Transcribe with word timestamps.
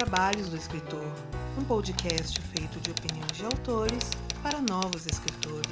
Trabalhos 0.00 0.48
do 0.48 0.56
Escritor, 0.56 1.04
um 1.60 1.64
podcast 1.64 2.40
feito 2.40 2.80
de 2.80 2.90
opiniões 2.90 3.36
de 3.36 3.44
autores 3.44 4.10
para 4.42 4.58
novos 4.62 5.04
escritores. 5.04 5.68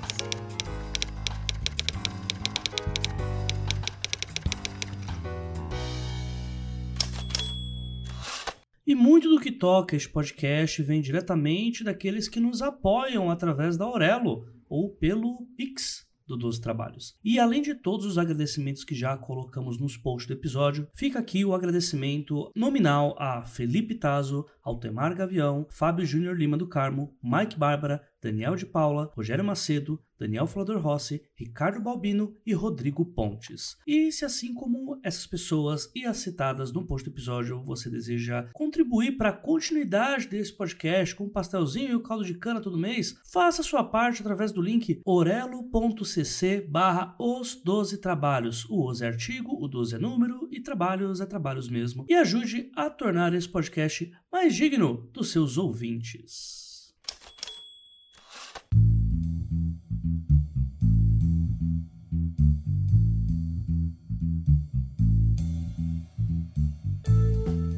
E 8.86 8.94
muito 8.94 9.30
do 9.30 9.40
que 9.40 9.50
toca 9.50 9.96
este 9.96 10.10
podcast 10.10 10.82
vem 10.82 11.00
diretamente 11.00 11.82
daqueles 11.82 12.28
que 12.28 12.38
nos 12.38 12.60
apoiam 12.60 13.30
através 13.30 13.78
da 13.78 13.86
Aurelo 13.86 14.46
ou 14.68 14.90
pelo 14.90 15.46
Pix 15.56 16.07
do 16.28 16.36
12 16.36 16.60
Trabalhos. 16.60 17.16
E 17.24 17.38
além 17.38 17.62
de 17.62 17.74
todos 17.74 18.06
os 18.06 18.18
agradecimentos 18.18 18.84
que 18.84 18.94
já 18.94 19.16
colocamos 19.16 19.80
nos 19.80 19.96
posts 19.96 20.28
do 20.28 20.34
episódio, 20.34 20.86
fica 20.94 21.18
aqui 21.18 21.44
o 21.44 21.54
agradecimento 21.54 22.52
nominal 22.54 23.16
a 23.18 23.42
Felipe 23.42 23.94
Tazo, 23.94 24.46
Altemar 24.68 25.14
Gavião, 25.14 25.66
Fábio 25.70 26.04
Júnior 26.04 26.36
Lima 26.36 26.56
do 26.56 26.66
Carmo, 26.66 27.16
Mike 27.22 27.58
Bárbara, 27.58 28.02
Daniel 28.20 28.56
de 28.56 28.66
Paula, 28.66 29.10
Rogério 29.14 29.44
Macedo, 29.44 29.98
Daniel 30.18 30.48
Flodor 30.48 30.80
Rossi, 30.80 31.22
Ricardo 31.36 31.80
Balbino 31.80 32.34
e 32.44 32.52
Rodrigo 32.52 33.04
Pontes. 33.04 33.76
E 33.86 34.10
se 34.10 34.24
assim 34.24 34.52
como 34.52 34.98
essas 35.04 35.26
pessoas 35.26 35.88
e 35.94 36.04
as 36.04 36.16
citadas 36.16 36.72
no 36.72 36.84
post 36.84 37.08
do 37.08 37.14
episódio 37.14 37.62
você 37.62 37.88
deseja 37.88 38.48
contribuir 38.52 39.16
para 39.16 39.28
a 39.28 39.32
continuidade 39.32 40.26
desse 40.26 40.52
podcast 40.52 41.14
com 41.14 41.24
um 41.24 41.30
pastelzinho 41.30 41.90
e 41.90 41.94
o 41.94 42.02
caldo 42.02 42.24
de 42.24 42.34
cana 42.34 42.60
todo 42.60 42.76
mês, 42.76 43.14
faça 43.30 43.62
sua 43.62 43.84
parte 43.84 44.20
através 44.20 44.50
do 44.50 44.60
link 44.60 45.00
orelo.cc 45.04 46.66
barra 46.68 47.14
os 47.20 47.54
12 47.54 47.98
trabalhos. 47.98 48.68
O 48.68 48.88
os 48.88 49.00
é 49.00 49.06
artigo, 49.06 49.56
o 49.62 49.68
12 49.68 49.94
é 49.94 49.98
número 49.98 50.48
e 50.50 50.60
trabalhos 50.60 51.20
é 51.20 51.26
trabalhos 51.26 51.68
mesmo. 51.68 52.04
E 52.08 52.14
ajude 52.14 52.72
a 52.74 52.90
tornar 52.90 53.32
esse 53.34 53.48
podcast 53.48 54.10
mais 54.30 54.54
digno 54.54 55.08
dos 55.12 55.32
seus 55.32 55.56
ouvintes. 55.56 56.94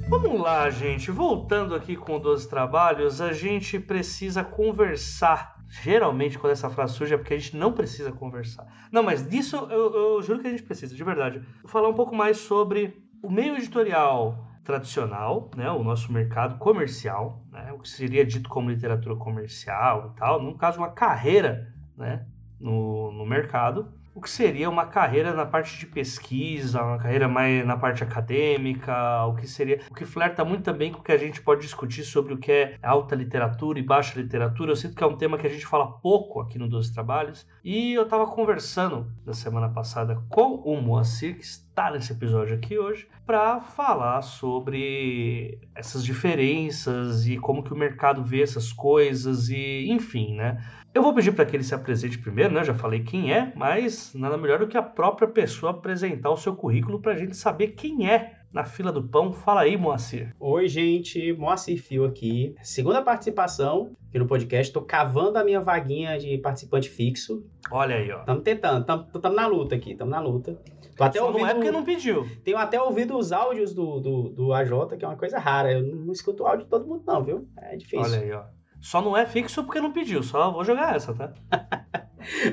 Vamos 0.09 0.41
lá, 0.41 0.69
gente. 0.71 1.11
Voltando 1.11 1.75
aqui 1.75 1.97
com 1.97 2.19
12 2.19 2.49
trabalhos, 2.49 3.21
a 3.21 3.33
gente 3.33 3.79
precisa 3.79 4.43
conversar. 4.43 5.57
Geralmente, 5.69 6.37
quando 6.37 6.53
essa 6.53 6.69
frase 6.69 6.95
surge, 6.95 7.15
é 7.15 7.17
porque 7.17 7.35
a 7.35 7.39
gente 7.39 7.57
não 7.57 7.73
precisa 7.73 8.11
conversar. 8.11 8.67
Não, 8.91 9.05
mas 9.05 9.27
disso 9.29 9.57
eu, 9.71 9.95
eu 9.95 10.23
juro 10.23 10.41
que 10.41 10.49
a 10.49 10.51
gente 10.51 10.65
precisa, 10.65 10.95
de 10.95 11.05
verdade. 11.05 11.41
Vou 11.63 11.71
falar 11.71 11.89
um 11.89 11.95
pouco 11.95 12.15
mais 12.15 12.39
sobre 12.39 13.01
o 13.23 13.31
meio 13.31 13.57
editorial 13.57 14.50
tradicional, 14.71 15.51
né, 15.57 15.69
o 15.71 15.83
nosso 15.83 16.13
mercado 16.13 16.57
comercial, 16.59 17.45
né, 17.51 17.73
o 17.73 17.79
que 17.81 17.89
seria 17.89 18.25
dito 18.25 18.49
como 18.49 18.71
literatura 18.71 19.17
comercial 19.17 20.13
e 20.13 20.19
tal, 20.19 20.41
no 20.41 20.57
caso, 20.57 20.79
uma 20.79 20.91
carreira 20.91 21.75
né, 21.97 22.25
no, 22.59 23.11
no 23.13 23.27
mercado, 23.27 23.93
o 24.15 24.21
que 24.21 24.29
seria 24.29 24.69
uma 24.69 24.87
carreira 24.87 25.33
na 25.33 25.47
parte 25.47 25.79
de 25.79 25.87
pesquisa, 25.87 26.83
uma 26.83 26.99
carreira 26.99 27.29
mais 27.29 27.65
na 27.65 27.77
parte 27.77 28.03
acadêmica, 28.03 29.25
o 29.27 29.35
que 29.35 29.47
seria, 29.47 29.81
o 29.91 29.95
que 29.95 30.05
flerta 30.05 30.45
muito 30.45 30.65
também 30.65 30.93
com 30.93 31.01
o 31.01 31.03
que 31.03 31.13
a 31.13 31.19
gente 31.19 31.41
pode 31.41 31.63
discutir 31.63 32.03
sobre 32.05 32.35
o 32.35 32.39
que 32.39 32.51
é 32.51 32.79
alta 32.83 33.15
literatura 33.15 33.79
e 33.79 33.83
baixa 33.83 34.21
literatura. 34.21 34.73
Eu 34.73 34.77
sinto 34.77 34.97
que 34.97 35.05
é 35.05 35.07
um 35.07 35.17
tema 35.17 35.39
que 35.39 35.47
a 35.47 35.51
gente 35.51 35.67
fala 35.67 35.87
pouco 35.87 36.41
aqui 36.41 36.59
no 36.59 36.69
Doze 36.69 36.93
Trabalhos. 36.93 37.47
E 37.65 37.95
eu 37.95 38.03
estava 38.03 38.27
conversando 38.27 39.07
na 39.25 39.33
semana 39.33 39.69
passada 39.69 40.21
com 40.29 40.55
o 40.57 40.81
Moacir, 40.81 41.37
que 41.37 41.45
está 41.45 41.91
nesse 41.91 42.13
episódio 42.13 42.57
aqui 42.57 42.79
hoje, 42.79 43.09
para 43.25 43.61
falar 43.61 44.23
sobre 44.23 45.61
essas 45.75 46.05
diferenças 46.05 47.27
e 47.27 47.39
como 47.39 47.63
que 47.63 47.73
o 47.73 47.77
mercado 47.77 48.25
vê 48.25 48.43
essas 48.43 48.73
coisas 48.73 49.49
e, 49.49 49.87
enfim, 49.89 50.35
né? 50.35 50.59
Eu 50.93 51.03
vou 51.03 51.15
pedir 51.15 51.33
para 51.33 51.47
que 51.47 51.55
ele 51.55 51.63
se 51.63 51.73
apresente 51.73 52.19
primeiro, 52.19 52.53
né? 52.53 52.65
Já 52.65 52.75
falei 52.75 53.05
quem 53.05 53.33
é, 53.33 53.53
mas 53.55 54.13
nada 54.13 54.37
melhor 54.37 54.59
do 54.59 54.67
que 54.67 54.77
a 54.77 54.83
própria 54.83 55.29
pessoa 55.29 55.71
apresentar 55.71 56.31
o 56.31 56.37
seu 56.37 56.57
currículo 56.57 57.01
para 57.01 57.13
a 57.13 57.17
gente 57.17 57.37
saber 57.37 57.69
quem 57.69 58.11
é 58.11 58.41
na 58.53 58.65
fila 58.65 58.91
do 58.91 59.01
pão. 59.01 59.33
Fala 59.33 59.61
aí, 59.61 59.77
Moacir. 59.77 60.35
Oi, 60.41 60.67
gente. 60.67 61.33
Moacir 61.35 61.81
Fio 61.81 62.05
aqui. 62.05 62.57
Segunda 62.61 63.01
participação 63.03 63.93
aqui 64.09 64.19
no 64.19 64.27
podcast. 64.27 64.73
Tô 64.73 64.83
cavando 64.83 65.39
a 65.39 65.45
minha 65.45 65.61
vaguinha 65.61 66.19
de 66.19 66.37
participante 66.39 66.91
fixo. 66.91 67.47
Olha 67.71 67.95
aí, 67.95 68.11
ó. 68.11 68.19
Estamos 68.19 68.43
tentando. 68.43 68.81
Estamos 68.81 69.37
na 69.37 69.47
luta 69.47 69.77
aqui. 69.77 69.93
Estamos 69.93 70.11
na 70.11 70.21
luta. 70.21 70.59
Tô 70.97 71.05
até 71.05 71.21
Só 71.21 71.27
ouvindo, 71.29 71.43
não 71.43 71.49
é 71.49 71.55
porque 71.55 71.71
não 71.71 71.85
pediu. 71.85 72.27
Tenho 72.43 72.59
até 72.59 72.83
ouvido 72.83 73.17
os 73.17 73.31
áudios 73.31 73.73
do, 73.73 74.01
do, 74.01 74.29
do 74.31 74.53
AJ, 74.53 74.99
que 74.99 75.05
é 75.05 75.09
uma 75.09 75.17
coisa 75.17 75.39
rara. 75.39 75.73
Eu 75.73 75.83
não 75.83 76.13
escuto 76.13 76.43
o 76.43 76.47
áudio 76.47 76.65
de 76.65 76.71
todo 76.71 76.85
mundo, 76.85 77.05
não, 77.07 77.23
viu? 77.23 77.49
É 77.57 77.77
difícil. 77.77 78.01
Olha 78.01 78.19
aí, 78.19 78.33
ó. 78.33 78.60
Só 78.81 79.03
não 79.03 79.17
é 79.17 79.27
fixo 79.27 79.65
porque 79.65 79.81
não 79.81 79.93
pediu, 79.93 80.23
só 80.23 80.51
vou 80.51 80.65
jogar 80.65 80.97
essa, 80.97 81.15
tá? 81.15 81.33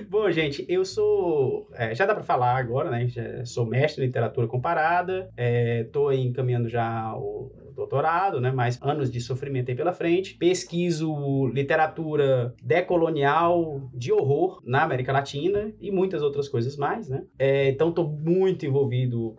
Bom, 0.10 0.30
gente, 0.32 0.66
eu 0.70 0.86
sou. 0.86 1.70
É, 1.74 1.94
já 1.94 2.06
dá 2.06 2.14
para 2.14 2.24
falar 2.24 2.58
agora, 2.58 2.90
né? 2.90 3.08
Já 3.08 3.46
sou 3.46 3.66
mestre 3.66 4.04
em 4.04 4.08
literatura 4.08 4.48
comparada, 4.48 5.30
estou 5.38 6.12
é, 6.12 6.16
encaminhando 6.16 6.70
já 6.70 7.14
o 7.16 7.52
doutorado, 7.76 8.42
né? 8.42 8.52
Mais 8.52 8.82
anos 8.82 9.12
de 9.12 9.22
sofrimento 9.22 9.70
aí 9.70 9.78
pela 9.78 9.94
frente. 9.94 10.36
Pesquiso 10.36 11.48
literatura 11.48 12.54
decolonial 12.64 13.90
de 13.94 14.12
horror 14.12 14.62
na 14.66 14.84
América 14.84 15.14
Latina 15.14 15.72
e 15.80 15.92
muitas 15.92 16.24
outras 16.24 16.50
coisas 16.50 16.76
mais, 16.76 17.08
né? 17.08 17.24
É, 17.38 17.70
então, 17.70 17.90
estou 17.90 18.10
muito 18.10 18.66
envolvido, 18.66 19.36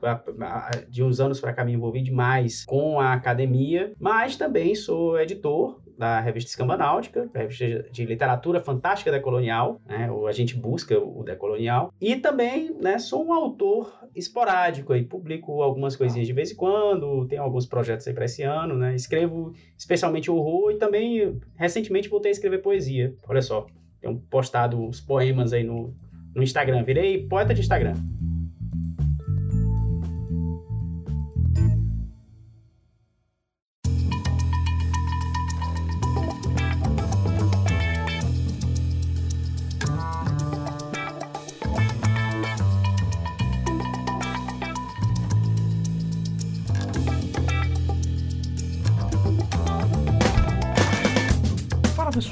de 0.89 1.03
uns 1.03 1.21
anos 1.21 1.41
para 1.41 1.53
cá, 1.53 1.65
me 1.65 1.73
envolvi 1.73 2.01
demais 2.01 2.65
com 2.65 3.01
a 3.01 3.13
academia, 3.13 3.93
mas 3.99 4.37
também 4.37 4.75
sou 4.75 5.19
editor 5.19 5.81
da 5.99 6.21
revista 6.21 6.49
Escamba 6.49 6.77
Náutica, 6.77 7.29
revista 7.35 7.83
de 7.91 8.07
literatura 8.07 8.61
fantástica 8.61 9.11
decolonial, 9.11 9.81
né? 9.85 10.09
a 10.29 10.33
gente 10.33 10.57
busca 10.57 10.97
o 10.97 11.25
decolonial. 11.25 11.93
E 12.01 12.15
também 12.15 12.73
né, 12.81 13.01
sou 13.01 13.27
um 13.27 13.33
autor 13.33 13.93
esporádico, 14.15 14.93
aí, 14.93 15.03
publico 15.03 15.61
algumas 15.61 15.97
coisinhas 15.97 16.29
de 16.29 16.33
vez 16.33 16.53
em 16.53 16.55
quando, 16.55 17.27
tenho 17.27 17.43
alguns 17.43 17.67
projetos 17.67 18.07
aí 18.07 18.15
para 18.15 18.27
esse 18.27 18.45
ano, 18.45 18.77
né? 18.77 18.95
escrevo 18.95 19.53
especialmente 19.77 20.31
horror 20.31 20.71
e 20.71 20.77
também 20.77 21.41
recentemente 21.57 22.09
voltei 22.09 22.31
a 22.31 22.33
escrever 22.33 22.59
poesia. 22.59 23.13
Olha 23.27 23.43
só, 23.43 23.67
tenho 24.01 24.17
postado 24.31 24.81
uns 24.81 25.01
poemas 25.01 25.53
aí 25.53 25.65
no, 25.65 25.93
no 26.33 26.45
Instagram, 26.45 26.85
virei 26.85 27.27
poeta 27.27 27.53
de 27.53 27.61
Instagram. 27.61 27.95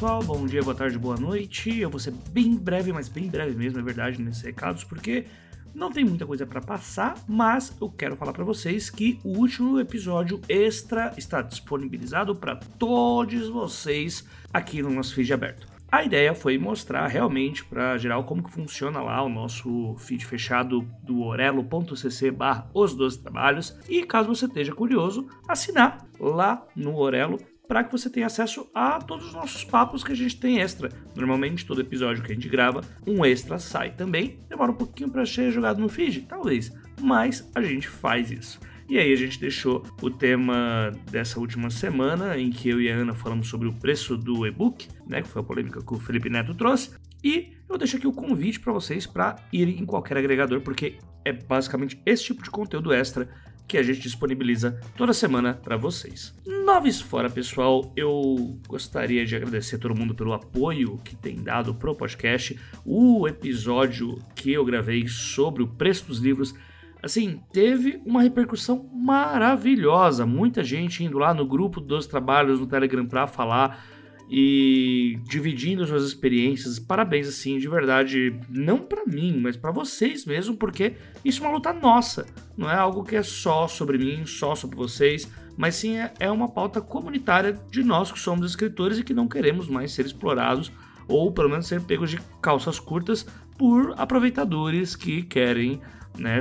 Pessoal, 0.07 0.23
bom 0.23 0.47
dia, 0.47 0.63
boa 0.63 0.75
tarde, 0.75 0.97
boa 0.97 1.17
noite. 1.17 1.81
Eu 1.81 1.91
vou 1.91 1.99
ser 1.99 2.13
bem 2.31 2.55
breve, 2.55 2.93
mas 2.93 3.09
bem 3.09 3.29
breve 3.29 3.57
mesmo, 3.57 3.81
é 3.81 3.83
verdade, 3.83 4.23
nesses 4.23 4.41
recados, 4.41 4.85
porque 4.85 5.27
não 5.75 5.91
tem 5.91 6.05
muita 6.05 6.25
coisa 6.25 6.47
para 6.47 6.61
passar, 6.61 7.17
mas 7.27 7.77
eu 7.81 7.91
quero 7.91 8.15
falar 8.15 8.33
para 8.33 8.45
vocês 8.45 8.89
que 8.89 9.19
o 9.25 9.31
último 9.31 9.81
episódio 9.81 10.41
extra 10.49 11.13
está 11.17 11.43
disponibilizado 11.43 12.37
para 12.37 12.55
todos 12.55 13.49
vocês 13.49 14.25
aqui 14.55 14.81
no 14.81 14.91
nosso 14.91 15.13
feed 15.13 15.33
aberto. 15.33 15.67
A 15.91 16.05
ideia 16.05 16.37
foi 16.37 16.57
mostrar 16.57 17.09
realmente 17.09 17.65
para 17.65 17.99
geral 17.99 18.23
como 18.23 18.45
que 18.45 18.53
funciona 18.53 19.01
lá 19.01 19.21
o 19.25 19.29
nosso 19.29 19.97
feed 19.99 20.25
fechado 20.25 20.87
do 21.03 21.23
orelo.cc 21.23 22.31
barra 22.31 22.71
os 22.73 22.95
12 22.95 23.23
trabalhos 23.23 23.77
e 23.89 24.05
caso 24.05 24.29
você 24.29 24.47
esteja 24.47 24.73
curioso, 24.73 25.27
assinar 25.49 26.07
lá 26.21 26.65
no 26.77 26.97
Orelo 26.97 27.39
para 27.69 27.85
que 27.85 27.93
você 27.93 28.09
tenha 28.09 28.27
acesso 28.27 28.69
a 28.75 28.99
todos 28.99 29.27
os 29.27 29.33
nossos 29.33 29.65
papos 29.65 30.05
que 30.05 30.13
a 30.13 30.17
gente 30.17 30.39
tem 30.39 30.61
extra. 30.61 30.91
Normalmente, 31.15 31.67
todo 31.67 31.81
episódio 31.81 32.23
que 32.23 32.33
a 32.33 32.35
gente 32.35 32.49
grava, 32.49 32.83
um 33.07 33.25
extra 33.25 33.59
sai 33.59 33.91
também. 33.91 34.39
Demora 34.49 34.73
um 34.73 34.77
pouquinho 34.77 35.11
para 35.11 35.27
ser 35.27 35.51
jogado 35.51 35.81
no 35.81 35.89
feed? 35.89 36.23
Talvez, 36.23 36.73
mas 37.01 37.51
a 37.55 37.63
gente 37.63 37.89
faz 37.89 38.31
isso. 38.31 38.61
E 38.89 38.99
aí 38.99 39.13
a 39.13 39.17
gente 39.17 39.41
deixou 39.41 39.83
o 40.01 40.09
tema 40.09 40.93
dessa 41.11 41.41
última 41.41 41.71
semana, 41.71 42.39
em 42.39 42.51
que 42.51 42.69
eu 42.69 42.81
e 42.81 42.91
a 42.91 42.95
Ana 42.95 43.15
falamos 43.15 43.49
sobre 43.49 43.67
o 43.67 43.73
preço 43.73 44.17
do 44.17 44.47
e-book, 44.47 44.89
né, 45.07 45.23
que 45.23 45.29
foi 45.29 45.43
a 45.43 45.45
polêmica 45.45 45.83
que 45.85 45.93
o 45.93 45.99
Felipe 45.99 46.31
Neto 46.31 46.55
trouxe. 46.55 46.93
E 47.23 47.55
eu 47.69 47.77
deixo 47.77 47.97
aqui 47.97 48.07
o 48.07 48.13
convite 48.13 48.61
para 48.61 48.73
vocês 48.73 49.05
para 49.05 49.37
irem 49.53 49.81
em 49.81 49.85
qualquer 49.85 50.17
agregador, 50.17 50.61
porque 50.61 50.99
é 51.25 51.33
basicamente 51.33 52.01
esse 52.07 52.23
tipo 52.23 52.45
de 52.45 52.51
conteúdo 52.51 52.93
extra 52.93 53.29
que 53.67 53.77
a 53.77 53.83
gente 53.83 54.01
disponibiliza 54.01 54.81
toda 54.97 55.13
semana 55.13 55.55
para 55.55 55.77
vocês. 55.77 56.35
Noves 56.65 57.01
fora, 57.01 57.29
pessoal, 57.29 57.93
eu 57.97 58.59
gostaria 58.69 59.25
de 59.25 59.37
agradecer 59.37 59.79
todo 59.79 59.95
mundo 59.95 60.15
pelo 60.15 60.33
apoio 60.33 60.99
que 61.05 61.17
tem 61.17 61.43
dado 61.43 61.75
pro 61.75 61.95
podcast. 61.95 62.59
O 62.85 63.27
episódio 63.27 64.19
que 64.35 64.53
eu 64.53 64.65
gravei 64.65 65.07
sobre 65.09 65.63
o 65.63 65.69
preço 65.69 66.07
dos 66.07 66.19
livros 66.19 66.55
assim, 67.03 67.41
teve 67.53 68.01
uma 68.05 68.23
repercussão 68.23 68.89
maravilhosa. 68.93 70.27
Muita 70.27 70.65
gente 70.65 71.05
indo 71.05 71.19
lá 71.19 71.33
no 71.33 71.47
grupo 71.47 71.81
dos 71.81 72.07
trabalhos 72.07 72.59
no 72.61 72.67
Telegram 72.67 73.07
para 73.07 73.27
falar 73.27 73.85
e 74.29 75.19
dividindo 75.25 75.87
suas 75.87 76.05
experiências. 76.05 76.79
Parabéns, 76.79 77.29
assim, 77.29 77.59
de 77.59 77.69
verdade, 77.69 78.39
não 78.49 78.79
para 78.79 79.05
mim, 79.07 79.39
mas 79.41 79.57
para 79.57 79.71
vocês 79.71 80.25
mesmo, 80.25 80.57
porque 80.57 80.95
isso 81.25 81.43
é 81.43 81.47
uma 81.47 81.55
luta 81.55 81.73
nossa. 81.73 82.27
Não 82.57 82.71
é 82.71 82.75
algo 82.75 83.05
que 83.05 83.17
é 83.17 83.23
só 83.23 83.69
sobre 83.69 83.99
mim, 83.99 84.27
só 84.27 84.55
sobre 84.55 84.77
vocês, 84.77 85.31
mas 85.57 85.77
sim 85.77 85.97
é, 85.97 86.13
é 86.19 86.31
uma 86.31 86.49
pauta 86.49 86.81
comunitária 86.81 87.59
de 87.71 87.83
nós 87.83 88.11
que 88.11 88.19
somos 88.19 88.51
escritores 88.51 88.99
e 88.99 89.05
que 89.05 89.15
não 89.15 89.29
queremos 89.29 89.69
mais 89.69 89.93
ser 89.93 90.05
explorados 90.05 90.73
ou 91.09 91.31
pelo 91.33 91.49
menos 91.49 91.67
ser 91.67 91.81
pegos 91.83 92.11
de 92.11 92.19
calças 92.43 92.81
curtas 92.81 93.27
por 93.57 93.95
aproveitadores 93.97 94.97
que 94.97 95.23
querem 95.23 95.81
né, 96.19 96.41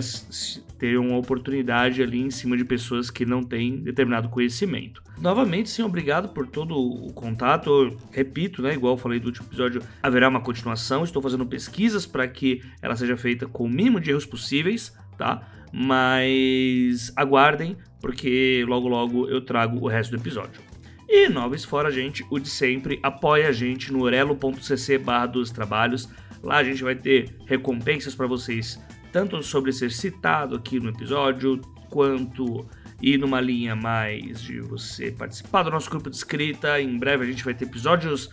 ter 0.77 0.97
uma 0.97 1.17
oportunidade 1.17 2.01
ali 2.01 2.21
em 2.21 2.29
cima 2.29 2.57
de 2.57 2.65
pessoas 2.65 3.09
que 3.09 3.25
não 3.25 3.41
têm 3.41 3.77
determinado 3.77 4.29
conhecimento. 4.29 5.01
Novamente, 5.19 5.69
sim, 5.69 5.81
obrigado 5.83 6.29
por 6.29 6.47
todo 6.47 6.77
o 6.77 7.13
contato. 7.13 7.69
Eu 7.69 7.97
repito, 8.11 8.61
né, 8.61 8.73
igual 8.73 8.93
eu 8.93 8.97
falei 8.97 9.19
do 9.19 9.27
último 9.27 9.47
episódio, 9.47 9.81
haverá 10.03 10.27
uma 10.27 10.41
continuação. 10.41 11.03
Estou 11.03 11.21
fazendo 11.21 11.45
pesquisas 11.45 12.05
para 12.05 12.27
que 12.27 12.61
ela 12.81 12.95
seja 12.95 13.15
feita 13.15 13.47
com 13.47 13.65
o 13.65 13.69
mínimo 13.69 13.99
de 13.99 14.11
erros 14.11 14.25
possíveis, 14.25 14.93
tá? 15.17 15.47
Mas 15.71 17.11
aguardem, 17.15 17.77
porque 18.01 18.65
logo 18.67 18.87
logo 18.87 19.27
eu 19.29 19.41
trago 19.41 19.79
o 19.79 19.87
resto 19.87 20.11
do 20.11 20.21
episódio. 20.21 20.61
E 21.07 21.29
noves 21.29 21.63
fora, 21.63 21.91
gente, 21.91 22.25
o 22.29 22.39
de 22.39 22.49
sempre, 22.49 22.99
apoia 23.03 23.49
a 23.49 23.51
gente 23.51 23.93
no 23.93 24.03
orelo.cc 24.03 24.97
barra 24.97 25.27
dos 25.27 25.51
trabalhos. 25.51 26.09
Lá 26.41 26.57
a 26.57 26.63
gente 26.63 26.83
vai 26.83 26.95
ter 26.95 27.35
recompensas 27.45 28.13
para 28.15 28.27
vocês 28.27 28.79
tanto 29.15 29.41
sobre 29.41 29.71
ser 29.71 29.93
citado 29.93 30.57
aqui 30.57 30.77
no 30.77 30.89
episódio, 30.89 31.61
quanto 31.89 32.65
ir 33.01 33.17
numa 33.17 33.39
linha 33.39 33.73
mais 33.73 34.41
de 34.41 34.59
você 34.59 35.09
participar 35.09 35.63
do 35.63 35.71
nosso 35.71 35.89
grupo 35.89 36.09
de 36.09 36.17
escrita. 36.17 36.81
Em 36.81 36.99
breve 36.99 37.23
a 37.23 37.25
gente 37.25 37.41
vai 37.41 37.53
ter 37.53 37.63
episódios 37.63 38.29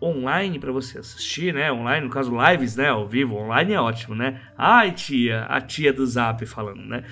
online 0.00 0.60
para 0.60 0.70
você 0.70 1.00
assistir, 1.00 1.52
né? 1.52 1.72
Online, 1.72 2.06
no 2.06 2.12
caso, 2.12 2.30
lives, 2.48 2.76
né? 2.76 2.90
Ao 2.90 3.08
vivo, 3.08 3.34
online 3.34 3.72
é 3.72 3.80
ótimo, 3.80 4.14
né? 4.14 4.40
Ai, 4.56 4.92
tia, 4.92 5.46
a 5.46 5.60
tia 5.60 5.92
do 5.92 6.06
Zap 6.06 6.46
falando, 6.46 6.86
né? 6.86 7.02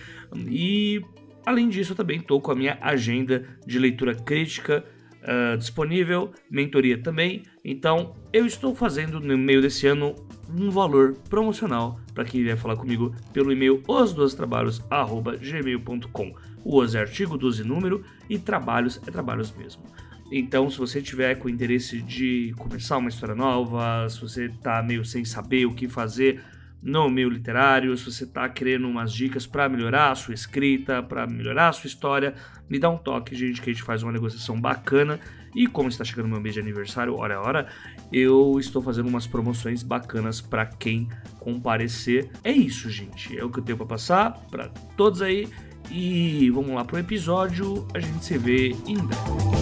E 0.47 1.03
além 1.44 1.69
disso, 1.69 1.94
eu 1.94 1.97
também 1.97 2.21
tô 2.21 2.41
com 2.41 2.53
a 2.53 2.55
minha 2.55 2.79
agenda 2.81 3.44
de 3.67 3.81
leitura 3.81 4.14
crítica 4.14 4.85
uh, 5.25 5.59
disponível, 5.59 6.31
mentoria 6.49 6.97
também. 7.03 7.43
Então, 7.64 8.14
eu 8.32 8.47
estou 8.47 8.76
fazendo 8.76 9.19
no 9.19 9.37
meio 9.37 9.61
desse 9.61 9.88
ano 9.88 10.14
um 10.56 10.71
valor 10.71 11.14
promocional 11.29 11.99
para 12.19 12.25
quem 12.25 12.43
vier 12.43 12.56
falar 12.56 12.75
comigo 12.75 13.15
pelo 13.32 13.53
e-mail 13.53 13.81
osdostrabalhos@gmail.com. 13.87 16.35
O 16.65 16.81
os 16.81 16.97
é 16.97 16.99
artigo, 16.99 17.38
12 17.38 17.62
número 17.62 18.03
e 18.29 18.41
trabalhos 18.41 19.00
é 19.06 19.11
trabalhos 19.12 19.55
mesmo. 19.56 19.85
Então, 20.32 20.69
se 20.69 20.76
você 20.76 21.00
tiver 21.00 21.37
com 21.37 21.49
interesse 21.49 22.03
de 22.03 22.53
começar 22.59 22.97
uma 22.97 23.09
história 23.09 23.37
nova, 23.37 24.09
se 24.09 24.20
você 24.20 24.47
está 24.47 24.82
meio 24.82 25.05
sem 25.05 25.25
saber 25.25 25.67
o 25.67 25.73
que 25.73 25.87
fazer, 25.87 26.43
no 26.82 27.10
meio 27.10 27.28
literário, 27.28 27.96
se 27.96 28.04
você 28.04 28.25
está 28.25 28.48
querendo 28.48 28.88
umas 28.88 29.12
dicas 29.12 29.46
para 29.46 29.69
melhorar 29.69 30.12
a 30.12 30.14
sua 30.14 30.34
escrita, 30.34 31.02
para 31.02 31.26
melhorar 31.26 31.69
a 31.69 31.72
sua 31.72 31.88
história, 31.88 32.34
me 32.69 32.78
dá 32.78 32.88
um 32.88 32.96
toque, 32.96 33.34
gente, 33.34 33.60
que 33.60 33.70
a 33.70 33.72
gente 33.72 33.82
faz 33.82 34.02
uma 34.02 34.12
negociação 34.12 34.60
bacana. 34.60 35.19
E 35.54 35.66
como 35.66 35.88
está 35.88 36.04
chegando 36.04 36.28
meu 36.28 36.40
mês 36.40 36.54
de 36.54 36.60
aniversário, 36.60 37.16
hora 37.16 37.36
a 37.36 37.40
hora, 37.40 37.66
eu 38.12 38.56
estou 38.60 38.82
fazendo 38.82 39.08
umas 39.08 39.26
promoções 39.26 39.82
bacanas 39.82 40.40
para 40.40 40.66
quem 40.66 41.08
comparecer. 41.40 42.30
É 42.44 42.52
isso, 42.52 42.88
gente. 42.90 43.36
É 43.36 43.44
o 43.44 43.50
que 43.50 43.58
eu 43.58 43.64
tenho 43.64 43.78
para 43.78 43.86
passar 43.86 44.32
para 44.50 44.69
todos 44.96 45.22
aí. 45.22 45.48
E 45.90 46.50
vamos 46.50 46.70
lá 46.70 46.84
pro 46.84 46.98
episódio. 46.98 47.88
A 47.94 47.98
gente 47.98 48.25
se 48.25 48.36
vê 48.36 48.76
em 48.86 48.98
breve. 48.98 49.57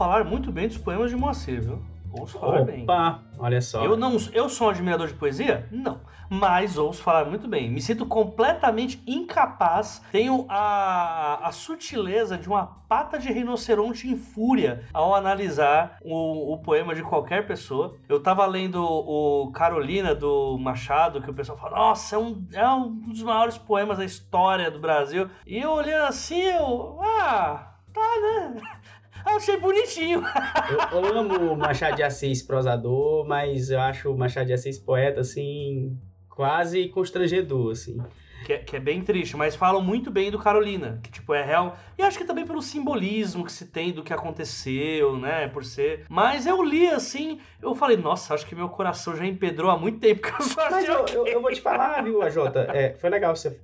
Falar 0.00 0.24
muito 0.24 0.50
bem 0.50 0.66
dos 0.66 0.78
poemas 0.78 1.10
de 1.10 1.16
Moacir, 1.18 1.60
viu? 1.60 1.78
Ouço 2.18 2.38
falar 2.38 2.62
Opa, 2.62 2.72
bem. 2.72 2.86
Olha 3.38 3.60
só. 3.60 3.84
Eu, 3.84 3.98
não, 3.98 4.16
eu 4.32 4.48
sou 4.48 4.68
um 4.68 4.70
admirador 4.70 5.06
de 5.06 5.12
poesia? 5.12 5.68
Não. 5.70 6.00
Mas 6.30 6.78
ouço 6.78 7.02
falar 7.02 7.26
muito 7.26 7.46
bem. 7.46 7.70
Me 7.70 7.82
sinto 7.82 8.06
completamente 8.06 9.02
incapaz. 9.06 10.02
Tenho 10.10 10.46
a, 10.48 11.46
a 11.46 11.52
sutileza 11.52 12.38
de 12.38 12.48
uma 12.48 12.66
pata 12.88 13.18
de 13.18 13.30
rinoceronte 13.30 14.08
em 14.08 14.16
fúria 14.16 14.84
ao 14.94 15.14
analisar 15.14 15.98
o, 16.02 16.54
o 16.54 16.58
poema 16.62 16.94
de 16.94 17.02
qualquer 17.02 17.46
pessoa. 17.46 17.94
Eu 18.08 18.22
tava 18.22 18.46
lendo 18.46 18.82
o 18.82 19.52
Carolina 19.52 20.14
do 20.14 20.56
Machado, 20.58 21.20
que 21.20 21.30
o 21.30 21.34
pessoal 21.34 21.58
fala, 21.58 21.76
nossa, 21.76 22.16
é 22.16 22.18
um, 22.18 22.46
é 22.54 22.68
um 22.70 22.90
dos 22.90 23.22
maiores 23.22 23.58
poemas 23.58 23.98
da 23.98 24.04
história 24.06 24.70
do 24.70 24.80
Brasil. 24.80 25.28
E 25.46 25.58
eu 25.58 25.72
olhando 25.72 26.06
assim, 26.06 26.40
eu. 26.40 26.98
Ah, 27.02 27.74
tá, 27.92 28.00
né? 28.00 28.62
Eu 29.26 29.36
achei 29.36 29.56
bonitinho. 29.58 30.22
eu, 30.92 31.18
amo 31.18 31.56
Machado 31.56 31.96
de 31.96 32.02
Assis 32.02 32.42
prosador, 32.42 33.26
mas 33.26 33.70
eu 33.70 33.80
acho 33.80 34.12
o 34.12 34.18
Machado 34.18 34.46
de 34.46 34.52
Assis 34.52 34.78
poeta, 34.78 35.20
assim, 35.20 35.98
quase 36.28 36.88
constrangedor, 36.88 37.72
assim. 37.72 37.98
Que 38.44 38.54
é, 38.54 38.58
que 38.58 38.76
é, 38.76 38.80
bem 38.80 39.02
triste, 39.02 39.36
mas 39.36 39.54
falam 39.54 39.82
muito 39.82 40.10
bem 40.10 40.30
do 40.30 40.38
Carolina, 40.38 40.98
que 41.02 41.10
tipo 41.10 41.34
é 41.34 41.44
real. 41.44 41.76
E 41.98 42.02
acho 42.02 42.18
que 42.18 42.24
também 42.24 42.46
pelo 42.46 42.62
simbolismo 42.62 43.44
que 43.44 43.52
se 43.52 43.66
tem 43.66 43.92
do 43.92 44.02
que 44.02 44.12
aconteceu, 44.12 45.16
né, 45.16 45.48
por 45.48 45.64
ser. 45.64 46.06
Mas 46.08 46.46
eu 46.46 46.62
li 46.62 46.88
assim, 46.88 47.38
eu 47.62 47.74
falei, 47.74 47.96
nossa, 47.96 48.34
acho 48.34 48.46
que 48.46 48.54
meu 48.54 48.68
coração 48.68 49.14
já 49.14 49.26
empedrou 49.26 49.70
há 49.70 49.78
muito 49.78 49.98
tempo 49.98 50.22
que 50.22 50.28
eu 50.28 50.46
Mas 50.70 50.88
eu, 50.88 51.06
eu, 51.06 51.26
eu, 51.26 51.42
vou 51.42 51.52
te 51.52 51.60
falar, 51.60 52.02
viu, 52.02 52.22
AJ, 52.22 52.36
é, 52.72 52.94
foi 52.94 53.10
legal 53.10 53.36
você. 53.36 53.60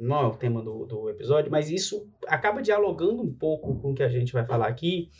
Não 0.00 0.20
é 0.20 0.26
o 0.26 0.36
tema 0.36 0.62
do, 0.62 0.86
do 0.86 1.10
episódio, 1.10 1.50
mas 1.50 1.70
isso 1.70 2.08
acaba 2.26 2.62
dialogando 2.62 3.22
um 3.22 3.32
pouco 3.32 3.76
com 3.80 3.90
o 3.90 3.94
que 3.94 4.02
a 4.02 4.08
gente 4.08 4.32
vai 4.32 4.44
falar 4.44 4.68
aqui 4.68 5.10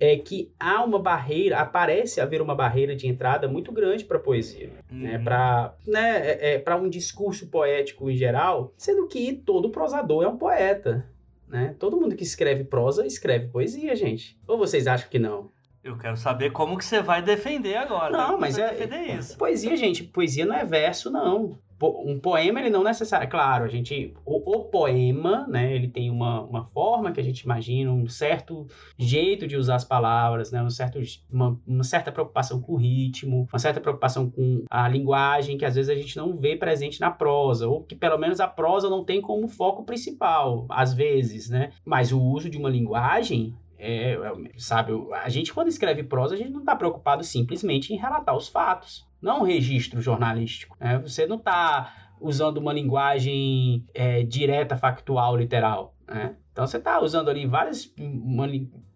é 0.00 0.16
que 0.16 0.52
há 0.58 0.84
uma 0.84 0.98
barreira, 0.98 1.58
aparece 1.58 2.20
haver 2.20 2.40
uma 2.40 2.54
barreira 2.54 2.94
de 2.94 3.08
entrada 3.08 3.48
muito 3.48 3.72
grande 3.72 4.04
para 4.04 4.16
a 4.16 4.20
poesia, 4.20 4.68
né? 4.68 4.82
uhum. 4.90 4.98
né? 4.98 5.18
para 5.18 5.74
né, 5.86 6.18
é, 6.24 6.62
é, 6.64 6.74
um 6.74 6.88
discurso 6.88 7.48
poético 7.48 8.08
em 8.10 8.16
geral, 8.16 8.72
sendo 8.76 9.06
que 9.08 9.32
todo 9.32 9.70
prosador 9.70 10.22
é 10.22 10.28
um 10.28 10.36
poeta. 10.36 11.06
Né? 11.48 11.74
Todo 11.78 11.98
mundo 11.98 12.14
que 12.14 12.22
escreve 12.22 12.64
prosa 12.64 13.06
escreve 13.06 13.48
poesia, 13.48 13.96
gente. 13.96 14.38
Ou 14.46 14.58
vocês 14.58 14.86
acham 14.86 15.08
que 15.08 15.18
não? 15.18 15.50
Eu 15.82 15.96
quero 15.96 16.16
saber 16.16 16.50
como 16.52 16.76
que 16.76 16.84
você 16.84 17.00
vai 17.00 17.22
defender 17.22 17.76
agora. 17.76 18.10
Não, 18.10 18.38
mas 18.38 18.58
é, 18.58 18.68
defender 18.68 19.18
isso. 19.18 19.38
Poesia, 19.38 19.76
gente, 19.76 20.04
poesia 20.04 20.44
não 20.44 20.54
é 20.54 20.64
verso, 20.64 21.10
não 21.10 21.58
um 21.80 22.18
poema 22.18 22.60
ele 22.60 22.70
não 22.70 22.82
necessariamente, 22.82 23.30
claro, 23.30 23.64
a 23.64 23.68
gente 23.68 24.14
o, 24.24 24.56
o, 24.56 24.64
poema, 24.64 25.46
né, 25.46 25.74
ele 25.74 25.88
tem 25.88 26.10
uma, 26.10 26.42
uma 26.42 26.64
forma 26.64 27.12
que 27.12 27.20
a 27.20 27.22
gente 27.22 27.40
imagina, 27.40 27.92
um 27.92 28.08
certo 28.08 28.66
jeito 28.96 29.46
de 29.46 29.56
usar 29.56 29.76
as 29.76 29.84
palavras, 29.84 30.50
né, 30.50 30.62
um 30.62 30.70
certo, 30.70 30.98
uma, 31.30 31.58
uma 31.66 31.84
certa 31.84 32.10
preocupação 32.10 32.60
com 32.60 32.72
o 32.72 32.76
ritmo, 32.76 33.48
uma 33.52 33.58
certa 33.58 33.80
preocupação 33.80 34.28
com 34.28 34.64
a 34.68 34.88
linguagem 34.88 35.56
que 35.56 35.64
às 35.64 35.76
vezes 35.76 35.90
a 35.90 35.94
gente 35.94 36.16
não 36.16 36.36
vê 36.36 36.56
presente 36.56 37.00
na 37.00 37.10
prosa, 37.10 37.68
ou 37.68 37.82
que 37.82 37.94
pelo 37.94 38.18
menos 38.18 38.40
a 38.40 38.48
prosa 38.48 38.90
não 38.90 39.04
tem 39.04 39.20
como 39.20 39.46
foco 39.48 39.84
principal, 39.84 40.66
às 40.68 40.92
vezes, 40.92 41.48
né? 41.48 41.70
Mas 41.84 42.12
o 42.12 42.20
uso 42.20 42.50
de 42.50 42.58
uma 42.58 42.68
linguagem 42.68 43.54
é, 43.78 44.12
é 44.12 44.32
sabe, 44.56 44.92
a 45.12 45.28
gente 45.28 45.54
quando 45.54 45.68
escreve 45.68 46.02
prosa, 46.02 46.34
a 46.34 46.38
gente 46.38 46.50
não 46.50 46.60
está 46.60 46.74
preocupado 46.74 47.22
simplesmente 47.22 47.92
em 47.92 47.96
relatar 47.96 48.36
os 48.36 48.48
fatos 48.48 49.07
não 49.20 49.40
um 49.40 49.44
registro 49.44 50.00
jornalístico. 50.00 50.76
Né? 50.80 50.98
Você 50.98 51.26
não 51.26 51.36
está 51.36 52.10
usando 52.20 52.58
uma 52.58 52.72
linguagem 52.72 53.84
é, 53.94 54.22
direta, 54.22 54.76
factual, 54.76 55.36
literal. 55.36 55.94
Né? 56.06 56.34
Então 56.52 56.66
você 56.66 56.78
está 56.78 57.00
usando 57.00 57.28
ali 57.28 57.46
várias, 57.46 57.92
uma, 57.96 58.48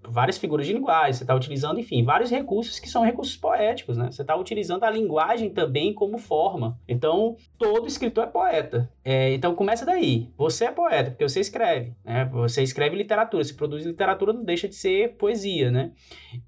várias 0.08 0.38
figuras 0.38 0.66
de 0.66 0.72
linguagem, 0.72 1.12
você 1.12 1.22
está 1.22 1.34
utilizando, 1.34 1.78
enfim, 1.78 2.02
vários 2.04 2.30
recursos 2.30 2.78
que 2.80 2.88
são 2.88 3.04
recursos 3.04 3.36
poéticos, 3.36 3.96
né? 3.96 4.10
Você 4.10 4.22
está 4.22 4.34
utilizando 4.34 4.84
a 4.84 4.90
linguagem 4.90 5.50
também 5.50 5.94
como 5.94 6.18
forma. 6.18 6.78
Então, 6.88 7.36
todo 7.58 7.86
escritor 7.86 8.24
é 8.24 8.26
poeta. 8.26 8.90
É, 9.04 9.32
então 9.32 9.54
começa 9.54 9.86
daí. 9.86 10.30
Você 10.36 10.64
é 10.64 10.72
poeta, 10.72 11.10
porque 11.10 11.28
você 11.28 11.40
escreve, 11.40 11.94
né? 12.04 12.24
Você 12.32 12.62
escreve 12.62 12.96
literatura, 12.96 13.44
se 13.44 13.54
produz 13.54 13.84
literatura, 13.84 14.32
não 14.32 14.44
deixa 14.44 14.68
de 14.68 14.74
ser 14.74 15.16
poesia, 15.16 15.70
né? 15.70 15.92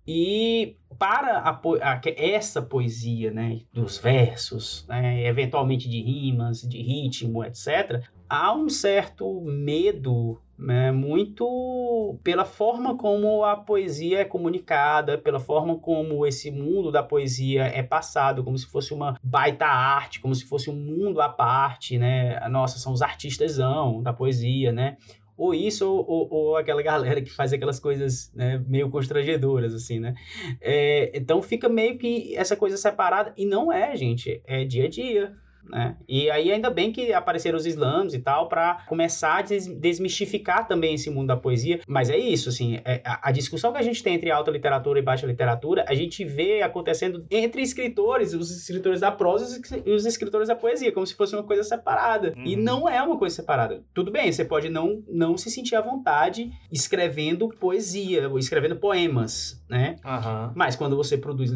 E 0.06 0.76
para 0.98 1.38
a, 1.38 1.50
a, 1.50 2.00
essa 2.16 2.62
poesia, 2.62 3.30
né, 3.30 3.60
dos 3.72 3.98
versos, 3.98 4.86
né, 4.88 5.26
eventualmente 5.26 5.88
de 5.88 6.00
rimas, 6.00 6.62
de 6.62 6.80
ritmo, 6.82 7.44
etc., 7.44 8.02
há 8.28 8.54
um 8.54 8.68
certo 8.68 9.40
medo 9.42 10.40
né, 10.56 10.92
muito 10.92 12.16
pela 12.22 12.44
forma 12.44 12.96
como 12.96 13.44
a 13.44 13.56
poesia 13.56 14.20
é 14.20 14.24
comunicada, 14.24 15.18
pela 15.18 15.40
forma 15.40 15.76
como 15.78 16.24
esse 16.26 16.50
mundo 16.50 16.92
da 16.92 17.02
poesia 17.02 17.64
é 17.64 17.82
passado, 17.82 18.44
como 18.44 18.56
se 18.56 18.66
fosse 18.66 18.94
uma 18.94 19.18
baita 19.22 19.66
arte, 19.66 20.20
como 20.20 20.34
se 20.34 20.44
fosse 20.44 20.70
um 20.70 20.76
mundo 20.76 21.20
à 21.20 21.28
parte, 21.28 21.98
né? 21.98 22.40
Nossa, 22.48 22.78
são 22.78 22.92
os 22.92 23.02
artistas 23.02 23.56
da 24.02 24.12
poesia, 24.12 24.72
né? 24.72 24.96
Ou 25.36 25.52
isso, 25.52 25.88
ou, 25.88 26.06
ou, 26.08 26.28
ou, 26.30 26.56
aquela 26.56 26.80
galera 26.82 27.20
que 27.20 27.30
faz 27.30 27.52
aquelas 27.52 27.80
coisas 27.80 28.32
né, 28.34 28.62
meio 28.68 28.88
constrangedoras, 28.88 29.74
assim, 29.74 29.98
né? 29.98 30.14
É, 30.60 31.10
então 31.14 31.42
fica 31.42 31.68
meio 31.68 31.98
que 31.98 32.36
essa 32.36 32.56
coisa 32.56 32.76
separada, 32.76 33.32
e 33.36 33.44
não 33.44 33.72
é, 33.72 33.96
gente, 33.96 34.40
é 34.46 34.64
dia 34.64 34.84
a 34.84 34.88
dia. 34.88 35.36
Né? 35.68 35.96
E 36.08 36.30
aí 36.30 36.52
ainda 36.52 36.70
bem 36.70 36.92
que 36.92 37.12
apareceram 37.12 37.56
os 37.56 37.66
slams 37.66 38.14
e 38.14 38.18
tal 38.18 38.48
para 38.48 38.84
começar 38.86 39.38
a 39.38 39.42
desmistificar 39.42 40.66
também 40.68 40.94
esse 40.94 41.10
mundo 41.10 41.28
da 41.28 41.36
poesia. 41.36 41.80
Mas 41.86 42.10
é 42.10 42.18
isso, 42.18 42.48
assim, 42.48 42.80
é, 42.84 43.00
a, 43.04 43.28
a, 43.28 43.32
discussão 43.32 43.72
que 43.72 43.78
a 43.78 43.82
gente 43.82 44.02
tem 44.02 44.14
entre 44.14 44.30
alta 44.30 44.50
literatura 44.50 44.98
e 44.98 45.02
baixa 45.02 45.26
literatura, 45.26 45.84
a 45.88 45.94
gente 45.94 46.24
vê 46.24 46.62
acontecendo 46.62 47.24
entre 47.30 47.62
escritores, 47.62 48.34
os 48.34 48.50
escritores 48.50 49.00
da 49.00 49.10
prosa 49.10 49.60
e 49.84 49.92
os 49.92 50.04
escritores 50.04 50.48
da 50.48 50.56
poesia, 50.56 50.92
como 50.92 51.06
se 51.06 51.14
fosse 51.14 51.34
uma 51.34 51.42
coisa 51.42 51.62
separada. 51.62 52.34
Uhum. 52.36 52.44
E 52.44 52.56
não 52.56 52.88
é 52.88 53.02
uma 53.02 53.18
coisa 53.18 53.34
separada. 53.34 53.82
Tudo 53.94 54.10
bem, 54.10 54.30
você 54.30 54.44
pode 54.44 54.68
não, 54.68 55.02
não 55.08 55.36
se 55.36 55.50
sentir 55.50 55.76
à 55.76 55.80
vontade 55.80 56.50
escrevendo 56.70 57.48
poesia 57.48 58.28
ou 58.28 58.38
escrevendo 58.38 58.76
poemas, 58.76 59.62
né? 59.68 59.96
Uhum. 60.04 60.52
Mas 60.54 60.76
quando 60.76 60.96
você 60.96 61.16
produz 61.16 61.50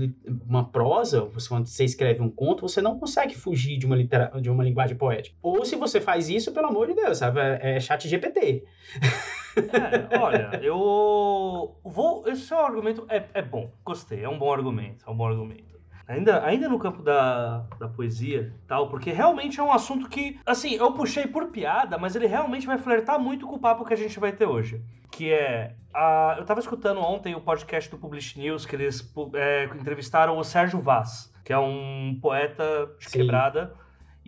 uma 0.48 0.64
prosa, 0.64 1.24
você, 1.24 1.48
quando 1.48 1.66
você 1.66 1.84
escreve 1.84 2.22
um 2.22 2.30
conto, 2.30 2.62
você 2.62 2.80
não 2.80 2.98
consegue 2.98 3.36
fugir 3.36 3.78
de 3.78 3.86
uma 3.86 3.97
litera 3.98 4.32
de 4.40 4.50
uma 4.50 4.64
linguagem 4.64 4.96
poética. 4.96 5.36
Ou 5.42 5.64
se 5.64 5.76
você 5.76 6.00
faz 6.00 6.28
isso, 6.28 6.52
pelo 6.52 6.68
amor 6.68 6.86
de 6.86 6.94
Deus, 6.94 7.18
sabe? 7.18 7.40
É, 7.40 7.76
é 7.76 7.80
chat 7.80 8.08
GPT. 8.08 8.64
É, 9.58 10.18
olha, 10.18 10.60
eu 10.62 11.76
vou. 11.84 12.24
Esse 12.26 12.42
seu 12.42 12.58
argumento 12.58 13.04
é, 13.08 13.24
é 13.34 13.42
bom. 13.42 13.70
Gostei, 13.84 14.22
é 14.22 14.28
um 14.28 14.38
bom 14.38 14.52
argumento. 14.52 15.04
É 15.06 15.10
um 15.10 15.16
bom 15.16 15.26
argumento. 15.26 15.68
Ainda, 16.08 16.42
ainda 16.42 16.70
no 16.70 16.78
campo 16.78 17.02
da, 17.02 17.66
da 17.78 17.86
poesia 17.86 18.50
tal, 18.66 18.88
porque 18.88 19.12
realmente 19.12 19.60
é 19.60 19.62
um 19.62 19.70
assunto 19.70 20.08
que, 20.08 20.40
assim, 20.46 20.74
eu 20.74 20.90
puxei 20.92 21.26
por 21.26 21.48
piada, 21.48 21.98
mas 21.98 22.16
ele 22.16 22.26
realmente 22.26 22.66
vai 22.66 22.78
flertar 22.78 23.20
muito 23.20 23.46
com 23.46 23.56
o 23.56 23.58
papo 23.58 23.84
que 23.84 23.92
a 23.92 23.96
gente 23.96 24.18
vai 24.18 24.32
ter 24.32 24.46
hoje. 24.46 24.82
Que 25.10 25.30
é. 25.30 25.74
A, 25.92 26.36
eu 26.38 26.46
tava 26.46 26.60
escutando 26.60 27.00
ontem 27.00 27.34
o 27.34 27.40
podcast 27.42 27.90
do 27.90 27.98
Publish 27.98 28.38
News, 28.38 28.64
que 28.64 28.74
eles 28.74 29.12
é, 29.34 29.64
entrevistaram 29.64 30.38
o 30.38 30.44
Sérgio 30.44 30.80
Vaz, 30.80 31.30
que 31.44 31.52
é 31.52 31.58
um 31.58 32.18
poeta 32.22 32.88
de 32.98 33.10
Sim. 33.10 33.18
quebrada 33.18 33.74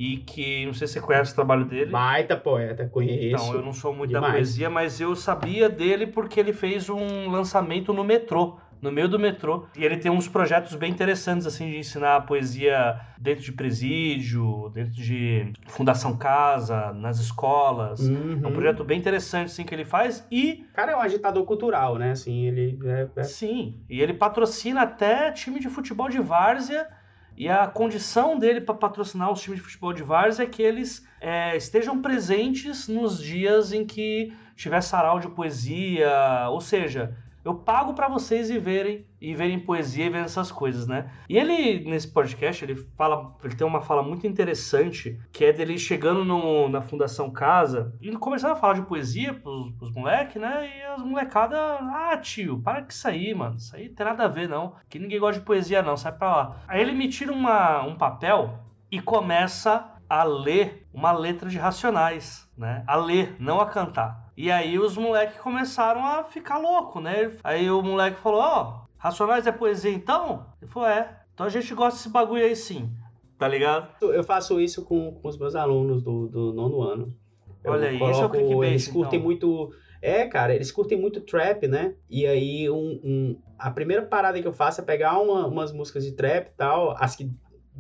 e 0.01 0.17
que 0.17 0.65
não 0.65 0.73
sei 0.73 0.87
se 0.87 0.95
você 0.95 1.01
conhece 1.03 1.33
o 1.33 1.35
trabalho 1.35 1.67
dele. 1.67 1.91
Baita 1.91 2.35
poeta, 2.35 2.89
conheço. 2.89 3.45
Então, 3.45 3.55
eu 3.55 3.63
não 3.63 3.75
sou 3.75 3.95
muito 3.95 4.09
demais. 4.09 4.33
da 4.33 4.39
poesia, 4.39 4.71
mas 4.71 4.99
eu 4.99 5.15
sabia 5.15 5.69
dele 5.69 6.07
porque 6.07 6.41
ele 6.41 6.55
fez 6.55 6.89
um 6.89 7.29
lançamento 7.29 7.93
no 7.93 8.03
metrô, 8.03 8.57
no 8.81 8.91
meio 8.91 9.11
do 9.11 9.19
metrô, 9.19 9.67
e 9.77 9.85
ele 9.85 9.99
tem 9.99 10.11
uns 10.11 10.27
projetos 10.27 10.75
bem 10.75 10.91
interessantes 10.91 11.47
assim 11.47 11.71
de 11.71 11.77
ensinar 11.77 12.17
a 12.17 12.21
poesia 12.23 12.99
dentro 13.19 13.45
de 13.45 13.53
presídio, 13.53 14.71
dentro 14.73 14.93
de 14.93 15.53
Fundação 15.67 16.17
Casa, 16.17 16.95
nas 16.95 17.19
escolas. 17.19 18.01
Uhum. 18.01 18.41
É 18.43 18.49
um 18.49 18.53
projeto 18.53 18.83
bem 18.83 18.99
interessante 18.99 19.49
assim 19.49 19.65
que 19.65 19.75
ele 19.75 19.85
faz 19.85 20.27
e 20.31 20.65
cara 20.73 20.93
é 20.93 20.97
um 20.97 21.01
agitador 21.03 21.45
cultural, 21.45 21.99
né? 21.99 22.13
Assim, 22.13 22.47
ele 22.47 22.79
é, 22.87 23.07
é... 23.17 23.23
Sim, 23.23 23.79
e 23.87 24.01
ele 24.01 24.15
patrocina 24.15 24.81
até 24.81 25.31
time 25.31 25.61
de 25.61 25.69
futebol 25.69 26.09
de 26.09 26.21
várzea 26.21 26.89
e 27.37 27.49
a 27.49 27.67
condição 27.67 28.39
dele 28.39 28.61
para 28.61 28.75
patrocinar 28.75 29.31
os 29.31 29.41
times 29.41 29.59
de 29.59 29.65
futebol 29.65 29.93
de 29.93 30.03
várzea 30.03 30.45
é 30.45 30.47
que 30.47 30.63
eles 30.63 31.07
é, 31.21 31.57
estejam 31.57 32.01
presentes 32.01 32.89
nos 32.89 33.23
dias 33.23 33.73
em 33.73 33.85
que 33.85 34.33
tiver 34.57 34.81
sarau 34.81 35.19
de 35.19 35.29
poesia, 35.29 36.49
ou 36.51 36.61
seja, 36.61 37.17
eu 37.45 37.55
pago 37.55 37.95
para 37.95 38.09
vocês 38.09 38.51
e 38.51 38.59
verem 38.59 39.07
e 39.21 39.35
verem 39.35 39.59
poesia 39.59 40.07
e 40.07 40.11
verem 40.11 40.25
essas 40.25 40.51
coisas, 40.51 40.87
né? 40.87 41.11
E 41.29 41.37
ele 41.37 41.89
nesse 41.89 42.09
podcast 42.09 42.65
ele 42.65 42.77
fala, 42.97 43.35
ele 43.43 43.55
tem 43.55 43.67
uma 43.67 43.81
fala 43.81 44.03
muito 44.03 44.27
interessante 44.27 45.19
que 45.33 45.45
é 45.45 45.53
dele 45.53 45.79
chegando 45.79 46.25
no, 46.25 46.69
na 46.69 46.81
Fundação 46.81 47.31
Casa 47.31 47.95
e 48.01 48.11
começando 48.17 48.53
a 48.53 48.57
falar 48.57 48.75
de 48.75 48.83
poesia 48.83 49.35
pros, 49.35 49.73
pros 49.73 49.91
moleques, 49.93 50.41
né? 50.41 50.71
E 50.79 50.83
as 50.83 51.03
molecadas, 51.03 51.59
ah, 51.59 52.17
tio, 52.19 52.61
para 52.61 52.83
com 52.83 52.91
isso 52.91 53.09
aí, 53.09 53.35
mano, 53.35 53.57
isso 53.57 53.75
aí 53.75 53.89
tem 53.89 54.07
nada 54.07 54.25
a 54.25 54.29
ver 54.29 54.49
não, 54.49 54.75
que 54.89 54.99
ninguém 54.99 55.21
gosta 55.21 55.41
de 55.41 55.47
poesia 55.47 55.83
não, 55.83 55.97
sai 55.97 56.13
para 56.13 56.37
lá. 56.37 56.57
Aí 56.69 56.81
ele 56.81 56.93
me 56.93 57.09
tira 57.09 57.33
uma, 57.33 57.83
um 57.83 57.97
papel 57.97 58.59
e 58.91 59.01
começa 59.01 59.91
a 60.09 60.25
ler 60.25 60.89
uma 60.93 61.13
letra 61.13 61.49
de 61.49 61.57
Racionais, 61.57 62.51
né? 62.59 62.83
A 62.85 62.97
ler, 62.97 63.37
não 63.39 63.61
a 63.61 63.67
cantar. 63.67 64.30
E 64.41 64.51
aí 64.51 64.79
os 64.79 64.97
moleques 64.97 65.39
começaram 65.39 66.03
a 66.03 66.25
ficar 66.25 66.57
louco, 66.57 66.99
né? 66.99 67.31
Aí 67.45 67.71
o 67.71 67.83
moleque 67.83 68.19
falou, 68.23 68.41
ó, 68.41 68.63
oh, 68.63 68.89
Racionais 68.97 69.47
é 69.47 69.53
poesia 69.53 69.91
então? 69.91 70.47
Ele 70.63 70.71
falou, 70.71 70.89
é. 70.89 71.15
Então 71.35 71.45
a 71.45 71.51
gente 71.51 71.75
gosta 71.75 71.99
desse 71.99 72.09
bagulho 72.09 72.43
aí 72.43 72.57
sim. 72.57 72.91
Tá 73.39 73.47
ligado? 73.47 73.87
Eu 74.01 74.25
faço 74.25 74.59
isso 74.59 74.83
com, 74.83 75.13
com 75.13 75.29
os 75.29 75.37
meus 75.37 75.55
alunos 75.55 76.03
do, 76.03 76.27
do 76.27 76.55
nono 76.55 76.81
ano. 76.81 77.15
Eu 77.63 77.73
Olha 77.73 77.91
aí, 77.91 78.03
esse 78.03 78.23
é 78.23 78.25
o 78.25 78.31
clickbait, 78.31 78.71
Eles 78.71 78.89
curtem 78.89 79.19
então. 79.19 79.27
muito... 79.27 79.75
É, 80.01 80.27
cara, 80.27 80.55
eles 80.55 80.73
curtem 80.73 80.99
muito 80.99 81.21
trap, 81.21 81.69
né? 81.69 81.95
E 82.09 82.27
aí, 82.27 82.71
um, 82.71 82.99
um, 83.05 83.43
a 83.59 83.71
primeira 83.71 84.07
parada 84.07 84.41
que 84.41 84.49
eu 84.49 84.55
faço 84.55 84.81
é 84.81 84.85
pegar 84.85 85.19
uma, 85.19 85.47
umas 85.47 85.71
músicas 85.71 86.03
de 86.03 86.13
trap 86.13 86.47
e 86.47 86.57
tal, 86.57 86.97
as 86.99 87.15
que 87.15 87.31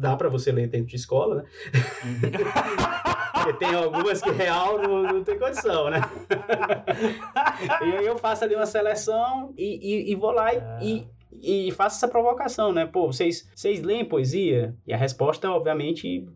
dá 0.00 0.16
para 0.16 0.28
você 0.28 0.50
ler 0.50 0.68
dentro 0.68 0.88
de 0.88 0.96
escola, 0.96 1.36
né? 1.36 1.44
Uhum. 2.04 2.30
Porque 3.32 3.52
tem 3.54 3.74
algumas 3.74 4.20
que 4.20 4.30
real 4.30 4.78
não, 4.82 5.02
não 5.02 5.24
tem 5.24 5.38
condição, 5.38 5.90
né? 5.90 6.00
e 7.82 7.96
aí 7.96 8.06
eu 8.06 8.18
faço 8.18 8.44
ali 8.44 8.54
uma 8.54 8.66
seleção 8.66 9.54
e, 9.56 9.78
e, 9.82 10.12
e 10.12 10.14
vou 10.14 10.30
lá 10.30 10.52
é. 10.52 10.78
e, 10.82 11.06
e 11.42 11.70
faço 11.72 11.96
essa 11.96 12.08
provocação, 12.08 12.72
né? 12.72 12.86
Pô, 12.86 13.06
vocês, 13.06 13.48
vocês 13.54 13.82
leem 13.82 14.04
poesia? 14.04 14.74
E 14.86 14.92
a 14.92 14.96
resposta, 14.96 15.50
obviamente, 15.50 16.28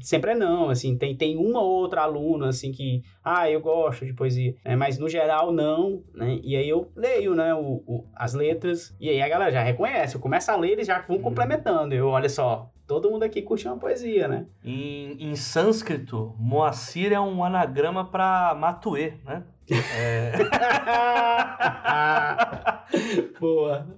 sempre 0.00 0.32
é 0.32 0.34
não, 0.34 0.70
assim, 0.70 0.96
tem, 0.96 1.16
tem 1.16 1.36
uma 1.36 1.60
ou 1.60 1.82
outra 1.82 2.02
aluna, 2.02 2.48
assim, 2.48 2.72
que, 2.72 3.02
ah, 3.22 3.48
eu 3.48 3.60
gosto 3.60 4.04
de 4.04 4.12
poesia, 4.12 4.54
né? 4.64 4.74
mas 4.74 4.98
no 4.98 5.08
geral, 5.08 5.52
não, 5.52 6.02
né? 6.14 6.40
E 6.42 6.56
aí 6.56 6.68
eu 6.68 6.90
leio, 6.96 7.34
né, 7.34 7.54
o, 7.54 7.82
o, 7.86 8.04
as 8.14 8.34
letras, 8.34 8.96
e 9.00 9.08
aí 9.08 9.22
a 9.22 9.28
galera 9.28 9.52
já 9.52 9.62
reconhece, 9.62 10.16
eu 10.16 10.20
começo 10.20 10.50
a 10.50 10.56
ler, 10.56 10.72
eles 10.72 10.86
já 10.86 11.00
vão 11.02 11.16
uhum. 11.16 11.22
complementando, 11.22 11.94
eu, 11.94 12.08
olha 12.08 12.28
só, 12.28 12.70
todo 12.88 13.10
mundo 13.10 13.22
aqui 13.22 13.42
curte 13.42 13.68
uma 13.68 13.76
poesia, 13.76 14.26
né? 14.26 14.46
Em, 14.64 15.30
em 15.30 15.36
sânscrito, 15.36 16.34
Moacir 16.38 17.12
é 17.12 17.20
um 17.20 17.44
anagrama 17.44 18.04
para 18.04 18.54
Matuê, 18.54 19.12
né? 19.24 19.44
É... 19.70 20.32
Boa. 23.38 23.86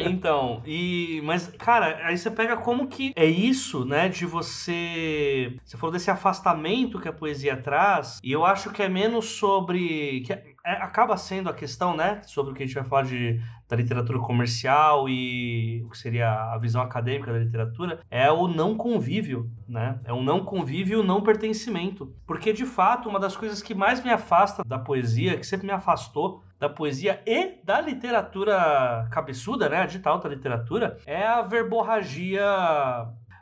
Então, 0.00 0.62
e 0.64 1.20
mas 1.24 1.48
cara, 1.58 2.06
aí 2.06 2.16
você 2.16 2.30
pega 2.30 2.56
como 2.56 2.86
que 2.86 3.12
é 3.16 3.26
isso, 3.26 3.84
né, 3.84 4.08
de 4.08 4.24
você, 4.24 5.58
você 5.64 5.76
falou 5.76 5.92
desse 5.92 6.08
afastamento 6.08 7.00
que 7.00 7.08
a 7.08 7.12
poesia 7.12 7.56
traz, 7.56 8.20
e 8.22 8.30
eu 8.30 8.44
acho 8.44 8.70
que 8.70 8.80
é 8.80 8.88
menos 8.88 9.24
sobre 9.24 10.20
que 10.20 10.32
é, 10.32 10.54
acaba 10.64 11.16
sendo 11.16 11.50
a 11.50 11.52
questão, 11.52 11.96
né, 11.96 12.20
sobre 12.24 12.52
o 12.52 12.54
que 12.54 12.62
a 12.62 12.66
gente 12.66 12.76
vai 12.76 12.84
falar 12.84 13.02
de 13.02 13.40
da 13.68 13.76
literatura 13.76 14.18
comercial 14.18 15.08
e 15.08 15.82
o 15.84 15.90
que 15.90 15.98
seria 15.98 16.52
a 16.54 16.58
visão 16.58 16.80
acadêmica 16.80 17.32
da 17.32 17.38
literatura, 17.38 18.00
é 18.10 18.30
o 18.30 18.48
não 18.48 18.74
convívio, 18.74 19.50
né? 19.68 20.00
É 20.04 20.12
o 20.12 20.22
não 20.22 20.42
convívio 20.42 20.98
e 20.98 21.00
o 21.00 21.04
não 21.04 21.20
pertencimento. 21.20 22.14
Porque, 22.26 22.52
de 22.52 22.64
fato, 22.64 23.08
uma 23.08 23.20
das 23.20 23.36
coisas 23.36 23.60
que 23.60 23.74
mais 23.74 24.02
me 24.02 24.10
afasta 24.10 24.64
da 24.64 24.78
poesia, 24.78 25.36
que 25.36 25.46
sempre 25.46 25.66
me 25.66 25.72
afastou 25.72 26.42
da 26.58 26.68
poesia 26.68 27.22
e 27.26 27.62
da 27.62 27.80
literatura 27.80 29.06
cabeçuda, 29.10 29.68
né? 29.68 29.82
A 29.82 29.86
dita 29.86 30.08
alta 30.08 30.28
literatura, 30.28 30.96
é 31.04 31.26
a 31.26 31.42
verborragia 31.42 32.42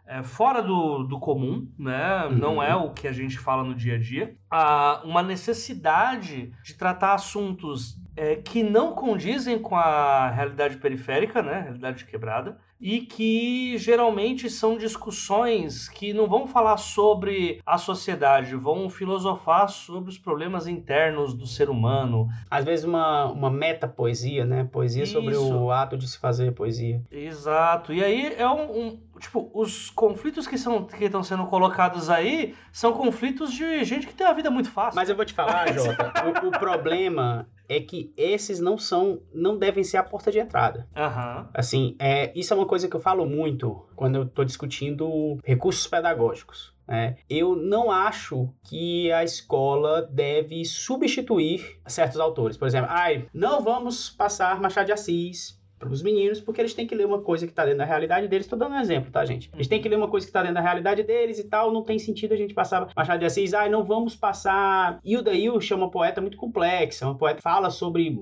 é, 0.07 0.23
fora 0.23 0.63
do, 0.63 1.05
do 1.05 1.19
comum, 1.19 1.69
né? 1.79 2.27
Uhum. 2.27 2.39
Não 2.39 2.63
é 2.63 2.75
o 2.75 2.91
que 2.91 3.07
a 3.07 3.13
gente 3.13 3.39
fala 3.39 3.63
no 3.63 3.75
dia 3.75 3.95
a 3.95 3.99
dia. 3.99 4.37
Há 4.51 5.03
uma 5.05 5.23
necessidade 5.23 6.53
de 6.65 6.75
tratar 6.75 7.15
assuntos 7.15 7.97
é, 8.17 8.37
que 8.37 8.63
não 8.63 8.93
condizem 8.93 9.59
com 9.59 9.77
a 9.77 10.31
realidade 10.31 10.79
periférica, 10.79 11.43
né? 11.43 11.61
Realidade 11.61 12.05
quebrada 12.05 12.59
e 12.81 13.01
que 13.01 13.77
geralmente 13.79 14.51
são 14.51 14.77
discussões 14.77 15.89
que 15.89 16.13
não 16.13 16.29
vão 16.29 16.47
falar 16.47 16.77
sobre 16.77 17.61
a 17.65 17.79
sociedade, 17.79 18.55
vão 18.55 18.91
filosofar 18.91 19.69
sobre 19.69 20.11
os 20.11 20.19
problemas 20.19 20.67
internos 20.67 21.33
do 21.33 21.47
ser 21.47 21.71
humano. 21.71 22.29
Às 22.51 22.65
vezes 22.65 22.85
uma, 22.85 23.27
uma 23.27 23.51
meta-poesia, 23.51 24.45
né? 24.45 24.69
Poesia 24.71 25.05
Isso. 25.05 25.13
sobre 25.13 25.37
o 25.37 25.71
ato 25.71 25.97
de 25.97 26.07
se 26.07 26.19
fazer 26.19 26.53
poesia. 26.53 27.03
Exato. 27.11 27.93
E 27.93 28.05
aí 28.05 28.35
é 28.37 28.49
um, 28.49 28.79
um 28.79 29.01
tipo, 29.19 29.51
os 29.55 29.91
conflitos 29.91 30.47
que, 30.47 30.59
são, 30.59 30.85
que 30.85 31.05
estão 31.05 31.23
sendo 31.23 31.47
colocados 31.47 32.11
aí 32.11 32.55
são 32.71 32.93
conflitos 32.93 33.53
de 33.53 33.85
gente 33.85 34.07
que 34.07 34.15
tem 34.15 34.27
a 34.27 34.33
vida 34.33 34.51
muito 34.51 34.71
fácil. 34.71 34.97
Mas 34.97 35.09
eu 35.09 35.17
vou 35.17 35.25
te 35.25 35.33
falar, 35.33 35.73
Jota, 35.73 36.13
o, 36.27 36.49
o 36.49 36.51
problema 36.51 37.49
é 37.69 37.81
que 37.81 38.13
esses 38.17 38.61
não 38.61 38.79
são, 38.79 39.21
não 39.33 39.59
devem 39.59 39.85
ser 39.85 39.97
a 39.97 40.03
porta 40.03 40.31
de 40.31 40.39
entrada. 40.39 40.87
Uhum. 40.97 41.47
Assim, 41.55 41.97
é, 41.99 42.33
isso 42.39 42.53
é 42.53 42.57
uma 42.57 42.67
coisa 42.67 42.89
que 42.89 42.97
eu 42.97 43.01
falo 43.01 43.27
muito 43.27 43.87
quando 43.95 44.17
eu 44.17 44.23
estou 44.25 44.45
discutindo 44.45 45.39
recursos 45.45 45.87
pedagógicos. 45.87 46.75
né, 46.87 47.17
eu 47.29 47.57
não 47.57 47.91
acho 47.91 48.49
que 48.65 49.11
a 49.11 49.25
escola 49.25 50.03
deve 50.03 50.65
substituir 50.65 51.79
certos 51.87 52.21
autores. 52.21 52.57
Por 52.57 52.69
exemplo, 52.69 52.89
ai, 52.91 53.27
não 53.35 53.63
vamos 53.63 54.11
passar 54.11 54.61
Machado 54.61 54.87
de 54.87 54.93
Assis 54.93 55.56
para 55.79 55.89
os 55.89 56.03
meninos, 56.03 56.41
porque 56.41 56.61
eles 56.61 56.75
têm 56.75 56.87
que 56.87 56.95
ler 56.95 57.07
uma 57.07 57.21
coisa 57.21 57.47
que 57.47 57.53
está 57.53 57.65
dentro 57.65 57.79
da 57.79 57.85
realidade 57.85 58.29
deles. 58.29 58.47
Estou 58.47 58.59
dando 58.59 58.75
um 58.75 58.81
exemplo, 58.81 59.11
tá, 59.11 59.25
gente? 59.25 59.51
Eles 59.55 59.69
têm 59.69 59.81
que 59.81 59.89
ler 59.89 59.97
uma 59.97 60.09
coisa 60.09 60.27
que 60.27 60.31
está 60.31 60.41
dentro 60.41 60.55
da 60.55 60.61
realidade 60.61 61.03
deles 61.03 61.39
e 61.39 61.45
tal. 61.45 61.73
Não 61.73 61.83
tem 61.83 61.99
sentido 61.99 62.33
a 62.33 62.37
gente 62.37 62.55
passar 62.55 62.89
Machado 62.97 63.21
de 63.21 63.27
Assis. 63.27 63.55
Ai, 63.55 63.69
não 63.69 63.85
vamos 63.85 64.17
passar. 64.17 64.99
Hilda 65.05 65.33
Ilch 65.33 65.73
é 65.73 65.77
uma 65.77 65.91
poeta 65.91 66.21
muito 66.21 66.37
complexa. 66.37 67.07
Uma 67.07 67.17
poeta 67.17 67.41
fala 67.43 67.71
sobre 67.71 68.19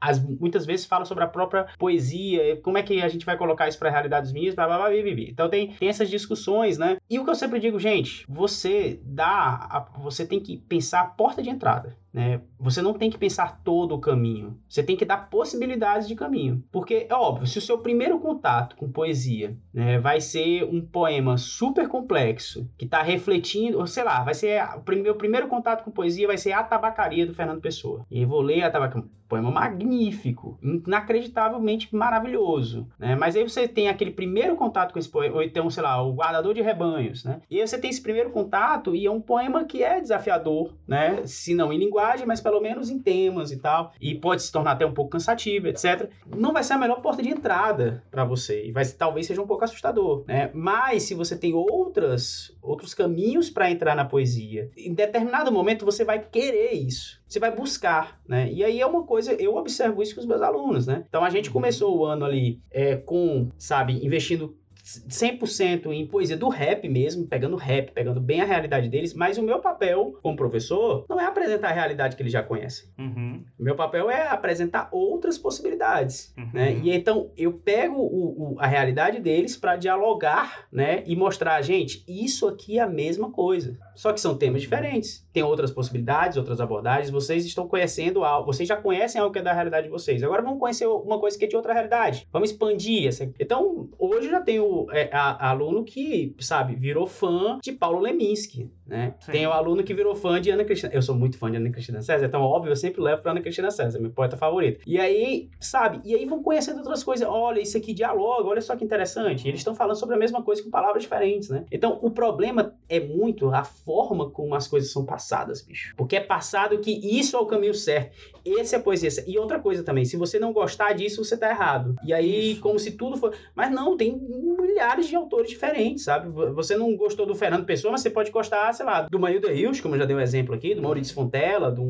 as, 0.00 0.22
muitas 0.22 0.66
vezes 0.66 0.86
fala 0.86 1.04
sobre 1.04 1.24
a 1.24 1.26
própria 1.26 1.66
poesia, 1.78 2.56
como 2.62 2.78
é 2.78 2.82
que 2.82 3.02
a 3.02 3.08
gente 3.08 3.26
vai 3.26 3.36
colocar 3.36 3.68
isso 3.68 3.78
para 3.78 3.88
a 3.88 3.92
realidade 3.92 4.24
dos 4.24 4.32
meninos, 4.32 4.54
blá, 4.54 4.66
blá, 4.66 4.76
blá, 4.78 4.88
blá, 4.90 5.02
blá. 5.02 5.12
Então 5.28 5.48
tem, 5.48 5.72
tem 5.72 5.88
essas 5.88 6.08
discussões, 6.08 6.78
né? 6.78 6.98
E 7.08 7.18
o 7.18 7.24
que 7.24 7.30
eu 7.30 7.34
sempre 7.34 7.58
digo, 7.58 7.78
gente, 7.78 8.24
você 8.28 9.00
dá, 9.02 9.66
a, 9.70 9.80
você 10.00 10.26
tem 10.26 10.40
que 10.40 10.58
pensar 10.58 11.00
a 11.00 11.06
porta 11.06 11.42
de 11.42 11.50
entrada. 11.50 11.96
Né? 12.16 12.40
Você 12.58 12.80
não 12.80 12.94
tem 12.94 13.10
que 13.10 13.18
pensar 13.18 13.60
todo 13.62 13.94
o 13.94 14.00
caminho. 14.00 14.58
Você 14.66 14.82
tem 14.82 14.96
que 14.96 15.04
dar 15.04 15.28
possibilidades 15.28 16.08
de 16.08 16.14
caminho. 16.14 16.64
Porque, 16.72 17.06
é 17.10 17.14
óbvio, 17.14 17.46
se 17.46 17.58
o 17.58 17.60
seu 17.60 17.78
primeiro 17.78 18.18
contato 18.18 18.74
com 18.74 18.90
poesia 18.90 19.54
né, 19.70 19.98
vai 19.98 20.18
ser 20.18 20.64
um 20.64 20.80
poema 20.80 21.36
super 21.36 21.86
complexo, 21.88 22.66
que 22.78 22.86
está 22.86 23.02
refletindo, 23.02 23.78
ou 23.78 23.86
sei 23.86 24.02
lá, 24.02 24.24
vai 24.24 24.32
ser. 24.32 24.62
O 24.62 24.90
meu 25.02 25.14
primeiro 25.14 25.46
contato 25.46 25.84
com 25.84 25.90
poesia 25.90 26.26
vai 26.26 26.38
ser 26.38 26.52
A 26.52 26.64
Tabacaria 26.64 27.26
do 27.26 27.34
Fernando 27.34 27.60
Pessoa. 27.60 28.06
E 28.10 28.22
eu 28.22 28.28
vou 28.28 28.40
ler 28.40 28.62
a 28.62 28.70
Tabacaria 28.70 29.06
poema 29.28 29.50
magnífico, 29.50 30.58
inacreditavelmente 30.62 31.94
maravilhoso, 31.94 32.86
né? 32.98 33.14
Mas 33.14 33.36
aí 33.36 33.42
você 33.42 33.66
tem 33.68 33.88
aquele 33.88 34.10
primeiro 34.10 34.56
contato 34.56 34.92
com 34.92 34.98
esse 34.98 35.08
poema, 35.08 35.36
ou 35.36 35.42
então, 35.42 35.68
sei 35.70 35.82
lá, 35.82 36.02
o 36.02 36.14
Guardador 36.14 36.54
de 36.54 36.62
Rebanhos, 36.62 37.24
né? 37.24 37.40
E 37.50 37.60
aí 37.60 37.66
você 37.66 37.78
tem 37.78 37.90
esse 37.90 38.00
primeiro 38.00 38.30
contato 38.30 38.94
e 38.94 39.06
é 39.06 39.10
um 39.10 39.20
poema 39.20 39.64
que 39.64 39.82
é 39.82 40.00
desafiador, 40.00 40.74
né? 40.86 41.22
Se 41.26 41.54
não 41.54 41.72
em 41.72 41.78
linguagem, 41.78 42.26
mas 42.26 42.40
pelo 42.40 42.60
menos 42.60 42.90
em 42.90 42.98
temas 42.98 43.50
e 43.50 43.58
tal. 43.58 43.92
E 44.00 44.14
pode 44.14 44.42
se 44.42 44.52
tornar 44.52 44.72
até 44.72 44.86
um 44.86 44.94
pouco 44.94 45.10
cansativo, 45.10 45.68
etc. 45.68 46.08
Não 46.34 46.52
vai 46.52 46.62
ser 46.62 46.74
a 46.74 46.78
melhor 46.78 47.00
porta 47.00 47.22
de 47.22 47.28
entrada 47.28 48.02
para 48.10 48.24
você. 48.24 48.66
E 48.66 48.72
vai, 48.72 48.84
talvez 48.86 49.26
seja 49.26 49.42
um 49.42 49.46
pouco 49.46 49.64
assustador, 49.64 50.24
né? 50.26 50.50
Mas 50.54 51.04
se 51.04 51.14
você 51.14 51.36
tem 51.36 51.54
outras, 51.54 52.56
outros 52.62 52.94
caminhos 52.94 53.50
para 53.50 53.70
entrar 53.70 53.94
na 53.94 54.04
poesia, 54.04 54.70
em 54.76 54.94
determinado 54.94 55.52
momento 55.52 55.84
você 55.84 56.04
vai 56.04 56.20
querer 56.20 56.72
isso. 56.72 57.20
Você 57.26 57.38
vai 57.38 57.54
buscar, 57.54 58.20
né? 58.26 58.50
E 58.52 58.64
aí 58.64 58.80
é 58.80 58.86
uma 58.86 59.02
coisa, 59.02 59.32
eu 59.32 59.56
observo 59.56 60.02
isso 60.02 60.14
com 60.14 60.20
os 60.20 60.26
meus 60.26 60.42
alunos, 60.42 60.86
né? 60.86 61.04
Então 61.08 61.24
a 61.24 61.30
gente 61.30 61.50
começou 61.50 61.98
o 61.98 62.04
ano 62.04 62.24
ali 62.24 62.60
é, 62.70 62.96
com, 62.96 63.50
sabe, 63.58 64.04
investindo 64.04 64.56
100% 64.86 65.92
em 65.92 66.06
poesia 66.06 66.36
do 66.36 66.48
rap 66.48 66.88
mesmo, 66.88 67.26
pegando 67.26 67.56
rap, 67.56 67.90
pegando 67.90 68.20
bem 68.20 68.40
a 68.40 68.44
realidade 68.44 68.88
deles, 68.88 69.12
mas 69.12 69.36
o 69.36 69.42
meu 69.42 69.58
papel 69.58 70.16
como 70.22 70.36
professor 70.36 71.04
não 71.08 71.20
é 71.20 71.26
apresentar 71.26 71.70
a 71.70 71.72
realidade 71.72 72.14
que 72.14 72.22
eles 72.22 72.32
já 72.32 72.42
conhecem. 72.42 72.88
Uhum. 72.96 73.42
O 73.58 73.62
meu 73.62 73.74
papel 73.74 74.08
é 74.08 74.28
apresentar 74.28 74.88
outras 74.92 75.36
possibilidades, 75.36 76.32
uhum. 76.38 76.50
né? 76.52 76.80
E 76.84 76.92
então 76.92 77.30
eu 77.36 77.52
pego 77.52 77.96
o, 77.96 78.54
o, 78.54 78.60
a 78.60 78.66
realidade 78.66 79.18
deles 79.18 79.56
para 79.56 79.76
dialogar, 79.76 80.68
né? 80.70 81.02
E 81.04 81.16
mostrar, 81.16 81.60
gente, 81.62 82.04
isso 82.06 82.46
aqui 82.46 82.78
é 82.78 82.82
a 82.82 82.88
mesma 82.88 83.32
coisa. 83.32 83.76
Só 83.96 84.12
que 84.12 84.20
são 84.20 84.36
temas 84.36 84.62
diferentes. 84.62 85.26
Tem 85.32 85.42
outras 85.42 85.70
possibilidades, 85.70 86.36
outras 86.36 86.60
abordagens. 86.60 87.10
Vocês 87.10 87.44
estão 87.44 87.66
conhecendo 87.66 88.22
algo, 88.22 88.52
vocês 88.52 88.68
já 88.68 88.76
conhecem 88.76 89.20
algo 89.20 89.32
que 89.32 89.38
é 89.38 89.42
da 89.42 89.52
realidade 89.52 89.86
de 89.86 89.90
vocês. 89.90 90.22
Agora 90.22 90.42
vamos 90.42 90.60
conhecer 90.60 90.86
uma 90.86 91.18
coisa 91.18 91.36
que 91.36 91.46
é 91.46 91.48
de 91.48 91.56
outra 91.56 91.72
realidade. 91.72 92.28
Vamos 92.30 92.50
expandir 92.50 93.08
essa. 93.08 93.24
Então, 93.40 93.88
hoje 93.98 94.28
já 94.28 94.40
tenho 94.40 94.86
é, 94.92 95.08
a, 95.12 95.50
aluno 95.50 95.82
que, 95.82 96.36
sabe, 96.38 96.76
virou 96.76 97.06
fã 97.06 97.58
de 97.62 97.72
Paulo 97.72 98.00
Leminski, 98.00 98.70
né? 98.86 99.14
Tem 99.30 99.46
o 99.46 99.52
aluno 99.52 99.82
que 99.82 99.92
virou 99.92 100.14
fã 100.14 100.40
de 100.40 100.50
Ana 100.50 100.64
Cristina. 100.64 100.92
Eu 100.92 101.02
sou 101.02 101.14
muito 101.14 101.36
fã 101.36 101.50
de 101.50 101.56
Ana 101.56 101.70
Cristina 101.70 102.00
César, 102.00 102.26
então, 102.26 102.40
óbvio, 102.40 102.70
eu 102.70 102.76
sempre 102.76 103.00
levo 103.00 103.22
pra 103.22 103.32
Ana 103.32 103.40
Cristina 103.40 103.70
César, 103.70 103.98
meu 103.98 104.10
poeta 104.10 104.36
favorito. 104.36 104.82
E 104.86 104.98
aí, 104.98 105.50
sabe, 105.58 106.00
e 106.04 106.14
aí 106.14 106.24
vão 106.24 106.42
conhecendo 106.42 106.78
outras 106.78 107.02
coisas. 107.02 107.26
Olha, 107.28 107.60
isso 107.60 107.76
aqui 107.76 107.92
dialoga, 107.92 108.48
olha 108.48 108.60
só 108.60 108.76
que 108.76 108.84
interessante. 108.84 109.48
Eles 109.48 109.60
estão 109.60 109.74
falando 109.74 109.96
sobre 109.96 110.14
a 110.14 110.18
mesma 110.18 110.42
coisa 110.42 110.62
com 110.62 110.70
palavras 110.70 111.02
diferentes, 111.02 111.48
né? 111.48 111.64
Então, 111.70 111.98
o 112.02 112.10
problema 112.10 112.74
é 112.88 113.00
muito 113.00 113.50
a 113.50 113.64
forma 113.64 114.30
como 114.30 114.54
as 114.54 114.68
coisas 114.68 114.90
são 114.92 115.04
passadas, 115.04 115.62
bicho. 115.62 115.94
Porque 115.96 116.16
é 116.16 116.20
passado 116.20 116.78
que 116.78 116.90
isso 117.18 117.36
é 117.36 117.40
o 117.40 117.46
caminho 117.46 117.74
certo. 117.74 118.16
Esse 118.44 118.74
é 118.74 118.78
a 118.78 118.80
poesia. 118.80 119.10
E 119.26 119.38
outra 119.38 119.58
coisa 119.58 119.82
também, 119.82 120.04
se 120.04 120.16
você 120.16 120.38
não 120.38 120.52
gostar 120.52 120.92
disso, 120.92 121.24
você 121.24 121.36
tá 121.36 121.50
errado. 121.50 121.96
E 122.04 122.12
aí, 122.12 122.52
isso. 122.52 122.60
como 122.60 122.78
se 122.78 122.92
tudo 122.92 123.16
for. 123.16 123.34
Mas 123.54 123.70
não, 123.70 123.96
tem 123.96 124.16
milhares 124.16 125.08
de 125.08 125.16
autores 125.16 125.50
diferentes, 125.50 126.04
sabe? 126.04 126.28
Você 126.28 126.76
não 126.76 126.96
gostou 126.96 127.26
do 127.26 127.34
Fernando 127.34 127.64
Pessoa, 127.64 127.90
mas 127.90 128.02
você 128.02 128.10
pode 128.10 128.30
gostar, 128.30 128.72
sei 128.76 128.86
lá, 128.86 129.02
do 129.02 129.18
Maildo 129.18 129.48
Rios, 129.48 129.80
como 129.80 129.94
eu 129.94 129.98
já 130.00 130.04
dei 130.04 130.14
um 130.14 130.20
exemplo 130.20 130.54
aqui, 130.54 130.74
do 130.74 130.82
Maurício 130.82 131.14
Fontela, 131.14 131.70
do 131.70 131.84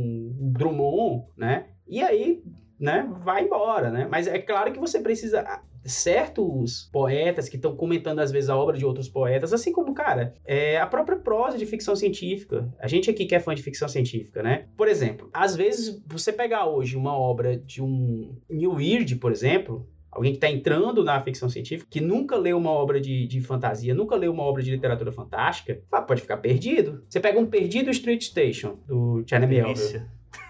Drummond, 0.53 1.27
né? 1.37 1.67
E 1.87 2.03
aí, 2.03 2.43
né, 2.79 3.09
vai 3.25 3.45
embora, 3.45 3.91
né? 3.91 4.07
Mas 4.11 4.27
é 4.27 4.39
claro 4.39 4.73
que 4.73 4.79
você 4.79 5.01
precisa 5.01 5.45
certos 5.85 6.89
poetas 6.93 7.49
que 7.49 7.57
estão 7.57 7.77
comentando 7.77 8.19
às 8.19 8.33
vezes 8.33 8.51
a 8.51 8.57
obra 8.57 8.77
de 8.77 8.85
outros 8.85 9.09
poetas, 9.09 9.53
assim 9.53 9.73
como, 9.73 9.95
cara, 9.95 10.35
é 10.45 10.79
a 10.79 10.87
própria 10.87 11.17
prosa 11.17 11.57
de 11.57 11.65
ficção 11.65 11.95
científica. 11.95 12.69
A 12.81 12.89
gente 12.89 13.09
aqui 13.09 13.25
que 13.25 13.35
é 13.35 13.41
fã 13.41 13.55
de 13.55 13.63
ficção 13.63 13.89
científica, 13.89 14.43
né? 14.43 14.67
Por 14.77 14.89
exemplo, 14.89 15.31
às 15.33 15.55
vezes 15.55 16.03
você 16.07 16.33
pegar 16.33 16.67
hoje 16.67 16.97
uma 16.97 17.17
obra 17.17 17.57
de 17.57 17.83
um 17.83 18.37
New 18.51 18.73
Weird, 18.73 19.17
por 19.17 19.31
exemplo, 19.31 19.89
alguém 20.17 20.33
que 20.33 20.39
está 20.39 20.51
entrando 20.51 21.05
na 21.05 21.21
ficção 21.21 21.49
científica, 21.49 21.89
que 21.91 22.01
nunca 22.01 22.37
leu 22.37 22.57
uma 22.57 22.71
obra 22.71 22.99
de, 22.99 23.27
de 23.27 23.41
fantasia, 23.43 23.95
nunca 23.95 24.17
leu 24.17 24.33
uma 24.33 24.43
obra 24.43 24.63
de 24.63 24.71
literatura 24.71 25.13
fantástica, 25.13 25.81
pode 26.07 26.23
ficar 26.23 26.39
perdido. 26.39 27.05
Você 27.09 27.21
pega 27.21 27.39
um 27.39 27.45
Perdido 27.47 27.91
Street 27.91 28.23
Station, 28.23 28.79
do 28.87 29.23
Charlie 29.27 29.49
Melville. 29.49 30.03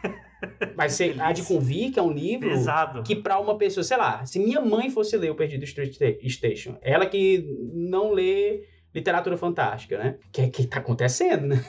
Mas 0.76 0.92
você 0.92 1.16
há 1.18 1.32
de 1.32 1.42
convir 1.42 1.92
que 1.92 1.98
é 1.98 2.02
um 2.02 2.12
livro 2.12 2.48
Pesado. 2.48 3.02
que 3.02 3.16
para 3.16 3.40
uma 3.40 3.58
pessoa, 3.58 3.82
sei 3.82 3.96
lá, 3.96 4.24
se 4.24 4.38
minha 4.38 4.60
mãe 4.60 4.88
fosse 4.88 5.16
ler 5.16 5.30
o 5.30 5.34
Perdido 5.34 5.64
Street 5.64 5.96
Station, 6.28 6.76
ela 6.80 7.06
que 7.06 7.44
não 7.72 8.12
lê 8.12 8.64
literatura 8.94 9.36
fantástica, 9.36 9.98
né? 9.98 10.18
O 10.28 10.30
que, 10.30 10.48
que 10.48 10.66
tá 10.66 10.78
acontecendo, 10.78 11.48
né? 11.48 11.64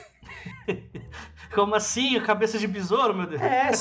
Como 1.54 1.76
assim? 1.76 2.20
Cabeça 2.22 2.58
de 2.58 2.68
besouro, 2.68 3.16
meu 3.16 3.28
Deus? 3.28 3.42
É, 3.42 3.72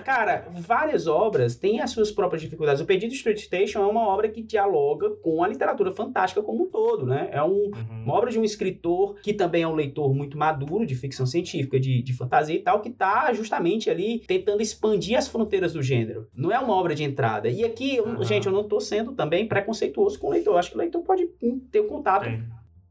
cara, 0.00 0.46
várias 0.60 1.06
obras 1.06 1.56
têm 1.56 1.80
as 1.80 1.90
suas 1.90 2.10
próprias 2.10 2.42
dificuldades. 2.42 2.80
O 2.80 2.86
Pedido 2.86 3.14
Street 3.14 3.38
Station 3.38 3.82
é 3.82 3.86
uma 3.86 4.06
obra 4.06 4.28
que 4.28 4.42
dialoga 4.42 5.10
com 5.16 5.42
a 5.42 5.48
literatura 5.48 5.92
fantástica 5.92 6.42
como 6.42 6.64
um 6.64 6.70
todo, 6.70 7.06
né? 7.06 7.28
É 7.32 7.42
um, 7.42 7.48
uhum. 7.48 8.02
uma 8.04 8.14
obra 8.14 8.30
de 8.30 8.38
um 8.38 8.44
escritor 8.44 9.16
que 9.22 9.32
também 9.32 9.62
é 9.62 9.68
um 9.68 9.74
leitor 9.74 10.14
muito 10.14 10.36
maduro 10.38 10.86
de 10.86 10.94
ficção 10.94 11.26
científica, 11.26 11.78
de, 11.78 12.02
de 12.02 12.12
fantasia 12.12 12.54
e 12.54 12.60
tal, 12.60 12.80
que 12.80 12.88
está 12.88 13.32
justamente 13.32 13.90
ali 13.90 14.20
tentando 14.26 14.62
expandir 14.62 15.18
as 15.18 15.28
fronteiras 15.28 15.72
do 15.72 15.82
gênero. 15.82 16.28
Não 16.34 16.52
é 16.52 16.58
uma 16.58 16.74
obra 16.74 16.94
de 16.94 17.04
entrada. 17.04 17.48
E 17.48 17.64
aqui, 17.64 18.00
uhum. 18.00 18.22
gente, 18.22 18.46
eu 18.46 18.52
não 18.52 18.62
estou 18.62 18.80
sendo 18.80 19.12
também 19.12 19.46
preconceituoso 19.46 20.18
com 20.18 20.28
o 20.28 20.30
leitor. 20.30 20.54
Eu 20.54 20.58
acho 20.58 20.70
que 20.70 20.76
o 20.76 20.80
leitor 20.80 21.02
pode 21.02 21.26
ter 21.70 21.80
um 21.80 21.88
contato 21.88 22.28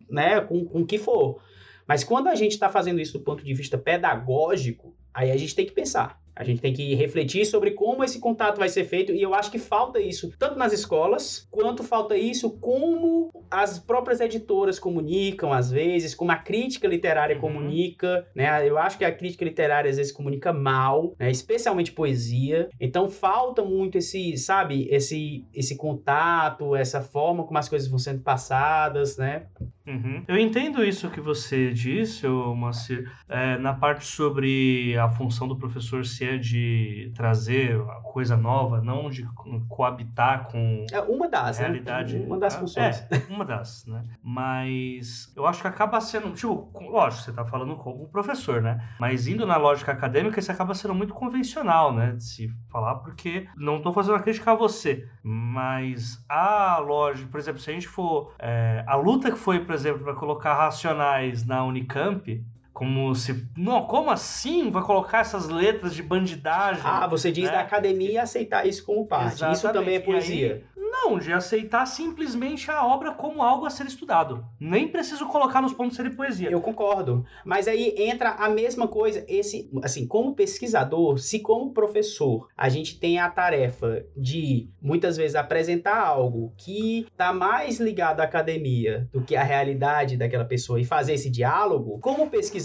né, 0.09 0.41
com, 0.41 0.65
com 0.65 0.81
o 0.81 0.85
que 0.85 0.97
for. 0.97 1.39
Mas 1.87 2.03
quando 2.03 2.27
a 2.27 2.35
gente 2.35 2.51
está 2.51 2.69
fazendo 2.69 2.99
isso 2.99 3.13
do 3.13 3.23
ponto 3.23 3.43
de 3.43 3.53
vista 3.53 3.77
pedagógico, 3.77 4.95
aí 5.13 5.31
a 5.31 5.37
gente 5.37 5.55
tem 5.55 5.65
que 5.65 5.71
pensar. 5.71 6.21
A 6.35 6.43
gente 6.43 6.61
tem 6.61 6.73
que 6.73 6.95
refletir 6.95 7.45
sobre 7.45 7.71
como 7.71 8.03
esse 8.03 8.19
contato 8.19 8.57
vai 8.57 8.67
ser 8.67 8.85
feito 8.85 9.11
e 9.11 9.21
eu 9.21 9.35
acho 9.35 9.51
que 9.51 9.59
falta 9.59 9.99
isso 9.99 10.33
tanto 10.39 10.57
nas 10.57 10.73
escolas 10.73 11.47
quanto 11.51 11.83
falta 11.83 12.17
isso 12.17 12.49
como 12.57 13.31
as 13.51 13.77
próprias 13.77 14.19
editoras 14.19 14.79
comunicam 14.79 15.53
às 15.53 15.69
vezes, 15.69 16.15
como 16.15 16.31
a 16.31 16.35
crítica 16.35 16.87
literária 16.87 17.35
uhum. 17.35 17.41
comunica, 17.41 18.25
né? 18.33 18.67
Eu 18.67 18.79
acho 18.79 18.97
que 18.97 19.05
a 19.05 19.11
crítica 19.11 19.45
literária 19.45 19.89
às 19.89 19.97
vezes 19.97 20.11
comunica 20.11 20.51
mal, 20.51 21.13
né? 21.19 21.29
especialmente 21.29 21.91
poesia. 21.91 22.67
Então 22.79 23.09
falta 23.11 23.63
muito 23.63 23.99
esse, 23.99 24.35
sabe, 24.37 24.87
esse 24.89 25.45
esse 25.53 25.75
contato, 25.75 26.75
essa 26.75 26.99
forma 26.99 27.43
como 27.43 27.59
as 27.59 27.69
coisas 27.69 27.87
vão 27.87 27.99
sendo 27.99 28.21
passadas, 28.21 29.17
né? 29.17 29.45
Uhum. 29.85 30.23
Eu 30.27 30.37
entendo 30.37 30.83
isso 30.83 31.09
que 31.09 31.19
você 31.19 31.73
disse, 31.73 32.25
Macir, 32.55 33.11
é, 33.27 33.57
na 33.57 33.73
parte 33.73 34.05
sobre 34.05 34.97
a 34.97 35.09
função 35.09 35.47
do 35.47 35.57
professor 35.57 36.05
ser 36.05 36.35
é 36.35 36.37
de 36.37 37.11
trazer 37.15 37.77
coisa 38.13 38.37
nova, 38.37 38.79
não 38.79 39.09
de 39.09 39.27
coabitar 39.67 40.45
com 40.45 40.85
é 40.91 41.01
uma 41.01 41.27
das, 41.27 41.59
né? 41.59 41.65
realidade. 41.65 42.17
Né? 42.17 42.25
Uma 42.25 42.39
das 42.39 42.55
funções. 42.55 43.05
É, 43.11 43.23
uma 43.29 43.43
das, 43.43 43.85
né? 43.87 44.03
Mas 44.23 45.33
eu 45.35 45.45
acho 45.45 45.61
que 45.61 45.67
acaba 45.67 45.99
sendo, 45.99 46.31
tipo, 46.33 46.69
lógico, 46.79 47.23
você 47.23 47.29
está 47.31 47.43
falando 47.43 47.75
como 47.75 48.07
professor, 48.07 48.61
né? 48.61 48.81
Mas 48.99 49.27
indo 49.27 49.45
na 49.45 49.57
lógica 49.57 49.91
acadêmica, 49.91 50.39
isso 50.39 50.51
acaba 50.51 50.73
sendo 50.73 50.95
muito 50.95 51.13
convencional, 51.13 51.93
né? 51.93 52.11
De 52.11 52.23
se 52.23 52.53
falar, 52.71 52.95
porque 52.95 53.47
não 53.57 53.77
estou 53.77 53.91
fazendo 53.91 54.15
a 54.15 54.19
crítica 54.19 54.51
a 54.51 54.55
você, 54.55 55.07
mas 55.23 56.23
a 56.29 56.77
lógica, 56.77 57.29
por 57.29 57.39
exemplo, 57.39 57.59
se 57.59 57.69
a 57.69 57.73
gente 57.73 57.87
for. 57.87 58.33
É, 58.39 58.83
a 58.87 58.95
luta 58.95 59.31
que 59.31 59.37
foi, 59.37 59.59
por 59.59 59.72
exemplo, 59.73 60.03
para 60.03 60.15
colocar 60.15 60.53
racionais 60.53 61.45
na 61.45 61.63
Unicamp, 61.63 62.45
como 62.73 63.13
se. 63.13 63.47
Não, 63.55 63.85
como 63.85 64.09
assim? 64.09 64.71
Vai 64.71 64.83
colocar 64.83 65.19
essas 65.19 65.47
letras 65.47 65.93
de 65.93 66.01
bandidagem? 66.01 66.81
Ah, 66.83 67.07
você 67.07 67.31
diz 67.31 67.45
né? 67.45 67.51
da 67.51 67.61
academia 67.61 68.23
aceitar 68.23 68.67
isso 68.67 68.83
como 68.83 69.05
parte. 69.05 69.35
Exatamente. 69.35 69.57
Isso 69.57 69.73
também 69.73 69.95
é 69.95 69.99
poesia. 69.99 70.55
Aí, 70.55 70.73
não, 70.93 71.17
de 71.17 71.33
aceitar 71.33 71.85
simplesmente 71.85 72.69
a 72.69 72.85
obra 72.85 73.11
como 73.11 73.41
algo 73.41 73.65
a 73.65 73.69
ser 73.69 73.85
estudado. 73.87 74.45
Nem 74.59 74.87
preciso 74.87 75.27
colocar 75.27 75.61
nos 75.61 75.73
pontos 75.73 75.95
ser 75.95 76.15
poesia. 76.15 76.49
Eu 76.49 76.61
concordo. 76.61 77.25
Mas 77.43 77.67
aí 77.67 77.95
entra 77.97 78.29
a 78.31 78.47
mesma 78.49 78.87
coisa. 78.87 79.25
Esse, 79.27 79.69
assim, 79.83 80.07
como 80.07 80.35
pesquisador, 80.35 81.17
se 81.17 81.39
como 81.39 81.73
professor 81.73 82.47
a 82.55 82.69
gente 82.69 82.99
tem 82.99 83.19
a 83.19 83.29
tarefa 83.29 84.05
de 84.15 84.69
muitas 84.81 85.17
vezes 85.17 85.35
apresentar 85.35 85.97
algo 85.97 86.53
que 86.57 87.07
está 87.11 87.33
mais 87.33 87.79
ligado 87.79 88.21
à 88.21 88.23
academia 88.23 89.09
do 89.11 89.21
que 89.21 89.35
à 89.35 89.43
realidade 89.43 90.15
daquela 90.15 90.45
pessoa 90.45 90.79
e 90.79 90.85
fazer 90.85 91.13
esse 91.13 91.29
diálogo, 91.29 91.99
como 91.99 92.29
pesquisador, 92.29 92.62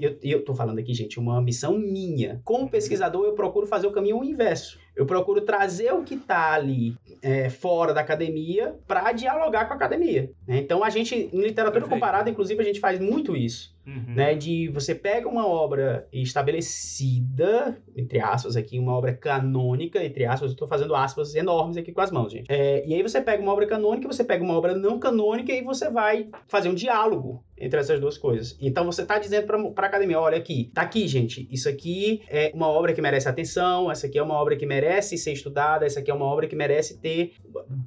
eu, 0.00 0.18
eu 0.22 0.44
tô 0.44 0.54
falando 0.54 0.78
aqui, 0.78 0.94
gente, 0.94 1.18
uma 1.18 1.40
missão 1.40 1.78
minha. 1.78 2.40
Como 2.44 2.68
pesquisador, 2.68 3.24
eu 3.24 3.34
procuro 3.34 3.66
fazer 3.66 3.86
o 3.86 3.92
caminho 3.92 4.22
inverso. 4.24 4.78
Eu 4.96 5.06
procuro 5.06 5.40
trazer 5.40 5.92
o 5.92 6.04
que 6.04 6.14
está 6.14 6.52
ali 6.52 6.96
é, 7.20 7.50
fora 7.50 7.92
da 7.92 8.00
academia 8.00 8.76
para 8.86 9.10
dialogar 9.12 9.66
com 9.66 9.72
a 9.72 9.76
academia. 9.76 10.30
Né? 10.46 10.58
Então 10.58 10.84
a 10.84 10.90
gente, 10.90 11.14
em 11.14 11.40
literatura 11.40 11.80
Perfeito. 11.80 11.88
comparada, 11.88 12.30
inclusive, 12.30 12.60
a 12.60 12.64
gente 12.64 12.78
faz 12.78 13.00
muito 13.00 13.36
isso. 13.36 13.74
Uhum. 13.86 14.14
Né, 14.14 14.34
de 14.34 14.68
você 14.68 14.94
pega 14.94 15.28
uma 15.28 15.46
obra 15.46 16.08
estabelecida, 16.10 17.76
entre 17.94 18.18
aspas 18.18 18.56
aqui, 18.56 18.78
uma 18.78 18.96
obra 18.96 19.12
canônica, 19.12 20.02
entre 20.02 20.24
aspas, 20.24 20.48
eu 20.48 20.54
estou 20.54 20.66
fazendo 20.66 20.94
aspas 20.94 21.34
enormes 21.34 21.76
aqui 21.76 21.92
com 21.92 22.00
as 22.00 22.10
mãos, 22.10 22.32
gente. 22.32 22.50
É, 22.50 22.82
e 22.86 22.94
aí 22.94 23.02
você 23.02 23.20
pega 23.20 23.42
uma 23.42 23.52
obra 23.52 23.66
canônica, 23.66 24.08
você 24.08 24.24
pega 24.24 24.42
uma 24.42 24.56
obra 24.56 24.74
não 24.74 24.98
canônica 24.98 25.52
e 25.52 25.60
você 25.60 25.90
vai 25.90 26.30
fazer 26.46 26.70
um 26.70 26.74
diálogo 26.74 27.44
entre 27.58 27.78
essas 27.80 28.00
duas 28.00 28.18
coisas. 28.18 28.56
Então 28.60 28.84
você 28.84 29.02
está 29.02 29.18
dizendo 29.18 29.46
para 29.72 29.86
a 29.86 29.88
academia, 29.88 30.20
olha 30.20 30.36
aqui, 30.36 30.70
tá 30.74 30.82
aqui, 30.82 31.06
gente, 31.06 31.48
isso 31.50 31.68
aqui 31.68 32.22
é 32.28 32.50
uma 32.54 32.68
obra 32.68 32.92
que 32.92 33.00
merece 33.00 33.28
atenção, 33.28 33.90
essa 33.90 34.06
aqui 34.06 34.18
é 34.18 34.22
uma 34.22 34.34
obra 34.34 34.56
que 34.56 34.66
merece 34.66 35.16
ser 35.16 35.32
estudada, 35.32 35.86
essa 35.86 36.00
aqui 36.00 36.10
é 36.10 36.14
uma 36.14 36.26
obra 36.26 36.46
que 36.46 36.56
merece 36.56 36.98
ter, 36.98 37.34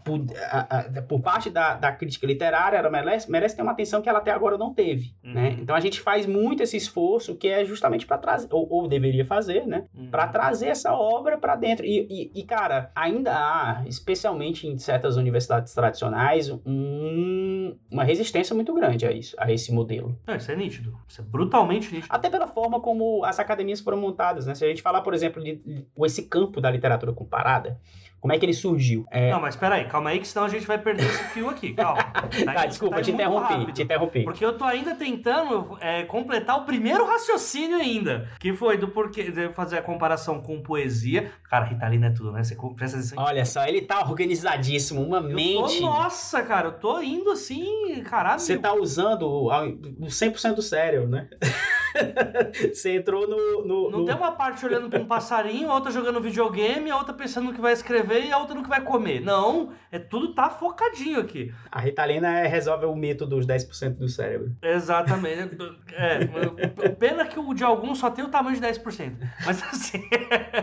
por, 0.04 0.26
a, 0.50 0.80
a, 0.80 1.02
por 1.02 1.22
parte 1.22 1.50
da, 1.50 1.76
da, 1.76 1.92
crítica 1.92 2.26
literária, 2.26 2.78
ela 2.78 2.90
merece, 2.90 3.30
merece 3.30 3.56
ter 3.56 3.62
uma 3.62 3.72
atenção 3.72 4.02
que 4.02 4.10
ela 4.10 4.20
até 4.20 4.32
agora 4.32 4.58
não 4.58 4.74
teve, 4.74 5.14
uhum. 5.24 5.34
né? 5.34 5.58
Então 5.60 5.76
a 5.76 5.80
gente 5.80 6.00
faz 6.00 6.26
muito 6.26 6.64
esse 6.64 6.78
esforço 6.78 7.36
que 7.36 7.48
é 7.48 7.66
justamente 7.66 8.06
para 8.06 8.18
trazer, 8.18 8.48
ou, 8.52 8.68
ou, 8.70 8.88
deveria 8.88 9.26
fazer, 9.26 9.66
né? 9.66 9.86
Uhum. 9.96 10.10
Para 10.10 10.28
trazer 10.28 10.68
essa 10.68 10.94
obra 10.94 11.38
para 11.38 11.56
dentro. 11.56 11.86
E, 11.86 12.08
e, 12.10 12.40
e, 12.40 12.44
cara, 12.44 12.92
ainda 12.96 13.34
há, 13.34 13.84
especialmente 13.88 14.68
em 14.68 14.78
certas 14.78 15.18
universidades 15.18 15.74
tradicionais, 15.74 16.50
um, 16.66 17.76
uma 17.92 18.04
resistência 18.04 18.56
muito 18.56 18.74
grande 18.74 19.06
a 19.06 19.12
isso, 19.12 19.36
a 19.38 19.46
esse 19.58 19.72
modelo. 19.72 20.18
Não, 20.26 20.36
isso 20.36 20.52
é 20.52 20.56
nítido. 20.56 20.98
Isso 21.08 21.22
é 21.22 21.24
brutalmente 21.24 21.94
nítido. 21.94 22.14
Até 22.14 22.30
pela 22.30 22.48
forma 22.48 22.80
como 22.80 23.24
as 23.26 23.40
academias 23.40 23.82
foram 23.82 23.98
montadas, 23.98 24.46
né? 24.46 24.56
Se 24.56 24.64
a 24.64 24.68
gente 24.70 24.82
falar, 24.82 25.02
por 25.02 25.14
exemplo, 25.14 25.44
de, 25.44 25.58
de 25.58 25.86
esse 26.06 26.24
campo 26.24 26.62
da 26.62 26.72
literatura 26.72 27.12
comparada, 27.12 27.80
como 28.20 28.34
é 28.34 28.40
que 28.40 28.46
ele 28.46 28.54
surgiu? 28.54 29.06
É... 29.12 29.32
Não, 29.32 29.40
mas 29.40 29.56
peraí, 29.56 29.86
calma 29.86 30.10
aí, 30.10 30.20
que 30.20 30.28
senão 30.28 30.46
a 30.46 30.50
gente 30.50 30.66
vai 30.66 30.78
perder 30.78 31.06
esse 31.06 31.24
fio 31.26 31.50
aqui. 31.50 31.74
Calma. 31.74 31.98
Tá, 32.48 32.54
tá 32.54 32.66
desculpa, 32.66 32.98
tá 32.98 33.02
te 33.02 33.12
interrompi, 33.12 33.54
rápido, 33.54 33.72
te 33.72 33.84
interrompi. 33.84 34.24
Porque 34.24 34.46
eu 34.46 34.58
tô 34.58 34.64
ainda 34.64 34.96
tentando 34.96 35.78
é, 35.82 36.04
completar 36.04 36.58
o 36.58 36.66
primeiro 36.66 37.06
raciocínio 37.06 37.78
ainda, 37.78 38.30
que 38.40 38.54
foi 38.54 38.78
do 38.78 38.88
porquê 38.88 39.32
de 39.32 39.50
fazer 39.50 39.78
a 39.78 39.82
comparação 39.82 40.42
com 40.42 40.62
poesia. 40.62 41.32
Cara, 41.50 41.66
Ritalina 41.66 42.08
é 42.08 42.10
tudo, 42.12 42.32
né? 42.32 42.44
Você 42.44 42.56
presta 42.76 42.98
atenção. 42.98 43.24
Olha 43.24 43.46
só, 43.46 43.66
ele 43.66 43.82
tá 43.82 44.02
organizadíssimo, 44.02 45.02
uma 45.02 45.18
eu 45.18 45.36
mente. 45.36 45.80
Tô, 45.80 45.86
nossa, 45.86 46.42
cara, 46.44 46.68
eu 46.68 46.74
tô 46.74 47.02
indo 47.02 47.32
assim, 47.32 48.02
caralho. 48.04 48.40
Você 48.40 48.58
tá 48.58 48.74
usando 48.74 49.24
o 49.28 49.50
100% 50.06 50.54
do 50.54 50.62
cérebro, 50.62 51.08
né? 51.08 51.28
Você 52.74 52.96
entrou 52.96 53.28
no, 53.28 53.66
no 53.66 53.90
Não 53.90 54.00
no... 54.00 54.06
tem 54.06 54.16
uma 54.16 54.32
parte 54.32 54.66
olhando 54.66 54.90
pra 54.90 55.00
um 55.00 55.06
passarinho, 55.06 55.70
outra 55.70 55.92
jogando 55.92 56.22
videogame, 56.22 56.92
a 56.92 56.98
outra 56.98 57.14
pensando 57.14 57.46
no 57.46 57.54
que 57.54 57.62
vai 57.62 57.74
escrever 57.74 58.07
e 58.14 58.32
a 58.32 58.38
outra 58.38 58.56
no 58.56 58.64
que 58.64 58.70
vai 58.70 58.82
comer. 58.82 59.22
Não, 59.22 59.72
é 59.92 60.00
tudo 60.00 60.34
tá 60.34 60.50
focadinho 60.50 61.20
aqui. 61.20 61.54
A 61.72 61.80
Ritalina 61.80 62.40
é, 62.40 62.48
resolve 62.48 62.86
o 62.86 62.96
mito 62.96 63.26
dos 63.26 63.46
10% 63.46 63.98
do 63.98 64.08
cérebro. 64.08 64.56
Exatamente. 64.62 65.58
É, 65.92 66.90
pena 67.00 67.26
que 67.26 67.40
o 67.40 67.54
de 67.54 67.64
alguns 67.64 68.00
só 68.00 68.10
tem 68.10 68.24
o 68.24 68.30
tamanho 68.30 68.56
de 68.56 68.62
10%. 68.62 69.14
Mas 69.46 69.64
assim, 69.64 70.04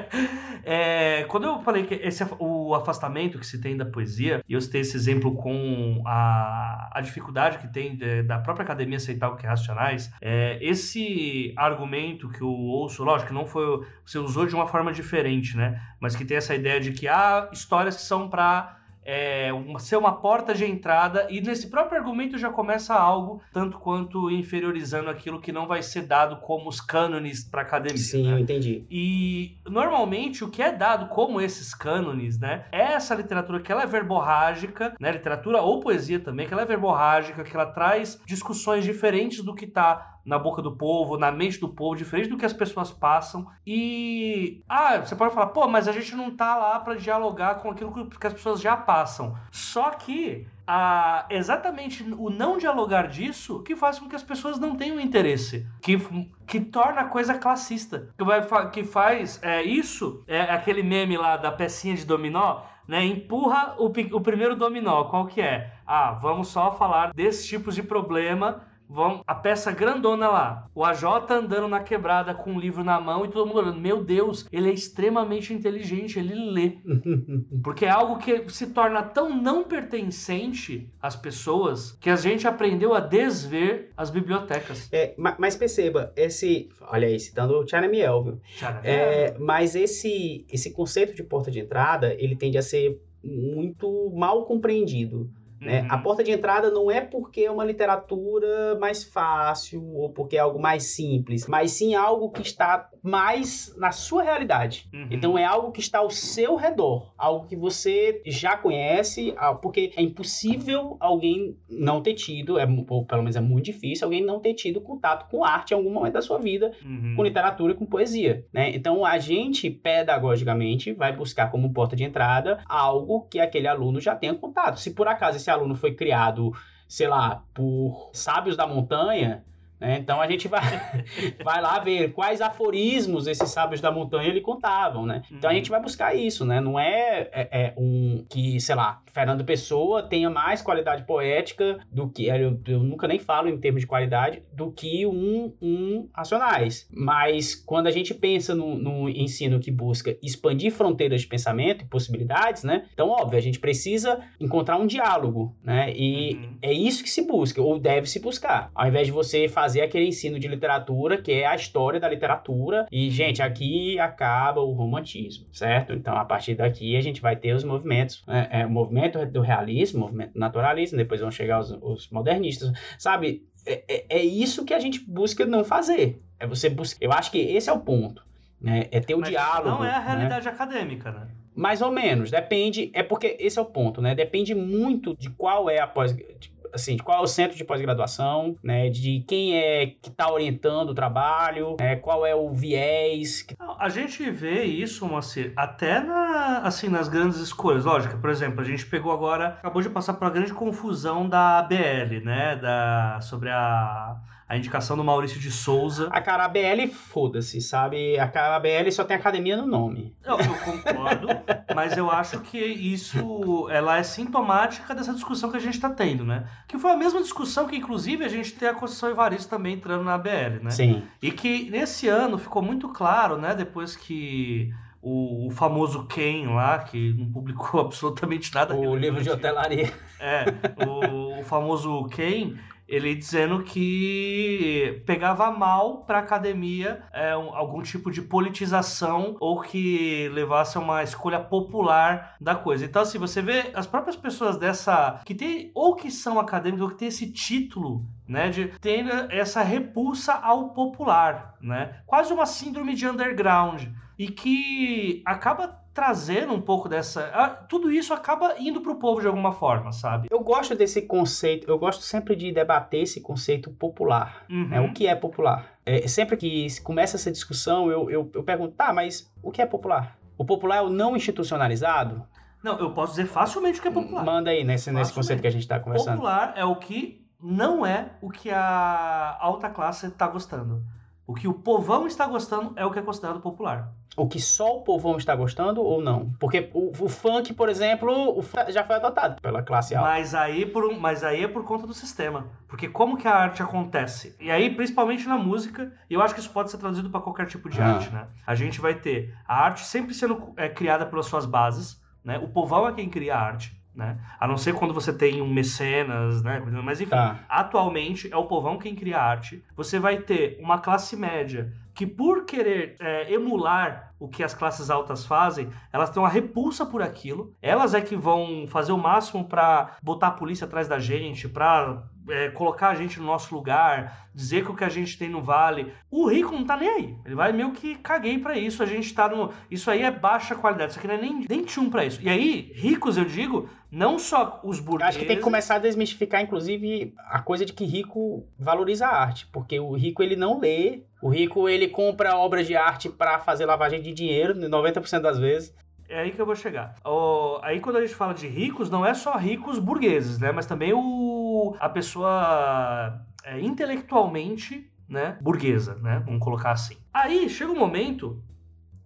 é, 0.64 1.24
quando 1.24 1.44
eu 1.44 1.60
falei 1.62 1.84
que 1.84 1.94
esse, 1.94 2.24
o 2.38 2.74
afastamento 2.74 3.38
que 3.38 3.46
se 3.46 3.60
tem 3.60 3.76
da 3.76 3.84
poesia, 3.84 4.42
e 4.48 4.54
eu 4.54 4.60
citei 4.60 4.80
esse 4.80 4.96
exemplo 4.96 5.34
com 5.34 6.02
a, 6.06 6.90
a 6.92 7.00
dificuldade 7.00 7.58
que 7.58 7.68
tem 7.68 7.96
de, 7.96 8.22
da 8.22 8.38
própria 8.38 8.64
academia 8.64 8.96
aceitar 8.96 9.28
o 9.28 9.36
que 9.36 9.46
é 9.46 9.48
racionais, 9.48 10.12
é, 10.20 10.58
esse 10.60 11.52
argumento 11.56 12.28
que 12.28 12.42
eu 12.42 12.48
ouço, 12.48 13.02
lógico 13.02 13.32
não 13.32 13.46
foi. 13.46 13.84
Você 14.04 14.18
usou 14.18 14.46
de 14.46 14.54
uma 14.54 14.66
forma 14.66 14.92
diferente, 14.92 15.56
né? 15.56 15.80
Mas 16.04 16.14
que 16.14 16.22
tem 16.22 16.36
essa 16.36 16.54
ideia 16.54 16.78
de 16.78 16.92
que 16.92 17.08
há 17.08 17.48
histórias 17.50 17.96
que 17.96 18.02
são 18.02 18.28
para 18.28 18.76
é, 19.02 19.50
uma, 19.54 19.78
ser 19.78 19.96
uma 19.96 20.12
porta 20.20 20.54
de 20.54 20.66
entrada, 20.66 21.26
e 21.30 21.40
nesse 21.40 21.68
próprio 21.70 21.98
argumento 21.98 22.36
já 22.36 22.50
começa 22.50 22.94
algo 22.94 23.40
tanto 23.54 23.78
quanto 23.78 24.30
inferiorizando 24.30 25.08
aquilo 25.08 25.40
que 25.40 25.50
não 25.50 25.66
vai 25.66 25.82
ser 25.82 26.02
dado 26.02 26.36
como 26.42 26.68
os 26.68 26.78
cânones 26.78 27.42
para 27.42 27.62
academia. 27.62 27.96
Sim, 27.96 28.26
né? 28.26 28.34
eu 28.34 28.38
entendi. 28.38 28.84
E 28.90 29.56
normalmente 29.66 30.44
o 30.44 30.50
que 30.50 30.62
é 30.62 30.70
dado 30.70 31.08
como 31.08 31.40
esses 31.40 31.74
cânones, 31.74 32.38
né, 32.38 32.66
é 32.70 32.92
essa 32.92 33.14
literatura 33.14 33.60
que 33.60 33.72
ela 33.72 33.82
é 33.82 33.86
verborrágica, 33.86 34.94
né, 35.00 35.10
literatura 35.10 35.62
ou 35.62 35.80
poesia 35.80 36.20
também, 36.20 36.46
que 36.46 36.52
ela 36.52 36.62
é 36.62 36.66
verborrágica, 36.66 37.44
que 37.44 37.56
ela 37.56 37.66
traz 37.66 38.20
discussões 38.26 38.84
diferentes 38.84 39.42
do 39.42 39.54
que 39.54 39.64
está 39.64 40.13
na 40.24 40.38
boca 40.38 40.62
do 40.62 40.72
povo, 40.72 41.18
na 41.18 41.30
mente 41.30 41.60
do 41.60 41.68
povo, 41.68 41.96
diferente 41.96 42.28
do 42.28 42.36
que 42.36 42.46
as 42.46 42.52
pessoas 42.52 42.90
passam. 42.90 43.46
E 43.66 44.62
ah, 44.68 44.98
você 44.98 45.14
pode 45.14 45.34
falar, 45.34 45.48
pô, 45.48 45.68
mas 45.68 45.86
a 45.86 45.92
gente 45.92 46.14
não 46.14 46.30
tá 46.30 46.56
lá 46.56 46.80
para 46.80 46.94
dialogar 46.94 47.56
com 47.56 47.70
aquilo 47.70 48.08
que 48.08 48.26
as 48.26 48.32
pessoas 48.32 48.60
já 48.60 48.76
passam. 48.76 49.36
Só 49.50 49.90
que 49.90 50.46
ah, 50.66 51.26
exatamente 51.28 52.02
o 52.16 52.30
não 52.30 52.56
dialogar 52.56 53.08
disso 53.08 53.62
que 53.62 53.76
faz 53.76 53.98
com 53.98 54.08
que 54.08 54.16
as 54.16 54.22
pessoas 54.22 54.58
não 54.58 54.76
tenham 54.76 54.98
interesse, 54.98 55.66
que, 55.82 55.98
que 56.46 56.60
torna 56.60 57.02
a 57.02 57.08
coisa 57.08 57.34
classista, 57.34 58.08
que, 58.16 58.24
vai, 58.24 58.70
que 58.70 58.82
faz 58.82 59.38
é, 59.42 59.62
isso, 59.62 60.24
é 60.26 60.40
aquele 60.40 60.82
meme 60.82 61.18
lá 61.18 61.36
da 61.36 61.52
pecinha 61.52 61.94
de 61.94 62.06
dominó, 62.06 62.62
né, 62.86 63.04
empurra 63.04 63.76
o, 63.78 63.86
o 63.86 64.20
primeiro 64.20 64.56
dominó, 64.56 65.04
qual 65.04 65.26
que 65.26 65.40
é? 65.40 65.72
Ah, 65.86 66.12
vamos 66.12 66.48
só 66.48 66.72
falar 66.72 67.12
desses 67.12 67.46
tipos 67.46 67.74
de 67.74 67.82
problema 67.82 68.62
Vão, 68.88 69.22
a 69.26 69.34
peça 69.34 69.72
grandona 69.72 70.28
lá, 70.28 70.70
o 70.74 70.84
AJ 70.84 71.04
andando 71.30 71.68
na 71.68 71.80
quebrada 71.80 72.34
com 72.34 72.52
um 72.52 72.60
livro 72.60 72.84
na 72.84 73.00
mão 73.00 73.24
e 73.24 73.28
todo 73.28 73.46
mundo 73.46 73.58
olhando. 73.58 73.80
Meu 73.80 74.04
Deus, 74.04 74.46
ele 74.52 74.68
é 74.68 74.72
extremamente 74.72 75.52
inteligente, 75.52 76.18
ele 76.18 76.34
lê. 76.34 76.78
Porque 77.62 77.86
é 77.86 77.90
algo 77.90 78.18
que 78.18 78.48
se 78.50 78.68
torna 78.68 79.02
tão 79.02 79.34
não 79.34 79.64
pertencente 79.64 80.88
às 81.00 81.16
pessoas 81.16 81.92
que 81.92 82.10
a 82.10 82.16
gente 82.16 82.46
aprendeu 82.46 82.94
a 82.94 83.00
desver 83.00 83.90
as 83.96 84.10
bibliotecas. 84.10 84.88
É, 84.92 85.14
mas 85.16 85.56
perceba, 85.56 86.12
esse. 86.14 86.68
Olha 86.82 87.08
aí, 87.08 87.18
citando 87.18 87.58
o 87.58 87.66
China 87.66 87.88
Miel, 87.88 88.22
viu? 88.22 88.40
É, 88.82 89.36
mas 89.38 89.74
esse, 89.74 90.46
esse 90.50 90.72
conceito 90.72 91.14
de 91.14 91.22
porta 91.22 91.50
de 91.50 91.60
entrada, 91.60 92.14
ele 92.14 92.36
tende 92.36 92.58
a 92.58 92.62
ser 92.62 93.00
muito 93.22 94.12
mal 94.14 94.44
compreendido 94.44 95.30
né? 95.64 95.82
Uhum. 95.82 95.88
A 95.90 95.98
porta 95.98 96.22
de 96.22 96.30
entrada 96.30 96.70
não 96.70 96.90
é 96.90 97.00
porque 97.00 97.42
é 97.42 97.50
uma 97.50 97.64
literatura 97.64 98.76
mais 98.78 99.02
fácil 99.02 99.82
ou 99.94 100.10
porque 100.10 100.36
é 100.36 100.40
algo 100.40 100.60
mais 100.60 100.84
simples, 100.84 101.46
mas 101.46 101.72
sim 101.72 101.94
algo 101.94 102.30
que 102.30 102.42
está 102.42 102.88
mais 103.02 103.74
na 103.76 103.92
sua 103.92 104.22
realidade. 104.22 104.88
Uhum. 104.92 105.08
Então 105.10 105.38
é 105.38 105.44
algo 105.44 105.72
que 105.72 105.80
está 105.80 105.98
ao 105.98 106.10
seu 106.10 106.56
redor, 106.56 107.12
algo 107.18 107.46
que 107.46 107.56
você 107.56 108.22
já 108.26 108.56
conhece, 108.56 109.34
porque 109.60 109.92
é 109.96 110.02
impossível 110.02 110.96
alguém 111.00 111.56
não 111.68 112.02
ter 112.02 112.14
tido, 112.14 112.58
é, 112.58 112.66
ou 112.88 113.04
pelo 113.04 113.22
menos 113.22 113.36
é 113.36 113.40
muito 113.40 113.66
difícil 113.66 114.06
alguém 114.06 114.24
não 114.24 114.40
ter 114.40 114.54
tido 114.54 114.80
contato 114.80 115.28
com 115.30 115.44
arte 115.44 115.72
em 115.72 115.74
algum 115.74 115.90
momento 115.90 116.14
da 116.14 116.22
sua 116.22 116.38
vida, 116.38 116.72
uhum. 116.84 117.14
com 117.16 117.22
literatura 117.24 117.72
e 117.72 117.76
com 117.76 117.86
poesia. 117.86 118.46
Né? 118.52 118.74
Então 118.74 119.04
a 119.04 119.18
gente, 119.18 119.70
pedagogicamente, 119.70 120.92
vai 120.92 121.14
buscar 121.14 121.50
como 121.50 121.72
porta 121.72 121.96
de 121.96 122.04
entrada 122.04 122.58
algo 122.68 123.22
que 123.30 123.40
aquele 123.40 123.68
aluno 123.68 124.00
já 124.00 124.14
tenha 124.14 124.34
contato. 124.34 124.80
Se 124.80 124.92
por 124.92 125.08
acaso 125.08 125.36
esse 125.36 125.50
aluno 125.54 125.74
foi 125.74 125.94
criado, 125.94 126.52
sei 126.88 127.08
lá, 127.08 127.42
por 127.54 128.10
sábios 128.12 128.56
da 128.56 128.66
montanha, 128.66 129.44
né? 129.80 129.98
Então 129.98 130.20
a 130.20 130.26
gente 130.26 130.48
vai, 130.48 130.62
vai 131.44 131.60
lá 131.60 131.78
ver 131.78 132.12
quais 132.12 132.40
aforismos 132.40 133.26
esses 133.26 133.50
sábios 133.50 133.80
da 133.80 133.90
montanha 133.90 134.28
ele 134.28 134.40
contavam, 134.40 135.04
né? 135.04 135.22
Então 135.30 135.50
a 135.50 135.54
gente 135.54 135.70
vai 135.70 135.80
buscar 135.80 136.14
isso, 136.14 136.44
né? 136.44 136.60
Não 136.60 136.78
é, 136.78 137.28
é, 137.32 137.48
é, 137.50 137.74
um 137.76 138.24
que, 138.28 138.60
sei 138.60 138.74
lá, 138.74 139.00
Fernando 139.14 139.44
Pessoa 139.44 140.02
tenha 140.02 140.28
mais 140.28 140.60
qualidade 140.60 141.04
poética 141.04 141.78
do 141.90 142.08
que 142.08 142.26
eu, 142.26 142.60
eu 142.66 142.82
nunca 142.82 143.06
nem 143.06 143.18
falo 143.18 143.48
em 143.48 143.56
termos 143.56 143.82
de 143.82 143.86
qualidade 143.86 144.42
do 144.52 144.70
que 144.72 145.06
um, 145.06 145.52
um 145.62 146.08
Racionais. 146.12 146.88
Mas 146.92 147.54
quando 147.54 147.86
a 147.86 147.90
gente 147.90 148.12
pensa 148.12 148.54
no, 148.54 148.76
no 148.76 149.08
ensino 149.08 149.60
que 149.60 149.70
busca 149.70 150.16
expandir 150.22 150.72
fronteiras 150.72 151.20
de 151.20 151.26
pensamento 151.26 151.84
e 151.84 151.88
possibilidades, 151.88 152.64
né? 152.64 152.86
Então 152.92 153.08
óbvio 153.08 153.38
a 153.38 153.42
gente 153.42 153.60
precisa 153.60 154.20
encontrar 154.40 154.76
um 154.76 154.86
diálogo, 154.86 155.56
né? 155.62 155.92
E 155.94 156.34
uhum. 156.34 156.58
é 156.60 156.72
isso 156.72 157.02
que 157.02 157.10
se 157.10 157.26
busca 157.26 157.62
ou 157.62 157.78
deve 157.78 158.08
se 158.08 158.18
buscar, 158.18 158.70
ao 158.74 158.88
invés 158.88 159.06
de 159.06 159.12
você 159.12 159.48
fazer 159.48 159.82
aquele 159.82 160.06
ensino 160.08 160.38
de 160.38 160.48
literatura, 160.48 161.20
que 161.20 161.30
é 161.30 161.46
a 161.46 161.54
história 161.54 162.00
da 162.00 162.08
literatura. 162.08 162.86
E, 162.90 163.10
gente, 163.10 163.40
aqui 163.40 163.98
acaba 163.98 164.60
o 164.60 164.72
romantismo, 164.72 165.46
certo? 165.52 165.92
Então, 165.92 166.16
a 166.16 166.24
partir 166.24 166.54
daqui, 166.54 166.96
a 166.96 167.00
gente 167.00 167.20
vai 167.20 167.36
ter 167.36 167.54
os 167.54 167.64
movimentos. 167.64 168.22
Né? 168.26 168.48
É, 168.50 168.66
o 168.66 168.70
movimento 169.12 169.32
do 169.32 169.40
realismo, 169.40 170.00
movimento 170.00 170.32
do 170.34 170.40
naturalismo, 170.40 170.96
depois 170.98 171.20
vão 171.20 171.30
chegar 171.30 171.60
os, 171.60 171.70
os 171.82 172.08
modernistas. 172.10 172.72
Sabe, 172.98 173.46
é, 173.66 173.84
é, 173.88 174.06
é 174.18 174.24
isso 174.24 174.64
que 174.64 174.74
a 174.74 174.78
gente 174.80 175.00
busca 175.00 175.44
não 175.46 175.64
fazer. 175.64 176.20
É 176.38 176.46
você 176.46 176.68
buscar. 176.68 177.04
Eu 177.04 177.12
acho 177.12 177.30
que 177.30 177.38
esse 177.38 177.68
é 177.68 177.72
o 177.72 177.80
ponto. 177.80 178.24
Né? 178.60 178.86
É 178.90 179.00
ter 179.00 179.14
o 179.14 179.20
Mas 179.20 179.30
diálogo. 179.30 179.68
Não 179.68 179.84
é 179.84 179.94
a 179.94 180.00
né? 180.00 180.06
realidade 180.06 180.48
acadêmica, 180.48 181.10
né? 181.12 181.28
Mais 181.54 181.80
ou 181.82 181.92
menos, 181.92 182.30
depende, 182.32 182.90
é 182.92 183.02
porque 183.02 183.36
esse 183.38 183.58
é 183.58 183.62
o 183.62 183.66
ponto, 183.66 184.00
né? 184.02 184.12
Depende 184.14 184.54
muito 184.56 185.14
de 185.16 185.30
qual 185.30 185.70
é 185.70 185.78
a 185.78 185.86
pós, 185.86 186.12
de- 186.12 186.50
assim, 186.74 186.96
de 186.96 187.02
qual 187.02 187.18
é 187.20 187.22
o 187.22 187.26
centro 187.26 187.56
de 187.56 187.64
pós-graduação, 187.64 188.56
né? 188.62 188.90
De 188.90 189.24
quem 189.28 189.56
é 189.56 189.86
que 189.86 190.08
está 190.08 190.30
orientando 190.32 190.90
o 190.90 190.94
trabalho, 190.94 191.76
né? 191.78 191.96
qual 191.96 192.26
é 192.26 192.34
o 192.34 192.50
viés. 192.52 193.42
que- 193.42 193.54
A 193.78 193.88
gente 193.88 194.28
vê 194.30 194.64
isso, 194.64 195.06
Moacir, 195.06 195.52
até 195.56 196.00
na, 196.00 196.58
assim, 196.58 196.88
nas 196.88 197.08
grandes 197.08 197.38
escolhas. 197.38 197.84
Lógico, 197.84 198.18
por 198.18 198.30
exemplo, 198.30 198.60
a 198.60 198.64
gente 198.64 198.84
pegou 198.86 199.12
agora, 199.12 199.48
acabou 199.60 199.80
de 199.82 199.88
passar 199.90 200.14
por 200.14 200.24
uma 200.24 200.30
grande 200.30 200.52
confusão 200.52 201.28
da 201.28 201.62
BL, 201.62 202.20
né? 202.24 202.56
Da, 202.56 203.18
sobre 203.20 203.50
a, 203.50 204.16
a 204.54 204.58
indicação 204.58 204.96
do 204.96 205.02
Maurício 205.02 205.40
de 205.40 205.50
Souza. 205.50 206.08
A 206.10 206.20
cara 206.20 206.44
a 206.44 206.48
BL, 206.48 206.86
foda-se, 206.92 207.60
sabe? 207.60 208.18
A 208.18 208.28
cara 208.28 208.56
a 208.56 208.60
BL 208.60 208.90
só 208.92 209.04
tem 209.04 209.16
academia 209.16 209.56
no 209.56 209.66
nome. 209.66 210.14
Eu, 210.24 210.38
eu 210.38 210.54
concordo, 210.64 211.28
mas 211.74 211.96
eu 211.96 212.10
acho 212.10 212.40
que 212.40 212.58
isso 212.58 213.68
ela 213.68 213.98
é 213.98 214.02
sintomática 214.02 214.94
dessa 214.94 215.12
discussão 215.12 215.50
que 215.50 215.56
a 215.56 215.60
gente 215.60 215.74
está 215.74 215.90
tendo, 215.90 216.24
né? 216.24 216.46
Que 216.68 216.78
foi 216.78 216.92
a 216.92 216.96
mesma 216.96 217.20
discussão 217.20 217.66
que, 217.66 217.76
inclusive, 217.76 218.24
a 218.24 218.28
gente 218.28 218.52
tem 218.52 218.68
a 218.68 218.74
Conceição 218.74 219.10
Evaristo 219.10 219.48
também 219.48 219.74
entrando 219.74 220.04
na 220.04 220.16
BL, 220.16 220.62
né? 220.62 220.70
Sim. 220.70 221.02
E 221.20 221.32
que 221.32 221.68
nesse 221.70 222.06
ano 222.06 222.38
ficou 222.38 222.62
muito 222.62 222.88
claro, 222.88 223.36
né? 223.36 223.54
Depois 223.54 223.96
que 223.96 224.72
o, 225.04 225.48
o 225.48 225.50
famoso 225.50 226.06
Ken 226.06 226.46
lá, 226.54 226.78
que 226.78 227.12
não 227.12 227.30
publicou 227.30 227.80
absolutamente 227.82 228.54
nada. 228.54 228.74
O 228.74 228.96
livro 228.96 229.22
de 229.22 229.30
hotelaria. 229.30 229.92
É, 230.18 230.44
o, 230.86 231.40
o 231.40 231.44
famoso 231.44 232.04
Ken, 232.08 232.54
ele 232.88 233.14
dizendo 233.14 233.62
que 233.62 235.02
pegava 235.06 235.50
mal 235.50 235.98
para 236.04 236.18
academia 236.18 237.02
é, 237.12 237.36
um- 237.36 237.54
algum 237.54 237.82
tipo 237.82 238.10
de 238.10 238.20
politização 238.22 239.36
ou 239.40 239.60
que 239.60 240.28
levasse 240.32 240.76
a 240.76 240.80
uma 240.80 241.02
escolha 241.02 241.40
popular 241.40 242.36
da 242.40 242.54
coisa. 242.54 242.84
Então, 242.84 243.02
assim, 243.02 243.18
você 243.18 243.40
vê 243.42 243.70
as 243.74 243.86
próprias 243.86 244.16
pessoas 244.16 244.56
dessa. 244.56 245.20
que 245.24 245.34
tem, 245.34 245.70
ou 245.74 245.94
que 245.96 246.10
são 246.10 246.38
acadêmicos, 246.38 246.82
ou 246.82 246.90
que 246.90 246.96
tem 246.96 247.08
esse 247.08 247.30
título. 247.32 248.04
Né, 248.26 248.48
de 248.48 248.68
ter 248.80 249.04
essa 249.30 249.62
repulsa 249.62 250.32
ao 250.32 250.70
popular, 250.70 251.56
né? 251.60 252.00
Quase 252.06 252.32
uma 252.32 252.46
síndrome 252.46 252.94
de 252.94 253.06
underground 253.06 253.82
e 254.18 254.28
que 254.28 255.22
acaba 255.26 255.78
trazendo 255.94 256.52
um 256.52 256.60
pouco 256.60 256.88
dessa. 256.88 257.22
Tudo 257.68 257.90
isso 257.90 258.12
acaba 258.12 258.56
indo 258.58 258.80
pro 258.80 258.96
povo 258.96 259.20
de 259.20 259.28
alguma 259.28 259.52
forma, 259.52 259.92
sabe? 259.92 260.26
Eu 260.28 260.40
gosto 260.40 260.74
desse 260.74 261.02
conceito, 261.02 261.70
eu 261.70 261.78
gosto 261.78 262.02
sempre 262.02 262.34
de 262.34 262.50
debater 262.50 263.02
esse 263.02 263.20
conceito 263.20 263.70
popular. 263.70 264.44
Uhum. 264.50 264.68
né? 264.68 264.80
O 264.80 264.92
que 264.92 265.06
é 265.06 265.14
popular? 265.14 265.66
É, 265.86 266.06
sempre 266.08 266.36
que 266.36 266.66
começa 266.82 267.16
essa 267.16 267.30
discussão, 267.30 267.90
eu, 267.90 268.10
eu, 268.10 268.30
eu 268.34 268.42
pergunto, 268.42 268.74
tá, 268.74 268.92
mas 268.92 269.32
o 269.40 269.52
que 269.52 269.62
é 269.62 269.66
popular? 269.66 270.18
O 270.36 270.44
popular 270.44 270.78
é 270.78 270.82
o 270.82 270.90
não 270.90 271.16
institucionalizado? 271.16 272.26
Não, 272.62 272.78
eu 272.78 272.90
posso 272.90 273.12
dizer 273.12 273.26
facilmente 273.26 273.78
o 273.78 273.82
que 273.82 273.88
é 273.88 273.90
popular. 273.92 274.24
Manda 274.24 274.50
aí 274.50 274.64
nesse, 274.64 274.90
nesse 274.90 275.10
Facilmente. 275.10 275.14
conceito 275.14 275.40
que 275.42 275.46
a 275.46 275.50
gente 275.50 275.62
está 275.62 275.78
conversando. 275.78 276.16
Popular 276.16 276.54
é 276.56 276.64
o 276.64 276.74
que 276.76 277.24
não 277.40 277.84
é 277.84 278.10
o 278.20 278.30
que 278.30 278.50
a 278.50 279.36
alta 279.38 279.68
classe 279.68 280.06
está 280.06 280.26
gostando. 280.26 280.82
O 281.26 281.34
que 281.34 281.46
o 281.46 281.54
povão 281.54 282.06
está 282.06 282.26
gostando 282.26 282.72
é 282.76 282.84
o 282.84 282.90
que 282.90 282.98
é 282.98 283.02
considerado 283.02 283.40
popular. 283.40 283.92
O 284.16 284.28
que 284.28 284.40
só 284.40 284.76
o 284.76 284.82
povão 284.82 285.16
está 285.16 285.34
gostando 285.34 285.82
ou 285.82 286.00
não? 286.00 286.30
Porque 286.38 286.70
o, 286.72 286.90
o 287.04 287.08
funk, 287.08 287.52
por 287.52 287.68
exemplo, 287.68 288.12
o 288.38 288.42
funk 288.42 288.70
já 288.70 288.84
foi 288.84 288.96
adotado 288.96 289.40
pela 289.42 289.62
classe 289.62 289.94
alta. 289.94 290.08
Mas 290.08 290.34
aí, 290.34 290.64
por 290.66 290.92
mas 290.98 291.24
aí 291.24 291.42
é 291.44 291.48
por 291.48 291.64
conta 291.64 291.86
do 291.86 291.94
sistema. 291.94 292.46
Porque 292.68 292.88
como 292.88 293.16
que 293.16 293.26
a 293.26 293.34
arte 293.34 293.62
acontece? 293.62 294.36
E 294.40 294.50
aí, 294.50 294.74
principalmente 294.74 295.26
na 295.26 295.36
música, 295.36 295.92
e 296.08 296.14
eu 296.14 296.22
acho 296.22 296.34
que 296.34 296.40
isso 296.40 296.50
pode 296.50 296.70
ser 296.70 296.78
traduzido 296.78 297.10
para 297.10 297.20
qualquer 297.20 297.46
tipo 297.46 297.68
de 297.68 297.80
Ah. 297.80 297.94
arte, 297.94 298.10
né? 298.12 298.26
A 298.46 298.54
gente 298.54 298.80
vai 298.80 298.94
ter 298.94 299.34
a 299.46 299.64
arte 299.64 299.80
sempre 299.84 300.14
sendo 300.14 300.52
é, 300.56 300.68
criada 300.68 301.04
pelas 301.06 301.26
suas 301.26 301.44
bases, 301.46 302.00
né? 302.24 302.38
O 302.38 302.48
povão 302.48 302.86
é 302.88 302.92
quem 302.92 303.08
cria 303.08 303.34
a 303.36 303.40
arte, 303.40 303.76
né? 303.94 304.18
A 304.38 304.46
não 304.46 304.56
ser 304.56 304.74
quando 304.74 304.94
você 304.94 305.12
tem 305.12 305.42
um 305.42 305.52
mecenas, 305.52 306.42
né? 306.42 306.62
Mas 306.82 307.00
enfim, 307.00 307.10
Tá. 307.10 307.40
atualmente 307.48 308.32
é 308.32 308.36
o 308.36 308.44
povão 308.46 308.78
quem 308.78 308.94
cria 308.94 309.18
a 309.18 309.22
arte. 309.24 309.64
Você 309.76 309.98
vai 309.98 310.18
ter 310.18 310.58
uma 310.60 310.78
classe 310.78 311.16
média 311.16 311.72
que, 311.94 312.06
por 312.06 312.44
querer 312.44 312.96
é, 313.00 313.32
emular 313.32 314.12
o 314.18 314.28
que 314.28 314.42
as 314.42 314.54
classes 314.54 314.90
altas 314.90 315.24
fazem, 315.24 315.70
elas 315.92 316.10
têm 316.10 316.22
uma 316.22 316.28
repulsa 316.28 316.84
por 316.84 317.02
aquilo. 317.02 317.54
Elas 317.62 317.94
é 317.94 318.00
que 318.00 318.16
vão 318.16 318.66
fazer 318.66 318.92
o 318.92 318.98
máximo 318.98 319.44
pra 319.48 319.96
botar 320.02 320.28
a 320.28 320.32
polícia 320.32 320.66
atrás 320.66 320.88
da 320.88 320.98
gente, 320.98 321.48
pra 321.48 322.02
é, 322.28 322.48
colocar 322.50 322.88
a 322.88 322.94
gente 322.94 323.18
no 323.18 323.26
nosso 323.26 323.54
lugar, 323.54 324.28
dizer 324.34 324.64
que 324.64 324.70
o 324.70 324.76
que 324.76 324.84
a 324.84 324.88
gente 324.88 325.18
tem 325.18 325.28
não 325.28 325.42
vale. 325.42 325.92
O 326.10 326.26
rico 326.26 326.52
não 326.52 326.64
tá 326.64 326.76
nem 326.76 326.88
aí. 326.88 327.16
Ele 327.24 327.34
vai 327.34 327.52
meio 327.52 327.72
que 327.72 327.96
caguei 327.96 328.38
pra 328.38 328.56
isso. 328.56 328.82
A 328.82 328.86
gente 328.86 329.12
tá 329.14 329.28
no. 329.28 329.52
Isso 329.70 329.90
aí 329.90 330.02
é 330.02 330.10
baixa 330.10 330.54
qualidade. 330.54 330.92
Isso 330.92 330.98
aqui 330.98 331.08
não 331.08 331.14
é 331.14 331.20
nem, 331.20 331.46
nem 331.48 331.64
tchum 331.64 331.90
pra 331.90 332.04
isso. 332.04 332.20
E 332.22 332.28
aí, 332.28 332.72
ricos, 332.74 333.16
eu 333.16 333.24
digo, 333.24 333.68
não 333.90 334.18
só 334.18 334.60
os 334.64 334.80
burgueses. 334.80 335.10
Acho 335.10 335.18
que 335.18 335.26
tem 335.26 335.36
que 335.36 335.42
começar 335.42 335.76
a 335.76 335.78
desmistificar, 335.78 336.42
inclusive, 336.42 337.14
a 337.28 337.40
coisa 337.40 337.64
de 337.64 337.72
que 337.72 337.84
rico 337.84 338.46
valoriza 338.58 339.06
a 339.06 339.16
arte. 339.16 339.46
Porque 339.52 339.78
o 339.78 339.92
rico, 339.92 340.22
ele 340.22 340.36
não 340.36 340.60
lê. 340.60 341.02
O 341.22 341.28
rico, 341.28 341.68
ele 341.68 341.88
compra 341.88 342.36
obras 342.36 342.66
de 342.66 342.76
arte 342.76 343.08
para 343.08 343.38
fazer 343.38 343.64
lavagem 343.66 344.02
de 344.02 344.12
dinheiro, 344.12 344.54
90% 344.54 345.20
das 345.20 345.38
vezes. 345.38 345.74
É 346.08 346.20
aí 346.20 346.32
que 346.32 346.40
eu 346.40 346.46
vou 346.46 346.54
chegar. 346.54 346.94
Ó, 347.04 347.60
aí 347.62 347.80
quando 347.80 347.96
a 347.96 348.00
gente 348.00 348.14
fala 348.14 348.34
de 348.34 348.46
ricos, 348.46 348.90
não 348.90 349.04
é 349.04 349.14
só 349.14 349.36
ricos 349.36 349.78
burgueses, 349.78 350.38
né? 350.38 350.52
Mas 350.52 350.66
também 350.66 350.92
o, 350.94 351.74
a 351.80 351.88
pessoa 351.88 353.20
é, 353.44 353.60
intelectualmente 353.60 354.90
né, 355.08 355.38
burguesa, 355.40 355.96
né? 355.96 356.22
Vamos 356.24 356.42
colocar 356.42 356.72
assim. 356.72 356.96
Aí 357.12 357.48
chega 357.48 357.72
um 357.72 357.78
momento 357.78 358.42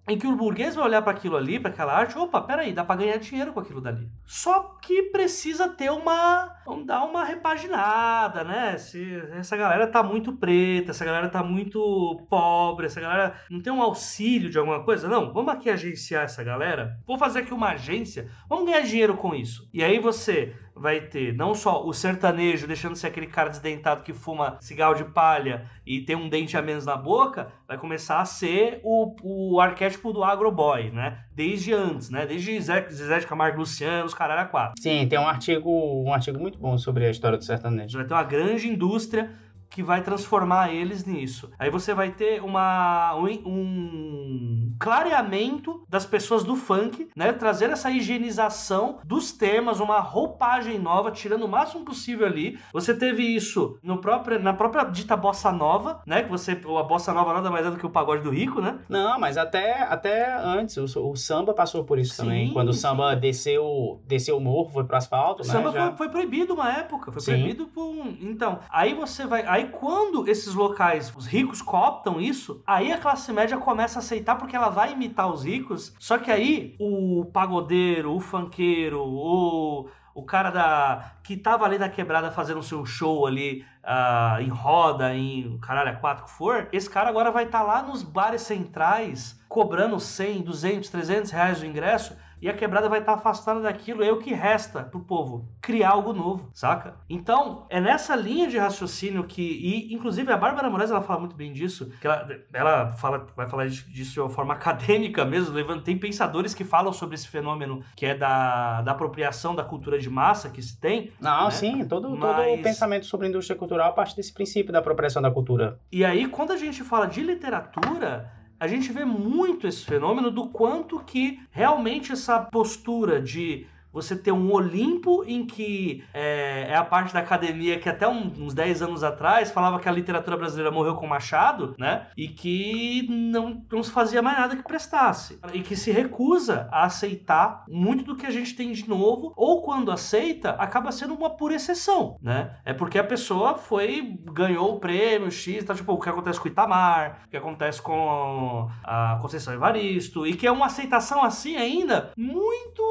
em 0.08 0.18
que 0.18 0.26
o 0.26 0.34
burguês 0.34 0.74
vai 0.74 0.86
olhar 0.86 1.02
para 1.02 1.12
aquilo 1.12 1.36
ali, 1.36 1.60
para 1.60 1.70
aquela 1.70 1.92
arte, 1.92 2.16
opa, 2.16 2.40
peraí, 2.40 2.72
dá 2.72 2.82
para 2.82 3.00
ganhar 3.00 3.18
dinheiro 3.18 3.52
com 3.52 3.60
aquilo 3.60 3.80
dali. 3.80 4.08
Só 4.24 4.78
que 4.80 5.04
precisa 5.04 5.68
ter 5.68 5.90
uma, 5.90 6.56
vamos 6.64 6.86
dar 6.86 7.04
uma 7.04 7.22
repaginada, 7.24 8.42
né? 8.42 8.78
Se 8.78 9.22
essa 9.32 9.56
galera 9.56 9.86
tá 9.86 10.02
muito 10.02 10.32
preta, 10.32 10.92
essa 10.92 11.04
galera 11.04 11.28
tá 11.28 11.42
muito 11.42 12.26
pobre, 12.30 12.86
essa 12.86 13.00
galera 13.00 13.34
não 13.50 13.60
tem 13.60 13.72
um 13.72 13.82
auxílio 13.82 14.50
de 14.50 14.58
alguma 14.58 14.82
coisa, 14.82 15.08
não, 15.08 15.32
vamos 15.32 15.52
aqui 15.52 15.68
agenciar 15.68 16.24
essa 16.24 16.42
galera, 16.42 16.98
vou 17.06 17.18
fazer 17.18 17.40
aqui 17.40 17.52
uma 17.52 17.72
agência, 17.72 18.30
vamos 18.48 18.64
ganhar 18.64 18.80
dinheiro 18.80 19.14
com 19.16 19.34
isso. 19.34 19.68
E 19.74 19.84
aí 19.84 19.98
você 19.98 20.54
vai 20.80 21.00
ter 21.00 21.34
não 21.34 21.54
só 21.54 21.84
o 21.84 21.92
sertanejo 21.92 22.66
deixando 22.66 22.92
de 22.92 22.98
ser 22.98 23.08
aquele 23.08 23.26
cara 23.26 23.50
desdentado 23.50 24.02
que 24.02 24.12
fuma 24.12 24.56
cigarro 24.60 24.94
de 24.94 25.04
palha 25.04 25.66
e 25.86 26.00
tem 26.00 26.16
um 26.16 26.28
dente 26.28 26.56
a 26.56 26.62
menos 26.62 26.84
na 26.84 26.96
boca, 26.96 27.48
vai 27.66 27.78
começar 27.78 28.20
a 28.20 28.24
ser 28.24 28.80
o, 28.82 29.14
o 29.22 29.60
arquétipo 29.60 30.12
do 30.12 30.22
agroboy, 30.22 30.90
né? 30.90 31.24
Desde 31.34 31.72
antes, 31.72 32.10
né? 32.10 32.26
Desde 32.26 32.60
Zé, 32.60 32.88
Zezé 32.88 33.20
de 33.20 33.26
Camargo 33.26 33.58
Luciano, 33.58 34.06
os 34.06 34.14
caralho 34.14 34.42
a 34.42 34.44
quatro. 34.44 34.74
Sim, 34.80 35.06
tem 35.08 35.18
um 35.18 35.28
artigo, 35.28 35.70
um 36.04 36.12
artigo 36.12 36.38
muito 36.38 36.58
bom 36.58 36.76
sobre 36.78 37.06
a 37.06 37.10
história 37.10 37.38
do 37.38 37.44
sertanejo. 37.44 37.96
Vai 37.96 38.06
ter 38.06 38.14
uma 38.14 38.24
grande 38.24 38.68
indústria 38.68 39.30
que 39.70 39.82
vai 39.82 40.02
transformar 40.02 40.72
eles 40.72 41.04
nisso. 41.04 41.50
Aí 41.58 41.70
você 41.70 41.94
vai 41.94 42.10
ter 42.10 42.42
uma, 42.42 43.14
um, 43.16 43.26
um 43.46 44.72
clareamento 44.78 45.82
das 45.88 46.06
pessoas 46.06 46.42
do 46.44 46.56
funk, 46.56 47.08
né? 47.14 47.32
Trazer 47.32 47.70
essa 47.70 47.90
higienização 47.90 48.98
dos 49.04 49.32
temas, 49.32 49.80
uma 49.80 50.00
roupagem 50.00 50.78
nova, 50.78 51.10
tirando 51.10 51.44
o 51.44 51.48
máximo 51.48 51.84
possível 51.84 52.26
ali. 52.26 52.58
Você 52.72 52.94
teve 52.94 53.22
isso 53.22 53.78
no 53.82 53.98
próprio, 53.98 54.38
na 54.40 54.52
própria 54.52 54.84
dita 54.84 55.16
bossa 55.16 55.50
nova, 55.52 56.00
né? 56.06 56.22
Que 56.22 56.30
você, 56.30 56.52
a 56.52 56.82
bossa 56.82 57.12
nova 57.12 57.32
nada 57.34 57.50
mais 57.50 57.66
é 57.66 57.70
do 57.70 57.76
que 57.76 57.86
o 57.86 57.90
pagode 57.90 58.22
do 58.22 58.30
rico, 58.30 58.60
né? 58.60 58.78
Não, 58.88 59.18
mas 59.18 59.36
até, 59.36 59.82
até 59.82 60.34
antes, 60.38 60.76
o, 60.76 61.10
o 61.10 61.16
samba 61.16 61.52
passou 61.54 61.84
por 61.84 61.98
isso 61.98 62.14
Sim, 62.14 62.22
também. 62.22 62.52
Quando 62.52 62.68
o 62.68 62.74
samba 62.74 63.14
desceu, 63.14 64.00
desceu 64.06 64.36
o 64.36 64.40
morro, 64.40 64.70
foi 64.70 64.84
pro 64.84 64.96
asfalto, 64.96 65.42
O 65.42 65.46
né? 65.46 65.52
samba 65.52 65.72
já- 65.72 65.88
foi, 65.88 65.96
foi 65.96 66.08
proibido 66.08 66.54
uma 66.54 66.70
época, 66.72 67.12
foi 67.12 67.20
Sim. 67.20 67.32
proibido 67.32 67.66
por 67.66 67.84
um... 67.84 68.16
Então, 68.20 68.60
aí 68.70 68.94
você 68.94 69.26
vai... 69.26 69.44
Aí 69.58 69.66
quando 69.70 70.28
esses 70.28 70.54
locais, 70.54 71.12
os 71.16 71.26
ricos 71.26 71.60
cooptam 71.60 72.20
isso, 72.20 72.62
aí 72.64 72.92
a 72.92 72.98
classe 72.98 73.32
média 73.32 73.58
começa 73.58 73.98
a 73.98 74.00
aceitar 74.00 74.36
porque 74.36 74.54
ela 74.54 74.68
vai 74.68 74.92
imitar 74.92 75.28
os 75.28 75.42
ricos, 75.42 75.92
só 75.98 76.16
que 76.16 76.30
aí 76.30 76.76
o 76.78 77.24
pagodeiro, 77.32 78.14
o 78.14 78.20
funkeiro, 78.20 79.02
o... 79.02 79.88
O 80.14 80.24
cara 80.24 80.50
da 80.50 81.12
que 81.22 81.36
tava 81.36 81.64
ali 81.64 81.78
na 81.78 81.88
quebrada 81.88 82.32
fazendo 82.32 82.60
seu 82.60 82.84
show 82.84 83.24
ali 83.24 83.64
ah, 83.84 84.38
em 84.40 84.48
roda, 84.48 85.14
em 85.14 85.56
caralho, 85.58 85.90
a 85.90 85.94
quatro 85.94 86.24
que 86.24 86.30
for, 86.32 86.68
esse 86.72 86.90
cara 86.90 87.08
agora 87.08 87.30
vai 87.30 87.44
estar 87.44 87.62
lá 87.62 87.82
nos 87.82 88.02
bares 88.02 88.42
centrais 88.42 89.40
cobrando 89.48 90.00
100, 90.00 90.42
200, 90.42 90.90
300 90.90 91.30
reais 91.30 91.62
o 91.62 91.66
ingresso 91.66 92.16
e 92.40 92.48
a 92.48 92.54
quebrada 92.54 92.88
vai 92.88 93.00
estar 93.00 93.12
tá 93.12 93.18
afastada 93.18 93.60
daquilo. 93.60 94.02
É 94.02 94.10
o 94.10 94.18
que 94.18 94.32
resta 94.32 94.82
pro 94.82 95.00
povo 95.00 95.48
criar 95.60 95.90
algo 95.90 96.12
novo, 96.12 96.48
saca? 96.52 96.96
Então, 97.08 97.66
é 97.68 97.80
nessa 97.80 98.14
linha 98.14 98.48
de 98.48 98.58
raciocínio 98.58 99.24
que. 99.24 99.42
E, 99.42 99.94
inclusive, 99.94 100.32
a 100.32 100.36
Bárbara 100.36 100.70
Moraes 100.70 100.90
ela 100.90 101.02
fala 101.02 101.20
muito 101.20 101.36
bem 101.36 101.52
disso, 101.52 101.90
que 102.00 102.06
ela, 102.06 102.28
ela 102.52 102.92
fala, 102.92 103.26
vai 103.36 103.48
falar 103.48 103.66
disso 103.68 104.12
de 104.12 104.20
uma 104.20 104.30
forma 104.30 104.54
acadêmica 104.54 105.24
mesmo. 105.24 105.58
Tem 105.80 105.98
pensadores 105.98 106.54
que 106.54 106.64
falam 106.64 106.92
sobre 106.92 107.14
esse 107.14 107.28
fenômeno 107.28 107.82
que 107.96 108.06
é 108.06 108.14
da, 108.14 108.82
da 108.82 108.92
apropriação 108.92 109.54
da 109.54 109.64
cultura 109.64 109.98
de 109.98 110.08
massa 110.08 110.48
que 110.48 110.62
se 110.62 110.78
tem. 110.78 111.12
Não, 111.20 111.46
né? 111.46 111.50
sim, 111.50 111.84
todo, 111.86 112.10
Mas... 112.10 112.36
todo 112.36 112.54
o 112.54 112.62
pensamento 112.62 113.06
sobre 113.06 113.26
a 113.26 113.30
indústria 113.30 113.56
cultural 113.56 113.94
parte 113.94 114.14
desse 114.14 114.32
princípio 114.32 114.72
da 114.72 114.78
apropriação 114.78 115.20
da 115.20 115.30
cultura. 115.30 115.80
E 115.90 116.04
aí, 116.04 116.28
quando 116.28 116.52
a 116.52 116.56
gente 116.56 116.82
fala 116.84 117.06
de 117.06 117.22
literatura, 117.22 118.30
a 118.60 118.66
gente 118.66 118.92
vê 118.92 119.04
muito 119.04 119.66
esse 119.66 119.84
fenômeno 119.84 120.30
do 120.30 120.48
quanto 120.48 120.98
que 121.00 121.40
realmente 121.50 122.12
essa 122.12 122.40
postura 122.40 123.20
de 123.20 123.66
você 123.92 124.16
ter 124.16 124.32
um 124.32 124.52
Olimpo 124.52 125.24
em 125.24 125.46
que 125.46 126.04
é, 126.12 126.66
é, 126.68 126.74
a 126.76 126.84
parte 126.84 127.12
da 127.12 127.20
academia 127.20 127.78
que 127.78 127.88
até 127.88 128.06
uns 128.08 128.54
10 128.54 128.82
anos 128.82 129.02
atrás 129.02 129.50
falava 129.50 129.78
que 129.78 129.88
a 129.88 129.92
literatura 129.92 130.36
brasileira 130.36 130.70
morreu 130.70 130.94
com 130.94 131.06
Machado, 131.06 131.74
né? 131.78 132.06
E 132.16 132.28
que 132.28 133.06
não, 133.08 133.62
não 133.70 133.82
se 133.82 133.90
fazia 133.90 134.22
mais 134.22 134.38
nada 134.38 134.56
que 134.56 134.62
prestasse. 134.62 135.38
E 135.52 135.62
que 135.62 135.76
se 135.76 135.90
recusa 135.90 136.68
a 136.70 136.84
aceitar 136.84 137.64
muito 137.68 138.04
do 138.04 138.16
que 138.16 138.26
a 138.26 138.30
gente 138.30 138.54
tem 138.54 138.72
de 138.72 138.88
novo, 138.88 139.32
ou 139.36 139.62
quando 139.62 139.90
aceita, 139.90 140.50
acaba 140.50 140.92
sendo 140.92 141.14
uma 141.14 141.30
pura 141.30 141.54
exceção, 141.54 142.16
né? 142.22 142.56
É 142.64 142.72
porque 142.72 142.98
a 142.98 143.04
pessoa 143.04 143.56
foi, 143.56 144.18
ganhou 144.32 144.74
o 144.74 144.80
prêmio 144.80 145.30
X, 145.30 145.64
tá? 145.64 145.74
Tipo, 145.74 145.92
o 145.92 146.00
que 146.00 146.08
acontece 146.08 146.38
com 146.38 146.48
o 146.48 146.50
Itamar, 146.50 147.22
o 147.26 147.30
que 147.30 147.36
acontece 147.36 147.80
com 147.80 148.68
a 148.84 149.18
Conceição 149.20 149.54
Evaristo, 149.54 150.26
e 150.26 150.34
que 150.34 150.46
é 150.46 150.52
uma 150.52 150.66
aceitação 150.66 151.22
assim 151.24 151.56
ainda 151.56 152.12
muito 152.16 152.82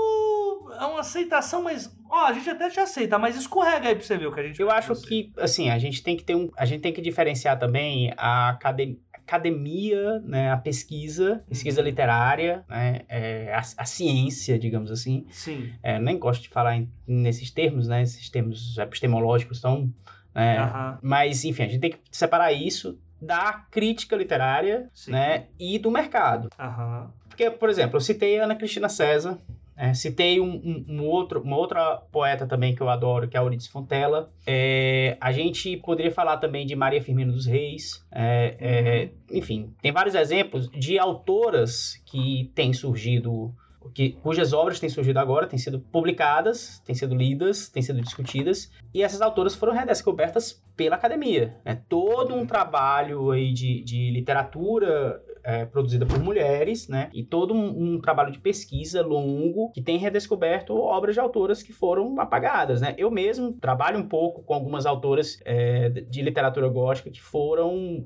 é 0.73 0.86
uma 0.86 0.99
aceitação, 0.99 1.63
mas 1.63 1.95
ó, 2.10 2.25
a 2.25 2.34
gente 2.34 2.49
até 2.49 2.69
te 2.69 2.80
aceita, 2.80 3.17
mas 3.17 3.36
escorrega 3.36 3.89
aí 3.89 3.95
pra 3.95 4.03
você 4.03 4.17
ver 4.17 4.27
o 4.27 4.34
que 4.34 4.39
a 4.39 4.43
gente 4.43 4.60
Eu 4.60 4.71
acho 4.71 4.93
que, 5.01 5.32
assim, 5.38 5.69
a 5.69 5.77
gente 5.77 6.03
tem 6.03 6.15
que 6.15 6.23
ter 6.23 6.36
um. 6.36 6.49
A 6.58 6.65
gente 6.65 6.82
tem 6.82 6.93
que 6.93 7.01
diferenciar 7.01 7.58
também 7.60 8.13
a 8.17 8.49
academia 8.49 8.99
academia, 9.27 10.21
né, 10.21 10.51
a 10.53 10.56
pesquisa, 10.56 11.43
pesquisa 11.49 11.82
uhum. 11.82 11.88
literária, 11.88 12.63
né, 12.69 13.01
é, 13.10 13.53
a, 13.53 13.60
a, 13.60 13.86
ciência, 13.86 14.58
digamos 14.58 14.89
assim. 14.89 15.25
Sim. 15.30 15.73
É, 15.84 15.99
nem 15.99 16.17
gosto 16.17 16.43
de 16.43 16.49
falar 16.49 16.77
em, 16.77 16.89
nesses 17.06 17.51
termos, 17.51 17.89
né, 17.89 18.01
esses 18.03 18.30
termos 18.30 18.77
epistemológicos 18.77 19.60
tão... 19.60 19.93
Né, 20.34 20.63
uhum. 20.63 20.97
Mas, 21.01 21.43
enfim, 21.43 21.63
a 21.63 21.67
gente 21.67 21.82
tem 21.82 21.91
que 21.91 21.99
separar 22.10 22.53
isso 22.53 22.97
da 23.21 23.65
crítica 23.69 24.15
literária, 24.15 24.89
Sim. 24.93 25.12
né, 25.12 25.47
e 25.60 25.77
do 25.77 25.91
mercado. 25.91 26.49
Uhum. 26.58 27.08
Porque, 27.27 27.51
por 27.51 27.69
exemplo, 27.69 27.97
eu 27.97 28.01
citei 28.01 28.39
a 28.39 28.45
Ana 28.45 28.56
Cristina 28.56 28.88
César, 28.88 29.38
é, 29.78 29.94
citei 29.94 30.42
um, 30.42 30.50
um, 30.50 30.86
um, 30.90 31.06
outro, 31.06 31.40
uma 31.40 31.56
outra 31.56 31.98
poeta 32.12 32.48
também 32.48 32.74
que 32.74 32.82
eu 32.82 32.90
adoro, 32.90 33.28
que 33.28 33.38
é 33.38 33.40
Euridice 33.40 33.70
Fontella. 33.70 34.32
É, 34.46 35.16
a 35.22 35.32
gente 35.32 35.78
poderia 35.78 36.12
falar 36.12 36.38
também 36.38 36.66
de 36.66 36.76
Maria 36.76 37.02
Firmina 37.02 37.32
dos 37.32 37.46
Reis. 37.46 38.04
É, 38.12 38.58
é 38.60 39.38
enfim, 39.38 39.72
tem 39.80 39.92
vários 39.92 40.16
exemplos 40.16 40.68
de 40.72 40.98
autoras 40.98 42.02
que 42.08 42.52
têm 42.56 42.74
surgido, 42.74 43.54
que, 43.94 44.13
cujas 44.13 44.52
obras 44.52 44.80
têm 44.80 44.90
surgido 44.90 45.20
agora, 45.20 45.46
têm 45.46 45.60
sido 45.60 45.80
publicadas, 45.80 46.82
têm 46.84 46.96
sido 46.96 47.13
lidas, 47.13 47.70
têm 47.70 47.84
sido 47.84 48.02
discutidas, 48.02 48.72
e 48.92 49.04
essas 49.04 49.22
autoras 49.22 49.54
foram 49.54 49.74
redescobertas 49.74 50.60
pela 50.76 50.96
academia. 50.96 51.56
É 51.63 51.76
todo 51.76 52.34
um 52.34 52.48
trabalho 52.48 53.30
aí 53.30 53.54
de, 53.54 53.84
de 53.84 54.10
literatura 54.10 55.22
é, 55.47 55.63
produzida 55.63 56.05
por 56.05 56.19
mulheres, 56.19 56.89
né? 56.89 57.10
E 57.13 57.23
todo 57.23 57.53
um, 57.53 57.93
um, 57.95 58.01
trabalho 58.01 58.33
de 58.33 58.39
pesquisa 58.39 59.01
longo 59.01 59.71
que 59.71 59.81
tem 59.81 59.97
redescoberto 59.97 60.75
obras 60.75 61.15
de 61.15 61.21
autoras 61.21 61.63
que 61.63 61.71
foram 61.71 62.19
apagadas, 62.19 62.81
né? 62.81 62.93
Eu 62.97 63.10
mesmo 63.10 63.53
trabalho 63.53 63.97
um 63.97 64.07
pouco 64.10 64.43
com 64.43 64.53
algumas 64.53 64.86
autoras 64.86 65.39
é, 65.45 65.88
de 65.88 66.21
literatura 66.21 66.67
gótica 66.67 67.10
que 67.10 67.21
foram 67.21 68.05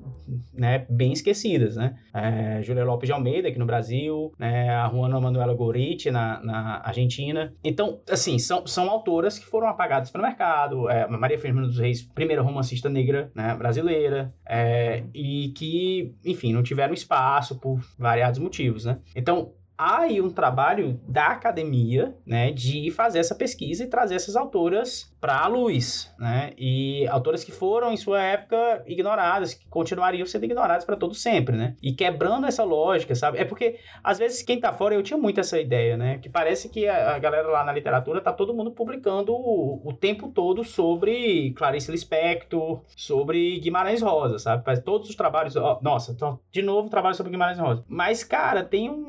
né, 0.54 0.86
bem 0.88 1.12
esquecidas, 1.12 1.74
né? 1.74 1.98
É, 2.14 2.62
Julia 2.62 2.84
Lopes 2.84 3.08
de 3.08 3.12
Almeida 3.12 3.48
aqui 3.48 3.58
no 3.58 3.66
Brasil, 3.66 4.32
né? 4.38 4.70
A 4.70 4.88
Juana 4.88 5.20
Manuela 5.20 5.52
Goriti 5.52 6.12
na, 6.12 6.40
na 6.44 6.80
Argentina. 6.84 7.52
Então, 7.64 8.00
assim, 8.08 8.38
são, 8.38 8.64
são 8.68 8.88
autoras 8.88 9.36
que 9.36 9.46
foram 9.46 9.66
apagadas 9.66 10.12
pelo 10.12 10.22
mercado. 10.22 10.88
É, 10.88 11.08
Maria 11.08 11.40
Firmina 11.40 11.66
dos 11.66 11.80
Reis, 11.80 12.02
primeira 12.02 12.40
romancista 12.40 12.88
negra 12.88 13.32
né, 13.34 13.52
brasileira, 13.56 14.32
é, 14.48 15.02
e 15.12 15.52
que, 15.56 16.14
enfim, 16.24 16.52
não 16.52 16.62
tiveram 16.62 16.94
espaço 16.94 17.31
espaço 17.32 17.56
por 17.56 17.80
variados 17.98 18.38
motivos, 18.38 18.84
né? 18.84 18.98
Então, 19.16 19.52
há 19.76 20.00
aí 20.00 20.20
um 20.20 20.30
trabalho 20.30 21.00
da 21.06 21.28
academia, 21.28 22.14
né, 22.26 22.50
de 22.52 22.90
fazer 22.90 23.18
essa 23.18 23.34
pesquisa 23.34 23.84
e 23.84 23.88
trazer 23.88 24.14
essas 24.14 24.36
autoras 24.36 25.12
para 25.22 25.38
a 25.38 25.46
luz, 25.46 26.12
né? 26.18 26.52
E 26.58 27.06
autoras 27.06 27.44
que 27.44 27.52
foram 27.52 27.92
em 27.92 27.96
sua 27.96 28.20
época 28.20 28.82
ignoradas, 28.88 29.54
que 29.54 29.68
continuariam 29.68 30.26
sendo 30.26 30.46
ignoradas 30.46 30.84
para 30.84 30.96
todo 30.96 31.14
sempre, 31.14 31.56
né? 31.56 31.76
E 31.80 31.92
quebrando 31.92 32.44
essa 32.44 32.64
lógica, 32.64 33.14
sabe? 33.14 33.38
É 33.38 33.44
porque 33.44 33.78
às 34.02 34.18
vezes 34.18 34.42
quem 34.42 34.58
tá 34.58 34.72
fora, 34.72 34.96
eu 34.96 35.02
tinha 35.02 35.16
muito 35.16 35.38
essa 35.38 35.60
ideia, 35.60 35.96
né? 35.96 36.18
Que 36.18 36.28
parece 36.28 36.68
que 36.68 36.88
a, 36.88 37.16
galera 37.20 37.46
lá 37.46 37.62
na 37.62 37.72
literatura 37.72 38.20
tá 38.20 38.32
todo 38.32 38.52
mundo 38.52 38.72
publicando 38.72 39.32
o, 39.32 39.80
o 39.84 39.92
tempo 39.92 40.28
todo 40.28 40.64
sobre 40.64 41.52
Clarice 41.52 41.92
Lispector, 41.92 42.80
sobre 42.96 43.60
Guimarães 43.60 44.02
Rosa, 44.02 44.40
sabe? 44.40 44.64
Faz 44.64 44.80
todos 44.80 45.08
os 45.08 45.14
trabalhos, 45.14 45.54
ó, 45.54 45.78
nossa, 45.80 46.16
de 46.50 46.62
novo 46.62 46.90
trabalho 46.90 47.14
sobre 47.14 47.30
Guimarães 47.30 47.60
Rosa. 47.60 47.84
Mas 47.86 48.24
cara, 48.24 48.64
tem 48.64 48.90
um, 48.90 49.06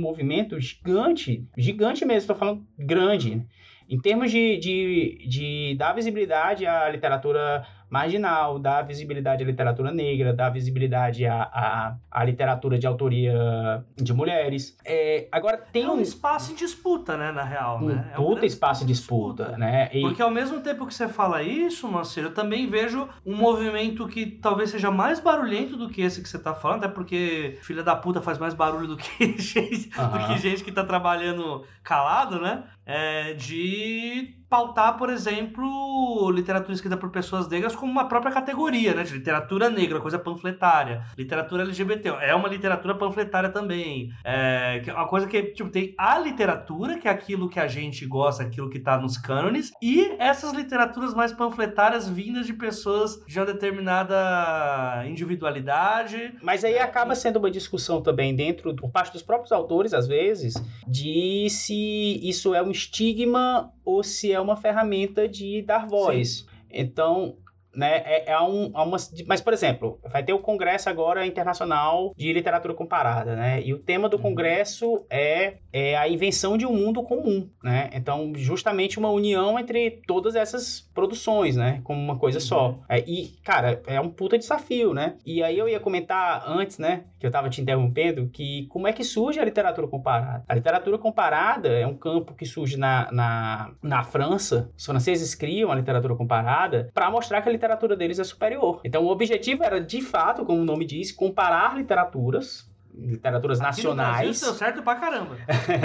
movimento 0.01 0.59
gigante, 0.59 1.47
gigante 1.57 2.05
mesmo, 2.05 2.27
tô 2.27 2.35
falando 2.35 2.65
grande. 2.77 3.45
Em 3.89 3.99
termos 3.99 4.31
de, 4.31 4.57
de, 4.57 5.27
de 5.27 5.75
dar 5.77 5.93
visibilidade 5.93 6.65
à 6.65 6.89
literatura 6.89 7.65
marginal, 7.91 8.57
dá 8.57 8.81
visibilidade 8.81 9.43
à 9.43 9.45
literatura 9.45 9.91
negra, 9.91 10.33
dá 10.33 10.49
visibilidade 10.49 11.25
à, 11.25 11.43
à, 11.43 11.95
à 12.09 12.23
literatura 12.23 12.79
de 12.79 12.87
autoria 12.87 13.85
de 13.97 14.13
mulheres. 14.13 14.77
É, 14.85 15.27
agora 15.29 15.57
tem 15.57 15.83
é 15.83 15.89
um, 15.89 15.95
um, 15.95 16.01
espaço 16.01 16.53
em 16.53 16.55
disputa, 16.55 17.17
né, 17.17 17.33
na 17.33 17.43
real, 17.43 17.79
um 17.79 17.87
né? 17.87 18.11
É 18.15 18.19
um 18.19 18.23
puta 18.23 18.45
espaço 18.45 18.85
de 18.85 18.93
disputa, 18.93 19.43
disputa, 19.43 19.57
né? 19.57 19.89
E... 19.91 20.01
Porque 20.01 20.21
ao 20.21 20.31
mesmo 20.31 20.61
tempo 20.61 20.87
que 20.87 20.93
você 20.93 21.07
fala 21.09 21.43
isso, 21.43 21.87
Marcelo, 21.87 22.27
eu 22.27 22.33
também 22.33 22.69
vejo 22.69 23.09
um 23.25 23.35
movimento 23.35 24.07
que 24.07 24.25
talvez 24.25 24.69
seja 24.69 24.89
mais 24.89 25.19
barulhento 25.19 25.75
do 25.75 25.89
que 25.89 26.01
esse 26.01 26.21
que 26.21 26.29
você 26.29 26.39
tá 26.39 26.53
falando, 26.53 26.85
até 26.85 26.93
porque 26.93 27.57
filha 27.61 27.83
da 27.83 27.95
puta 27.95 28.21
faz 28.21 28.37
mais 28.37 28.53
barulho 28.53 28.87
do 28.87 28.97
que 28.97 29.35
gente, 29.37 29.89
do 29.89 30.27
que, 30.27 30.37
gente 30.37 30.63
que 30.63 30.71
tá 30.71 30.85
trabalhando 30.85 31.65
calado, 31.83 32.39
né? 32.39 32.63
É, 32.85 33.33
de 33.33 34.40
pautar, 34.51 34.97
por 34.97 35.09
exemplo, 35.09 36.29
literatura 36.29 36.73
escrita 36.73 36.97
por 36.97 37.09
pessoas 37.09 37.47
negras 37.47 37.73
como 37.73 37.89
uma 37.89 38.09
própria 38.09 38.33
categoria, 38.33 38.93
né? 38.93 39.03
De 39.03 39.13
literatura 39.13 39.69
negra, 39.69 40.01
coisa 40.01 40.19
panfletária. 40.19 41.05
Literatura 41.17 41.63
LGBT 41.63 42.09
é 42.19 42.35
uma 42.35 42.49
literatura 42.49 42.93
panfletária 42.93 43.49
também. 43.49 44.11
É, 44.25 44.83
é 44.85 44.93
uma 44.93 45.07
coisa 45.07 45.25
que, 45.25 45.41
tipo, 45.53 45.69
tem 45.69 45.95
a 45.97 46.19
literatura, 46.19 46.99
que 46.99 47.07
é 47.07 47.11
aquilo 47.11 47.47
que 47.47 47.61
a 47.61 47.67
gente 47.67 48.05
gosta, 48.05 48.43
aquilo 48.43 48.69
que 48.69 48.77
tá 48.77 48.97
nos 48.97 49.17
cânones, 49.17 49.71
e 49.81 50.17
essas 50.19 50.51
literaturas 50.51 51.13
mais 51.13 51.31
panfletárias 51.31 52.09
vindas 52.09 52.45
de 52.45 52.51
pessoas 52.51 53.23
de 53.25 53.39
uma 53.39 53.45
determinada 53.45 55.05
individualidade. 55.07 56.33
Mas 56.43 56.65
aí 56.65 56.77
acaba 56.77 57.15
sendo 57.15 57.39
uma 57.39 57.49
discussão 57.49 58.01
também 58.01 58.35
dentro, 58.35 58.75
por 58.75 58.91
parte 58.91 59.13
dos 59.13 59.21
próprios 59.21 59.53
autores, 59.53 59.93
às 59.93 60.09
vezes, 60.09 60.55
de 60.85 61.47
se 61.49 62.19
isso 62.21 62.53
é 62.53 62.61
um 62.61 62.71
estigma 62.71 63.71
ou 63.83 64.03
se 64.03 64.31
é 64.31 64.39
uma 64.39 64.55
ferramenta 64.55 65.27
de 65.27 65.61
dar 65.61 65.87
voz. 65.87 66.39
Sim. 66.39 66.45
Então, 66.71 67.35
né, 67.75 68.01
é, 68.05 68.31
é, 68.31 68.41
um, 68.41 68.71
é 68.75 68.81
uma, 68.81 68.97
mas, 69.27 69.41
por 69.41 69.53
exemplo, 69.53 69.99
vai 70.11 70.23
ter 70.23 70.33
o 70.33 70.39
Congresso 70.39 70.89
agora 70.89 71.25
internacional 71.25 72.13
de 72.17 72.31
literatura 72.33 72.73
comparada, 72.73 73.35
né? 73.35 73.61
E 73.61 73.73
o 73.73 73.79
tema 73.79 74.09
do 74.09 74.17
uhum. 74.17 74.23
Congresso 74.23 75.05
é, 75.09 75.55
é 75.71 75.97
a 75.97 76.07
invenção 76.07 76.57
de 76.57 76.65
um 76.65 76.73
mundo 76.73 77.01
comum, 77.03 77.49
né? 77.63 77.89
Então, 77.93 78.33
justamente 78.35 78.99
uma 78.99 79.09
união 79.09 79.57
entre 79.57 80.01
todas 80.05 80.35
essas 80.35 80.81
produções, 80.93 81.55
né? 81.55 81.81
Como 81.83 81.99
uma 81.99 82.17
coisa 82.17 82.39
só. 82.39 82.69
Uhum. 82.69 82.79
É, 82.89 82.99
e, 82.99 83.27
cara, 83.43 83.81
é 83.87 83.99
um 83.99 84.09
puta 84.09 84.37
desafio, 84.37 84.93
né? 84.93 85.15
E 85.25 85.41
aí 85.41 85.57
eu 85.57 85.69
ia 85.69 85.79
comentar 85.79 86.43
antes, 86.47 86.77
né? 86.77 87.05
Que 87.19 87.25
eu 87.25 87.31
tava 87.31 87.49
te 87.49 87.61
interrompendo, 87.61 88.27
que 88.29 88.65
como 88.67 88.87
é 88.87 88.93
que 88.93 89.03
surge 89.03 89.39
a 89.39 89.45
literatura 89.45 89.87
comparada? 89.87 90.43
A 90.47 90.55
literatura 90.55 90.97
comparada 90.97 91.69
é 91.69 91.87
um 91.87 91.95
campo 91.95 92.33
que 92.33 92.45
surge 92.45 92.77
na, 92.77 93.09
na, 93.11 93.71
na 93.81 94.03
França. 94.03 94.69
Os 94.77 94.85
franceses 94.85 95.33
criam 95.35 95.71
a 95.71 95.75
literatura 95.75 96.15
comparada 96.15 96.89
para 96.93 97.09
mostrar 97.09 97.41
que 97.41 97.49
a 97.49 97.51
literatura 97.61 97.95
deles 97.95 98.17
é 98.17 98.23
superior. 98.23 98.81
Então, 98.83 99.05
o 99.05 99.09
objetivo 99.09 99.63
era, 99.63 99.79
de 99.79 100.01
fato, 100.01 100.43
como 100.43 100.59
o 100.59 100.65
nome 100.65 100.85
diz, 100.85 101.11
comparar 101.11 101.77
literaturas 101.77 102.69
literaturas 102.93 103.61
Aqui 103.61 103.67
nacionais. 103.67 104.41
deu 104.41 104.53
certo 104.53 104.83
pra 104.83 104.95
caramba. 104.95 105.37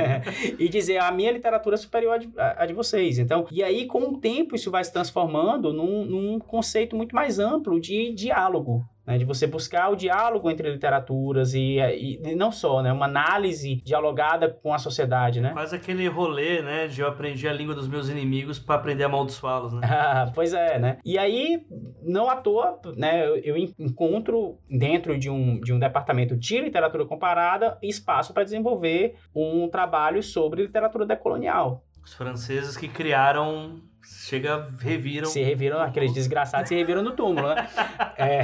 e 0.59 0.69
dizer 0.69 0.99
a 0.99 1.13
minha 1.13 1.31
literatura 1.31 1.77
é 1.77 1.79
superior 1.79 2.15
à 2.15 2.19
de, 2.19 2.33
à 2.37 2.67
de, 2.67 2.73
vocês. 2.75 3.21
Então, 3.21 3.47
e 3.49 3.63
aí 3.63 3.87
com 3.87 4.01
o 4.01 4.19
tempo 4.19 4.57
isso 4.57 4.73
vai 4.73 4.83
se 4.83 4.93
transformando 4.93 5.73
num, 5.73 6.05
num 6.05 6.39
conceito 6.41 6.97
muito 6.97 7.15
mais 7.15 7.39
amplo 7.39 7.81
de 7.81 8.13
diálogo 8.13 8.85
né, 9.07 9.17
de 9.17 9.25
você 9.25 9.47
buscar 9.47 9.91
o 9.91 9.97
diálogo 9.97 10.51
entre 10.51 10.71
literaturas 10.71 11.55
e, 11.55 11.79
e, 11.79 12.21
e, 12.23 12.35
não 12.35 12.51
só, 12.51 12.83
né, 12.83 12.93
uma 12.93 13.07
análise 13.07 13.77
dialogada 13.85 14.49
com 14.49 14.75
a 14.75 14.79
sociedade, 14.79 15.41
né? 15.41 15.53
Quase 15.53 15.77
aquele 15.77 16.09
rolê, 16.09 16.61
né, 16.63 16.89
de 16.89 17.01
eu 17.01 17.07
aprendi 17.07 17.47
a 17.47 17.53
língua 17.53 17.75
dos 17.75 17.87
meus 17.87 18.09
inimigos 18.09 18.59
para 18.59 18.75
aprender 18.75 19.05
a 19.05 19.07
amaldiçoá-los, 19.07 19.73
né? 19.73 19.81
Ah, 20.07 20.31
pois 20.35 20.53
é, 20.53 20.79
né? 20.79 20.99
E 21.05 21.19
aí, 21.19 21.65
não 22.03 22.31
à 22.31 22.37
toa, 22.37 22.81
né, 22.97 23.27
eu, 23.27 23.37
eu 23.37 23.57
encontro 23.57 24.59
dentro 24.69 25.19
de 25.19 25.29
um, 25.31 25.61
de 25.61 25.73
um 25.73 25.79
departamento 25.79 26.37
de 26.37 26.61
literatura 26.61 27.05
comparada 27.05 27.79
espaço 27.83 28.33
para 28.33 28.45
desenvolver 28.45 29.17
um 29.35 29.69
trabalho 29.69 30.23
sobre 30.23 30.63
literatura 30.63 31.07
decolonial. 31.07 31.85
Os 32.05 32.15
franceses 32.15 32.77
que 32.77 32.89
criaram 32.89 33.81
chega, 34.07 34.69
reviram. 34.79 35.27
Se 35.27 35.43
reviram, 35.43 35.81
aqueles 35.81 36.13
desgraçados 36.13 36.69
se 36.69 36.75
reviram 36.75 37.03
no 37.03 37.13
túmulo, 37.13 37.49
né? 37.49 37.69
é... 38.19 38.43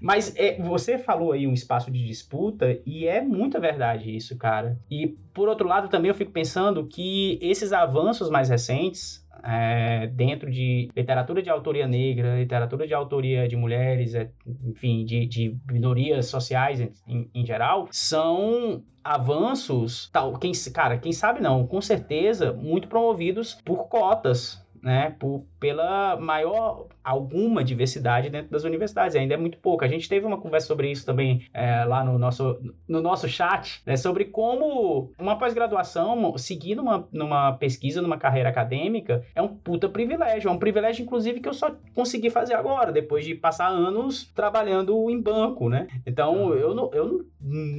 Mas 0.00 0.34
é, 0.36 0.60
você 0.60 0.98
falou 0.98 1.32
aí 1.32 1.46
um 1.46 1.54
espaço 1.54 1.90
de 1.90 2.04
disputa 2.04 2.78
e 2.84 3.06
é 3.06 3.22
muita 3.22 3.58
verdade 3.58 4.14
isso, 4.14 4.36
cara. 4.36 4.78
E 4.90 5.16
por 5.32 5.48
outro 5.48 5.66
lado, 5.66 5.88
também 5.88 6.10
eu 6.10 6.14
fico 6.14 6.30
pensando 6.30 6.86
que 6.86 7.38
esses 7.40 7.72
avanços 7.72 8.28
mais 8.28 8.50
recentes, 8.50 9.23
é, 9.44 10.06
dentro 10.06 10.50
de 10.50 10.90
literatura 10.96 11.42
de 11.42 11.50
autoria 11.50 11.86
negra, 11.86 12.38
literatura 12.38 12.86
de 12.86 12.94
autoria 12.94 13.46
de 13.46 13.56
mulheres, 13.56 14.14
é, 14.14 14.30
enfim, 14.64 15.04
de, 15.04 15.26
de 15.26 15.56
minorias 15.70 16.26
sociais 16.26 16.80
em, 17.06 17.30
em, 17.34 17.44
geral, 17.44 17.88
são 17.90 18.82
avanços, 19.02 20.08
tal, 20.10 20.38
quem, 20.38 20.52
cara, 20.72 20.96
quem 20.96 21.12
sabe 21.12 21.42
não, 21.42 21.66
com 21.66 21.80
certeza, 21.80 22.52
muito 22.54 22.88
promovidos 22.88 23.54
por 23.54 23.86
cotas, 23.88 24.63
né, 24.84 25.16
por, 25.18 25.46
pela 25.58 26.16
maior 26.16 26.88
alguma 27.02 27.64
diversidade 27.64 28.28
dentro 28.28 28.50
das 28.50 28.64
universidades, 28.64 29.16
ainda 29.16 29.32
é 29.32 29.36
muito 29.36 29.56
pouco. 29.56 29.82
A 29.82 29.88
gente 29.88 30.08
teve 30.08 30.26
uma 30.26 30.36
conversa 30.36 30.66
sobre 30.66 30.90
isso 30.90 31.06
também 31.06 31.46
é, 31.54 31.84
lá 31.84 32.04
no 32.04 32.18
nosso, 32.18 32.58
no 32.86 33.00
nosso 33.00 33.26
chat, 33.26 33.82
né, 33.86 33.96
sobre 33.96 34.26
como 34.26 35.10
uma 35.18 35.38
pós-graduação, 35.38 36.36
seguir 36.36 36.74
numa, 36.74 37.08
numa 37.10 37.52
pesquisa, 37.54 38.02
numa 38.02 38.18
carreira 38.18 38.50
acadêmica, 38.50 39.24
é 39.34 39.40
um 39.40 39.48
puta 39.48 39.88
privilégio. 39.88 40.48
É 40.48 40.52
um 40.52 40.58
privilégio, 40.58 41.02
inclusive, 41.02 41.40
que 41.40 41.48
eu 41.48 41.54
só 41.54 41.74
consegui 41.94 42.28
fazer 42.28 42.54
agora, 42.54 42.92
depois 42.92 43.24
de 43.24 43.34
passar 43.34 43.68
anos 43.68 44.30
trabalhando 44.34 45.10
em 45.10 45.20
banco, 45.20 45.70
né? 45.70 45.86
Então, 46.06 46.52
eu 46.52 46.74
não, 46.74 46.90
eu 46.92 47.06
não, 47.06 47.24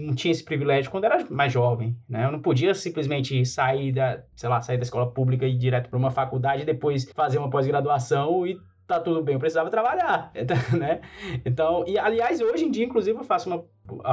não 0.07 0.15
tinha 0.15 0.31
esse 0.31 0.43
privilégio 0.43 0.89
quando 0.89 1.03
era 1.03 1.23
mais 1.29 1.53
jovem, 1.53 1.95
né? 2.09 2.25
Eu 2.25 2.31
não 2.31 2.39
podia 2.39 2.73
simplesmente 2.73 3.45
sair 3.45 3.91
da, 3.91 4.23
sei 4.35 4.49
lá, 4.49 4.59
sair 4.61 4.77
da 4.77 4.83
escola 4.83 5.11
pública 5.11 5.45
e 5.45 5.51
ir 5.51 5.57
direto 5.57 5.89
para 5.89 5.99
uma 5.99 6.09
faculdade 6.09 6.63
e 6.63 6.65
depois 6.65 6.94
fazer 7.13 7.37
uma 7.37 7.49
pós-graduação 7.49 8.45
e 8.45 8.59
tá 8.87 8.99
tudo 8.99 9.23
bem, 9.23 9.33
eu 9.33 9.39
precisava 9.39 9.69
trabalhar, 9.69 10.31
né? 10.77 11.01
Então, 11.45 11.83
e 11.87 11.97
aliás, 11.97 12.39
hoje 12.41 12.65
em 12.65 12.71
dia, 12.71 12.85
inclusive, 12.85 13.17
eu 13.17 13.23
faço 13.23 13.49
uma 13.49 13.65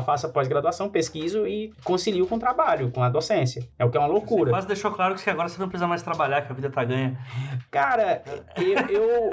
faço 0.04 0.26
a 0.26 0.28
pós-graduação, 0.28 0.88
pesquiso 0.88 1.46
e 1.46 1.72
concilio 1.82 2.26
com 2.26 2.36
o 2.36 2.38
trabalho, 2.38 2.90
com 2.90 3.02
a 3.02 3.08
docência. 3.08 3.66
É 3.78 3.84
o 3.84 3.90
que 3.90 3.96
é 3.96 4.00
uma 4.00 4.08
loucura. 4.08 4.44
Você 4.44 4.50
quase 4.50 4.66
deixou 4.66 4.90
claro 4.90 5.14
que 5.14 5.30
agora 5.30 5.48
você 5.48 5.60
não 5.60 5.68
precisa 5.68 5.86
mais 5.86 6.02
trabalhar, 6.02 6.42
que 6.42 6.52
a 6.52 6.54
vida 6.54 6.70
tá 6.70 6.84
ganha. 6.84 7.18
Cara, 7.70 8.22
eu, 8.56 9.30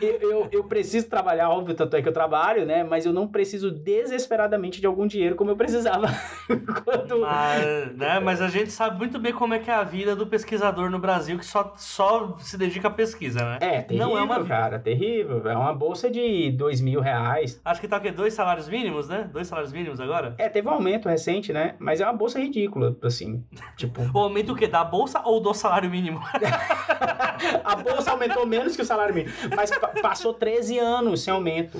eu, 0.00 0.20
eu, 0.20 0.48
eu, 0.50 0.64
preciso 0.64 1.08
trabalhar, 1.08 1.50
óbvio, 1.50 1.74
tanto 1.74 1.96
é 1.96 2.02
que 2.02 2.08
eu 2.08 2.12
trabalho, 2.12 2.66
né? 2.66 2.82
Mas 2.82 3.06
eu 3.06 3.12
não 3.12 3.28
preciso 3.28 3.70
desesperadamente 3.70 4.80
de 4.80 4.86
algum 4.86 5.06
dinheiro 5.06 5.36
como 5.36 5.50
eu 5.50 5.56
precisava. 5.56 6.08
Quando... 6.84 7.20
Mas, 7.20 7.96
né? 7.96 8.18
Mas 8.20 8.40
a 8.40 8.48
gente 8.48 8.72
sabe 8.72 8.98
muito 8.98 9.18
bem 9.18 9.32
como 9.32 9.54
é 9.54 9.58
que 9.58 9.70
é 9.70 9.74
a 9.74 9.84
vida 9.84 10.16
do 10.16 10.26
pesquisador 10.26 10.90
no 10.90 10.98
Brasil 10.98 11.38
que 11.38 11.46
só, 11.46 11.74
só 11.76 12.36
se 12.38 12.56
dedica 12.58 12.88
à 12.88 12.90
pesquisa, 12.90 13.40
né? 13.40 13.58
É, 13.60 13.82
terrível, 13.82 14.08
não 14.08 14.18
é 14.18 14.22
uma 14.22 14.44
cara, 14.44 14.78
terrível. 14.78 15.48
É 15.48 15.56
uma 15.56 15.72
bolsa 15.72 16.10
de 16.10 16.50
dois 16.50 16.80
mil 16.80 17.00
reais. 17.00 17.60
Acho 17.64 17.80
que 17.80 17.88
tá 17.88 17.98
o 17.98 18.00
quê? 18.00 18.10
Dois 18.10 18.34
salários 18.34 18.68
mínimos, 18.68 19.08
né? 19.08 19.27
Dois 19.32 19.46
salários 19.46 19.72
mínimos 19.72 20.00
agora? 20.00 20.34
É, 20.38 20.48
teve 20.48 20.68
um 20.68 20.72
aumento 20.72 21.08
recente, 21.08 21.52
né? 21.52 21.74
Mas 21.78 22.00
é 22.00 22.04
uma 22.04 22.12
bolsa 22.12 22.38
ridícula, 22.38 22.96
assim. 23.02 23.44
Tipo. 23.76 24.02
O 24.12 24.18
aumento 24.18 24.52
o 24.52 24.56
quê? 24.56 24.66
Da 24.66 24.84
bolsa 24.84 25.22
ou 25.24 25.40
do 25.40 25.54
salário 25.54 25.90
mínimo? 25.90 26.20
a 27.64 27.76
bolsa 27.76 28.10
aumentou 28.10 28.46
menos 28.46 28.74
que 28.74 28.82
o 28.82 28.84
salário 28.84 29.14
mínimo. 29.14 29.34
Mas 29.54 29.70
passou 30.02 30.34
13 30.34 30.78
anos 30.78 31.22
sem 31.22 31.32
aumento. 31.32 31.78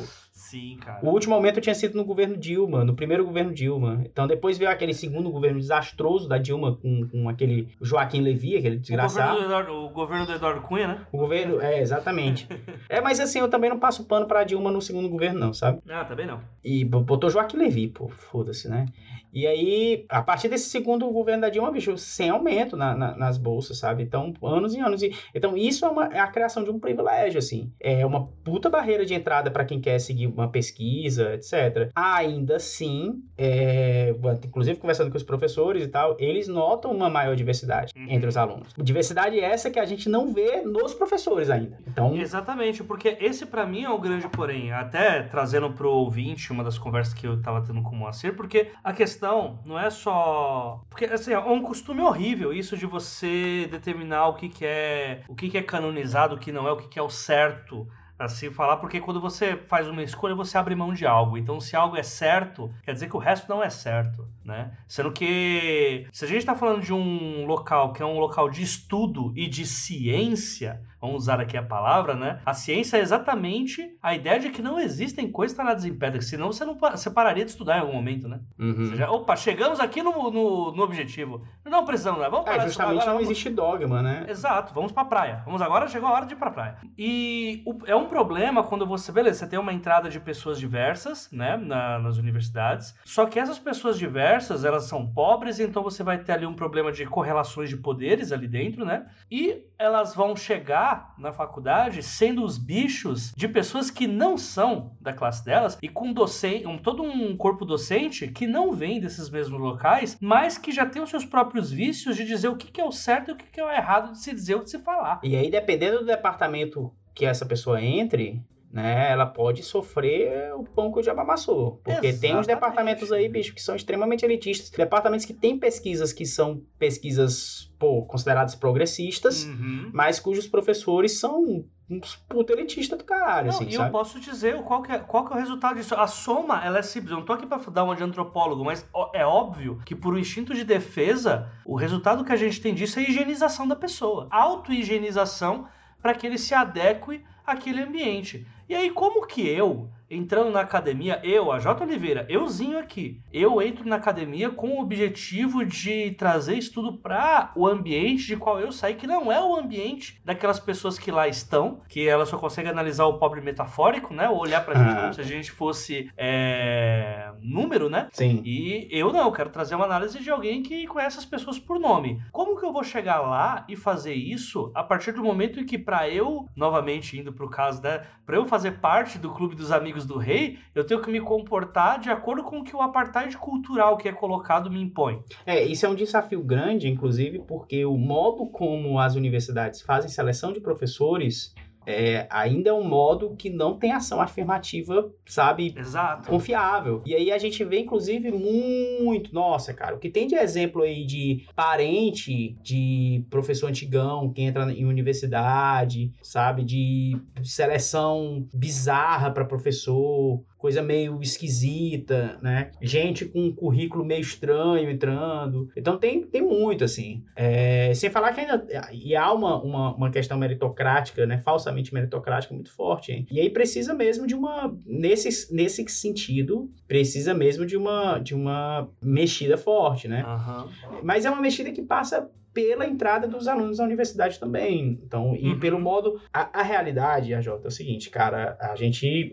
Sim, 0.49 0.79
cara. 0.81 1.05
O 1.05 1.11
último 1.11 1.35
aumento 1.35 1.61
tinha 1.61 1.75
sido 1.75 1.95
no 1.95 2.07
governo 2.07 2.35
Dilma, 2.35 2.83
no 2.83 2.95
primeiro 2.95 3.23
governo 3.23 3.53
Dilma. 3.53 4.01
Então 4.07 4.27
depois 4.27 4.57
veio 4.57 4.71
aquele 4.71 4.95
segundo 4.95 5.31
governo 5.31 5.61
desastroso 5.61 6.27
da 6.27 6.39
Dilma 6.39 6.75
com, 6.75 7.07
com 7.07 7.29
aquele 7.29 7.69
Joaquim 7.83 8.23
Levy, 8.23 8.57
aquele 8.57 8.79
desgraçado. 8.79 9.33
O 9.33 9.43
governo, 9.43 9.47
Eduardo, 9.47 9.73
o 9.73 9.89
governo 9.91 10.25
do 10.27 10.33
Eduardo 10.33 10.63
Cunha, 10.63 10.89
né? 10.89 11.07
O 11.13 11.19
governo, 11.19 11.61
é, 11.61 11.81
exatamente. 11.81 12.49
é, 12.89 12.99
mas 12.99 13.21
assim, 13.21 13.41
eu 13.41 13.49
também 13.51 13.69
não 13.69 13.79
passo 13.79 14.07
pano 14.07 14.27
pra 14.27 14.43
Dilma 14.43 14.71
no 14.71 14.81
segundo 14.81 15.11
governo, 15.11 15.39
não, 15.39 15.53
sabe? 15.53 15.83
Ah, 15.87 16.07
também 16.07 16.27
não. 16.27 16.41
E 16.65 16.83
botou 16.83 17.29
Joaquim 17.29 17.59
Levy, 17.59 17.89
pô, 17.89 18.09
foda-se, 18.09 18.71
né? 18.71 18.87
E 19.33 19.47
aí, 19.47 20.07
a 20.09 20.23
partir 20.23 20.49
desse 20.49 20.69
segundo 20.69 21.09
governo 21.11 21.43
da 21.43 21.49
Dilma, 21.49 21.71
bicho, 21.71 21.97
sem 21.99 22.31
aumento 22.31 22.77
na, 22.77 22.95
na, 22.95 23.17
nas 23.17 23.39
bolsas, 23.39 23.79
sabe? 23.79 24.03
Então, 24.03 24.33
anos 24.43 24.75
e 24.75 24.81
anos. 24.81 25.03
E, 25.03 25.15
então, 25.35 25.57
isso 25.57 25.85
é, 25.85 25.89
uma, 25.89 26.07
é 26.07 26.19
a 26.19 26.29
criação 26.29 26.65
de 26.65 26.71
um 26.71 26.79
privilégio, 26.79 27.39
assim. 27.39 27.73
É 27.81 28.05
uma 28.05 28.27
puta 28.45 28.69
barreira 28.71 29.05
de 29.05 29.15
entrada 29.15 29.51
para 29.51 29.65
quem 29.65 29.81
quer 29.81 29.99
seguir 29.99 30.27
uma 30.27 30.49
pesquisa, 30.49 31.35
etc. 31.35 31.91
Ainda 31.95 32.57
assim, 32.57 33.23
é, 33.37 34.15
inclusive 34.45 34.79
conversando 34.79 35.11
com 35.11 35.17
os 35.17 35.23
professores 35.23 35.85
e 35.85 35.89
tal, 35.89 36.17
eles 36.19 36.49
notam 36.49 36.91
uma 36.91 37.11
maior 37.11 37.37
diversidade 37.37 37.93
uhum. 37.97 38.07
entre 38.09 38.29
os 38.29 38.37
alunos. 38.37 38.75
Diversidade 38.77 39.39
essa 39.39 39.71
que 39.71 39.79
a 39.79 39.85
gente 39.85 40.09
não 40.09 40.33
vê 40.33 40.63
nos 40.63 40.95
professores 40.95 41.51
ainda. 41.51 41.79
Então... 41.87 42.17
Exatamente, 42.17 42.83
porque 42.83 43.17
esse 43.21 43.47
para 43.47 43.67
mim 43.67 43.85
é 43.85 43.91
o 43.91 43.99
grande 43.99 44.29
porém. 44.29 44.73
Até 44.73 45.23
trazendo 45.23 45.71
pro 45.73 45.91
ouvinte 45.91 46.53
uma 46.53 46.65
das 46.65 46.79
conversas 46.79 47.15
que 47.15 47.27
eu 47.27 47.41
tava 47.41 47.63
tendo 47.63 47.83
com 47.83 47.91
o 47.91 47.99
Moacir, 47.99 48.35
porque 48.35 48.71
a 48.83 48.93
questão 48.93 49.18
questão 49.19 49.59
não 49.65 49.79
é 49.79 49.91
só. 49.91 50.81
Porque 50.89 51.05
assim, 51.07 51.33
é 51.33 51.39
um 51.39 51.63
costume 51.63 52.01
horrível 52.01 52.53
isso 52.53 52.77
de 52.77 52.87
você 52.87 53.67
determinar 53.71 54.29
o 54.29 54.35
que, 54.35 54.49
que 54.49 54.65
é 54.65 55.23
o 55.29 55.35
que, 55.35 55.51
que 55.51 55.59
é 55.59 55.63
canonizado, 55.63 56.37
o 56.37 56.39
que 56.39 56.53
não 56.53 56.69
é, 56.69 56.73
o 56.73 56.77
que, 56.77 56.89
que 56.89 56.99
é 56.99 57.03
o 57.03 57.11
certo 57.11 57.87
assim 58.19 58.51
falar, 58.51 58.79
porque 58.79 59.01
quando 59.01 59.21
você 59.21 59.57
faz 59.57 59.87
uma 59.87 60.03
escolha, 60.03 60.35
você 60.35 60.59
abre 60.59 60.75
mão 60.75 60.93
de 60.93 61.07
algo. 61.07 61.39
Então, 61.39 61.61
se 61.61 61.77
algo 61.77 61.97
é 61.97 62.03
certo, 62.03 62.69
quer 62.83 62.93
dizer 62.93 63.09
que 63.09 63.15
o 63.15 63.21
resto 63.21 63.49
não 63.49 63.63
é 63.63 63.71
certo, 63.71 64.27
né? 64.45 64.73
Sendo 64.89 65.13
que 65.13 66.05
se 66.13 66.25
a 66.25 66.29
gente 66.29 66.39
está 66.39 66.57
falando 66.57 66.83
de 66.83 66.93
um 66.93 67.47
local 67.47 67.93
que 67.93 68.03
é 68.03 68.07
um 68.07 68.19
local 68.19 68.51
de 68.51 68.63
estudo 68.63 69.33
e 69.37 69.47
de 69.47 69.65
ciência, 69.65 70.83
vamos 71.01 71.23
usar 71.23 71.41
aqui 71.41 71.57
a 71.57 71.63
palavra, 71.63 72.15
né? 72.15 72.41
A 72.45 72.55
ciência 72.55 72.97
é 72.97 73.01
exatamente 73.01 73.97
a 74.03 74.15
ideia 74.15 74.39
de 74.39 74.51
que 74.51 74.63
não 74.63 74.79
existem 74.79 75.31
coisas 75.31 75.57
paradas 75.57 75.85
em 75.85 75.95
pedra, 75.95 76.21
senão 76.21 76.53
você 76.53 76.65
não 76.65 76.77
você 76.79 77.11
pararia 77.11 77.45
de 77.45 77.51
estudar 77.51 77.79
em 77.79 77.81
algum 77.81 77.93
momento, 77.93 78.29
né? 78.29 78.41
Uhum. 78.59 78.91
Seja, 78.91 79.11
opa, 79.11 79.37
chegamos 79.37 79.81
aqui 79.81 80.03
no, 80.03 80.31
no, 80.31 80.73
no, 80.73 80.83
objetivo. 80.83 81.47
Não 81.65 81.85
precisamos, 81.85 82.21
né? 82.21 82.29
Vamos 82.29 82.47
é, 82.47 82.51
parar 82.51 82.63
é, 82.63 82.67
justamente 82.67 82.93
agora, 82.93 83.07
não 83.07 83.15
vamos... 83.15 83.31
existe 83.31 83.51
dogma, 83.51 84.03
né? 84.03 84.27
Exato, 84.29 84.75
vamos 84.75 84.93
pra 84.93 85.05
praia. 85.05 85.43
Vamos 85.45 85.63
agora, 85.63 85.89
chegou 85.89 86.09
a 86.09 86.13
hora 86.13 86.27
de 86.27 86.35
ir 86.35 86.37
pra 86.37 86.51
praia. 86.51 86.77
E 86.97 87.63
o, 87.67 87.79
é 87.87 87.95
um 87.95 88.07
problema 88.07 88.63
quando 88.63 88.87
você, 88.87 89.13
beleza, 89.13 89.41
você 89.41 89.47
tem 89.47 89.59
uma 89.59 89.73
entrada 89.73 90.09
de 90.09 90.21
pessoas 90.21 90.59
diversas, 90.59 91.31
né, 91.31 91.57
na, 91.57 91.99
nas 91.99 92.17
universidades, 92.17 92.95
só 93.05 93.27
que 93.27 93.39
essas 93.39 93.59
pessoas 93.59 93.99
diversas, 93.99 94.65
elas 94.65 94.85
são 94.85 95.07
pobres, 95.07 95.61
então 95.61 95.83
você 95.83 96.03
vai 96.03 96.19
ter 96.19 96.33
ali 96.33 96.47
um 96.47 96.55
problema 96.55 96.91
de 96.91 97.05
correlações 97.07 97.69
de 97.69 97.77
poderes 97.77 98.33
ali 98.33 98.49
dentro, 98.49 98.85
né? 98.85 99.07
E 99.31 99.65
elas 99.79 100.15
vão 100.15 100.35
chegar 100.35 100.88
na 101.19 101.33
faculdade 101.33 102.03
sendo 102.03 102.45
os 102.45 102.59
bichos 102.59 103.33
de 103.37 103.49
pessoas 103.49 103.91
que 103.91 104.07
não 104.07 104.37
são 104.39 104.97
da 105.01 105.13
classe 105.13 105.45
delas 105.45 105.79
e 105.83 105.89
com 105.89 106.13
docente, 106.13 106.67
um, 106.67 106.79
todo 106.79 107.03
um 107.03 107.37
corpo 107.37 107.65
docente 107.65 108.29
que 108.29 108.47
não 108.47 108.73
vem 108.73 109.01
desses 109.01 109.29
mesmos 109.29 109.61
locais, 109.61 110.17
mas 110.21 110.57
que 110.57 110.73
já 110.73 110.87
tem 110.87 111.03
os 111.03 111.11
seus 111.11 111.25
próprios 111.25 111.71
vícios 111.71 112.17
de 112.17 112.25
dizer 112.25 112.49
o 112.49 112.57
que, 112.57 112.71
que 112.71 112.81
é 112.81 112.85
o 112.85 112.93
certo 112.93 113.31
e 113.31 113.33
o 113.33 113.37
que, 113.37 113.47
que 113.47 113.61
é 113.61 113.65
o 113.65 113.71
errado 113.71 114.13
de 114.13 114.19
se 114.19 114.33
dizer 114.33 114.57
ou 114.57 114.63
de 114.63 114.71
se 114.71 114.79
falar. 114.79 115.21
E 115.23 115.37
aí, 115.37 115.51
dependendo 115.51 116.01
do 116.01 116.07
departamento 116.07 116.93
que 117.15 117.25
essa 117.25 117.45
pessoa 117.45 117.83
entre, 117.83 118.41
né, 118.71 119.11
ela 119.11 119.25
pode 119.25 119.63
sofrer 119.63 120.55
o 120.55 120.63
pão 120.63 120.93
que 120.93 120.99
o 120.99 121.03
diabo 121.03 121.21
amassou. 121.21 121.81
Porque 121.83 121.91
Exatamente. 122.07 122.21
tem 122.21 122.37
uns 122.37 122.47
departamentos 122.47 123.11
aí, 123.11 123.29
bicho, 123.29 123.55
que 123.55 123.63
são 123.63 123.75
extremamente 123.75 124.25
elitistas. 124.25 124.71
Departamentos 124.71 125.25
que 125.25 125.33
têm 125.33 125.59
pesquisas 125.59 126.13
que 126.13 126.27
são 126.27 126.63
pesquisas, 126.79 127.73
pô, 127.79 128.03
consideradas 128.03 128.55
progressistas, 128.55 129.45
uhum. 129.45 129.91
mas 129.93 130.21
cujos 130.21 130.47
professores 130.47 131.19
são 131.19 131.65
uns 131.91 132.17
puta 132.29 132.53
elitista 132.53 132.97
do 132.97 133.05
caralho, 133.05 133.49
não, 133.49 133.55
assim, 133.55 133.67
E 133.69 133.73
sabe? 133.73 133.89
eu 133.89 133.93
posso 133.93 134.21
dizer 134.21 134.63
qual 134.63 134.83
que, 134.83 134.93
é, 134.93 134.99
qual 134.99 135.25
que 135.25 135.33
é 135.33 135.37
o 135.37 135.39
resultado 135.39 135.77
disso. 135.77 135.95
A 135.95 136.07
soma, 136.07 136.63
ela 136.63 136.81
é 136.81 136.83
simples. 136.83 137.11
Eu 137.11 137.19
não 137.19 137.25
tô 137.25 137.33
aqui 137.33 137.47
pra 137.47 137.57
dar 137.57 137.85
uma 137.85 137.97
de 137.97 138.05
antropólogo, 138.05 138.63
mas 138.63 138.87
é 139.15 139.25
óbvio 139.25 139.81
que 139.87 139.95
por 139.95 140.13
um 140.13 140.19
instinto 140.19 140.55
de 140.55 140.65
defesa, 140.65 141.51
o 141.65 141.75
resultado 141.75 142.23
que 142.23 142.33
a 142.33 142.37
gente 142.37 142.61
tem 142.61 142.75
disso 142.75 143.01
é 143.01 143.05
a 143.05 143.09
higienização 143.09 143.67
da 143.67 143.75
pessoa. 143.75 144.29
Auto-higienização 144.31 145.67
para 146.03 146.15
que 146.15 146.27
ele 146.27 146.37
se 146.37 146.55
adeque 146.55 147.25
aquele 147.47 147.81
ambiente. 147.83 148.47
E 148.69 148.75
aí, 148.75 148.91
como 148.91 149.27
que 149.27 149.49
eu, 149.49 149.89
entrando 150.11 150.51
na 150.51 150.61
academia, 150.61 151.21
eu, 151.23 151.51
a 151.51 151.59
J. 151.59 151.83
Oliveira, 151.85 152.27
euzinho 152.29 152.79
aqui, 152.79 153.21
eu 153.33 153.63
entro 153.63 153.87
na 153.89 153.97
academia 153.97 154.51
com 154.51 154.69
o 154.77 154.81
objetivo 154.81 155.65
de 155.65 156.11
trazer 156.13 156.57
estudo 156.57 156.93
para 156.99 157.51
o 157.57 157.67
ambiente 157.67 158.27
de 158.27 158.37
qual 158.37 158.61
eu 158.61 158.71
saí, 158.73 158.95
que 158.95 159.07
não 159.07 159.31
é 159.33 159.43
o 159.43 159.57
ambiente 159.57 160.21
daquelas 160.25 160.61
pessoas 160.61 160.99
que 160.99 161.11
lá 161.11 161.27
estão, 161.29 161.81
que 161.89 162.07
elas 162.07 162.29
só 162.29 162.37
conseguem 162.37 162.71
analisar 162.71 163.07
o 163.07 163.19
pobre 163.19 163.41
metafórico, 163.41 164.13
né? 164.13 164.29
Ou 164.29 164.39
olhar 164.39 164.65
pra 164.65 164.75
gente 164.75 164.91
Ah. 164.93 165.01
como 165.01 165.15
se 165.15 165.21
a 165.21 165.25
gente 165.25 165.51
fosse 165.51 166.11
é, 166.17 167.31
número, 167.41 167.89
né? 167.89 168.09
Sim. 168.13 168.43
E 168.45 168.87
eu 168.91 169.13
não, 169.13 169.25
eu 169.27 169.33
quero 169.33 169.51
trazer 169.51 169.75
uma 169.75 169.85
análise 169.87 170.19
de 170.23 170.31
alguém 170.31 170.63
que 170.63 170.87
conhece 170.87 171.19
as 171.19 171.25
pessoas 171.25 171.59
por 171.59 171.79
nome. 171.79 172.21
Como 172.33 172.59
que 172.59 172.67
eu 172.67 172.73
vou 172.73 172.85
chegar 172.85 173.21
lá 173.21 173.65
e 173.69 173.77
fazer 173.77 174.15
isso 174.15 174.71
a 174.75 174.83
partir 174.83 175.13
do 175.13 175.23
momento 175.23 175.59
em 175.61 175.65
que, 175.67 175.79
para 175.79 176.09
eu, 176.09 176.47
novamente 176.57 177.19
indo 177.19 177.33
pro 177.33 177.49
caso, 177.49 177.83
né, 177.83 178.03
para 178.27 178.37
eu 178.37 178.45
fazer 178.47 178.58
parte 178.73 179.19
do 179.19 179.33
clube 179.33 179.55
dos 179.55 179.71
amigos 179.71 180.05
do 180.05 180.19
rei, 180.19 180.59
eu 180.75 180.85
tenho 180.85 181.01
que 181.01 181.11
me 181.11 181.21
comportar 181.21 182.01
de 182.01 182.11
acordo 182.11 182.43
com 182.43 182.59
o 182.59 182.65
que 182.65 182.75
o 182.75 182.83
apartheid 182.83 183.37
cultural 183.37 183.97
que 183.97 184.09
é 184.09 184.13
colocado 184.13 184.71
me 184.71 184.81
impõe. 184.81 185.23
É, 185.47 185.63
isso 185.65 185.87
é 185.87 185.89
um 185.89 185.95
desafio 185.95 186.43
grande, 186.43 186.89
inclusive, 186.89 187.39
porque 187.41 187.85
o 187.85 187.97
modo 187.97 188.47
como 188.47 188.99
as 188.99 189.15
universidades 189.15 189.81
fazem 189.81 190.11
seleção 190.11 190.53
de 190.53 190.61
professores 190.61 191.55
é, 191.91 192.27
ainda 192.31 192.69
é 192.69 192.73
um 192.73 192.87
modo 192.87 193.35
que 193.35 193.49
não 193.49 193.79
tem 193.79 193.93
ação 193.93 194.21
afirmativa, 194.21 195.11
sabe, 195.25 195.75
Exato. 195.75 196.29
confiável. 196.29 197.03
E 197.07 197.15
aí 197.15 197.33
a 197.33 197.39
gente 197.39 197.65
vê, 197.65 197.81
inclusive, 197.81 198.31
muito. 198.31 199.33
Nossa, 199.33 199.73
cara, 199.73 199.97
o 199.97 199.99
que 199.99 200.11
tem 200.11 200.27
de 200.27 200.35
exemplo 200.35 200.83
aí 200.83 201.07
de 201.07 201.47
parente 201.57 202.59
de 202.63 203.25
professor 203.31 203.69
antigão 203.69 204.31
que 204.31 204.43
entra 204.43 204.71
em 204.71 204.85
universidade, 204.85 206.13
sabe? 206.23 206.63
De 206.63 207.17
seleção 207.43 208.47
bizarra 208.53 209.31
para 209.31 209.47
professor. 209.47 210.45
Coisa 210.59 210.83
meio 210.83 211.21
esquisita, 211.23 212.39
né? 212.43 212.73
Gente 212.83 213.25
com 213.25 213.41
um 213.41 213.53
currículo 213.53 214.05
meio 214.05 214.21
estranho 214.21 214.91
entrando. 214.91 215.71
Então 215.77 215.97
tem, 215.97 216.23
tem 216.23 216.43
muito, 216.43 216.83
assim. 216.83 217.23
É, 217.37 217.93
sem 217.95 218.11
falar 218.11 218.33
que 218.33 218.41
ainda. 218.41 218.67
E 218.93 219.15
há 219.15 219.33
uma, 219.33 219.63
uma, 219.63 219.95
uma 219.95 220.11
questão 220.11 220.37
meritocrática, 220.37 221.25
né? 221.27 221.39
Falsamente 221.39 221.95
meritocrática 221.95 222.53
muito 222.53 222.73
forte, 222.73 223.13
hein? 223.13 223.27
E 223.31 223.39
aí 223.41 223.49
precisa 223.51 223.95
mesmo 223.95 224.27
de 224.27 224.35
uma. 224.35 224.77
Nesse, 224.85 225.55
nesse 225.55 225.87
sentido, 225.89 226.69
precisa 226.89 227.33
mesmo 227.33 227.65
de 227.65 227.77
uma, 227.77 228.19
de 228.19 228.35
uma 228.35 228.89
mexida 229.01 229.57
forte, 229.57 230.09
né? 230.09 230.23
Aham. 230.27 230.69
Mas 231.03 231.25
é 231.25 231.31
uma 231.31 231.41
mexida 231.41 231.71
que 231.71 231.83
passa 231.83 232.29
pela 232.53 232.85
entrada 232.87 233.29
dos 233.29 233.47
alunos 233.47 233.79
na 233.79 233.85
universidade 233.85 234.41
também. 234.41 234.99
Então, 235.05 235.37
e 235.37 235.51
Uhum. 235.51 235.61
pelo 235.61 235.79
modo. 235.79 236.21
A, 236.33 236.61
a 236.61 236.63
realidade, 236.65 237.33
a 237.33 237.41
Jota, 237.41 237.67
é 237.67 237.69
o 237.69 237.71
seguinte, 237.71 238.11
cara, 238.11 238.57
a 238.61 238.75
gente 238.75 239.33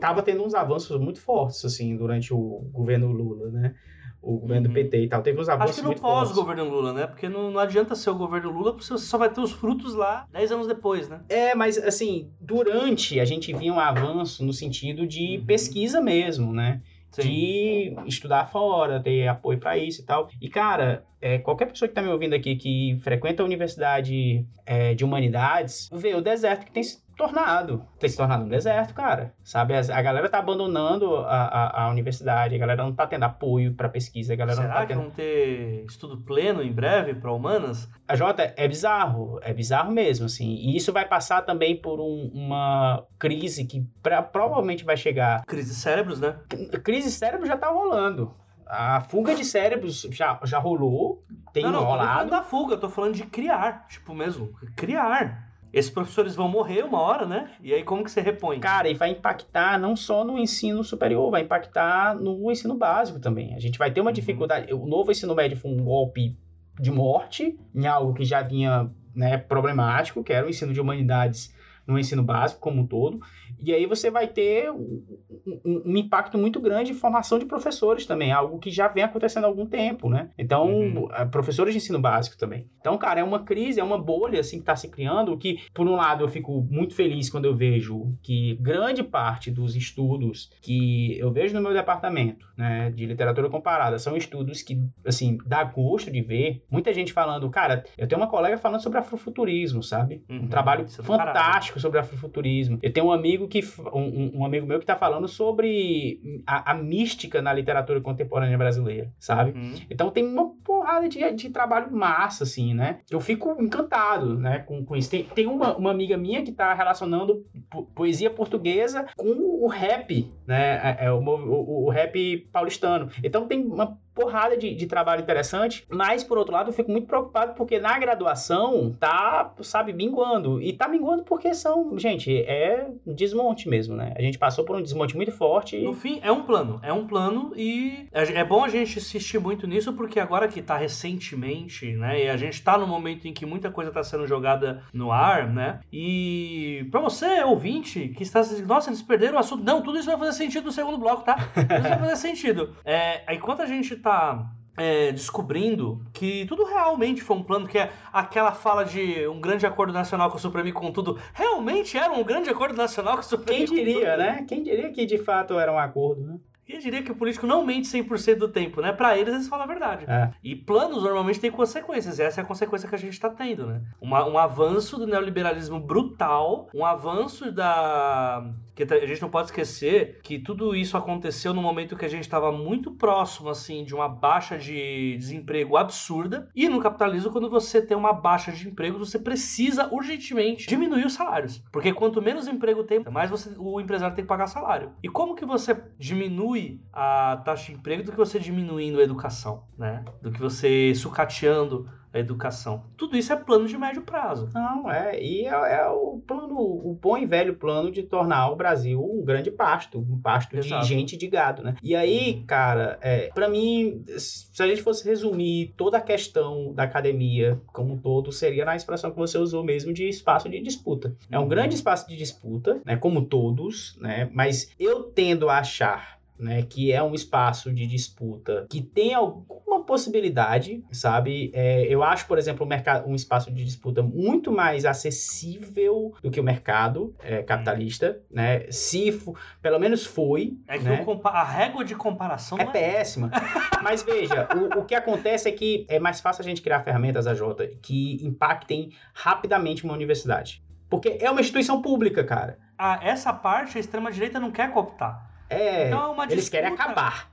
tava 0.00 0.22
tendo 0.22 0.44
uns 0.44 0.54
avanços 0.54 0.98
muito 1.00 1.20
fortes, 1.20 1.64
assim, 1.64 1.96
durante 1.96 2.32
o 2.32 2.68
governo 2.72 3.10
Lula, 3.12 3.50
né? 3.50 3.74
O 4.20 4.38
governo 4.38 4.68
Uhum. 4.68 4.72
do 4.72 4.74
PT 4.74 5.02
e 5.02 5.08
tal. 5.08 5.20
Teve 5.22 5.40
uns 5.40 5.48
avanços 5.48 5.78
Acho 5.78 5.88
que 5.88 5.94
no 5.94 6.00
pós-governo 6.00 6.64
Lula, 6.68 6.92
né? 6.92 7.06
Porque 7.08 7.28
não, 7.28 7.50
não 7.50 7.58
adianta 7.58 7.94
ser 7.96 8.10
o 8.10 8.14
governo 8.14 8.50
Lula, 8.52 8.72
porque 8.72 8.86
você 8.86 8.96
só 8.98 9.18
vai 9.18 9.28
ter 9.32 9.40
os 9.40 9.50
frutos 9.50 9.94
lá 9.94 10.26
10 10.32 10.52
anos 10.52 10.66
depois, 10.68 11.08
né? 11.08 11.20
É, 11.28 11.54
mas 11.56 11.76
assim, 11.76 12.30
durante 12.40 13.18
a 13.18 13.24
gente 13.24 13.52
via 13.52 13.72
um 13.72 13.80
avanço 13.80 14.44
no 14.44 14.52
sentido 14.52 15.06
de 15.06 15.38
Uhum. 15.38 15.44
pesquisa 15.46 16.00
mesmo, 16.00 16.52
né? 16.52 16.80
De 17.18 17.94
estudar 18.06 18.46
fora, 18.50 18.98
ter 19.02 19.28
apoio 19.28 19.58
para 19.58 19.76
isso 19.76 20.00
e 20.00 20.04
tal. 20.04 20.30
E, 20.40 20.48
cara, 20.48 21.04
é, 21.20 21.36
qualquer 21.38 21.66
pessoa 21.66 21.86
que 21.86 21.94
tá 21.94 22.00
me 22.00 22.08
ouvindo 22.08 22.34
aqui 22.34 22.56
que 22.56 22.96
frequenta 23.02 23.42
a 23.42 23.46
universidade 23.46 24.46
é, 24.64 24.94
de 24.94 25.04
humanidades, 25.04 25.90
vê 25.92 26.14
o 26.14 26.22
deserto 26.22 26.64
que 26.64 26.72
tem 26.72 26.82
tornado. 27.16 27.84
Tem 27.98 28.08
se 28.08 28.16
tornado 28.16 28.44
um 28.44 28.48
deserto, 28.48 28.94
cara. 28.94 29.32
Sabe? 29.44 29.74
A, 29.74 30.02
galera 30.02 30.28
tá 30.28 30.38
abandonando 30.38 31.16
a, 31.16 31.22
a, 31.44 31.82
a 31.84 31.88
universidade, 31.90 32.54
a 32.54 32.58
galera 32.58 32.82
não 32.82 32.92
tá 32.92 33.06
tendo 33.06 33.24
apoio 33.24 33.74
para 33.74 33.88
pesquisa, 33.88 34.32
a 34.32 34.36
galera 34.36 34.56
não 34.56 34.62
Será 34.64 34.74
tá 34.74 34.80
que 34.86 34.92
tendo. 34.92 35.02
vão 35.02 35.10
ter 35.10 35.84
estudo 35.86 36.16
pleno 36.18 36.62
em 36.62 36.72
breve 36.72 37.14
para 37.14 37.32
humanas? 37.32 37.88
A 38.08 38.14
Jota 38.16 38.52
é 38.56 38.66
bizarro, 38.68 39.38
é 39.42 39.52
bizarro 39.52 39.92
mesmo, 39.92 40.26
assim. 40.26 40.54
E 40.54 40.76
isso 40.76 40.92
vai 40.92 41.06
passar 41.06 41.42
também 41.42 41.76
por 41.80 42.00
um- 42.00 42.30
uma 42.34 43.04
crise 43.18 43.64
que 43.64 43.86
pra- 44.02 44.22
provavelmente 44.22 44.84
vai 44.84 44.96
chegar. 44.96 45.44
Crise 45.46 45.70
de 45.70 45.76
cérebros, 45.76 46.20
né? 46.20 46.36
Crise 46.82 47.08
de 47.08 47.14
cérebro 47.14 47.46
já 47.46 47.56
tá 47.56 47.68
rolando. 47.70 48.34
A 48.66 49.02
fuga 49.02 49.34
de 49.34 49.44
cérebros 49.44 50.06
já, 50.10 50.38
já 50.44 50.58
rolou, 50.58 51.22
tem 51.52 51.62
não, 51.62 51.72
não, 51.72 51.80
eu 51.80 51.84
tô 51.84 51.90
falando 51.90 52.08
rolado. 52.08 52.30
da 52.30 52.42
fuga, 52.42 52.74
eu 52.74 52.80
tô 52.80 52.88
falando 52.88 53.14
de 53.14 53.24
criar, 53.26 53.86
tipo 53.88 54.14
mesmo, 54.14 54.50
criar. 54.74 55.51
Esses 55.72 55.90
professores 55.90 56.34
vão 56.34 56.48
morrer 56.48 56.84
uma 56.84 57.00
hora, 57.00 57.24
né? 57.24 57.50
E 57.62 57.72
aí 57.72 57.82
como 57.82 58.04
que 58.04 58.10
você 58.10 58.20
repõe? 58.20 58.60
Cara, 58.60 58.88
e 58.88 58.94
vai 58.94 59.10
impactar 59.10 59.78
não 59.78 59.96
só 59.96 60.22
no 60.24 60.38
ensino 60.38 60.84
superior, 60.84 61.30
vai 61.30 61.42
impactar 61.42 62.14
no 62.14 62.50
ensino 62.50 62.76
básico 62.76 63.18
também. 63.18 63.54
A 63.54 63.58
gente 63.58 63.78
vai 63.78 63.90
ter 63.90 64.00
uma 64.00 64.10
Uhum. 64.10 64.14
dificuldade. 64.14 64.72
O 64.74 64.86
novo 64.86 65.10
ensino 65.10 65.34
médio 65.34 65.56
foi 65.56 65.70
um 65.70 65.82
golpe 65.82 66.36
de 66.78 66.90
morte 66.90 67.58
em 67.74 67.86
algo 67.86 68.12
que 68.12 68.24
já 68.24 68.42
vinha 68.42 68.90
né, 69.14 69.38
problemático, 69.38 70.22
que 70.22 70.32
era 70.32 70.46
o 70.46 70.50
ensino 70.50 70.72
de 70.72 70.80
humanidades 70.80 71.54
no 71.86 71.98
ensino 71.98 72.22
básico 72.22 72.60
como 72.60 72.82
um 72.82 72.86
todo. 72.86 73.20
E 73.58 73.72
aí 73.72 73.86
você 73.86 74.10
vai 74.10 74.26
ter 74.28 74.70
um, 74.70 75.96
impacto 75.96 76.38
muito 76.38 76.60
grande 76.60 76.92
em 76.92 76.94
formação 76.94 77.38
de 77.38 77.44
professores 77.44 78.06
também, 78.06 78.32
algo 78.32 78.58
que 78.58 78.70
já 78.70 78.88
vem 78.88 79.02
acontecendo 79.04 79.44
há 79.44 79.46
algum 79.46 79.66
tempo, 79.66 80.08
né? 80.08 80.30
Então, 80.38 80.68
Uhum. 80.72 81.08
eh, 81.12 81.24
professores 81.26 81.72
de 81.74 81.78
ensino 81.78 82.00
básico 82.00 82.36
também. 82.36 82.66
Então, 82.80 82.96
cara, 82.98 83.20
é 83.20 83.24
uma 83.24 83.40
crise, 83.40 83.80
é 83.80 83.84
uma 83.84 83.98
bolha 83.98 84.40
assim 84.40 84.56
que 84.56 84.62
está 84.62 84.74
se 84.76 84.88
criando, 84.88 85.36
que 85.36 85.58
por 85.74 85.86
um 85.86 85.94
lado 85.94 86.24
eu 86.24 86.28
fico 86.28 86.66
muito 86.70 86.94
feliz 86.94 87.28
quando 87.30 87.44
eu 87.44 87.54
vejo 87.54 88.14
que 88.22 88.56
grande 88.60 89.02
parte 89.02 89.50
dos 89.50 89.76
estudos 89.76 90.50
que 90.60 91.16
eu 91.18 91.30
vejo 91.30 91.54
no 91.54 91.60
meu 91.60 91.72
departamento, 91.72 92.46
né, 92.56 92.90
de 92.90 93.06
literatura 93.06 93.48
comparada, 93.48 93.98
são 93.98 94.16
estudos 94.16 94.62
que, 94.62 94.80
assim, 95.06 95.38
dá 95.46 95.62
gosto 95.64 96.10
de 96.10 96.20
ver. 96.22 96.64
Muita 96.70 96.92
gente 96.92 97.12
falando, 97.12 97.48
cara, 97.50 97.84
eu 97.96 98.06
tenho 98.06 98.20
uma 98.20 98.28
colega 98.28 98.56
falando 98.58 98.80
sobre 98.82 98.98
afrofuturismo, 98.98 99.82
sabe? 99.82 100.24
Uhum, 100.28 100.42
Um 100.44 100.48
trabalho 100.48 100.84
isso 100.84 101.00
é 101.00 101.04
fantástico 101.04 101.78
sobre 101.82 101.98
afrofuturismo. 101.98 102.78
Eu 102.82 102.92
tenho 102.92 103.06
um 103.06 103.12
amigo 103.12 103.46
que 103.48 103.60
um, 103.92 104.40
um- 104.40 104.44
amigo 104.46 104.66
meu 104.66 104.78
que 104.80 104.86
tá 104.86 104.96
falando 104.96 105.28
sobre 105.28 106.42
a, 106.46 106.70
a 106.70 106.74
mística 106.74 107.42
na 107.42 107.52
literatura 107.52 108.00
contemporânea 108.00 108.56
brasileira, 108.56 109.12
sabe? 109.18 109.52
Uhum. 109.58 109.74
Então 109.90 110.10
tem 110.10 110.24
uma 110.26 110.50
porrada 110.64 111.08
de, 111.08 111.30
de 111.32 111.50
trabalho 111.50 111.90
massa, 111.92 112.44
assim, 112.44 112.72
né? 112.74 113.00
Eu 113.10 113.20
fico 113.20 113.56
encantado, 113.60 114.38
né, 114.38 114.60
com, 114.60 114.84
com 114.84 114.96
isso. 114.96 115.10
Tem, 115.10 115.24
tem 115.24 115.46
uma, 115.46 115.76
uma 115.76 115.90
amiga 115.90 116.16
minha 116.16 116.42
que 116.42 116.52
tá 116.52 116.72
relacionando 116.74 117.44
po- 117.70 117.84
poesia 117.94 118.30
portuguesa 118.30 119.06
com 119.16 119.62
o 119.62 119.66
rap, 119.68 120.30
né? 120.46 120.96
É, 121.00 121.06
é 121.06 121.12
o, 121.12 121.18
o, 121.20 121.86
o 121.86 121.90
rap 121.90 122.48
paulistano. 122.52 123.08
Então 123.22 123.46
tem 123.46 123.64
uma 123.64 123.98
porrada 124.14 124.56
de, 124.56 124.74
de 124.74 124.86
trabalho 124.86 125.22
interessante, 125.22 125.86
mas 125.88 126.24
por 126.24 126.38
outro 126.38 126.52
lado 126.52 126.70
eu 126.70 126.74
fico 126.74 126.90
muito 126.90 127.06
preocupado 127.06 127.54
porque 127.54 127.78
na 127.78 127.98
graduação 127.98 128.92
tá, 128.98 129.52
sabe, 129.60 129.92
minguando. 129.92 130.60
E 130.60 130.72
tá 130.72 130.88
minguando 130.88 131.22
porque 131.22 131.54
são, 131.54 131.98
gente, 131.98 132.36
é 132.42 132.88
desmonte 133.06 133.68
mesmo, 133.68 133.96
né? 133.96 134.12
A 134.16 134.22
gente 134.22 134.38
passou 134.38 134.64
por 134.64 134.76
um 134.76 134.82
desmonte 134.82 135.16
muito 135.16 135.32
forte. 135.32 135.78
No 135.78 135.94
fim, 135.94 136.20
é 136.22 136.30
um 136.32 136.42
plano. 136.42 136.80
É 136.82 136.92
um 136.92 137.06
plano 137.06 137.52
e 137.56 138.08
é 138.12 138.22
é 138.32 138.44
bom 138.44 138.64
a 138.64 138.68
gente 138.68 138.98
insistir 138.98 139.38
muito 139.38 139.66
nisso, 139.66 139.92
porque 139.92 140.18
agora 140.18 140.48
que 140.48 140.62
tá 140.62 140.76
recentemente, 140.76 141.92
né? 141.92 142.24
E 142.24 142.28
a 142.28 142.36
gente 142.36 142.62
tá 142.62 142.78
no 142.78 142.86
momento 142.86 143.26
em 143.26 143.32
que 143.32 143.44
muita 143.44 143.70
coisa 143.70 143.90
tá 143.90 144.02
sendo 144.02 144.26
jogada 144.26 144.82
no 144.92 145.12
ar, 145.12 145.48
né? 145.48 145.80
E 145.92 146.86
pra 146.90 147.00
você, 147.00 147.42
ouvinte, 147.42 148.08
que 148.08 148.22
está 148.22 148.42
nossa, 148.66 148.90
eles 148.90 149.02
perderam 149.02 149.36
o 149.36 149.38
assunto. 149.38 149.62
Não, 149.62 149.82
tudo 149.82 149.98
isso 149.98 150.06
vai 150.06 150.18
fazer 150.18 150.32
sentido 150.32 150.64
no 150.64 150.72
segundo 150.72 150.98
bloco, 150.98 151.24
tá? 151.24 151.34
Tudo 151.54 151.72
isso 151.72 151.82
vai 151.88 151.98
fazer 151.98 152.16
sentido. 152.16 152.74
É, 152.84 153.34
enquanto 153.34 153.62
a 153.62 153.66
gente 153.66 153.96
tá. 154.02 154.46
é, 154.76 155.12
descobrindo 155.12 156.02
que 156.14 156.46
tudo 156.46 156.64
realmente 156.64 157.22
foi 157.22 157.36
um 157.36 157.42
plano, 157.42 157.68
que 157.68 157.76
é 157.78 157.92
aquela 158.10 158.52
fala 158.52 158.84
de 158.84 159.26
um 159.28 159.38
grande 159.38 159.66
acordo 159.66 159.92
nacional 159.92 160.30
com 160.30 160.38
o 160.38 160.40
Supremo 160.40 160.66
e 160.68 160.72
com 160.72 160.90
tudo, 160.90 161.18
realmente 161.34 161.96
era 161.98 162.10
um 162.12 162.24
grande 162.24 162.48
acordo 162.48 162.74
nacional 162.74 163.14
com 163.14 163.20
o 163.20 163.24
Supremo 163.24 163.66
Quem 163.66 163.66
diria, 163.84 164.16
né? 164.16 164.44
Quem 164.48 164.62
diria 164.62 164.90
que 164.90 165.04
de 165.04 165.18
fato 165.18 165.58
era 165.58 165.70
um 165.70 165.78
acordo, 165.78 166.22
né? 166.22 166.36
Eu 166.66 166.78
diria 166.78 167.02
que 167.02 167.12
o 167.12 167.14
político 167.14 167.46
não 167.46 167.66
mente 167.66 167.86
100% 167.88 168.36
do 168.38 168.48
tempo, 168.48 168.80
né? 168.80 168.92
Pra 168.92 169.18
eles, 169.18 169.34
eles 169.34 169.48
falam 169.48 169.64
a 169.64 169.68
verdade. 169.68 170.06
É. 170.08 170.30
E 170.42 170.56
planos 170.56 171.02
normalmente 171.02 171.38
têm 171.40 171.50
consequências, 171.50 172.18
e 172.18 172.22
essa 172.22 172.40
é 172.40 172.44
a 172.44 172.46
consequência 172.46 172.88
que 172.88 172.94
a 172.94 172.98
gente 172.98 173.20
tá 173.20 173.28
tendo, 173.28 173.66
né? 173.66 173.82
Uma- 174.00 174.24
um 174.26 174.38
avanço 174.38 174.96
do 174.96 175.06
neoliberalismo 175.06 175.78
brutal, 175.78 176.68
um 176.74 176.86
avanço 176.86 177.52
da. 177.52 178.42
Que 178.74 178.82
a 178.82 179.06
gente 179.06 179.20
não 179.22 179.28
pode 179.30 179.48
esquecer 179.48 180.20
que 180.22 180.38
tudo 180.38 180.74
isso 180.74 180.96
aconteceu 180.96 181.52
no 181.52 181.62
momento 181.62 181.96
que 181.96 182.04
a 182.04 182.08
gente 182.08 182.22
estava 182.22 182.50
muito 182.50 182.92
próximo, 182.92 183.48
assim, 183.48 183.84
de 183.84 183.94
uma 183.94 184.08
baixa 184.08 184.58
de 184.58 185.16
desemprego 185.18 185.76
absurda. 185.76 186.48
E 186.54 186.68
no 186.68 186.80
capitalismo, 186.80 187.30
quando 187.30 187.50
você 187.50 187.84
tem 187.84 187.96
uma 187.96 188.12
baixa 188.12 188.50
de 188.52 188.68
emprego, 188.68 188.98
você 188.98 189.18
precisa 189.18 189.88
urgentemente 189.92 190.66
diminuir 190.66 191.04
os 191.06 191.12
salários. 191.12 191.62
Porque 191.70 191.92
quanto 191.92 192.22
menos 192.22 192.48
emprego 192.48 192.84
tem, 192.84 193.02
mais 193.10 193.30
você- 193.30 193.54
o 193.58 193.80
empresário 193.80 194.14
tem 194.16 194.24
que 194.24 194.28
pagar 194.28 194.46
salário. 194.46 194.92
E 195.02 195.08
como 195.08 195.34
que 195.34 195.44
você 195.44 195.76
diminui 195.98 196.80
a 196.92 197.40
taxa 197.44 197.66
de 197.66 197.78
emprego 197.78 198.02
do 198.02 198.12
que 198.12 198.18
você 198.18 198.38
diminuindo 198.38 199.00
a 199.00 199.02
educação, 199.02 199.64
né? 199.76 200.04
Do 200.22 200.30
que 200.30 200.40
você 200.40 200.94
sucateando 200.94 201.88
a 202.12 202.18
educação. 202.18 202.84
Tudo 202.96 203.16
isso 203.16 203.32
é 203.32 203.36
plano 203.36 203.66
de 203.66 203.76
médio 203.78 204.02
prazo. 204.02 204.48
Não, 204.54 204.90
é. 204.90 205.20
E 205.22 205.46
é, 205.46 205.48
é 205.80 205.88
o 205.88 206.20
plano, 206.26 206.56
o 206.58 206.98
bom 207.00 207.16
e 207.16 207.26
velho 207.26 207.54
plano 207.54 207.90
de 207.90 208.02
tornar 208.02 208.50
o 208.50 208.56
Brasil 208.56 209.02
um 209.02 209.24
grande 209.24 209.50
pasto, 209.50 209.98
um 209.98 210.20
pasto 210.20 210.56
Exato. 210.56 210.82
de 210.82 210.88
gente 210.88 211.16
de 211.16 211.26
gado, 211.26 211.62
né? 211.62 211.74
E 211.82 211.94
aí, 211.96 212.42
cara, 212.46 212.98
é, 213.00 213.30
para 213.34 213.48
mim, 213.48 214.04
se 214.18 214.62
a 214.62 214.66
gente 214.66 214.82
fosse 214.82 215.04
resumir 215.08 215.72
toda 215.76 215.98
a 215.98 216.00
questão 216.00 216.72
da 216.74 216.82
academia 216.82 217.60
como 217.68 217.94
um 217.94 217.98
todo, 217.98 218.30
seria 218.32 218.64
na 218.64 218.76
expressão 218.76 219.10
que 219.10 219.16
você 219.18 219.38
usou 219.38 219.62
mesmo 219.64 219.92
de 219.92 220.08
espaço 220.08 220.48
de 220.48 220.60
disputa. 220.60 221.14
É 221.30 221.38
um 221.38 221.42
Uhum. 221.42 221.48
grande 221.48 221.74
espaço 221.74 222.08
de 222.08 222.16
disputa, 222.16 222.80
né? 222.84 222.96
Como 222.96 223.22
todos, 223.24 223.96
né? 224.00 224.28
Mas 224.32 224.70
eu 224.78 225.04
tendo 225.04 225.48
a 225.48 225.58
achar 225.58 226.20
né, 226.38 226.62
que 226.62 226.92
é 226.92 227.02
um 227.02 227.14
espaço 227.14 227.72
de 227.72 227.86
disputa 227.86 228.66
que 228.68 228.82
tem 228.82 229.14
alguma 229.14 229.84
possibilidade, 229.84 230.84
sabe? 230.90 231.50
É, 231.54 231.82
eu 231.84 232.02
acho, 232.02 232.26
por 232.26 232.38
exemplo, 232.38 232.64
um, 232.66 232.68
mercado, 232.68 233.08
um 233.08 233.14
espaço 233.14 233.50
de 233.52 233.64
disputa 233.64 234.02
muito 234.02 234.50
mais 234.50 234.84
acessível 234.84 236.14
do 236.22 236.30
que 236.30 236.40
o 236.40 236.42
mercado 236.42 237.14
é, 237.22 237.42
capitalista, 237.42 238.20
né? 238.30 238.64
Se, 238.70 239.20
pelo 239.60 239.78
menos 239.78 240.04
foi, 240.04 240.56
É 240.66 240.78
que 240.78 240.84
né? 240.84 241.04
a 241.24 241.44
régua 241.44 241.84
de 241.84 241.94
comparação 241.94 242.58
É 242.58 242.62
é 242.62 242.66
péssima. 242.66 243.30
Mas 243.82 244.02
veja, 244.02 244.48
o, 244.54 244.80
o 244.80 244.84
que 244.84 244.94
acontece 244.94 245.48
é 245.48 245.52
que 245.52 245.86
é 245.88 245.98
mais 245.98 246.20
fácil 246.20 246.42
a 246.42 246.44
gente 246.44 246.62
criar 246.62 246.80
ferramentas, 246.80 247.26
AJ, 247.26 247.40
que 247.80 248.18
impactem 248.24 248.92
rapidamente 249.14 249.84
uma 249.84 249.94
universidade. 249.94 250.62
Porque 250.88 251.18
é 251.20 251.30
uma 251.30 251.40
instituição 251.40 251.80
pública, 251.80 252.22
cara. 252.22 252.58
Ah, 252.76 253.00
essa 253.02 253.32
parte 253.32 253.78
a 253.78 253.80
extrema-direita 253.80 254.38
não 254.38 254.50
quer 254.50 254.70
cooptar. 254.72 255.31
É, 255.52 255.88
Então 255.88 256.02
é 256.02 256.08
uma 256.08 256.24
eles 256.24 256.48
querem 256.48 256.70
disputa. 256.70 256.90
acabar. 256.90 257.32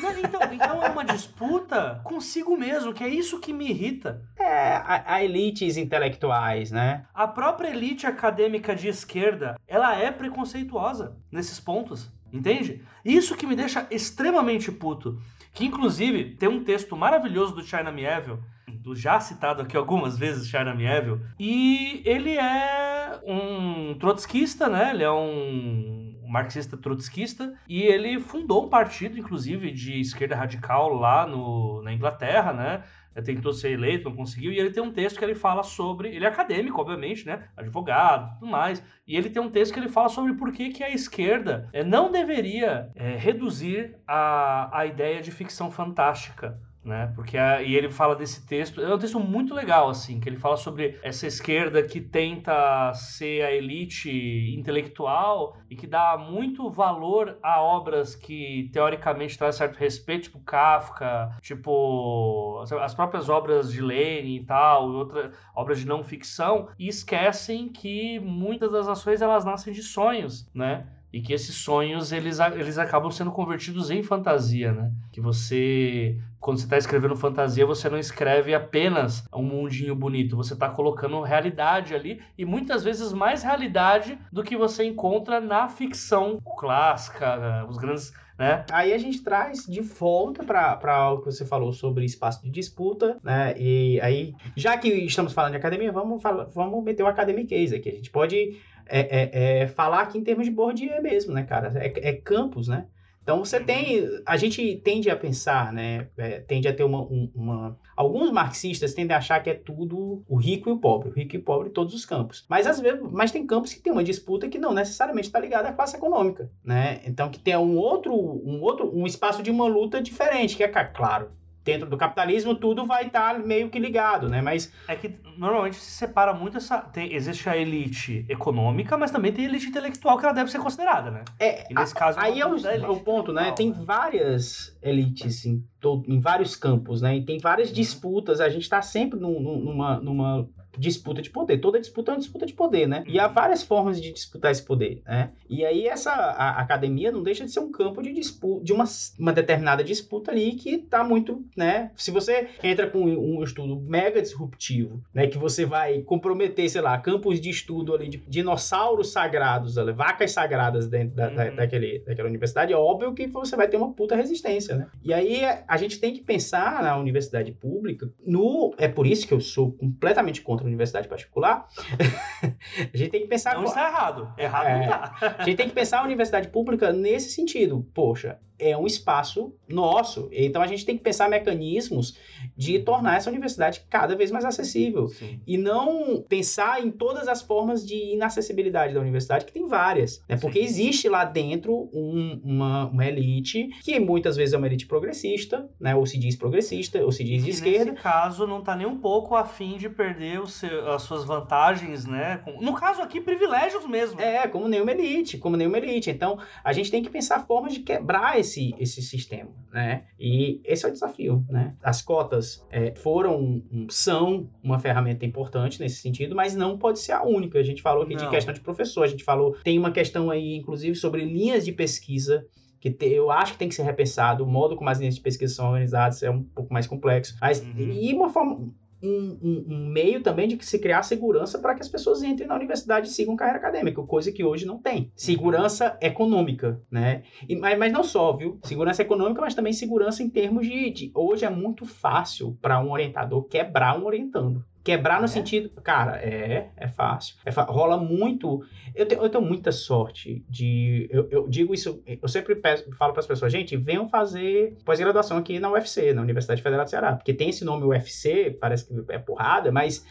Não, 0.00 0.18
então, 0.18 0.40
então 0.54 0.82
é 0.82 0.88
uma 0.88 1.04
disputa 1.04 2.00
consigo 2.02 2.56
mesmo, 2.56 2.94
que 2.94 3.04
é 3.04 3.08
isso 3.08 3.38
que 3.38 3.52
me 3.52 3.68
irrita. 3.68 4.22
É, 4.38 4.72
a, 4.76 5.14
a 5.16 5.22
elites 5.24 5.76
intelectuais, 5.76 6.70
né? 6.70 7.04
A 7.12 7.28
própria 7.28 7.68
elite 7.68 8.06
acadêmica 8.06 8.74
de 8.74 8.88
esquerda, 8.88 9.56
ela 9.68 9.94
é 9.94 10.10
preconceituosa 10.10 11.14
nesses 11.30 11.60
pontos, 11.60 12.10
entende? 12.32 12.82
Isso 13.04 13.36
que 13.36 13.46
me 13.46 13.54
deixa 13.54 13.86
extremamente 13.90 14.72
puto. 14.72 15.20
Que 15.52 15.66
inclusive 15.66 16.36
tem 16.36 16.48
um 16.48 16.64
texto 16.64 16.96
maravilhoso 16.96 17.54
do 17.54 17.62
China 17.62 17.92
Mieville, 17.92 18.38
do 18.66 18.96
já 18.96 19.20
citado 19.20 19.60
aqui 19.60 19.76
algumas 19.76 20.16
vezes 20.16 20.48
China 20.48 20.74
Mieville, 20.74 21.20
e 21.38 22.02
ele 22.06 22.34
é 22.38 23.20
um 23.26 23.94
trotskista, 23.98 24.68
né? 24.70 24.90
Ele 24.94 25.02
é 25.02 25.10
um 25.10 26.09
marxista 26.30 26.76
trotskista 26.76 27.54
e 27.68 27.82
ele 27.82 28.20
fundou 28.20 28.66
um 28.66 28.68
partido, 28.68 29.18
inclusive, 29.18 29.70
de 29.70 30.00
esquerda 30.00 30.36
radical 30.36 30.92
lá 30.94 31.26
no, 31.26 31.82
na 31.82 31.92
Inglaterra, 31.92 32.52
né? 32.52 32.84
tentou 33.22 33.52
ser 33.52 33.72
eleito, 33.72 34.08
não 34.08 34.16
conseguiu, 34.16 34.52
e 34.52 34.58
ele 34.58 34.70
tem 34.70 34.82
um 34.82 34.92
texto 34.92 35.18
que 35.18 35.24
ele 35.24 35.34
fala 35.34 35.62
sobre. 35.62 36.08
Ele 36.08 36.24
é 36.24 36.28
acadêmico, 36.28 36.80
obviamente, 36.80 37.26
né? 37.26 37.48
Advogado 37.56 38.38
tudo 38.38 38.50
mais. 38.50 38.82
E 39.06 39.16
ele 39.16 39.30
tem 39.30 39.42
um 39.42 39.50
texto 39.50 39.74
que 39.74 39.80
ele 39.80 39.88
fala 39.88 40.08
sobre 40.08 40.34
por 40.34 40.52
que, 40.52 40.70
que 40.70 40.82
a 40.82 40.90
esquerda 40.90 41.68
eh, 41.72 41.84
não 41.84 42.10
deveria 42.10 42.90
eh, 42.94 43.16
reduzir 43.16 43.96
a, 44.06 44.78
a 44.78 44.86
ideia 44.86 45.20
de 45.20 45.30
ficção 45.30 45.70
fantástica. 45.70 46.58
Né? 46.82 47.12
Porque 47.14 47.36
a- 47.36 47.62
e 47.62 47.74
ele 47.74 47.90
fala 47.90 48.16
desse 48.16 48.46
texto, 48.46 48.80
é 48.80 48.94
um 48.94 48.98
texto 48.98 49.20
muito 49.20 49.52
legal 49.54 49.90
assim, 49.90 50.18
que 50.18 50.26
ele 50.26 50.38
fala 50.38 50.56
sobre 50.56 50.98
essa 51.02 51.26
esquerda 51.26 51.82
que 51.82 52.00
tenta 52.00 52.94
ser 52.94 53.42
a 53.44 53.52
elite 53.52 54.10
intelectual 54.56 55.58
e 55.68 55.76
que 55.76 55.86
dá 55.86 56.16
muito 56.16 56.70
valor 56.70 57.36
a 57.42 57.60
obras 57.60 58.16
que 58.16 58.70
teoricamente 58.72 59.36
trazem 59.36 59.58
certo 59.58 59.76
respeito, 59.76 60.22
tipo 60.24 60.40
Kafka, 60.40 61.36
tipo 61.42 62.62
as 62.80 62.94
próprias 62.94 63.28
obras 63.28 63.70
de 63.70 63.82
Lenin 63.82 64.36
e 64.36 64.44
tal, 64.46 64.90
e 64.90 64.94
outra 64.94 65.32
obras 65.54 65.80
de 65.80 65.86
não 65.86 66.02
ficção, 66.02 66.68
e 66.78 66.88
esquecem 66.88 67.68
que 67.68 68.18
muitas 68.20 68.72
das 68.72 68.88
ações 68.88 69.20
elas 69.20 69.44
nascem 69.44 69.74
de 69.74 69.82
sonhos, 69.82 70.48
né? 70.54 70.86
E 71.12 71.20
que 71.20 71.32
esses 71.32 71.56
sonhos 71.56 72.12
eles, 72.12 72.38
eles 72.38 72.78
acabam 72.78 73.10
sendo 73.10 73.32
convertidos 73.32 73.90
em 73.90 74.02
fantasia, 74.02 74.72
né? 74.72 74.92
Que 75.12 75.20
você, 75.20 76.16
quando 76.38 76.58
você 76.58 76.64
está 76.64 76.78
escrevendo 76.78 77.16
fantasia, 77.16 77.66
você 77.66 77.88
não 77.88 77.98
escreve 77.98 78.54
apenas 78.54 79.24
um 79.34 79.42
mundinho 79.42 79.94
bonito, 79.94 80.36
você 80.36 80.54
está 80.54 80.68
colocando 80.68 81.20
realidade 81.20 81.94
ali 81.94 82.22
e 82.38 82.44
muitas 82.44 82.84
vezes 82.84 83.12
mais 83.12 83.42
realidade 83.42 84.18
do 84.32 84.42
que 84.42 84.56
você 84.56 84.84
encontra 84.84 85.40
na 85.40 85.68
ficção 85.68 86.40
clássica, 86.58 87.66
os 87.68 87.76
grandes, 87.76 88.12
né? 88.40 88.64
Aí 88.72 88.94
a 88.94 88.96
gente 88.96 89.22
traz 89.22 89.66
de 89.66 89.82
volta 89.82 90.42
para 90.42 90.94
algo 90.94 91.22
que 91.22 91.30
você 91.30 91.44
falou 91.44 91.74
sobre 91.74 92.06
espaço 92.06 92.42
de 92.42 92.48
disputa, 92.48 93.18
né? 93.22 93.54
E 93.58 94.00
aí, 94.00 94.34
já 94.56 94.78
que 94.78 94.88
estamos 94.88 95.34
falando 95.34 95.50
de 95.50 95.58
academia, 95.58 95.92
vamos, 95.92 96.22
vamos 96.54 96.82
meter 96.82 97.02
o 97.02 97.06
academic 97.06 97.48
case 97.48 97.76
aqui. 97.76 97.90
A 97.90 97.94
gente 97.96 98.10
pode 98.10 98.58
é, 98.86 99.00
é, 99.00 99.30
é, 99.32 99.66
falar 99.66 100.00
aqui 100.00 100.16
em 100.16 100.24
termos 100.24 100.46
de 100.46 100.50
Bourdieu 100.50 101.02
mesmo, 101.02 101.34
né, 101.34 101.42
cara? 101.42 101.70
É, 101.76 102.08
é 102.08 102.12
campus, 102.14 102.66
né? 102.66 102.86
Então 103.30 103.44
você 103.44 103.60
tem, 103.60 104.08
a 104.26 104.36
gente 104.36 104.78
tende 104.82 105.08
a 105.08 105.14
pensar, 105.16 105.72
né? 105.72 106.08
é, 106.18 106.40
tende 106.40 106.66
a 106.66 106.74
ter 106.74 106.82
uma, 106.82 107.02
um- 107.02 107.30
uma, 107.32 107.78
alguns 107.96 108.32
marxistas 108.32 108.92
tendem 108.92 109.14
a 109.14 109.18
achar 109.18 109.40
que 109.40 109.48
é 109.48 109.54
tudo 109.54 110.24
o 110.28 110.36
rico 110.36 110.68
e 110.68 110.72
o 110.72 110.78
pobre, 110.78 111.10
o 111.10 111.12
rico 111.12 111.36
e 111.36 111.38
o 111.38 111.42
pobre 111.44 111.68
em 111.68 111.72
todos 111.72 111.94
os 111.94 112.04
campos. 112.04 112.44
Mas 112.48 112.66
às 112.66 112.80
vezes, 112.80 113.00
mas 113.12 113.30
tem 113.30 113.46
campos 113.46 113.72
que 113.72 113.80
tem 113.80 113.92
uma 113.92 114.02
disputa 114.02 114.48
que 114.48 114.58
não 114.58 114.74
necessariamente 114.74 115.28
está 115.28 115.38
ligada 115.38 115.68
à 115.68 115.72
classe 115.72 115.96
econômica, 115.96 116.50
né? 116.64 117.02
Então 117.06 117.30
que 117.30 117.38
tem 117.38 117.56
um 117.56 117.76
outro, 117.76 118.12
um 118.12 118.60
outro, 118.62 118.90
um 118.92 119.06
espaço 119.06 119.44
de 119.44 119.50
uma 119.52 119.68
luta 119.68 120.02
diferente, 120.02 120.56
que 120.56 120.64
é 120.64 120.68
claro. 120.68 121.30
Dentro 121.62 121.88
do 121.90 121.96
capitalismo, 121.96 122.54
tudo 122.54 122.86
vai 122.86 123.06
estar 123.08 123.38
meio 123.38 123.68
que 123.68 123.78
ligado, 123.78 124.28
né? 124.30 124.40
Mas 124.40 124.72
É 124.88 124.96
que 124.96 125.14
normalmente 125.36 125.76
se 125.76 125.90
separa 125.90 126.32
muito 126.32 126.56
essa. 126.56 126.78
Tem, 126.80 127.12
existe 127.12 127.48
a 127.50 127.56
elite 127.56 128.24
econômica, 128.30 128.96
mas 128.96 129.10
também 129.10 129.30
tem 129.30 129.44
a 129.44 129.48
elite 129.48 129.66
intelectual 129.66 130.16
que 130.18 130.24
ela 130.24 130.32
deve 130.34 130.50
ser 130.50 130.58
considerada, 130.58 131.10
né? 131.10 131.22
é, 131.38 131.70
E 131.70 131.74
nesse 131.74 131.94
caso. 131.94 132.18
Aí 132.18 132.40
é 132.40 132.46
o, 132.46 132.56
é 132.56 132.88
o 132.88 133.00
ponto, 133.00 133.30
né? 133.32 133.52
Tem 133.52 133.70
né? 133.70 133.76
várias 133.84 134.74
elites 134.82 135.44
em, 135.44 135.62
em 136.08 136.18
vários 136.20 136.56
campos, 136.56 137.02
né? 137.02 137.16
E 137.16 137.24
tem 137.24 137.38
várias 137.38 137.68
Uhum. 137.68 137.74
disputas. 137.74 138.40
A 138.40 138.48
gente 138.48 138.62
está 138.62 138.80
sempre 138.80 139.20
num- 139.20 139.40
numa, 139.40 140.00
numa 140.00 140.48
disputa 140.78 141.20
de 141.22 141.30
poder. 141.30 141.58
Toda 141.58 141.80
disputa 141.80 142.10
é 142.10 142.14
uma 142.14 142.20
disputa 142.20 142.46
de 142.46 142.54
poder, 142.54 142.86
né? 142.86 143.04
E 143.06 143.18
há 143.18 143.26
Uhum. 143.28 143.34
várias 143.34 143.62
formas 143.62 144.00
de 144.00 144.12
disputar 144.12 144.50
esse 144.52 144.62
poder, 144.62 145.02
né? 145.06 145.30
E 145.48 145.64
aí 145.64 145.86
essa 145.86 146.10
a, 146.12 146.60
academia 146.60 147.10
não 147.12 147.22
deixa 147.22 147.44
de 147.44 147.50
ser 147.50 147.60
um 147.60 147.70
campo 147.70 148.02
de 148.02 148.12
disputa, 148.12 148.64
de 148.64 148.72
uma, 148.72 148.84
uma 149.18 149.32
determinada 149.32 149.82
disputa 149.82 150.30
ali 150.30 150.52
que 150.52 150.78
tá 150.78 151.02
muito, 151.04 151.44
né? 151.56 151.90
Se 151.96 152.10
você 152.10 152.48
entra 152.62 152.88
com 152.88 153.00
um 153.00 153.42
estudo 153.42 153.80
mega 153.80 154.22
disruptivo, 154.22 155.02
né? 155.14 155.26
Que 155.26 155.38
você 155.38 155.64
vai 155.64 156.02
comprometer, 156.02 156.68
sei 156.70 156.80
lá, 156.80 156.96
campos 156.98 157.40
de 157.40 157.50
estudo 157.50 157.94
ali 157.94 158.08
de 158.08 158.18
dinossauros 158.28 159.12
sagrados, 159.12 159.78
ali, 159.78 159.92
vacas 159.92 160.32
sagradas 160.32 160.88
dentro 160.88 161.16
da, 161.16 161.28
da- 161.28 161.44
Uhum. 161.46 161.56
daquele, 161.56 161.98
daquela 162.00 162.28
universidade, 162.28 162.72
é 162.72 162.76
óbvio 162.76 163.12
que 163.14 163.26
você 163.26 163.56
vai 163.56 163.68
ter 163.68 163.76
uma 163.76 163.92
puta 163.92 164.14
resistência, 164.14 164.76
né? 164.76 164.86
E 165.02 165.12
aí 165.12 165.42
a 165.66 165.76
gente 165.76 165.98
tem 165.98 166.12
que 166.12 166.20
pensar 166.22 166.82
na 166.82 166.96
universidade 166.96 167.50
pública, 167.52 168.08
no 168.26 168.74
é 168.78 168.88
por 168.88 169.06
isso 169.06 169.26
que 169.26 169.34
eu 169.34 169.40
sou 169.40 169.72
completamente 169.72 170.42
contra 170.42 170.59
a 170.64 170.66
universidade 170.66 171.08
particular. 171.08 171.66
a 172.42 172.96
gente 172.96 173.10
tem 173.10 173.22
que 173.22 173.28
pensar 173.28 173.54
Não 173.54 173.64
está 173.64 173.88
errado. 173.88 174.32
Errado 174.36 174.66
É. 174.66 174.78
não 174.78 174.88
tá. 174.88 175.36
a 175.38 175.44
gente 175.44 175.56
tem 175.56 175.68
que 175.68 175.74
pensar 175.74 176.00
a 176.00 176.04
universidade 176.04 176.48
pública 176.48 176.92
nesse 176.92 177.30
sentido. 177.30 177.86
Poxa, 177.94 178.38
é 178.60 178.76
um 178.76 178.86
espaço 178.86 179.52
nosso. 179.68 180.28
Então 180.32 180.60
a 180.62 180.66
gente 180.66 180.84
tem 180.84 180.96
que 180.96 181.02
pensar 181.02 181.28
mecanismos 181.28 182.16
de 182.56 182.78
tornar 182.80 183.16
essa 183.16 183.30
universidade 183.30 183.82
cada 183.88 184.14
vez 184.16 184.30
mais 184.30 184.44
acessível. 184.44 185.08
Sim. 185.08 185.40
E 185.46 185.56
não 185.56 186.22
pensar 186.28 186.84
em 186.84 186.90
todas 186.90 187.28
as 187.28 187.40
formas 187.42 187.86
de 187.86 188.14
inacessibilidade 188.14 188.94
da 188.94 189.00
universidade, 189.00 189.44
que 189.44 189.52
tem 189.52 189.66
várias. 189.66 190.22
Né? 190.28 190.36
Porque 190.36 190.58
Sim. 190.60 190.64
existe 190.64 191.08
lá 191.08 191.24
dentro 191.24 191.88
um- 191.92 192.40
uma, 192.44 192.86
uma 192.86 193.06
elite, 193.06 193.68
que 193.82 193.98
muitas 194.00 194.36
vezes 194.36 194.54
é 194.54 194.58
uma 194.58 194.66
elite 194.66 194.86
progressista, 194.86 195.68
né? 195.80 195.94
ou 195.94 196.04
se 196.06 196.18
diz 196.18 196.36
progressista, 196.36 197.02
ou 197.04 197.12
se 197.12 197.24
diz 197.24 197.44
de 197.44 197.50
esquerda. 197.50 197.92
nesse 197.92 198.02
caso, 198.02 198.46
não 198.46 198.62
tá 198.62 198.74
nem 198.76 198.86
um 198.86 198.98
pouco 198.98 199.34
afim 199.34 199.76
de 199.76 199.88
perder 199.88 200.46
seu- 200.48 200.90
as 200.92 201.02
suas 201.02 201.24
vantagens, 201.24 202.04
né? 202.06 202.42
No 202.60 202.74
caso 202.74 203.00
aqui, 203.02 203.20
privilégios 203.20 203.86
mesmo. 203.86 204.20
É, 204.20 204.46
como 204.48 204.68
nenhuma 204.68 204.90
elite, 204.92 205.38
como 205.38 205.56
nenhuma 205.56 205.78
elite. 205.78 206.10
Então, 206.10 206.38
a 206.64 206.72
gente 206.72 206.90
tem 206.90 207.02
que 207.02 207.10
pensar 207.10 207.46
formas 207.46 207.72
de 207.74 207.80
quebrar 207.80 208.38
esse, 208.38 208.49
esse 208.78 209.00
sistema, 209.02 209.50
né? 209.72 210.04
E 210.18 210.60
esse 210.64 210.84
é 210.84 210.88
o 210.88 210.92
desafio, 210.92 211.44
né? 211.48 211.76
As 211.82 212.02
cotas 212.02 212.64
é, 212.70 212.94
foram, 212.94 213.62
são 213.88 214.48
uma 214.62 214.78
ferramenta 214.78 215.24
importante 215.24 215.80
nesse 215.80 216.00
sentido, 216.00 216.34
mas 216.34 216.54
não 216.56 216.76
pode 216.78 216.98
ser 216.98 217.12
a 217.12 217.22
única. 217.22 217.58
A 217.58 217.62
gente 217.62 217.82
falou 217.82 218.02
aqui 218.04 218.16
de 218.16 218.24
Não. 218.24 218.30
questão 218.30 218.52
de 218.54 218.60
professor, 218.60 219.02
a 219.04 219.06
gente 219.08 219.22
falou, 219.24 219.56
tem 219.62 219.78
uma 219.78 219.90
questão 219.92 220.30
aí, 220.30 220.56
inclusive, 220.56 220.94
sobre 220.96 221.24
linhas 221.24 221.64
de 221.64 221.72
pesquisa, 221.72 222.44
que 222.80 222.90
te- 222.90 223.06
eu 223.12 223.30
acho 223.30 223.52
que 223.52 223.58
tem 223.58 223.68
que 223.68 223.74
ser 223.74 223.82
repensado, 223.82 224.42
o 224.42 224.46
modo 224.48 224.74
como 224.74 224.88
as 224.88 224.98
linhas 224.98 225.14
de 225.14 225.20
pesquisa 225.20 225.54
são 225.54 225.66
organizadas 225.66 226.22
é 226.22 226.30
um 226.30 226.42
pouco 226.42 226.72
mais 226.72 226.86
complexo. 226.86 227.36
Mas, 227.40 227.60
Uhum. 227.60 227.92
E 227.92 228.12
uma 228.14 228.28
forma... 228.30 228.72
um, 229.02 229.38
um, 229.42 229.66
um, 229.68 229.86
meio 229.86 230.22
também 230.22 230.48
de 230.48 230.64
se 230.64 230.78
criar 230.78 231.02
segurança 231.02 231.58
para 231.58 231.74
que 231.74 231.80
as 231.80 231.88
pessoas 231.88 232.22
entrem 232.22 232.48
na 232.48 232.54
universidade 232.54 233.08
e 233.08 233.10
sigam 233.10 233.36
carreira 233.36 233.58
acadêmica, 233.58 234.02
coisa 234.02 234.32
que 234.32 234.44
hoje 234.44 234.66
não 234.66 234.78
tem. 234.78 235.10
Segurança 235.14 235.96
econômica, 236.00 236.80
né? 236.90 237.22
E, 237.48 237.56
mas, 237.56 237.78
mas 237.78 237.92
não 237.92 238.02
só, 238.02 238.36
viu? 238.36 238.58
Segurança 238.64 239.02
econômica, 239.02 239.40
mas 239.40 239.54
também 239.54 239.72
segurança 239.72 240.22
em 240.22 240.30
termos 240.30 240.66
de. 240.66 240.90
de 240.90 241.12
hoje 241.14 241.44
é 241.44 241.50
muito 241.50 241.86
fácil 241.86 242.56
para 242.60 242.80
um 242.80 242.90
orientador 242.90 243.44
quebrar 243.44 243.98
um 243.98 244.04
orientando. 244.04 244.64
Quebrar 244.82 245.18
no 245.18 245.26
é? 245.26 245.28
sentido. 245.28 245.70
Cara, 245.82 246.16
é, 246.16 246.70
é 246.76 246.88
fácil. 246.88 247.36
É 247.44 247.50
rola 247.50 247.96
muito. 247.96 248.64
Eu 248.94 249.06
tenho, 249.06 249.22
eu 249.22 249.28
tenho 249.28 249.44
muita 249.44 249.70
sorte 249.72 250.44
de. 250.48 251.08
Eu, 251.10 251.28
eu 251.30 251.48
digo 251.48 251.74
isso, 251.74 252.02
eu 252.06 252.28
sempre 252.28 252.54
peço, 252.56 252.90
falo 252.96 253.12
para 253.12 253.20
as 253.20 253.26
pessoas, 253.26 253.52
gente, 253.52 253.76
venham 253.76 254.08
fazer 254.08 254.76
pós-graduação 254.84 255.36
aqui 255.36 255.58
na 255.58 255.70
UFC, 255.70 256.12
na 256.12 256.22
Universidade 256.22 256.62
Federal 256.62 256.84
do 256.84 256.90
Ceará. 256.90 257.14
Porque 257.14 257.34
tem 257.34 257.50
esse 257.50 257.64
nome 257.64 257.84
UFC, 257.84 258.56
parece 258.60 258.86
que 258.86 259.12
é 259.12 259.18
porrada, 259.18 259.70
mas 259.70 260.04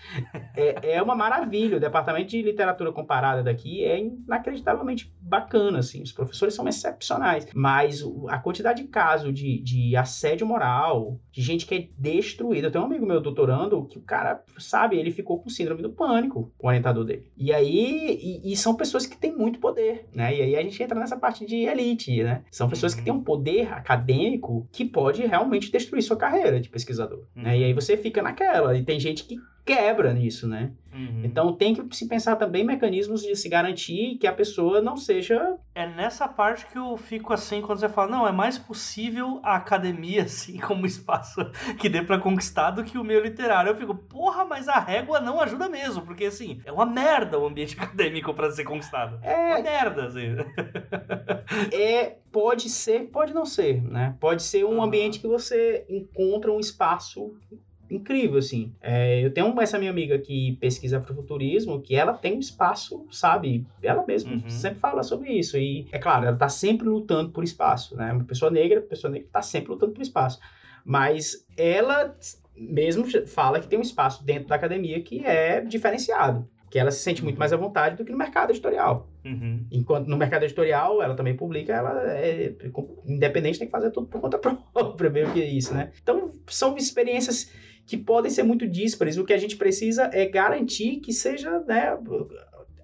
é, 0.56 0.96
é 0.96 1.02
uma 1.02 1.16
maravilha. 1.16 1.78
O 1.78 1.80
departamento 1.80 2.30
de 2.30 2.42
literatura 2.42 2.92
comparada 2.92 3.44
daqui 3.44 3.84
é 3.84 4.00
inacreditavelmente 4.00 5.14
bacana, 5.20 5.80
assim. 5.80 6.02
Os 6.02 6.12
professores 6.12 6.54
são 6.54 6.68
excepcionais. 6.68 7.48
Mas 7.54 8.04
a 8.28 8.38
quantidade 8.38 8.84
de 8.84 8.88
casos 8.88 9.34
de, 9.34 9.62
de 9.62 9.96
assédio 9.96 10.46
moral, 10.46 11.20
de 11.32 11.42
gente 11.42 11.66
que 11.66 11.76
é 11.76 11.88
destruída. 11.98 12.68
Eu 12.68 12.72
tenho 12.72 12.84
um 12.84 12.88
amigo 12.88 13.06
meu 13.06 13.22
doutorando 13.22 13.86
que 13.86 13.98
o 13.98 14.02
cara 14.02 14.44
sabe, 14.60 14.98
ele 14.98 15.12
ficou 15.12 15.40
com 15.40 15.50
síndrome 15.50 15.82
do 15.82 15.90
pânico, 15.90 16.52
o 16.60 16.68
orientador 16.68 17.04
dele. 17.04 17.26
E 17.38 17.54
aí, 17.54 18.20
e, 18.22 18.52
e, 18.52 18.58
são 18.58 18.76
pessoas 18.76 19.06
que 19.06 19.18
têm 19.18 19.36
muito 19.36 19.60
poder, 19.60 20.08
né? 20.14 20.36
E 20.36 20.42
aí 20.42 20.56
a 20.56 20.62
gente 20.64 20.82
entra 20.82 21.00
nessa 21.00 21.18
parte 21.18 21.46
de 21.46 21.66
elite, 21.66 22.24
né? 22.24 22.44
São 22.52 22.70
pessoas 22.70 22.94
que 22.94 23.02
têm 23.02 23.14
um 23.14 23.24
poder 23.24 23.72
acadêmico 23.74 24.68
que 24.72 24.86
pode 24.86 25.26
realmente 25.26 25.72
destruir 25.72 26.02
sua 26.02 26.18
carreira 26.18 26.60
de 26.60 26.70
pesquisador, 26.70 27.20
uhum. 27.36 27.44
né? 27.44 27.58
E 27.58 27.64
aí 27.64 27.74
você 27.74 27.98
fica 27.98 28.22
naquela, 28.22 28.78
e 28.78 28.84
tem 28.84 29.00
gente 29.00 29.24
que 29.24 29.38
quebra 29.70 30.12
nisso, 30.12 30.48
né? 30.48 30.72
Uhum. 30.92 31.22
Então 31.24 31.54
tem 31.54 31.76
que 31.76 31.96
se 31.96 32.08
pensar 32.08 32.36
também 32.38 32.64
mecanismos 32.64 33.22
de 33.22 33.36
se 33.36 33.48
garantir 33.48 34.18
que 34.18 34.26
a 34.26 34.34
pessoa 34.34 34.82
não 34.82 34.98
seja. 34.98 35.58
É 35.76 35.86
nessa 35.86 36.28
parte 36.28 36.66
que 36.66 36.78
eu 36.78 36.98
fico 36.98 37.32
assim 37.32 37.62
quando 37.62 37.80
você 37.80 37.88
fala, 37.88 38.10
não, 38.10 38.28
é 38.28 38.32
mais 38.32 38.58
possível 38.58 39.40
a 39.44 39.56
academia, 39.56 40.24
assim, 40.26 40.58
como 40.58 40.88
espaço 40.88 41.40
que 41.78 41.88
dê 41.88 42.02
para 42.02 42.18
conquistar 42.18 42.72
do 42.72 42.84
que 42.84 42.98
o 42.98 43.04
meio 43.04 43.22
literário. 43.22 43.70
Eu 43.70 43.76
fico, 43.76 43.94
porra, 43.94 44.44
mas 44.44 44.68
a 44.68 44.80
régua 44.80 45.20
não 45.20 45.40
ajuda 45.40 45.70
mesmo, 45.70 46.02
porque 46.02 46.26
assim, 46.26 46.60
é 46.66 46.72
uma 46.72 46.86
merda 46.86 47.38
o 47.38 47.46
ambiente 47.46 47.78
acadêmico 47.80 48.34
para 48.34 48.50
ser 48.50 48.64
conquistado. 48.64 49.20
É 49.22 49.36
uma 49.36 49.62
merda, 49.62 50.06
assim. 50.08 50.36
é, 51.72 52.18
pode 52.32 52.70
ser, 52.70 53.10
pode 53.12 53.36
não 53.36 53.46
ser, 53.46 53.84
né? 53.84 54.16
Pode 54.20 54.42
ser 54.42 54.66
um 54.66 54.78
uhum. 54.78 54.84
ambiente 54.84 55.20
que 55.20 55.28
você 55.28 55.86
encontra 55.88 56.52
um 56.52 56.60
espaço 56.60 57.36
incrível, 57.90 58.38
assim. 58.38 58.74
É, 58.82 59.24
eu 59.24 59.32
tenho 59.32 59.54
essa 59.62 59.78
minha 59.78 59.92
amiga 59.92 60.18
que 60.20 60.58
pesquisa 60.60 61.00
afrofuturismo, 61.00 61.82
que 61.82 61.96
ela 61.96 62.14
tem 62.14 62.36
um 62.36 62.40
espaço, 62.40 63.06
sabe? 63.12 63.66
Ela 63.82 64.06
mesma 64.06 64.34
uhum. 64.34 64.50
sempre 64.50 64.80
fala 64.80 65.04
sobre 65.04 65.32
isso. 65.32 65.58
E, 65.58 65.88
é 65.92 65.98
claro, 65.98 66.26
ela 66.26 66.38
tá 66.38 66.50
sempre 66.50 66.88
lutando 66.88 67.32
por 67.32 67.44
espaço, 67.44 67.96
né? 67.96 68.12
Uma 68.14 68.24
pessoa 68.24 68.52
negra, 68.52 68.82
pessoa 68.82 69.12
negra 69.12 69.28
tá 69.32 69.42
sempre 69.42 69.72
lutando 69.72 69.94
por 69.94 70.02
espaço. 70.02 70.40
Mas 70.86 71.46
ela 71.58 72.16
mesmo 72.56 73.06
fala 73.28 73.60
que 73.60 73.68
tem 73.68 73.80
um 73.80 73.84
espaço 73.84 74.24
dentro 74.24 74.50
da 74.50 74.56
academia 74.56 75.02
que 75.02 75.26
é 75.26 75.62
diferenciado. 75.62 76.48
Que 76.70 76.78
ela 76.78 76.92
se 76.92 77.00
sente 77.00 77.24
muito 77.24 77.36
uhum. 77.36 77.40
mais 77.40 77.54
à 77.54 77.58
vontade 77.58 77.96
do 77.96 78.06
que 78.06 78.12
no 78.12 78.18
mercado 78.18 78.52
editorial. 78.52 79.10
Uhum. 79.26 79.66
Enquanto 79.72 80.08
no 80.08 80.18
mercado 80.18 80.44
editorial, 80.44 81.02
ela 81.02 81.16
também 81.16 81.36
publica, 81.36 81.74
ela 81.74 82.14
é 82.14 82.54
independente, 83.08 83.58
tem 83.58 83.68
que 83.68 83.72
fazer 83.72 83.90
tudo 83.92 84.08
por 84.08 84.22
conta 84.22 84.38
própria, 84.74 85.10
meio 85.10 85.32
que 85.32 85.44
isso, 85.44 85.74
né? 85.74 85.92
Então, 86.02 86.32
são 86.48 86.78
experiências 86.78 87.52
que 87.90 87.98
podem 87.98 88.30
ser 88.30 88.44
muito 88.44 88.68
díspares. 88.68 89.18
O 89.18 89.26
que 89.26 89.34
a 89.34 89.38
gente 89.38 89.58
precisa 89.58 90.12
é 90.14 90.28
garantir 90.28 90.98
que 90.98 91.12
seja, 91.12 91.60
né, 91.68 91.98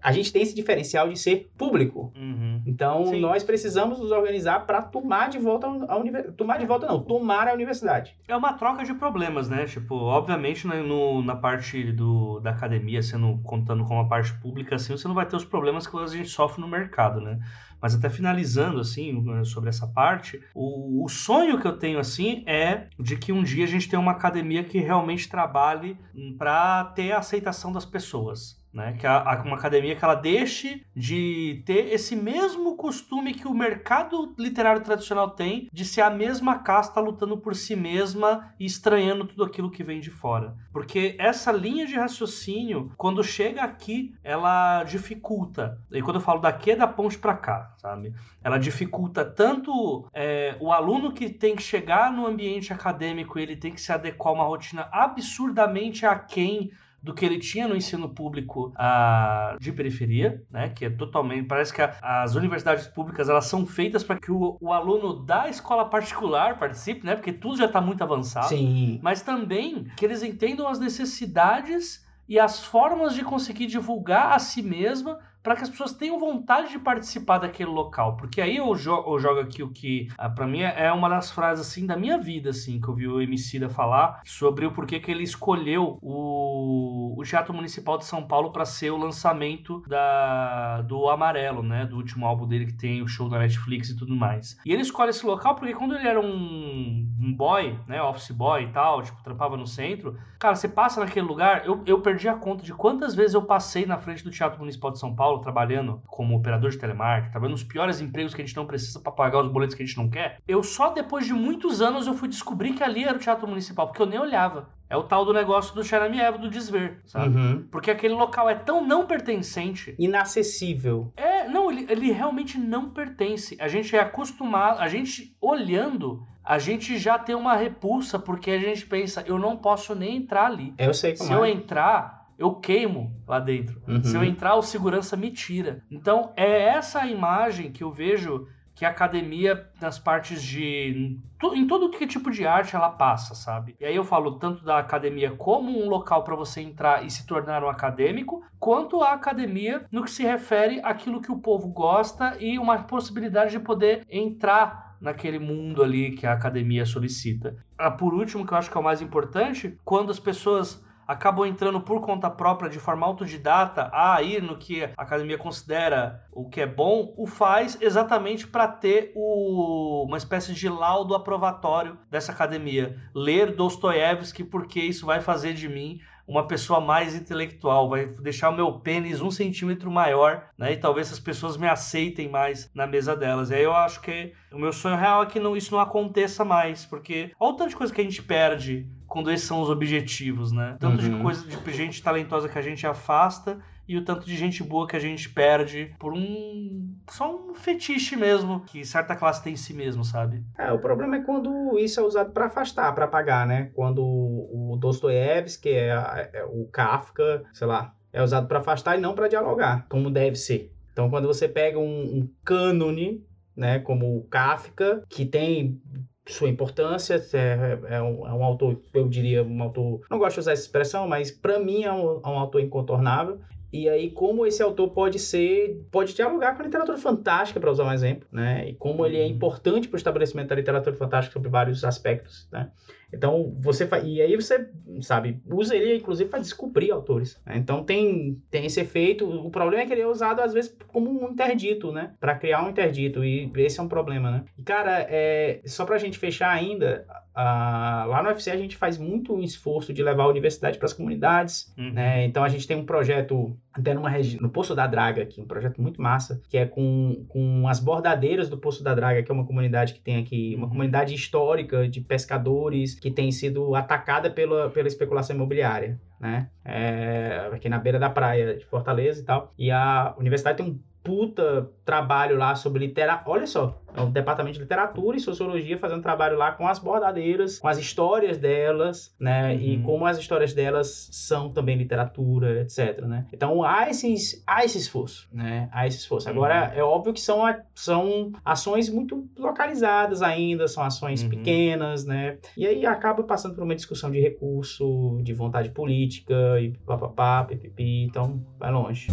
a 0.01 0.11
gente 0.11 0.33
tem 0.33 0.41
esse 0.41 0.55
diferencial 0.55 1.07
de 1.07 1.17
ser 1.17 1.51
público. 1.55 2.11
Uhum. 2.15 2.61
Então, 2.65 3.05
Sim. 3.05 3.19
nós 3.19 3.43
precisamos 3.43 3.99
nos 3.99 4.11
organizar 4.11 4.65
para 4.65 4.81
tomar 4.81 5.29
de 5.29 5.37
volta 5.37 5.67
a 5.67 5.97
universidade. 5.97 6.37
Tomar 6.37 6.57
de 6.57 6.65
volta, 6.65 6.87
não, 6.87 7.01
tomar 7.01 7.47
a 7.47 7.53
universidade. 7.53 8.15
É 8.27 8.35
uma 8.35 8.53
troca 8.53 8.83
de 8.83 8.95
problemas, 8.95 9.47
né? 9.47 9.65
Tipo, 9.65 9.95
obviamente, 9.95 10.67
né, 10.67 10.81
no, 10.81 11.23
na 11.23 11.35
parte 11.35 11.91
do, 11.91 12.39
da 12.39 12.49
academia, 12.49 13.01
sendo 13.03 13.39
contando 13.43 13.85
com 13.85 13.99
a 13.99 14.05
parte 14.05 14.33
pública, 14.39 14.75
assim, 14.75 14.95
você 14.95 15.07
não 15.07 15.15
vai 15.15 15.27
ter 15.27 15.35
os 15.35 15.45
problemas 15.45 15.85
que 15.85 15.95
a 15.95 16.07
gente 16.07 16.29
sofre 16.29 16.61
no 16.61 16.67
mercado, 16.67 17.21
né? 17.21 17.39
Mas 17.85 17.93
até 17.93 18.09
finalizando, 18.09 18.79
assim, 18.79 19.23
sobre 19.43 19.69
essa 19.69 19.85
parte, 19.85 20.41
o, 20.55 21.05
o 21.05 21.07
sonho 21.07 21.61
que 21.61 21.67
eu 21.67 21.77
tenho, 21.77 21.99
assim, 21.99 22.43
é 22.47 22.87
de 22.99 23.15
que 23.15 23.31
um 23.31 23.43
dia 23.43 23.63
a 23.63 23.67
gente 23.67 23.87
tenha 23.87 23.99
uma 23.99 24.13
academia 24.13 24.63
que 24.63 24.79
realmente 24.79 25.29
trabalhe 25.29 25.95
para 26.35 26.85
ter 26.95 27.11
a 27.11 27.19
aceitação 27.19 27.71
das 27.71 27.85
pessoas. 27.85 28.59
Né? 28.75 28.91
Que 28.99 29.07
a, 29.07 29.41
uma 29.45 29.55
academia 29.55 29.95
que 29.95 30.03
ela 30.03 30.15
deixe 30.15 30.85
de 30.93 31.63
ter 31.65 31.93
esse 31.93 32.13
mesmo 32.13 32.75
costume 32.75 33.33
que 33.33 33.47
o 33.47 33.53
mercado 33.53 34.35
literário 34.37 34.81
tradicional 34.81 35.29
tem 35.29 35.69
de 35.71 35.85
ser 35.85 36.01
a 36.01 36.09
mesma 36.09 36.59
casta 36.59 36.99
lutando 36.99 37.37
por 37.37 37.55
si 37.55 37.73
mesma 37.73 38.53
e 38.59 38.65
estranhando 38.65 39.25
tudo 39.25 39.45
aquilo 39.45 39.71
que 39.71 39.81
vem 39.81 40.01
de 40.01 40.11
fora. 40.11 40.57
Porque 40.73 41.15
essa 41.17 41.53
linha 41.53 41.85
de 41.85 41.95
raciocínio, 41.95 42.91
quando 42.97 43.23
chega 43.23 43.61
aqui, 43.61 44.13
ela 44.21 44.83
dificulta. 44.83 45.79
E 45.89 46.01
quando 46.01 46.17
eu 46.17 46.21
falo 46.21 46.41
daqui 46.41 46.71
é 46.71 46.75
da 46.75 46.85
ponte 46.85 47.17
para 47.17 47.33
cá, 47.33 47.73
sabe? 47.77 48.13
Ela 48.43 48.57
dificulta 48.57 49.23
tanto 49.23 50.05
é, 50.13 50.57
o 50.59 50.73
aluno 50.73 51.13
que 51.13 51.29
tem 51.29 51.55
que 51.55 51.63
chegar 51.63 52.11
no 52.11 52.27
ambiente 52.27 52.73
acadêmico, 52.73 53.39
ele 53.39 53.55
tem 53.55 53.71
que 53.71 53.79
se 53.79 53.93
adequar 53.93 54.33
a 54.33 54.35
uma 54.35 54.43
rotina 54.43 54.89
absurdamente 54.91 56.05
aquém 56.05 56.71
do 57.05 57.13
que 57.13 57.23
ele 57.23 57.37
tinha 57.37 57.67
no 57.67 57.75
ensino 57.75 58.09
público 58.09 58.73
uh, 58.75 59.59
de 59.59 59.71
periferia, 59.71 60.43
né? 60.49 60.69
Que 60.69 60.85
é 60.85 60.89
totalmente. 60.89 61.45
Parece 61.47 61.71
que 61.71 61.79
a, 61.79 61.95
as 62.01 62.33
universidades 62.33 62.87
públicas 62.87 63.29
elas 63.29 63.45
são 63.45 63.63
feitas 63.63 64.03
para 64.03 64.17
que 64.17 64.31
o, 64.31 64.57
o, 64.59 64.73
aluno 64.73 65.23
da 65.23 65.47
escola 65.47 65.85
particular 65.85 66.57
participe, 66.57 67.05
né? 67.05 67.15
Porque 67.15 67.31
tudo 67.31 67.57
já 67.57 67.65
está 67.65 67.79
muito 67.79 68.03
avançado. 68.03 68.47
Sim. 68.47 68.99
Mas 69.03 69.21
também 69.21 69.83
que 69.95 70.03
eles 70.03 70.23
entendam 70.23 70.67
as 70.67 70.79
necessidades 70.79 72.03
e 72.27 72.39
as 72.39 72.65
formas 72.65 73.13
de 73.13 73.23
conseguir 73.23 73.67
divulgar 73.67 74.31
a 74.31 74.39
si 74.39 74.63
mesma 74.63 75.19
para 75.45 75.55
que 75.55 75.61
as 75.61 75.69
pessoas 75.69 75.93
tenham 75.93 76.17
vontade 76.17 76.71
de 76.71 76.79
participar 76.79 77.37
daquele 77.37 77.69
local. 77.69 78.17
Porque 78.17 78.41
aí 78.41 78.57
eu, 78.57 78.75
jo 78.75 79.03
eu 79.05 79.19
jogo 79.19 79.41
aqui 79.41 79.61
o 79.61 79.69
que, 79.69 80.07
ah, 80.17 80.27
para 80.27 80.47
mim, 80.47 80.61
é 80.61 80.91
uma 80.91 81.07
das 81.07 81.29
frases 81.29 81.67
assim 81.67 81.85
da 81.85 81.95
minha 81.95 82.17
vida, 82.17 82.49
assim, 82.49 82.81
que 82.81 82.87
eu 82.87 82.95
vi 82.95 83.07
o 83.07 83.21
Emicida 83.21 83.69
falar 83.69 84.21
sobre 84.25 84.65
o 84.65 84.71
porquê 84.71 84.99
que 84.99 85.11
ele 85.11 85.21
escolheu 85.21 85.99
o, 86.01 87.13
o 87.15 87.23
Teatro 87.23 87.53
Municipal 87.53 87.99
de 87.99 88.05
São 88.05 88.23
Paulo 88.23 88.51
para 88.51 88.65
ser 88.65 88.89
o 88.89 88.97
lançamento 88.97 89.83
da, 89.87 90.81
do 90.81 91.07
Amarelo, 91.09 91.61
né? 91.61 91.85
Do 91.85 91.97
último 91.97 92.25
álbum 92.25 92.47
dele 92.47 92.65
que 92.65 92.73
tem 92.73 93.03
o 93.03 93.07
show 93.07 93.29
da 93.29 93.37
Netflix 93.37 93.89
e 93.89 93.95
tudo 93.95 94.15
mais. 94.15 94.59
E 94.65 94.73
ele 94.73 94.81
escolhe 94.81 95.11
esse 95.11 95.23
local 95.23 95.53
porque 95.53 95.75
quando 95.75 95.93
ele 95.93 96.07
era 96.07 96.19
um, 96.19 97.07
um 97.21 97.31
boy, 97.31 97.77
né? 97.87 98.01
Office 98.01 98.31
boy 98.31 98.63
e 98.63 98.71
tal, 98.71 99.03
tipo, 99.03 99.21
trampava 99.21 99.55
no 99.55 99.67
centro. 99.67 100.17
Cara, 100.39 100.55
você 100.55 100.67
passa 100.67 100.99
naquele 100.99 101.27
lugar, 101.27 101.67
eu, 101.67 101.83
eu 101.85 102.01
perdi 102.01 102.27
a 102.27 102.33
conta 102.33 102.63
de 102.63 102.73
quantas 102.73 103.13
vezes 103.13 103.35
eu 103.35 103.43
passei 103.43 103.85
na 103.85 103.99
frente 103.99 104.23
do 104.23 104.31
Teatro 104.31 104.57
Municipal 104.57 104.89
de 104.89 104.97
São 104.97 105.15
Paulo 105.15 105.34
Paulo 105.35 105.41
trabalhando 105.41 106.01
como 106.07 106.35
operador 106.35 106.69
de 106.69 106.77
telemarketing, 106.77 107.31
trabalhando 107.31 107.53
nos 107.53 107.63
piores 107.63 108.01
empregos 108.01 108.33
que 108.33 108.41
a 108.41 108.45
gente 108.45 108.55
não 108.55 108.65
precisa 108.65 108.99
para 108.99 109.11
pagar 109.11 109.41
os 109.41 109.51
boletos 109.51 109.75
que 109.75 109.83
a 109.83 109.85
gente 109.85 109.97
não 109.97 110.09
quer, 110.09 110.39
eu 110.47 110.63
só 110.63 110.89
depois 110.89 111.25
de 111.25 111.33
muitos 111.33 111.81
anos 111.81 112.07
eu 112.07 112.13
fui 112.13 112.27
descobrir 112.27 112.73
que 112.73 112.83
ali 112.83 113.03
era 113.03 113.15
o 113.15 113.19
Teatro 113.19 113.47
Municipal, 113.47 113.87
porque 113.87 114.01
eu 114.01 114.05
nem 114.05 114.19
olhava. 114.19 114.69
É 114.87 114.95
o 114.95 115.03
tal 115.03 115.25
do 115.25 115.33
negócio 115.33 115.73
do 115.73 115.83
Xaramiev, 115.83 116.37
do 116.37 116.47
desver, 116.47 117.01
sabe? 117.05 117.35
Uhum. 117.35 117.67
Porque 117.71 117.89
aquele 117.89 118.13
local 118.13 118.47
é 118.47 118.53
tão 118.53 118.85
não 118.85 119.07
pertencente. 119.07 119.95
Inacessível. 119.97 121.11
É, 121.17 121.47
não, 121.47 121.71
ele, 121.71 121.87
ele 121.89 122.11
realmente 122.11 122.57
não 122.59 122.91
pertence. 122.91 123.57
A 123.59 123.67
gente 123.67 123.95
é 123.95 123.99
acostumado, 123.99 124.79
a 124.79 124.87
gente 124.87 125.35
olhando, 125.41 126.23
a 126.43 126.59
gente 126.59 126.99
já 126.99 127.17
tem 127.17 127.35
uma 127.35 127.55
repulsa, 127.55 128.19
porque 128.19 128.51
a 128.51 128.59
gente 128.59 128.85
pensa, 128.85 129.23
eu 129.25 129.39
não 129.39 129.57
posso 129.57 129.95
nem 129.95 130.17
entrar 130.17 130.45
ali. 130.45 130.75
Eu 130.77 130.93
sei 130.93 131.17
como 131.17 131.27
Se 131.27 131.33
é. 131.33 131.35
eu 131.35 131.45
entrar, 131.47 132.14
eu 132.37 132.55
queimo 132.55 133.15
lá 133.27 133.39
dentro. 133.39 133.81
Uhum. 133.87 134.03
Se 134.03 134.15
eu 134.15 134.23
entrar, 134.23 134.55
o 134.55 134.61
segurança 134.61 135.15
me 135.15 135.31
tira. 135.31 135.83
Então, 135.89 136.33
é 136.35 136.63
essa 136.63 137.05
imagem 137.05 137.71
que 137.71 137.83
eu 137.83 137.91
vejo 137.91 138.47
que 138.75 138.83
a 138.83 138.89
academia, 138.89 139.69
nas 139.81 139.97
partes 139.97 140.43
de. 140.43 141.17
em 141.53 141.67
todo 141.67 141.89
que 141.89 142.05
tipo 142.05 142.29
de 142.29 142.45
arte 142.45 142.75
ela 142.75 142.89
passa, 142.89 143.33
sabe? 143.33 143.73
E 143.79 143.85
aí 143.85 143.95
eu 143.95 144.03
falo 144.03 144.37
tanto 144.37 144.65
da 144.65 144.79
academia 144.79 145.31
como 145.31 145.81
um 145.81 145.87
local 145.87 146.25
para 146.25 146.35
você 146.35 146.59
entrar 146.59 147.05
e 147.05 147.09
se 147.09 147.25
tornar 147.25 147.63
um 147.63 147.69
acadêmico, 147.69 148.43
quanto 148.59 149.01
a 149.01 149.13
academia 149.13 149.85
no 149.89 150.03
que 150.03 150.11
se 150.11 150.23
refere 150.23 150.81
àquilo 150.83 151.21
que 151.21 151.31
o 151.31 151.39
povo 151.39 151.69
gosta 151.69 152.35
e 152.37 152.59
uma 152.59 152.83
possibilidade 152.83 153.51
de 153.51 153.59
poder 153.59 154.05
entrar 154.09 154.97
naquele 154.99 155.39
mundo 155.39 155.81
ali 155.81 156.11
que 156.11 156.27
a 156.27 156.33
academia 156.33 156.85
solicita. 156.85 157.55
Ah, 157.77 157.91
por 157.91 158.13
último, 158.13 158.45
que 158.45 158.53
eu 158.53 158.57
acho 158.57 158.69
que 158.69 158.77
é 158.77 158.79
o 158.79 158.83
mais 158.83 159.01
importante, 159.01 159.77
quando 159.85 160.11
as 160.11 160.19
pessoas 160.19 160.83
acabam 161.07 161.45
entrando 161.45 161.79
por 161.81 162.01
conta 162.01 162.29
própria, 162.29 162.69
de 162.69 162.79
forma 162.79 163.05
autodidata, 163.05 163.89
a 163.93 164.21
ir 164.21 164.41
no 164.41 164.57
que 164.57 164.83
a 164.83 164.91
academia 164.97 165.37
considera 165.37 166.23
o 166.31 166.49
que 166.49 166.61
é 166.61 166.67
bom, 166.67 167.13
o 167.17 167.25
faz 167.25 167.77
exatamente 167.81 168.47
para 168.47 168.67
ter 168.67 169.11
o, 169.15 170.03
uma 170.07 170.17
espécie 170.17 170.53
de 170.53 170.69
laudo 170.69 171.15
aprovatório 171.15 171.97
dessa 172.09 172.31
academia. 172.31 172.99
Ler 173.13 173.55
Dostoiévski, 173.55 174.43
porque 174.43 174.79
isso 174.79 175.05
vai 175.05 175.21
fazer 175.21 175.53
de 175.53 175.67
mim 175.67 175.99
uma 176.27 176.47
pessoa 176.47 176.81
mais 176.81 177.15
intelectual, 177.15 177.89
vai 177.89 178.07
deixar 178.07 178.49
o 178.49 178.55
meu 178.55 178.79
pênis 178.79 179.21
um 179.21 179.29
centímetro 179.29 179.91
maior, 179.91 180.49
né? 180.57 180.73
E 180.73 180.77
talvez 180.77 181.11
as 181.11 181.19
pessoas 181.19 181.55
me 181.55 181.67
aceitem 181.67 182.27
mais 182.27 182.69
na 182.73 182.87
mesa 182.87 183.15
delas. 183.15 183.51
E 183.51 183.55
aí 183.55 183.63
eu 183.63 183.73
acho 183.73 184.01
que 184.01 184.33
o 184.51 184.57
meu 184.57 184.73
sonho 184.73 184.95
real 184.95 185.23
é 185.23 185.25
que 185.27 185.39
não, 185.39 185.55
isso 185.55 185.71
não 185.71 185.79
aconteça 185.79 186.43
mais, 186.43 186.85
porque 186.85 187.31
olha 187.39 187.53
o 187.53 187.55
tanto 187.55 187.69
de 187.69 187.75
coisa 187.75 187.93
que 187.93 188.01
a 188.01 188.03
gente 188.03 188.23
perde 188.23 188.89
quando 189.15 189.31
esses 189.31 189.47
são 189.47 189.61
os 189.61 189.69
objetivos, 189.69 190.51
né? 190.51 190.75
Tanto 190.77 191.01
uhum. 191.01 191.17
de 191.17 191.23
coisa 191.23 191.47
de 191.47 191.73
gente 191.73 192.03
talentosa 192.03 192.49
que 192.49 192.59
a 192.59 192.61
gente 192.61 192.85
afasta 192.85 193.57
e 193.87 193.95
o 193.95 194.03
tanto 194.03 194.25
de 194.25 194.35
gente 194.35 194.61
boa 194.61 194.85
que 194.85 194.97
a 194.97 194.99
gente 194.99 195.29
perde 195.29 195.95
por 195.97 196.11
um. 196.11 196.93
só 197.09 197.33
um 197.33 197.55
fetiche 197.55 198.17
mesmo 198.17 198.59
que 198.65 198.83
certa 198.83 199.15
classe 199.15 199.41
tem 199.41 199.53
em 199.53 199.55
si 199.55 199.73
mesmo, 199.73 200.03
sabe? 200.03 200.43
É, 200.57 200.69
o 200.73 200.79
problema 200.79 201.15
é 201.15 201.21
quando 201.21 201.79
isso 201.79 201.97
é 202.01 202.03
usado 202.03 202.33
para 202.33 202.47
afastar, 202.47 202.93
para 202.93 203.05
apagar, 203.05 203.47
né? 203.47 203.71
Quando 203.73 204.03
o 204.03 204.75
Dostoiévski, 204.81 205.63
que 205.63 205.69
é, 205.69 205.91
é 206.33 206.43
o 206.43 206.65
Kafka, 206.65 207.45
sei 207.53 207.67
lá, 207.67 207.95
é 208.11 208.21
usado 208.21 208.49
para 208.49 208.59
afastar 208.59 208.97
e 208.97 209.01
não 209.01 209.15
para 209.15 209.29
dialogar, 209.29 209.85
como 209.87 210.11
deve 210.11 210.35
ser. 210.35 210.73
Então, 210.91 211.09
quando 211.09 211.25
você 211.25 211.47
pega 211.47 211.79
um, 211.79 212.01
um 212.03 212.29
cânone, 212.43 213.25
né, 213.55 213.79
como 213.79 214.17
o 214.17 214.25
Kafka, 214.25 215.03
que 215.07 215.25
tem 215.25 215.81
sua 216.27 216.49
importância, 216.49 217.23
é, 217.33 217.95
é, 217.95 218.01
um, 218.01 218.27
é, 218.27 218.33
um, 218.33 218.43
autor, 218.43 218.79
eu 218.93 219.07
diria, 219.07 219.43
um 219.43 219.61
autor, 219.61 220.01
não 220.09 220.17
gosto 220.17 220.35
de 220.35 220.39
usar 220.41 220.53
essa 220.53 220.63
expressão, 220.63 221.07
mas 221.07 221.31
para 221.31 221.59
mim 221.59 221.83
é 221.83 221.91
um, 221.91 222.21
é 222.23 222.27
um, 222.27 222.39
autor 222.39 222.61
incontornável. 222.61 223.39
E 223.71 223.89
aí, 223.89 224.09
como 224.09 224.45
esse 224.45 224.63
autor 224.63 224.89
pode 224.91 225.19
ser, 225.19 225.85
pode 225.91 226.13
dialogar 226.13 226.55
com 226.55 226.61
a 226.61 226.65
literatura 226.65 226.97
fantástica, 226.97 227.59
para 227.59 227.69
usar 227.69 227.83
um 227.83 227.91
exemplo, 227.91 228.25
né? 228.31 228.69
E 228.69 228.73
como 228.73 229.05
ele 229.05 229.17
é 229.17 229.25
uhum. 229.25 229.31
importante 229.31 229.89
para 229.89 229.95
o 229.95 229.97
estabelecimento 229.97 230.47
da 230.47 230.55
literatura 230.55 230.95
fantástica 230.95 231.33
sobre 231.33 231.49
vários 231.49 231.83
aspectos, 231.83 232.47
né? 232.51 232.71
Então, 233.13 233.55
você 233.59 233.85
fa... 233.85 233.99
e 233.99 234.21
aí 234.21 234.35
você, 234.35 234.67
sabe, 235.01 235.39
usa 235.47 235.75
ele 235.75 235.97
inclusive 235.97 236.29
para 236.29 236.39
descobrir 236.39 236.91
autores. 236.91 237.39
Né? 237.45 237.57
Então 237.57 237.83
tem 237.83 238.41
tem 238.49 238.65
esse 238.65 238.79
efeito. 238.79 239.27
O 239.27 239.49
problema 239.49 239.83
é 239.83 239.85
que 239.85 239.93
ele 239.93 240.01
é 240.01 240.07
usado 240.07 240.41
às 240.41 240.53
vezes 240.53 240.75
como 240.87 241.09
um 241.09 241.31
interdito, 241.31 241.91
né? 241.91 242.13
Para 242.19 242.35
criar 242.35 242.63
um 242.63 242.69
interdito 242.69 243.23
e 243.23 243.51
esse 243.57 243.79
é 243.79 243.83
um 243.83 243.87
problema, 243.87 244.31
né? 244.31 244.43
E 244.57 244.63
cara, 244.63 245.05
é 245.09 245.61
só 245.65 245.85
pra 245.85 245.97
gente 245.97 246.17
fechar 246.17 246.51
ainda, 246.51 247.05
Uh, 247.35 248.07
lá 248.07 248.23
no 248.23 248.29
UFC 248.29 248.49
a 248.49 248.55
gente 248.55 248.77
faz 248.77 248.97
muito 248.97 249.43
esforço 249.43 249.91
de 249.91 250.01
levar 250.01 250.23
a 250.23 250.29
universidade 250.29 250.77
para 250.77 250.85
as 250.85 250.93
comunidades, 250.93 251.73
uhum. 251.77 251.91
né? 251.91 252.23
Então 252.23 252.41
a 252.45 252.47
gente 252.47 252.65
tem 252.65 252.77
um 252.77 252.85
projeto 252.85 253.53
até 253.77 253.93
numa 253.93 254.09
região, 254.09 254.41
no 254.41 254.49
Poço 254.49 254.73
da 254.73 254.87
Draga 254.87 255.21
aqui, 255.21 255.41
um 255.41 255.45
projeto 255.45 255.81
muito 255.81 256.01
massa, 256.01 256.41
que 256.49 256.57
é 256.57 256.65
com, 256.65 257.25
com 257.27 257.67
as 257.67 257.79
bordadeiras 257.79 258.49
do 258.49 258.57
Poço 258.57 258.81
da 258.81 258.95
Draga, 258.95 259.21
que 259.21 259.29
é 259.29 259.33
uma 259.33 259.45
comunidade 259.45 259.93
que 259.93 259.99
tem 259.99 260.17
aqui, 260.17 260.55
uma 260.55 260.63
uhum. 260.63 260.69
comunidade 260.69 261.13
histórica 261.13 261.87
de 261.87 261.99
pescadores 261.99 262.97
que 262.97 263.11
tem 263.11 263.31
sido 263.31 263.75
atacada 263.75 264.31
pela, 264.31 264.69
pela 264.69 264.87
especulação 264.87 265.35
imobiliária, 265.35 265.99
né? 266.19 266.49
É, 266.63 267.49
aqui 267.51 267.67
na 267.67 267.77
beira 267.77 267.99
da 267.99 268.09
praia 268.09 268.55
de 268.55 268.65
Fortaleza 268.65 269.21
e 269.21 269.25
tal. 269.25 269.53
E 269.57 269.69
a 269.69 270.15
universidade 270.17 270.57
tem 270.57 270.65
um 270.65 270.79
puta 271.05 271.69
trabalho 271.85 272.35
lá 272.35 272.55
sobre 272.55 272.87
literatura. 272.87 273.37
Olha 273.37 273.47
só, 273.47 273.79
é 273.95 274.01
o 274.01 274.07
departamento 274.07 274.55
de 274.55 274.61
literatura 274.61 275.15
e 275.15 275.19
sociologia 275.19 275.77
fazendo 275.77 276.01
trabalho 276.01 276.35
lá 276.35 276.51
com 276.51 276.67
as 276.67 276.79
bordadeiras, 276.79 277.59
com 277.59 277.67
as 277.67 277.77
histórias 277.77 278.39
delas, 278.39 279.15
né? 279.19 279.53
Uhum. 279.53 279.61
E 279.61 279.77
como 279.83 280.05
as 280.05 280.17
histórias 280.17 280.53
delas 280.53 281.07
são 281.11 281.51
também 281.51 281.77
literatura, 281.77 282.61
etc, 282.61 283.01
né? 283.01 283.27
Então 283.31 283.63
há, 283.63 283.87
esses, 283.87 284.43
há 284.47 284.65
esse 284.65 284.79
esforço, 284.79 285.29
né? 285.31 285.69
Há 285.71 285.85
esse 285.85 285.99
esforço. 285.99 286.27
Agora, 286.27 286.71
uhum. 286.73 286.79
é 286.79 286.83
óbvio 286.83 287.13
que 287.13 287.21
são, 287.21 287.41
são 287.75 288.31
ações 288.43 288.89
muito 288.89 289.29
localizadas 289.37 290.23
ainda, 290.23 290.67
são 290.67 290.83
ações 290.83 291.21
uhum. 291.21 291.29
pequenas, 291.29 292.03
né? 292.03 292.39
E 292.57 292.65
aí 292.65 292.83
acaba 292.85 293.21
passando 293.21 293.53
por 293.53 293.63
uma 293.63 293.75
discussão 293.75 294.09
de 294.09 294.19
recurso, 294.19 295.19
de 295.21 295.33
vontade 295.33 295.69
política 295.69 296.59
e 296.59 296.71
papapá, 296.85 297.43
pipipi, 297.43 298.03
então 298.03 298.43
vai 298.57 298.71
longe. 298.71 299.07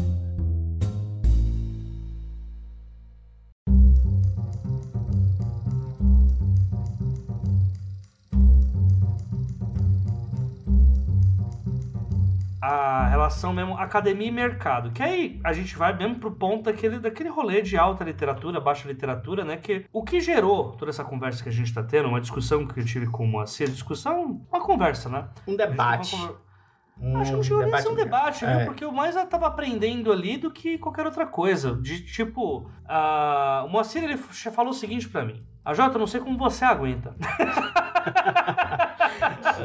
A 12.73 13.09
relação 13.09 13.53
mesmo 13.53 13.77
academia 13.77 14.29
e 14.29 14.31
mercado. 14.31 14.91
Que 14.93 15.03
aí 15.03 15.41
a 15.45 15.53
gente 15.53 15.77
vai 15.77 15.97
mesmo 15.97 16.17
pro 16.17 16.31
ponto 16.31 16.65
daquele, 16.65 16.99
daquele 16.99 17.29
rolê 17.29 17.61
de 17.63 17.77
alta 17.77 18.05
literatura, 18.05 18.61
baixa 18.61 18.89
literatura, 18.89 19.45
né? 19.45 19.57
Que 19.57 19.87
o 19.93 20.03
que 20.03 20.21
gerou 20.21 20.73
toda 20.73 20.91
essa 20.91 21.05
conversa 21.05 21.43
que 21.43 21.49
a 21.49 21.53
gente 21.53 21.73
tá 21.73 21.83
tendo, 21.83 22.09
uma 22.09 22.21
discussão 22.21 22.67
que 22.67 22.81
eu 22.81 22.85
tive 22.85 23.07
com 23.07 23.25
o 23.25 23.29
Moacir, 23.29 23.71
discussão, 23.71 24.45
uma 24.51 24.61
conversa, 24.61 25.09
né? 25.09 25.29
Um 25.47 25.57
debate. 25.57 26.17
Um 27.01 27.19
Acho 27.19 27.31
que 27.31 27.37
não 27.37 27.43
chegou 27.43 27.65
nem 27.65 27.75
a 27.75 27.79
ser 27.79 27.89
um 27.89 27.95
debate, 27.95 28.45
é. 28.45 28.57
viu? 28.57 28.67
Porque 28.67 28.85
eu 28.85 28.93
mais 28.93 29.15
tava 29.27 29.47
aprendendo 29.47 30.13
ali 30.13 30.37
do 30.37 30.51
que 30.51 30.79
qualquer 30.79 31.05
outra 31.05 31.27
coisa. 31.27 31.75
De 31.75 32.05
tipo, 32.05 32.59
uh, 32.61 33.67
o 33.67 33.69
Moacir 33.69 34.05
ele 34.05 34.17
falou 34.17 34.71
o 34.71 34.75
seguinte 34.75 35.09
para 35.09 35.25
mim: 35.25 35.43
A 35.65 35.75
Jota, 35.75 35.99
não 35.99 36.07
sei 36.07 36.21
como 36.21 36.39
você 36.39 36.65
aguenta. 36.65 37.17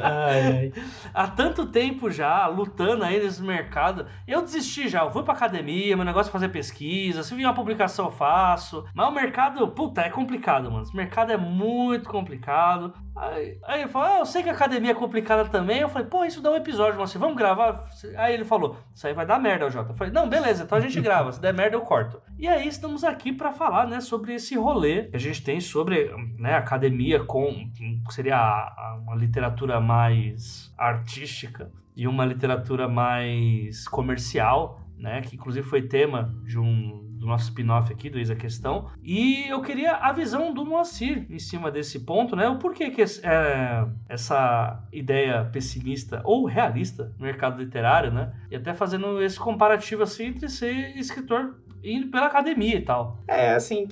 ai, 0.01 0.41
ai. 0.41 0.73
Há 1.13 1.27
tanto 1.27 1.67
tempo 1.67 2.09
já, 2.09 2.47
lutando 2.47 3.03
aí 3.03 3.21
nesse 3.21 3.41
mercado. 3.41 4.05
Eu 4.27 4.41
desisti 4.41 4.87
já, 4.87 5.03
eu 5.03 5.11
fui 5.11 5.23
pra 5.23 5.33
academia, 5.33 5.95
meu 5.95 6.05
negócio 6.05 6.29
é 6.29 6.31
fazer 6.31 6.49
pesquisa, 6.49 7.23
se 7.23 7.35
vir 7.35 7.45
uma 7.45 7.53
publicação 7.53 8.05
eu 8.05 8.11
faço. 8.11 8.85
Mas 8.93 9.07
o 9.07 9.11
mercado, 9.11 9.67
puta, 9.69 10.01
é 10.01 10.09
complicado, 10.09 10.71
mano. 10.71 10.83
Esse 10.83 10.95
mercado 10.95 11.31
é 11.31 11.37
muito 11.37 12.09
complicado. 12.09 12.93
Aí, 13.15 13.57
aí 13.63 13.81
ele 13.81 13.89
falou, 13.89 14.07
ah, 14.07 14.19
eu 14.19 14.25
sei 14.25 14.43
que 14.43 14.49
a 14.49 14.53
academia 14.53 14.91
é 14.91 14.95
complicada 14.95 15.45
também. 15.45 15.79
Eu 15.79 15.89
falei, 15.89 16.07
pô, 16.07 16.23
isso 16.23 16.41
dá 16.41 16.51
um 16.51 16.55
episódio, 16.55 16.99
mas 16.99 17.13
vamos 17.15 17.35
gravar? 17.35 17.85
Aí 18.15 18.33
ele 18.33 18.45
falou, 18.45 18.77
isso 18.93 19.07
aí 19.07 19.13
vai 19.13 19.25
dar 19.25 19.39
merda, 19.39 19.69
Jota. 19.69 19.91
Eu 19.91 19.95
falei, 19.95 20.13
não, 20.13 20.29
beleza, 20.29 20.63
então 20.63 20.77
a 20.77 20.81
gente 20.81 20.99
grava. 21.01 21.31
Se 21.31 21.41
der 21.41 21.53
merda, 21.53 21.75
eu 21.75 21.81
corto. 21.81 22.21
E 22.37 22.47
aí 22.47 22.67
estamos 22.67 23.03
aqui 23.03 23.31
para 23.33 23.51
falar, 23.51 23.87
né, 23.87 23.99
sobre 23.99 24.35
esse 24.35 24.55
rolê 24.55 25.05
que 25.05 25.15
a 25.15 25.19
gente 25.19 25.43
tem 25.43 25.59
sobre, 25.59 26.11
né, 26.37 26.55
academia 26.55 27.23
com, 27.23 27.69
seria 28.09 28.71
uma 29.01 29.15
literatura 29.15 29.76
mais 29.79 30.73
artística 30.77 31.71
e 31.95 32.07
uma 32.07 32.25
literatura 32.25 32.87
mais 32.87 33.87
comercial, 33.87 34.81
né, 34.97 35.21
que 35.21 35.35
inclusive 35.35 35.67
foi 35.67 35.81
tema 35.83 36.33
de 36.43 36.59
um 36.59 37.07
do 37.17 37.25
nosso 37.25 37.45
spin-off 37.45 37.91
aqui, 37.91 38.09
do 38.09 38.19
Isa 38.19 38.35
Questão. 38.35 38.89
E 39.03 39.47
eu 39.49 39.61
queria 39.61 39.93
a 39.93 40.11
visão 40.13 40.53
do 40.53 40.65
Moacir 40.65 41.25
em 41.29 41.39
cima 41.39 41.71
desse 41.71 41.99
ponto, 42.01 42.35
né? 42.35 42.47
O 42.47 42.57
porquê 42.57 42.89
que 42.91 43.01
é, 43.01 43.87
essa 44.07 44.83
ideia 44.91 45.45
pessimista 45.45 46.21
ou 46.23 46.45
realista 46.45 47.11
no 47.17 47.25
mercado 47.25 47.61
literário, 47.61 48.11
né? 48.11 48.31
E 48.49 48.55
até 48.55 48.73
fazendo 48.73 49.21
esse 49.21 49.39
comparativo 49.39 50.03
assim 50.03 50.27
entre 50.27 50.47
ser 50.47 50.95
escritor 50.95 51.55
indo 51.83 52.07
pela 52.09 52.27
academia 52.27 52.75
e 52.75 52.81
tal. 52.81 53.17
É, 53.27 53.51
assim, 53.51 53.87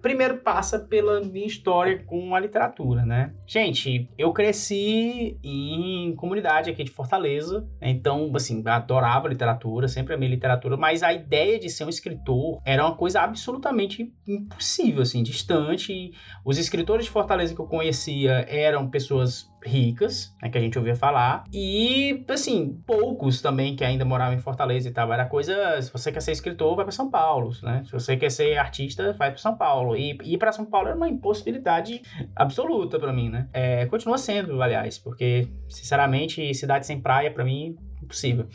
primeiro 0.00 0.38
passa 0.38 0.78
pela 0.78 1.20
minha 1.20 1.46
história 1.46 2.02
com 2.04 2.34
a 2.34 2.40
literatura, 2.40 3.04
né? 3.04 3.32
Gente, 3.46 4.08
eu 4.18 4.32
cresci 4.32 5.38
em 5.42 6.14
comunidade 6.16 6.70
aqui 6.70 6.84
de 6.84 6.90
Fortaleza, 6.90 7.68
então, 7.80 8.30
assim, 8.34 8.62
adorava 8.66 9.28
literatura, 9.28 9.88
sempre 9.88 10.14
amei 10.14 10.28
literatura, 10.28 10.76
mas 10.76 11.02
a 11.02 11.12
ideia 11.12 11.58
de 11.58 11.68
ser 11.68 11.84
um 11.84 11.88
escritor 11.88 12.60
era 12.64 12.84
uma 12.84 12.96
coisa 12.96 13.20
absolutamente 13.20 14.12
impossível, 14.26 15.02
assim, 15.02 15.22
distante. 15.22 16.12
Os 16.44 16.58
escritores 16.58 17.06
de 17.06 17.10
Fortaleza 17.10 17.54
que 17.54 17.60
eu 17.60 17.66
conhecia 17.66 18.46
eram 18.48 18.88
pessoas 18.88 19.50
ricas, 19.66 20.34
né, 20.42 20.48
que 20.48 20.58
a 20.58 20.60
gente 20.60 20.78
ouvia 20.78 20.96
falar, 20.96 21.44
e, 21.52 22.24
assim, 22.28 22.80
poucos 22.86 23.40
também 23.42 23.76
que 23.76 23.84
ainda 23.84 24.04
moravam 24.04 24.34
em 24.34 24.40
Fortaleza 24.40 24.88
e 24.88 24.92
tal. 24.92 25.12
Era 25.12 25.26
coisa, 25.26 25.80
se 25.82 25.92
você 25.92 26.12
quer 26.12 26.20
ser 26.20 26.32
escritor, 26.32 26.74
vai 26.76 26.84
para 26.84 26.92
São 26.92 27.10
Paulo, 27.10 27.50
né? 27.62 27.82
Se 27.84 27.92
você 27.92 28.16
quer 28.16 28.30
ser 28.30 28.56
artista, 28.56 29.12
vai 29.14 29.30
para 29.30 29.38
São 29.38 29.56
Paulo. 29.56 29.96
E 29.96 30.18
ir 30.22 30.38
para 30.38 30.52
São 30.52 30.64
Paulo 30.64 30.88
era 30.88 30.96
uma 30.96 31.08
impossibilidade 31.08 32.02
absoluta 32.34 32.98
para 32.98 33.12
mim, 33.12 33.28
né? 33.28 33.48
É, 33.52 33.86
continua 33.86 34.18
sendo, 34.18 34.60
aliás, 34.62 34.98
porque, 34.98 35.48
sinceramente, 35.68 36.54
cidade 36.54 36.86
sem 36.86 37.00
praia, 37.00 37.30
para 37.30 37.44
mim, 37.44 37.76
impossível. 38.02 38.46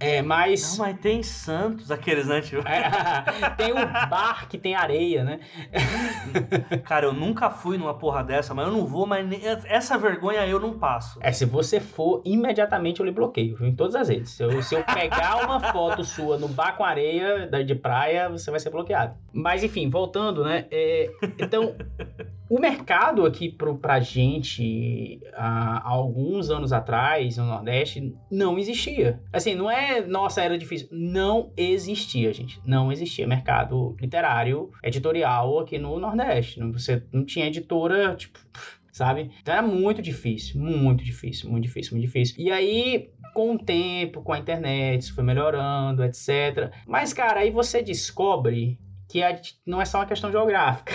É, 0.00 0.22
mas. 0.22 0.78
Não, 0.78 0.86
mas 0.86 0.98
tem 0.98 1.22
Santos, 1.22 1.90
aqueles, 1.90 2.26
né, 2.26 2.40
tio? 2.40 2.60
É, 2.60 3.50
tem 3.56 3.72
o 3.72 4.08
bar 4.08 4.48
que 4.48 4.56
tem 4.56 4.74
areia, 4.74 5.22
né? 5.22 5.40
Cara, 6.84 7.04
eu 7.04 7.12
nunca 7.12 7.50
fui 7.50 7.76
numa 7.76 7.92
porra 7.92 8.24
dessa, 8.24 8.54
mas 8.54 8.66
eu 8.66 8.72
não 8.72 8.86
vou, 8.86 9.06
mas 9.06 9.28
essa 9.66 9.98
vergonha 9.98 10.46
eu 10.46 10.58
não 10.58 10.78
passo. 10.78 11.18
É, 11.22 11.30
se 11.30 11.44
você 11.44 11.78
for, 11.78 12.22
imediatamente 12.24 13.00
eu 13.00 13.06
lhe 13.06 13.12
bloqueio, 13.12 13.56
viu? 13.56 13.68
Em 13.68 13.74
todas 13.74 13.94
as 13.94 14.08
redes. 14.08 14.30
Se 14.30 14.42
eu, 14.42 14.62
se 14.62 14.74
eu 14.74 14.82
pegar 14.84 15.44
uma 15.44 15.60
foto 15.70 16.02
sua 16.02 16.38
no 16.38 16.48
bar 16.48 16.76
com 16.76 16.84
areia 16.84 17.46
de 17.62 17.74
praia, 17.74 18.30
você 18.30 18.50
vai 18.50 18.58
ser 18.58 18.70
bloqueado. 18.70 19.14
Mas 19.32 19.62
enfim, 19.62 19.90
voltando, 19.90 20.42
né? 20.42 20.66
É, 20.70 21.10
então. 21.38 21.76
O 22.50 22.58
mercado 22.58 23.24
aqui 23.24 23.48
pro, 23.48 23.78
pra 23.78 24.00
gente, 24.00 25.20
há, 25.34 25.78
há 25.84 25.88
alguns 25.88 26.50
anos 26.50 26.72
atrás, 26.72 27.36
no 27.36 27.44
Nordeste, 27.44 28.12
não 28.28 28.58
existia. 28.58 29.20
Assim, 29.32 29.54
não 29.54 29.70
é, 29.70 29.89
nossa, 30.02 30.42
era 30.42 30.56
difícil. 30.56 30.88
Não 30.90 31.52
existia, 31.56 32.32
gente. 32.32 32.60
Não 32.64 32.92
existia 32.92 33.26
mercado 33.26 33.96
literário, 34.00 34.70
editorial 34.82 35.58
aqui 35.58 35.78
no 35.78 35.98
Nordeste. 35.98 36.60
Você 36.72 37.02
não 37.12 37.24
tinha 37.24 37.46
editora, 37.46 38.14
tipo 38.14 38.38
sabe? 38.92 39.30
Então 39.40 39.54
era 39.54 39.62
muito 39.62 40.02
difícil, 40.02 40.60
muito 40.60 41.02
difícil, 41.02 41.48
muito 41.50 41.64
difícil, 41.64 41.92
muito 41.92 42.06
difícil. 42.06 42.36
E 42.38 42.50
aí, 42.50 43.10
com 43.32 43.54
o 43.54 43.58
tempo, 43.58 44.22
com 44.22 44.32
a 44.32 44.38
internet, 44.38 45.02
isso 45.02 45.14
foi 45.14 45.24
melhorando, 45.24 46.04
etc. 46.04 46.70
Mas, 46.86 47.12
cara, 47.12 47.40
aí 47.40 47.50
você 47.50 47.82
descobre 47.82 48.78
que 49.08 49.20
não 49.66 49.80
é 49.80 49.84
só 49.84 49.98
uma 49.98 50.06
questão 50.06 50.30
geográfica. 50.30 50.92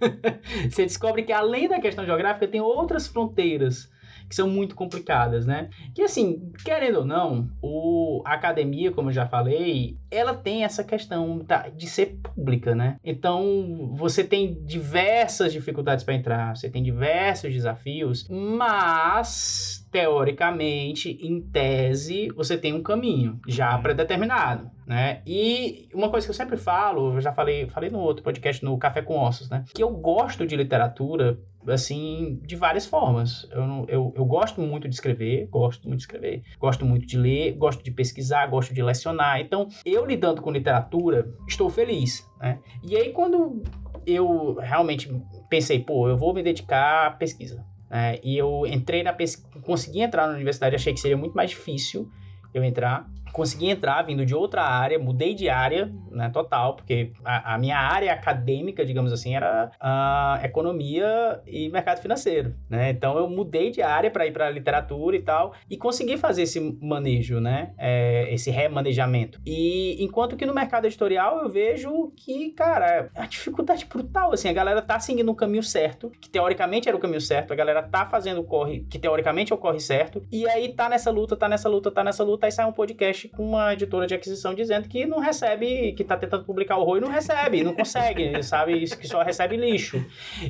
você 0.70 0.84
descobre 0.84 1.22
que 1.22 1.32
além 1.32 1.68
da 1.68 1.80
questão 1.80 2.04
geográfica 2.04 2.46
tem 2.46 2.60
outras 2.60 3.06
fronteiras 3.06 3.90
que 4.30 4.36
são 4.36 4.48
muito 4.48 4.76
complicadas, 4.76 5.44
né? 5.44 5.68
Que 5.92 6.02
assim, 6.02 6.52
querendo 6.64 7.00
ou 7.00 7.04
não, 7.04 7.50
o, 7.60 8.22
a 8.24 8.34
academia, 8.34 8.92
como 8.92 9.08
eu 9.08 9.12
já 9.12 9.26
falei, 9.26 9.98
ela 10.08 10.32
tem 10.32 10.62
essa 10.62 10.84
questão 10.84 11.44
de 11.76 11.88
ser 11.88 12.20
pública, 12.22 12.72
né? 12.72 12.96
Então, 13.04 13.90
você 13.92 14.22
tem 14.22 14.62
diversas 14.64 15.52
dificuldades 15.52 16.04
para 16.04 16.14
entrar, 16.14 16.56
você 16.56 16.70
tem 16.70 16.80
diversos 16.80 17.52
desafios, 17.52 18.28
mas 18.30 19.84
teoricamente, 19.90 21.18
em 21.20 21.40
tese, 21.40 22.28
você 22.36 22.56
tem 22.56 22.72
um 22.72 22.82
caminho 22.82 23.40
já 23.48 23.74
uhum. 23.74 23.82
predeterminado, 23.82 24.70
né? 24.90 25.22
E 25.24 25.88
uma 25.94 26.10
coisa 26.10 26.26
que 26.26 26.32
eu 26.32 26.34
sempre 26.34 26.56
falo, 26.56 27.14
eu 27.14 27.20
já 27.20 27.32
falei, 27.32 27.68
falei 27.68 27.90
no 27.90 28.00
outro 28.00 28.24
podcast 28.24 28.64
no 28.64 28.76
Café 28.76 29.00
com 29.00 29.16
Ossos, 29.16 29.48
né? 29.48 29.64
Que 29.72 29.84
eu 29.84 29.90
gosto 29.90 30.44
de 30.44 30.56
literatura 30.56 31.38
assim, 31.68 32.40
de 32.42 32.56
várias 32.56 32.86
formas. 32.86 33.48
Eu, 33.52 33.86
eu, 33.86 34.12
eu 34.16 34.24
gosto 34.24 34.60
muito 34.60 34.88
de 34.88 34.94
escrever, 34.96 35.46
gosto 35.46 35.86
muito 35.86 35.98
de 35.98 36.02
escrever, 36.06 36.42
gosto 36.58 36.84
muito 36.84 37.06
de 37.06 37.16
ler, 37.16 37.52
gosto 37.52 37.84
de 37.84 37.92
pesquisar, 37.92 38.48
gosto 38.48 38.74
de 38.74 38.82
lecionar. 38.82 39.40
Então, 39.40 39.68
eu 39.86 40.04
lidando 40.04 40.42
com 40.42 40.50
literatura, 40.50 41.32
estou 41.46 41.70
feliz, 41.70 42.28
né? 42.40 42.58
E 42.82 42.96
aí, 42.96 43.12
quando 43.12 43.62
eu 44.04 44.54
realmente 44.54 45.08
pensei, 45.48 45.78
pô, 45.78 46.08
eu 46.08 46.16
vou 46.16 46.34
me 46.34 46.42
dedicar 46.42 47.06
à 47.06 47.10
pesquisa, 47.12 47.64
né? 47.88 48.18
E 48.24 48.36
eu 48.36 48.66
entrei 48.66 49.04
na 49.04 49.12
pesquisa, 49.12 49.48
consegui 49.62 50.00
entrar 50.00 50.26
na 50.26 50.34
universidade, 50.34 50.74
achei 50.74 50.92
que 50.92 50.98
seria 50.98 51.16
muito 51.16 51.36
mais 51.36 51.50
difícil 51.50 52.10
eu 52.52 52.64
entrar, 52.64 53.08
consegui 53.32 53.68
entrar 53.70 54.02
vindo 54.02 54.24
de 54.24 54.34
outra 54.34 54.62
área, 54.62 54.98
mudei 54.98 55.34
de 55.34 55.48
área, 55.48 55.92
né, 56.10 56.28
total, 56.30 56.74
porque 56.74 57.12
a, 57.24 57.54
a 57.54 57.58
minha 57.58 57.78
área 57.78 58.12
acadêmica, 58.12 58.84
digamos 58.84 59.12
assim, 59.12 59.34
era 59.34 59.70
a 59.80 60.40
economia 60.42 61.40
e 61.46 61.68
mercado 61.68 62.00
financeiro, 62.00 62.54
né? 62.68 62.90
Então 62.90 63.16
eu 63.18 63.28
mudei 63.28 63.70
de 63.70 63.82
área 63.82 64.10
para 64.10 64.26
ir 64.26 64.32
para 64.32 64.50
literatura 64.50 65.16
e 65.16 65.22
tal 65.22 65.54
e 65.68 65.76
consegui 65.76 66.16
fazer 66.16 66.42
esse 66.42 66.60
manejo, 66.80 67.40
né? 67.40 67.72
É, 67.78 68.32
esse 68.32 68.50
remanejamento. 68.50 69.40
E 69.46 70.02
enquanto 70.02 70.36
que 70.36 70.46
no 70.46 70.54
mercado 70.54 70.86
editorial 70.86 71.42
eu 71.42 71.48
vejo 71.48 72.12
que, 72.16 72.50
cara, 72.50 73.10
a 73.14 73.26
dificuldade 73.26 73.86
brutal, 73.86 74.32
assim, 74.32 74.48
a 74.48 74.52
galera 74.52 74.82
tá 74.82 74.98
seguindo 74.98 75.30
o 75.30 75.34
caminho 75.34 75.62
certo, 75.62 76.10
que 76.20 76.28
teoricamente 76.28 76.88
era 76.88 76.96
o 76.96 77.00
caminho 77.00 77.20
certo, 77.20 77.52
a 77.52 77.56
galera 77.56 77.82
tá 77.82 78.06
fazendo 78.06 78.40
o 78.40 78.44
corre, 78.44 78.86
que 78.90 78.98
teoricamente 78.98 79.52
é 79.52 79.54
o 79.54 79.58
corre 79.58 79.80
certo, 79.80 80.22
e 80.30 80.48
aí 80.48 80.72
tá 80.72 80.88
nessa 80.88 81.10
luta, 81.10 81.36
tá 81.36 81.48
nessa 81.48 81.68
luta, 81.68 81.90
tá 81.90 82.04
nessa 82.04 82.24
luta, 82.24 82.46
aí 82.46 82.52
sai 82.52 82.66
um 82.66 82.72
podcast 82.72 83.19
com 83.28 83.48
uma 83.48 83.72
editora 83.72 84.06
de 84.06 84.14
aquisição 84.14 84.54
dizendo 84.54 84.88
que 84.88 85.06
não 85.06 85.18
recebe, 85.18 85.92
que 85.92 86.04
tá 86.04 86.16
tentando 86.16 86.44
publicar 86.44 86.78
o 86.78 86.96
e 86.96 87.00
não 87.00 87.08
recebe, 87.08 87.62
não 87.62 87.74
consegue, 87.74 88.40
sabe? 88.42 88.84
Que 88.84 89.06
só 89.06 89.22
recebe 89.22 89.56
lixo. 89.56 90.04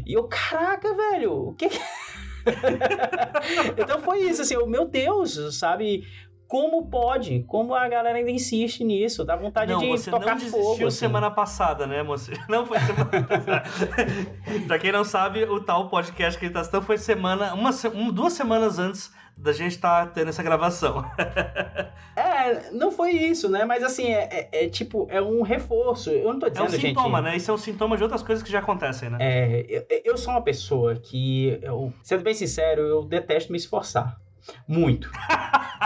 E 0.07 0.13
eu, 0.13 0.25
caraca, 0.25 0.95
velho, 0.95 1.49
o 1.49 1.55
que. 1.55 1.67
então 3.77 4.01
foi 4.01 4.23
isso, 4.23 4.43
assim, 4.43 4.57
o 4.57 4.67
meu 4.67 4.87
Deus, 4.87 5.59
sabe? 5.59 6.07
Como 6.51 6.87
pode? 6.87 7.45
Como 7.47 7.77
a 7.77 7.89
galera 7.89 8.19
ainda 8.19 8.33
insiste 8.33 8.83
nisso? 8.83 9.25
Dá 9.25 9.37
vontade 9.37 9.71
não, 9.71 9.79
de 9.79 9.87
você 9.87 10.11
tocar 10.11 10.31
não 10.31 10.35
desistiu 10.35 10.61
fogo. 10.61 10.87
Assim. 10.89 10.97
semana 10.99 11.31
passada, 11.31 11.87
né, 11.87 12.03
moço? 12.03 12.33
Não 12.51 12.67
foi 12.67 12.81
semana 12.81 13.23
passada. 13.23 13.63
pra 14.67 14.77
quem 14.81 14.91
não 14.91 15.05
sabe, 15.05 15.45
o 15.45 15.61
tal 15.61 15.89
podcast 15.89 16.37
que 16.37 16.47
ele 16.47 16.53
tá 16.53 16.65
citando 16.65 16.85
foi 16.85 16.99
semana, 16.99 17.55
uma, 17.55 17.71
duas 18.13 18.33
semanas 18.33 18.81
antes 18.81 19.13
da 19.37 19.53
gente 19.53 19.77
estar 19.77 20.07
tá 20.07 20.13
tendo 20.13 20.31
essa 20.31 20.43
gravação. 20.43 21.05
é, 22.17 22.73
não 22.73 22.91
foi 22.91 23.13
isso, 23.13 23.49
né? 23.49 23.65
Mas 23.65 23.85
assim, 23.85 24.09
é, 24.09 24.49
é, 24.51 24.65
é, 24.65 24.69
tipo, 24.69 25.07
é 25.09 25.23
um 25.23 25.43
reforço. 25.43 26.11
Eu 26.11 26.33
não 26.33 26.41
tô 26.41 26.49
dizendo, 26.51 26.67
É 26.67 26.77
um 26.77 26.81
sintoma, 26.81 27.19
gente... 27.19 27.31
né? 27.31 27.37
Isso 27.37 27.51
é 27.53 27.55
um 27.55 27.59
sintoma 27.59 27.97
de 27.97 28.03
outras 28.03 28.25
coisas 28.25 28.43
que 28.43 28.51
já 28.51 28.59
acontecem, 28.59 29.09
né? 29.09 29.19
É, 29.21 29.67
eu, 29.69 29.87
eu 30.05 30.19
sou 30.19 30.35
uma 30.35 30.43
pessoa 30.43 30.97
que, 30.97 31.61
eu, 31.63 31.93
sendo 32.03 32.25
bem 32.25 32.35
sincero, 32.35 32.83
eu 32.83 33.05
detesto 33.05 33.53
me 33.53 33.57
esforçar. 33.57 34.21
Muito. 34.67 35.11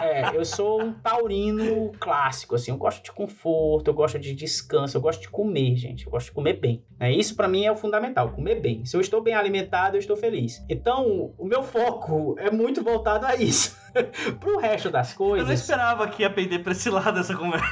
É, 0.02 0.36
eu 0.36 0.44
sou 0.44 0.82
um 0.82 0.92
taurino 0.92 1.92
clássico, 2.00 2.56
assim. 2.56 2.70
Eu 2.70 2.76
gosto 2.76 3.02
de 3.02 3.12
conforto, 3.12 3.88
eu 3.88 3.94
gosto 3.94 4.18
de 4.18 4.34
descanso, 4.34 4.96
eu 4.96 5.00
gosto 5.00 5.20
de 5.22 5.30
comer, 5.30 5.76
gente. 5.76 6.04
Eu 6.04 6.10
gosto 6.10 6.26
de 6.26 6.32
comer 6.32 6.54
bem. 6.54 6.84
É, 6.98 7.10
isso 7.10 7.36
para 7.36 7.48
mim 7.48 7.64
é 7.64 7.72
o 7.72 7.76
fundamental, 7.76 8.30
comer 8.30 8.60
bem. 8.60 8.84
Se 8.84 8.96
eu 8.96 9.00
estou 9.00 9.22
bem 9.22 9.34
alimentado, 9.34 9.96
eu 9.96 10.00
estou 10.00 10.16
feliz. 10.16 10.64
Então, 10.68 11.32
o 11.38 11.44
meu 11.44 11.62
foco 11.62 12.34
é 12.38 12.50
muito 12.50 12.82
voltado 12.82 13.24
a 13.24 13.36
isso. 13.36 13.83
Pro 14.40 14.58
resto 14.58 14.90
das 14.90 15.12
coisas. 15.12 15.40
Eu 15.40 15.46
não 15.46 15.54
esperava 15.54 16.08
que 16.08 16.22
ia 16.22 16.30
pender 16.30 16.62
pra 16.62 16.72
esse 16.72 16.90
lado 16.90 17.18
essa 17.18 17.36
conversa. 17.36 17.66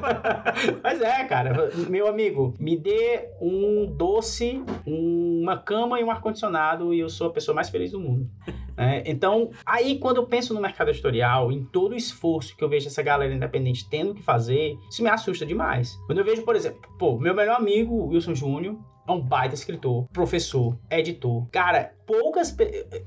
Mas 0.82 1.00
é, 1.00 1.24
cara, 1.24 1.70
meu 1.88 2.08
amigo, 2.08 2.54
me 2.58 2.76
dê 2.76 3.28
um 3.40 3.86
doce, 3.86 4.62
uma 4.86 5.58
cama 5.58 6.00
e 6.00 6.04
um 6.04 6.10
ar-condicionado 6.10 6.92
e 6.92 7.00
eu 7.00 7.08
sou 7.08 7.28
a 7.28 7.32
pessoa 7.32 7.54
mais 7.54 7.68
feliz 7.68 7.92
do 7.92 8.00
mundo. 8.00 8.28
É, 8.76 9.02
então, 9.10 9.50
aí 9.66 9.98
quando 9.98 10.16
eu 10.16 10.26
penso 10.26 10.54
no 10.54 10.60
mercado 10.60 10.90
editorial, 10.90 11.52
em 11.52 11.62
todo 11.64 11.92
o 11.92 11.96
esforço 11.96 12.56
que 12.56 12.64
eu 12.64 12.68
vejo 12.68 12.88
essa 12.88 13.02
galera 13.02 13.34
independente 13.34 13.88
tendo 13.88 14.14
que 14.14 14.22
fazer, 14.22 14.78
isso 14.90 15.02
me 15.02 15.10
assusta 15.10 15.44
demais. 15.44 15.98
Quando 16.06 16.18
eu 16.18 16.24
vejo, 16.24 16.42
por 16.42 16.56
exemplo, 16.56 16.80
pô, 16.98 17.18
meu 17.18 17.34
melhor 17.34 17.56
amigo, 17.56 18.06
Wilson 18.06 18.34
Júnior, 18.34 18.76
é 19.06 19.12
um 19.12 19.20
baita 19.20 19.54
escritor, 19.54 20.06
professor, 20.12 20.78
editor. 20.90 21.46
Cara, 21.50 21.94
poucas. 22.06 22.54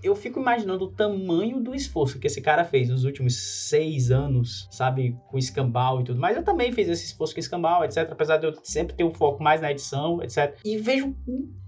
Eu 0.03 0.15
fico 0.15 0.39
imaginando 0.39 0.85
o 0.85 0.91
tamanho 0.91 1.59
do 1.59 1.73
esforço 1.73 2.19
que 2.19 2.27
esse 2.27 2.41
cara 2.41 2.63
fez 2.63 2.89
nos 2.89 3.03
últimos 3.05 3.35
seis 3.35 4.11
anos, 4.11 4.67
sabe? 4.71 5.17
Com 5.27 5.37
escambau 5.37 6.01
e 6.01 6.03
tudo. 6.03 6.19
Mas 6.19 6.35
eu 6.35 6.43
também 6.43 6.71
fiz 6.71 6.89
esse 6.89 7.05
esforço 7.05 7.33
com 7.33 7.39
escambau, 7.39 7.83
etc. 7.83 8.09
Apesar 8.11 8.37
de 8.37 8.47
eu 8.47 8.53
sempre 8.63 8.95
ter 8.95 9.03
um 9.03 9.13
foco 9.13 9.41
mais 9.41 9.61
na 9.61 9.71
edição, 9.71 10.21
etc. 10.21 10.57
E 10.65 10.77
vejo 10.77 11.15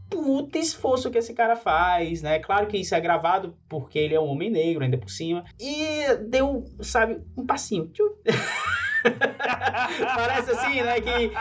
puta 0.09 0.57
esforço 0.57 1.11
que 1.11 1.17
esse 1.17 1.33
cara 1.33 1.55
faz, 1.55 2.21
né? 2.21 2.39
Claro 2.39 2.67
que 2.67 2.77
isso 2.77 2.95
é 2.95 2.99
gravado 2.99 3.55
porque 3.67 3.99
ele 3.99 4.15
é 4.15 4.19
um 4.19 4.27
homem 4.27 4.49
negro, 4.49 4.83
ainda 4.83 4.97
por 4.97 5.09
cima. 5.09 5.43
E 5.59 6.15
deu, 6.29 6.65
sabe, 6.81 7.21
um 7.35 7.45
passinho. 7.45 7.91
Parece 10.15 10.51
assim, 10.51 10.81
né? 10.81 10.99
Que... 11.01 11.31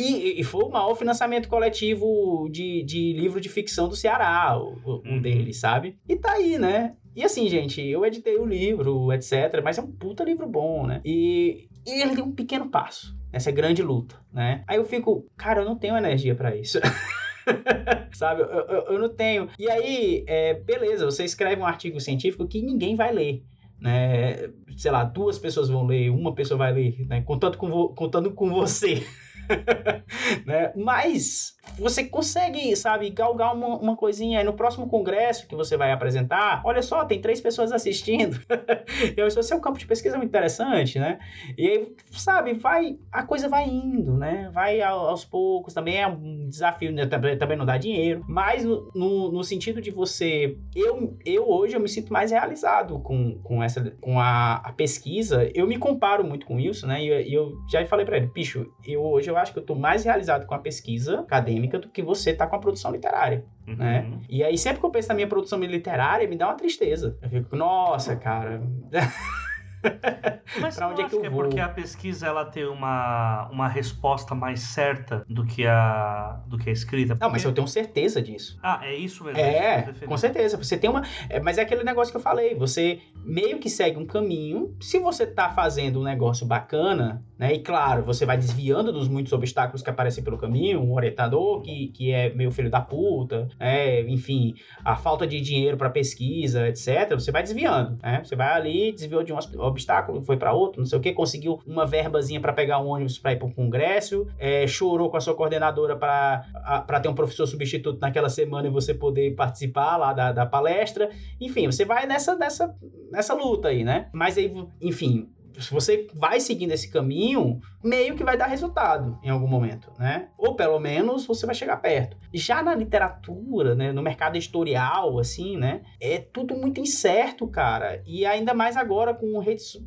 E, 0.00 0.40
e, 0.40 0.44
foi 0.44 0.64
o 0.64 0.70
maior 0.70 0.94
financiamento 0.94 1.48
coletivo 1.48 2.48
de, 2.50 2.82
de 2.84 3.12
livro 3.12 3.40
de 3.40 3.48
ficção 3.48 3.88
do 3.88 3.96
Ceará, 3.96 4.58
o, 4.58 4.78
o 4.84 5.02
uhum. 5.04 5.20
dele, 5.20 5.52
sabe? 5.52 5.98
E 6.08 6.16
tá 6.16 6.32
aí, 6.32 6.58
né? 6.58 6.94
E 7.14 7.24
assim, 7.24 7.48
gente, 7.48 7.80
eu 7.80 8.04
editei 8.04 8.36
o 8.36 8.44
livro, 8.44 9.10
etc. 9.12 9.62
Mas 9.64 9.78
é 9.78 9.82
um 9.82 9.90
puta 9.90 10.22
livro 10.22 10.46
bom, 10.46 10.86
né? 10.86 11.00
E, 11.04 11.68
e 11.86 12.02
ele 12.02 12.14
deu 12.14 12.24
um 12.24 12.32
pequeno 12.32 12.68
passo 12.68 13.16
nessa 13.32 13.50
grande 13.50 13.82
luta, 13.82 14.16
né? 14.32 14.62
Aí 14.66 14.76
eu 14.76 14.84
fico, 14.84 15.26
cara, 15.36 15.62
eu 15.62 15.64
não 15.64 15.76
tenho 15.76 15.96
energia 15.96 16.34
para 16.34 16.54
isso. 16.54 16.78
Sabe? 18.12 18.42
Eu, 18.42 18.48
eu, 18.48 18.82
eu, 18.92 18.98
não 18.98 19.08
tenho. 19.08 19.48
E 19.58 19.70
aí, 19.70 20.24
é, 20.26 20.54
beleza, 20.54 21.04
você 21.04 21.24
escreve 21.24 21.60
um 21.60 21.66
artigo 21.66 22.00
científico 22.00 22.46
que 22.46 22.60
ninguém 22.60 22.96
vai 22.96 23.12
ler. 23.12 23.42
Né? 23.80 24.48
Sei 24.76 24.90
lá, 24.90 25.04
duas 25.04 25.38
pessoas 25.38 25.68
vão 25.68 25.86
ler, 25.86 26.10
uma 26.10 26.34
pessoa 26.34 26.58
vai 26.58 26.72
ler, 26.72 27.06
né? 27.06 27.20
contando, 27.22 27.56
com 27.58 27.88
contando 27.94 28.32
com 28.32 28.50
você. 28.50 29.06
né? 30.46 30.72
Mas 30.76 31.56
você 31.78 32.04
consegue, 32.04 32.74
sabe, 32.76 33.10
galgar 33.10 33.54
uma, 33.54 33.76
uma 33.76 33.96
coisinha 33.96 34.42
no 34.44 34.54
próximo 34.54 34.88
congresso 34.88 35.46
que 35.46 35.54
você 35.54 35.76
vai 35.76 35.92
apresentar. 35.92 36.62
Olha 36.64 36.82
só, 36.82 37.04
tem 37.04 37.20
três 37.20 37.40
pessoas 37.40 37.72
assistindo. 37.72 38.40
então, 39.04 39.26
esse 39.26 39.52
é 39.52 39.56
um 39.56 39.60
campo 39.60 39.78
de 39.78 39.86
pesquisa 39.86 40.16
muito 40.16 40.28
interessante, 40.28 40.98
né? 40.98 41.18
E 41.56 41.68
aí, 41.68 41.96
sabe, 42.12 42.54
vai, 42.54 42.98
a 43.12 43.22
coisa 43.22 43.48
vai 43.48 43.68
indo, 43.68 44.16
né? 44.16 44.50
Vai 44.52 44.80
aos 44.80 45.24
poucos. 45.24 45.74
Também 45.74 46.00
é 46.00 46.06
um 46.06 46.48
desafio, 46.48 46.92
né? 46.92 47.06
também 47.06 47.56
não 47.56 47.66
dá 47.66 47.76
dinheiro. 47.76 48.24
Mas 48.28 48.64
no, 48.64 48.90
no, 48.94 49.32
no, 49.32 49.44
sentido 49.44 49.80
de 49.80 49.90
você. 49.90 50.56
Eu, 50.74 51.16
eu 51.24 51.48
hoje 51.48 51.76
eu 51.76 51.80
me 51.80 51.88
sinto 51.88 52.12
mais 52.12 52.30
realizado 52.30 52.98
com, 53.00 53.38
com 53.42 53.62
essa 53.62 53.90
com 54.00 54.18
a, 54.18 54.56
a 54.56 54.72
pesquisa. 54.72 55.50
Eu 55.54 55.66
me 55.66 55.78
comparo 55.78 56.24
muito 56.24 56.46
com 56.46 56.58
isso, 56.58 56.86
né? 56.86 57.02
E 57.02 57.08
eu, 57.08 57.20
eu 57.20 57.52
já 57.70 57.84
falei 57.86 58.04
para 58.04 58.16
ele, 58.16 58.26
bicho, 58.26 58.66
eu 58.84 59.02
hoje 59.02 59.30
eu 59.30 59.35
acho 59.38 59.52
que 59.52 59.58
eu 59.58 59.64
tô 59.64 59.74
mais 59.74 60.04
realizado 60.04 60.46
com 60.46 60.54
a 60.54 60.58
pesquisa 60.58 61.20
acadêmica 61.20 61.78
do 61.78 61.88
que 61.88 62.02
você 62.02 62.34
tá 62.34 62.46
com 62.46 62.56
a 62.56 62.58
produção 62.58 62.90
literária, 62.90 63.44
uhum. 63.66 63.76
né? 63.76 64.10
E 64.28 64.42
aí, 64.42 64.56
sempre 64.58 64.80
que 64.80 64.86
eu 64.86 64.90
penso 64.90 65.08
na 65.08 65.14
minha 65.14 65.28
produção 65.28 65.58
literária, 65.60 66.28
me 66.28 66.36
dá 66.36 66.48
uma 66.48 66.54
tristeza. 66.54 67.16
Eu 67.22 67.28
fico, 67.28 67.56
nossa, 67.56 68.16
cara... 68.16 68.60
Mas 70.60 70.76
Pra 70.76 70.88
onde 70.88 71.02
é 71.02 71.08
que 71.08 71.14
eu 71.16 71.24
é 71.24 71.28
vou? 71.28 71.42
porque 71.42 71.58
a 71.60 71.68
pesquisa 71.68 72.26
ela 72.26 72.44
tem 72.44 72.64
uma, 72.66 73.48
uma 73.50 73.68
resposta 73.68 74.34
mais 74.34 74.60
certa 74.60 75.24
do 75.28 75.44
que 75.44 75.66
a 75.66 76.40
do 76.46 76.56
que 76.56 76.70
a 76.70 76.72
escrita? 76.72 77.14
Não, 77.20 77.28
mas 77.28 77.42
Porque- 77.42 77.48
eu 77.48 77.54
tenho 77.54 77.68
certeza 77.68 78.22
disso. 78.22 78.58
Ah, 78.62 78.80
é 78.82 78.94
isso 78.94 79.24
mesmo. 79.24 79.38
isso 79.40 79.48
que 79.50 79.54
É, 79.56 79.80
tô 79.82 79.86
defendendo. 79.88 80.08
com 80.08 80.16
certeza. 80.16 80.56
Você 80.56 80.76
tem 80.78 80.88
uma. 80.88 81.02
é, 81.28 81.40
mas 81.40 81.58
é 81.58 81.62
aquele 81.62 81.82
negócio 81.84 82.12
que 82.12 82.16
eu 82.16 82.22
falei. 82.22 82.54
Você 82.54 83.00
meio 83.24 83.58
que 83.58 83.68
segue 83.68 83.98
um 83.98 84.06
caminho. 84.06 84.74
Se 84.80 84.98
você 84.98 85.26
tá 85.26 85.50
fazendo 85.50 86.00
um 86.00 86.04
negócio 86.04 86.46
bacana, 86.46 87.22
né? 87.38 87.52
E 87.54 87.58
claro, 87.60 88.04
você 88.04 88.24
vai 88.24 88.36
desviando 88.36 88.92
dos 88.92 89.08
muitos 89.08 89.32
obstáculos 89.32 89.82
que 89.82 89.90
aparecem 89.90 90.22
pelo 90.22 90.38
caminho, 90.38 90.80
um 90.80 90.92
orientador 90.94 91.60
que, 91.62 91.88
que 91.88 92.12
é 92.12 92.32
meio 92.34 92.50
filho 92.52 92.70
da 92.70 92.80
puta, 92.80 93.48
né? 93.58 94.00
Enfim, 94.02 94.54
a 94.84 94.96
falta 94.96 95.26
de 95.26 95.40
dinheiro 95.40 95.76
para 95.76 95.90
pesquisa, 95.90 96.68
etc. 96.68 97.10
Você 97.14 97.32
vai 97.32 97.42
desviando, 97.42 97.98
né? 98.02 98.22
Você 98.24 98.36
vai 98.36 98.48
ali, 98.52 98.92
desviou 98.92 99.22
de 99.24 99.32
um 99.32 99.38
os- 99.38 99.52
obstáculo, 99.66 100.22
foi 100.22 100.36
para 100.36 100.52
outro, 100.52 100.80
não 100.80 100.86
sei 100.86 100.98
o 100.98 101.02
que, 101.02 101.12
conseguiu 101.12 101.60
uma 101.66 101.86
verbazinha 101.86 102.40
para 102.40 102.52
pegar 102.52 102.80
um 102.80 102.88
ônibus 102.88 103.18
para 103.18 103.32
ir 103.32 103.36
para 103.36 103.48
o 103.48 103.52
congresso, 103.52 104.26
é, 104.38 104.66
chorou 104.66 105.10
com 105.10 105.16
a 105.16 105.20
sua 105.20 105.34
coordenadora 105.34 105.96
para 105.96 107.00
ter 107.00 107.08
um 107.08 107.14
professor 107.14 107.46
substituto 107.46 108.00
naquela 108.00 108.28
semana 108.28 108.68
e 108.68 108.70
você 108.70 108.94
poder 108.94 109.34
participar 109.34 109.96
lá 109.96 110.12
da, 110.12 110.32
da 110.32 110.46
palestra. 110.46 111.10
Enfim, 111.40 111.66
você 111.66 111.84
vai 111.84 112.06
nessa, 112.06 112.36
nessa, 112.36 112.74
nessa 113.10 113.34
luta 113.34 113.68
aí, 113.68 113.84
né? 113.84 114.08
Mas 114.12 114.36
aí, 114.38 114.52
enfim, 114.80 115.28
se 115.58 115.72
você 115.72 116.06
vai 116.14 116.40
seguindo 116.40 116.72
esse 116.72 116.90
caminho, 116.90 117.60
meio 117.82 118.14
que 118.14 118.24
vai 118.24 118.36
dar 118.36 118.46
resultado 118.46 119.18
em 119.22 119.30
algum 119.30 119.46
momento, 119.46 119.90
né? 119.98 120.28
Ou 120.36 120.54
pelo 120.54 120.78
menos 120.78 121.26
você 121.26 121.46
vai 121.46 121.54
chegar 121.54 121.76
perto. 121.78 122.16
Já 122.32 122.62
na 122.62 122.74
literatura, 122.74 123.74
né, 123.74 123.92
no 123.92 124.02
mercado 124.02 124.36
editorial, 124.36 125.18
assim, 125.18 125.56
né, 125.56 125.82
é 126.00 126.18
tudo 126.18 126.54
muito 126.56 126.80
incerto, 126.80 127.46
cara. 127.48 128.02
E 128.06 128.26
ainda 128.26 128.52
mais 128.54 128.76
agora 128.76 129.14
com 129.14 129.38
redes, 129.38 129.78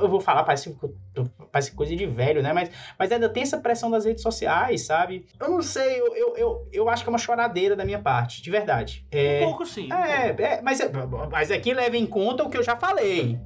eu 0.00 0.08
vou 0.08 0.20
falar 0.20 0.44
parece, 0.44 0.76
parece 1.50 1.72
coisa 1.72 1.94
de 1.94 2.06
velho, 2.06 2.42
né? 2.42 2.52
Mas, 2.52 2.70
mas 2.98 3.12
ainda 3.12 3.28
tem 3.28 3.42
essa 3.42 3.58
pressão 3.58 3.90
das 3.90 4.04
redes 4.04 4.22
sociais, 4.22 4.86
sabe? 4.86 5.26
Eu 5.40 5.50
não 5.50 5.62
sei, 5.62 6.00
eu, 6.00 6.16
eu, 6.16 6.36
eu, 6.36 6.68
eu 6.72 6.88
acho 6.88 7.02
que 7.02 7.08
é 7.08 7.12
uma 7.12 7.18
choradeira 7.18 7.76
da 7.76 7.84
minha 7.84 7.98
parte, 8.00 8.42
de 8.42 8.50
verdade. 8.50 9.06
É, 9.10 9.40
Um 9.42 9.46
pouco 9.48 9.66
sim. 9.66 9.88
um 9.92 9.94
é, 9.96 10.28
pouco. 10.28 10.42
é, 10.42 10.62
mas, 10.62 10.80
é- 10.80 10.90
mas 11.30 11.50
aqui 11.50 11.74
leva 11.74 11.96
em 11.96 12.06
conta 12.06 12.44
o 12.44 12.48
que 12.50 12.56
eu 12.56 12.62
já 12.62 12.76
falei. 12.76 13.38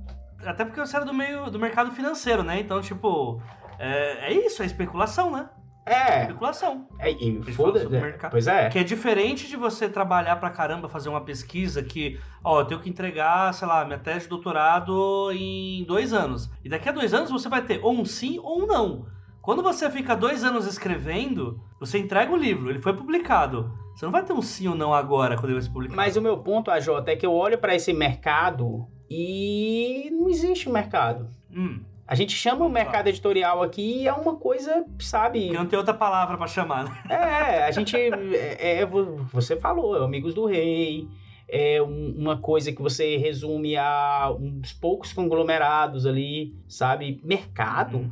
Até 0.45 0.65
porque 0.65 0.81
você 0.81 0.97
era 0.97 1.05
do 1.05 1.15
meio 1.15 1.51
do 1.51 1.59
mercado 1.59 1.91
financeiro, 1.93 2.43
né? 2.43 2.61
Então, 2.61 2.81
tipo, 2.81 3.41
é, 3.79 4.31
é 4.31 4.33
isso, 4.33 4.63
é 4.63 4.67
especulação, 4.67 5.31
né? 5.31 5.49
É, 5.87 6.23
Especulação. 6.23 6.87
é 6.99 7.11
e 7.11 7.43
fala 7.43 7.57
foda 7.57 7.81
sobre 7.83 7.99
é, 7.99 8.01
mercado. 8.01 8.31
Pois 8.31 8.47
é. 8.47 8.71
Que 8.71 8.79
é 8.79 8.85
diferente 8.85 9.47
de 9.47 9.55
você 9.55 9.87
trabalhar 9.87 10.37
pra 10.37 10.49
caramba, 10.49 10.89
fazer 10.89 11.11
uma 11.11 11.21
pesquisa 11.21 11.83
que, 11.83 12.19
ó, 12.43 12.61
eu 12.61 12.65
tenho 12.65 12.81
que 12.81 12.89
entregar, 12.89 13.53
sei 13.53 13.69
lá, 13.69 13.85
minha 13.85 13.99
tese 13.99 14.21
de 14.21 14.31
doutorado 14.31 15.31
em 15.33 15.85
dois 15.85 16.15
anos. 16.15 16.51
E 16.65 16.71
daqui 16.71 16.89
a 16.89 16.93
dois 16.93 17.13
anos 17.13 17.31
você 17.31 17.51
vai 17.51 17.61
ter 17.61 17.81
ou 17.83 17.93
um 17.93 18.05
sim 18.05 18.39
ou 18.43 18.63
um 18.63 18.67
não. 18.67 19.07
Quando 19.43 19.63
você 19.63 19.91
fica 19.91 20.17
dois 20.17 20.43
anos 20.43 20.67
escrevendo, 20.67 21.61
você 21.79 21.99
entrega 21.99 22.33
o 22.33 22.37
livro, 22.37 22.71
ele 22.71 22.81
foi 22.81 22.95
publicado. 22.95 23.71
Você 23.95 24.07
não 24.07 24.13
vai 24.13 24.25
ter 24.25 24.33
um 24.33 24.41
sim 24.41 24.67
ou 24.67 24.75
não 24.75 24.95
agora, 24.95 25.37
quando 25.37 25.47
ele 25.47 25.55
vai 25.55 25.63
ser 25.63 25.71
publicado. 25.71 25.97
Mas 25.97 26.17
o 26.17 26.23
meu 26.23 26.39
ponto, 26.39 26.71
AJ, 26.71 26.89
é 27.09 27.15
que 27.15 27.27
eu 27.27 27.33
olho 27.35 27.59
pra 27.59 27.75
esse 27.75 27.93
mercado 27.93 28.89
e 29.17 30.11
não 30.11 30.29
existe 30.29 30.69
um 30.69 30.73
mercado. 30.73 31.29
Hum, 31.51 31.81
A 32.07 32.15
gente 32.15 32.33
chama 32.37 32.65
o 32.67 32.69
mercado 32.69 33.07
editorial 33.09 33.63
aqui 33.63 34.03
e 34.03 34.09
é 34.09 34.13
uma 34.13 34.37
coisa, 34.37 34.85
sabe? 34.99 35.51
não 35.51 35.67
tem 35.67 35.79
outra 35.79 35.95
palavra 35.95 36.37
pra 36.37 36.47
chamar, 36.47 36.85
né? 36.85 37.03
É, 37.09 37.65
a 37.65 37.71
gente. 37.71 37.97
É, 37.97 38.81
é, 38.81 38.87
vo- 38.87 39.25
você 39.33 39.57
falou, 39.57 39.97
é 39.97 40.05
Amigos 40.05 40.35
do 40.35 40.45
Rei. 40.47 41.09
É 41.49 41.81
um- 41.83 42.15
uma 42.19 42.39
coisa 42.39 42.73
que 42.73 42.81
você 42.83 43.17
resume 43.19 43.77
a 43.77 44.35
uns 44.39 44.73
poucos 44.73 45.13
conglomerados 45.13 46.07
ali, 46.07 46.55
sabe? 46.67 47.21
Mercado, 47.23 47.99
Uhum. 47.99 48.11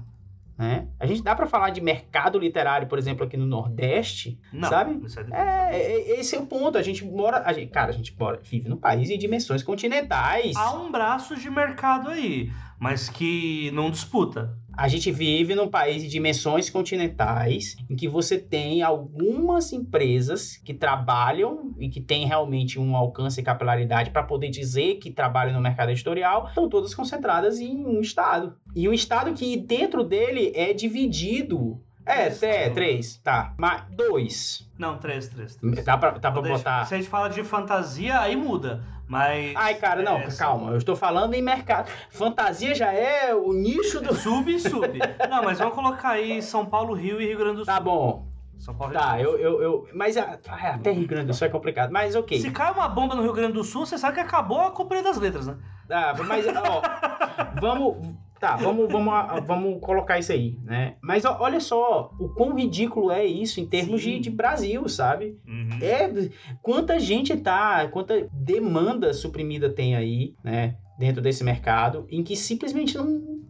Né? 0.63 0.87
A 1.01 1.07
gente 1.07 1.23
dá 1.25 1.35
pra 1.35 1.45
falar 1.47 1.71
de 1.71 1.81
mercado 1.81 2.39
literário, 2.39 2.87
por 2.87 2.97
exemplo, 2.97 3.27
aqui 3.27 3.37
no 3.37 3.45
Nordeste, 3.45 4.39
Não, 4.53 4.69
sabe? 4.69 4.93
é 5.33 5.75
É, 5.75 5.77
é- 5.77 6.21
esse 6.21 6.37
é 6.37 6.39
o 6.39 6.47
ponto. 6.47 6.79
A 6.79 6.83
gente 6.83 7.05
mora. 7.05 7.43
A 7.45 7.53
gente, 7.53 7.71
cara, 7.71 7.91
a 7.91 7.93
gente 7.93 8.15
mora, 8.17 8.39
vive 8.41 8.69
num 8.69 8.77
país 8.77 9.11
em 9.11 9.19
dimensões 9.19 9.63
continentais. 9.65 10.55
Há 10.55 10.73
um 10.75 10.93
braço 10.93 11.35
de 11.37 11.51
mercado 11.51 12.09
aí, 12.11 12.49
mas 12.79 13.09
que 13.09 13.73
não 13.73 13.91
disputa. 13.91 14.57
A 14.77 14.89
gente 14.89 15.11
vive 15.11 15.55
num 15.55 15.69
país 15.69 16.03
de 16.03 16.09
dimensões 16.09 16.71
continentais 16.71 17.77
em 17.91 17.95
que 17.95 18.09
você 18.09 18.39
tem 18.39 18.83
algumas 18.83 19.73
empresas 19.73 20.57
que 20.57 20.73
trabalham 20.73 21.75
e 21.79 21.89
que 21.89 22.01
têm 22.01 22.27
realmente 22.27 22.79
um 22.79 22.97
alcance 22.97 23.41
e 23.41 23.45
capilaridade 23.45 24.11
para 24.11 24.23
poder 24.23 24.49
dizer 24.49 24.97
que 24.97 25.11
trabalham 25.11 25.55
no 25.55 25.61
mercado 25.61 25.91
editorial, 25.91 26.47
estão 26.49 26.69
todas 26.69 26.95
concentradas 26.95 27.61
em 27.61 27.85
um 27.85 28.01
estado. 28.01 28.57
E 28.75 28.89
um 28.89 28.93
estado 28.93 29.35
que 29.35 29.57
dentro 29.57 30.03
dele 30.03 30.53
é 30.55 30.73
dividido. 30.73 31.81
É, 32.05 32.31
Três, 32.31 32.43
é, 32.43 32.69
tá. 32.69 32.75
três, 32.75 33.17
tá. 33.19 33.55
Mas 33.57 33.85
dois. 33.95 34.69
Não, 34.77 34.99
três, 34.99 35.29
três. 35.29 35.55
três. 35.55 35.85
Dá 35.85 35.97
pra, 35.97 36.11
dá 36.13 36.33
pra 36.33 36.43
botar. 36.43 36.85
Se 36.85 36.95
a 36.95 36.97
gente 36.97 37.09
fala 37.09 37.29
de 37.29 37.45
fantasia, 37.45 38.19
aí 38.19 38.35
muda. 38.35 38.83
Mas. 39.13 39.55
Ai, 39.57 39.75
cara, 39.75 40.03
não, 40.03 40.17
é, 40.17 40.29
calma. 40.35 40.71
Eu 40.71 40.79
estou 40.79 40.97
falando 40.97 41.35
em 41.35 41.43
mercado. 41.43 41.91
Fantasia 42.09 42.75
já 42.75 42.91
é 42.95 43.35
o 43.35 43.53
nicho 43.53 44.01
do. 44.01 44.15
Sub 44.17 44.51
e 44.51 44.59
sub. 44.59 44.89
Não, 45.29 45.43
mas 45.45 45.59
vamos 45.59 45.75
colocar 45.75 46.13
aí 46.13 46.41
São 46.41 46.65
Paulo, 46.65 46.95
Rio 46.95 47.21
e 47.21 47.27
Rio 47.27 47.37
Grande 47.37 47.57
do 47.57 47.65
Sul. 47.67 47.67
Tá 47.67 47.79
bom. 47.79 48.27
São 48.59 48.75
Paulo, 48.75 48.95
Tá, 48.95 49.17
Rio 49.17 49.37
eu. 49.37 49.39
Eu, 49.39 49.63
eu 49.63 49.89
mas 49.93 50.17
ah, 50.17 50.39
até 50.49 50.93
Rio 50.93 51.07
Grande 51.07 51.27
do 51.27 51.35
Sul 51.35 51.47
é 51.47 51.51
complicado. 51.51 51.91
Mas 51.93 52.17
ok. 52.17 52.41
Se 52.41 52.51
cai 52.51 52.73
uma 52.73 52.89
bomba 52.89 53.15
no 53.15 53.21
Rio 53.21 53.35
Grande 53.35 53.53
do 53.53 53.63
Sul, 53.63 53.85
você 53.85 53.99
sabe 53.99 54.15
que 54.15 54.21
acabou 54.21 54.63
a 54.63 54.71
Companhia 54.71 55.05
das 55.05 55.19
Letras, 55.19 55.47
né? 55.47 55.59
Ah, 55.91 56.15
mas, 56.27 56.47
ó, 56.47 56.81
vamos. 57.61 58.17
Tá, 58.43 58.57
vamos, 58.57 58.91
vamos, 58.91 59.15
vamos 59.47 59.81
colocar 59.81 60.19
isso 60.19 60.33
aí, 60.33 60.59
né? 60.65 60.97
Mas 61.01 61.25
ó, 61.25 61.37
olha 61.39 61.61
só 61.61 62.11
o 62.19 62.29
quão 62.31 62.57
ridículo 62.57 63.13
é 63.13 63.25
isso 63.25 63.61
em 63.61 63.67
termos 63.69 64.03
de, 64.03 64.19
de 64.19 64.31
Brasil, 64.31 64.89
sabe? 64.89 65.39
Uhum. 65.47 65.79
É, 65.81 66.29
quanta 66.61 66.99
gente 66.99 67.37
tá, 67.37 67.87
quanta 67.87 68.29
demanda 68.33 69.13
suprimida 69.13 69.71
tem 69.71 69.95
aí, 69.95 70.35
né? 70.43 70.75
Dentro 70.99 71.23
desse 71.23 71.45
mercado, 71.45 72.05
em 72.11 72.21
que 72.25 72.35
simplesmente 72.35 72.97
não. 72.97 73.41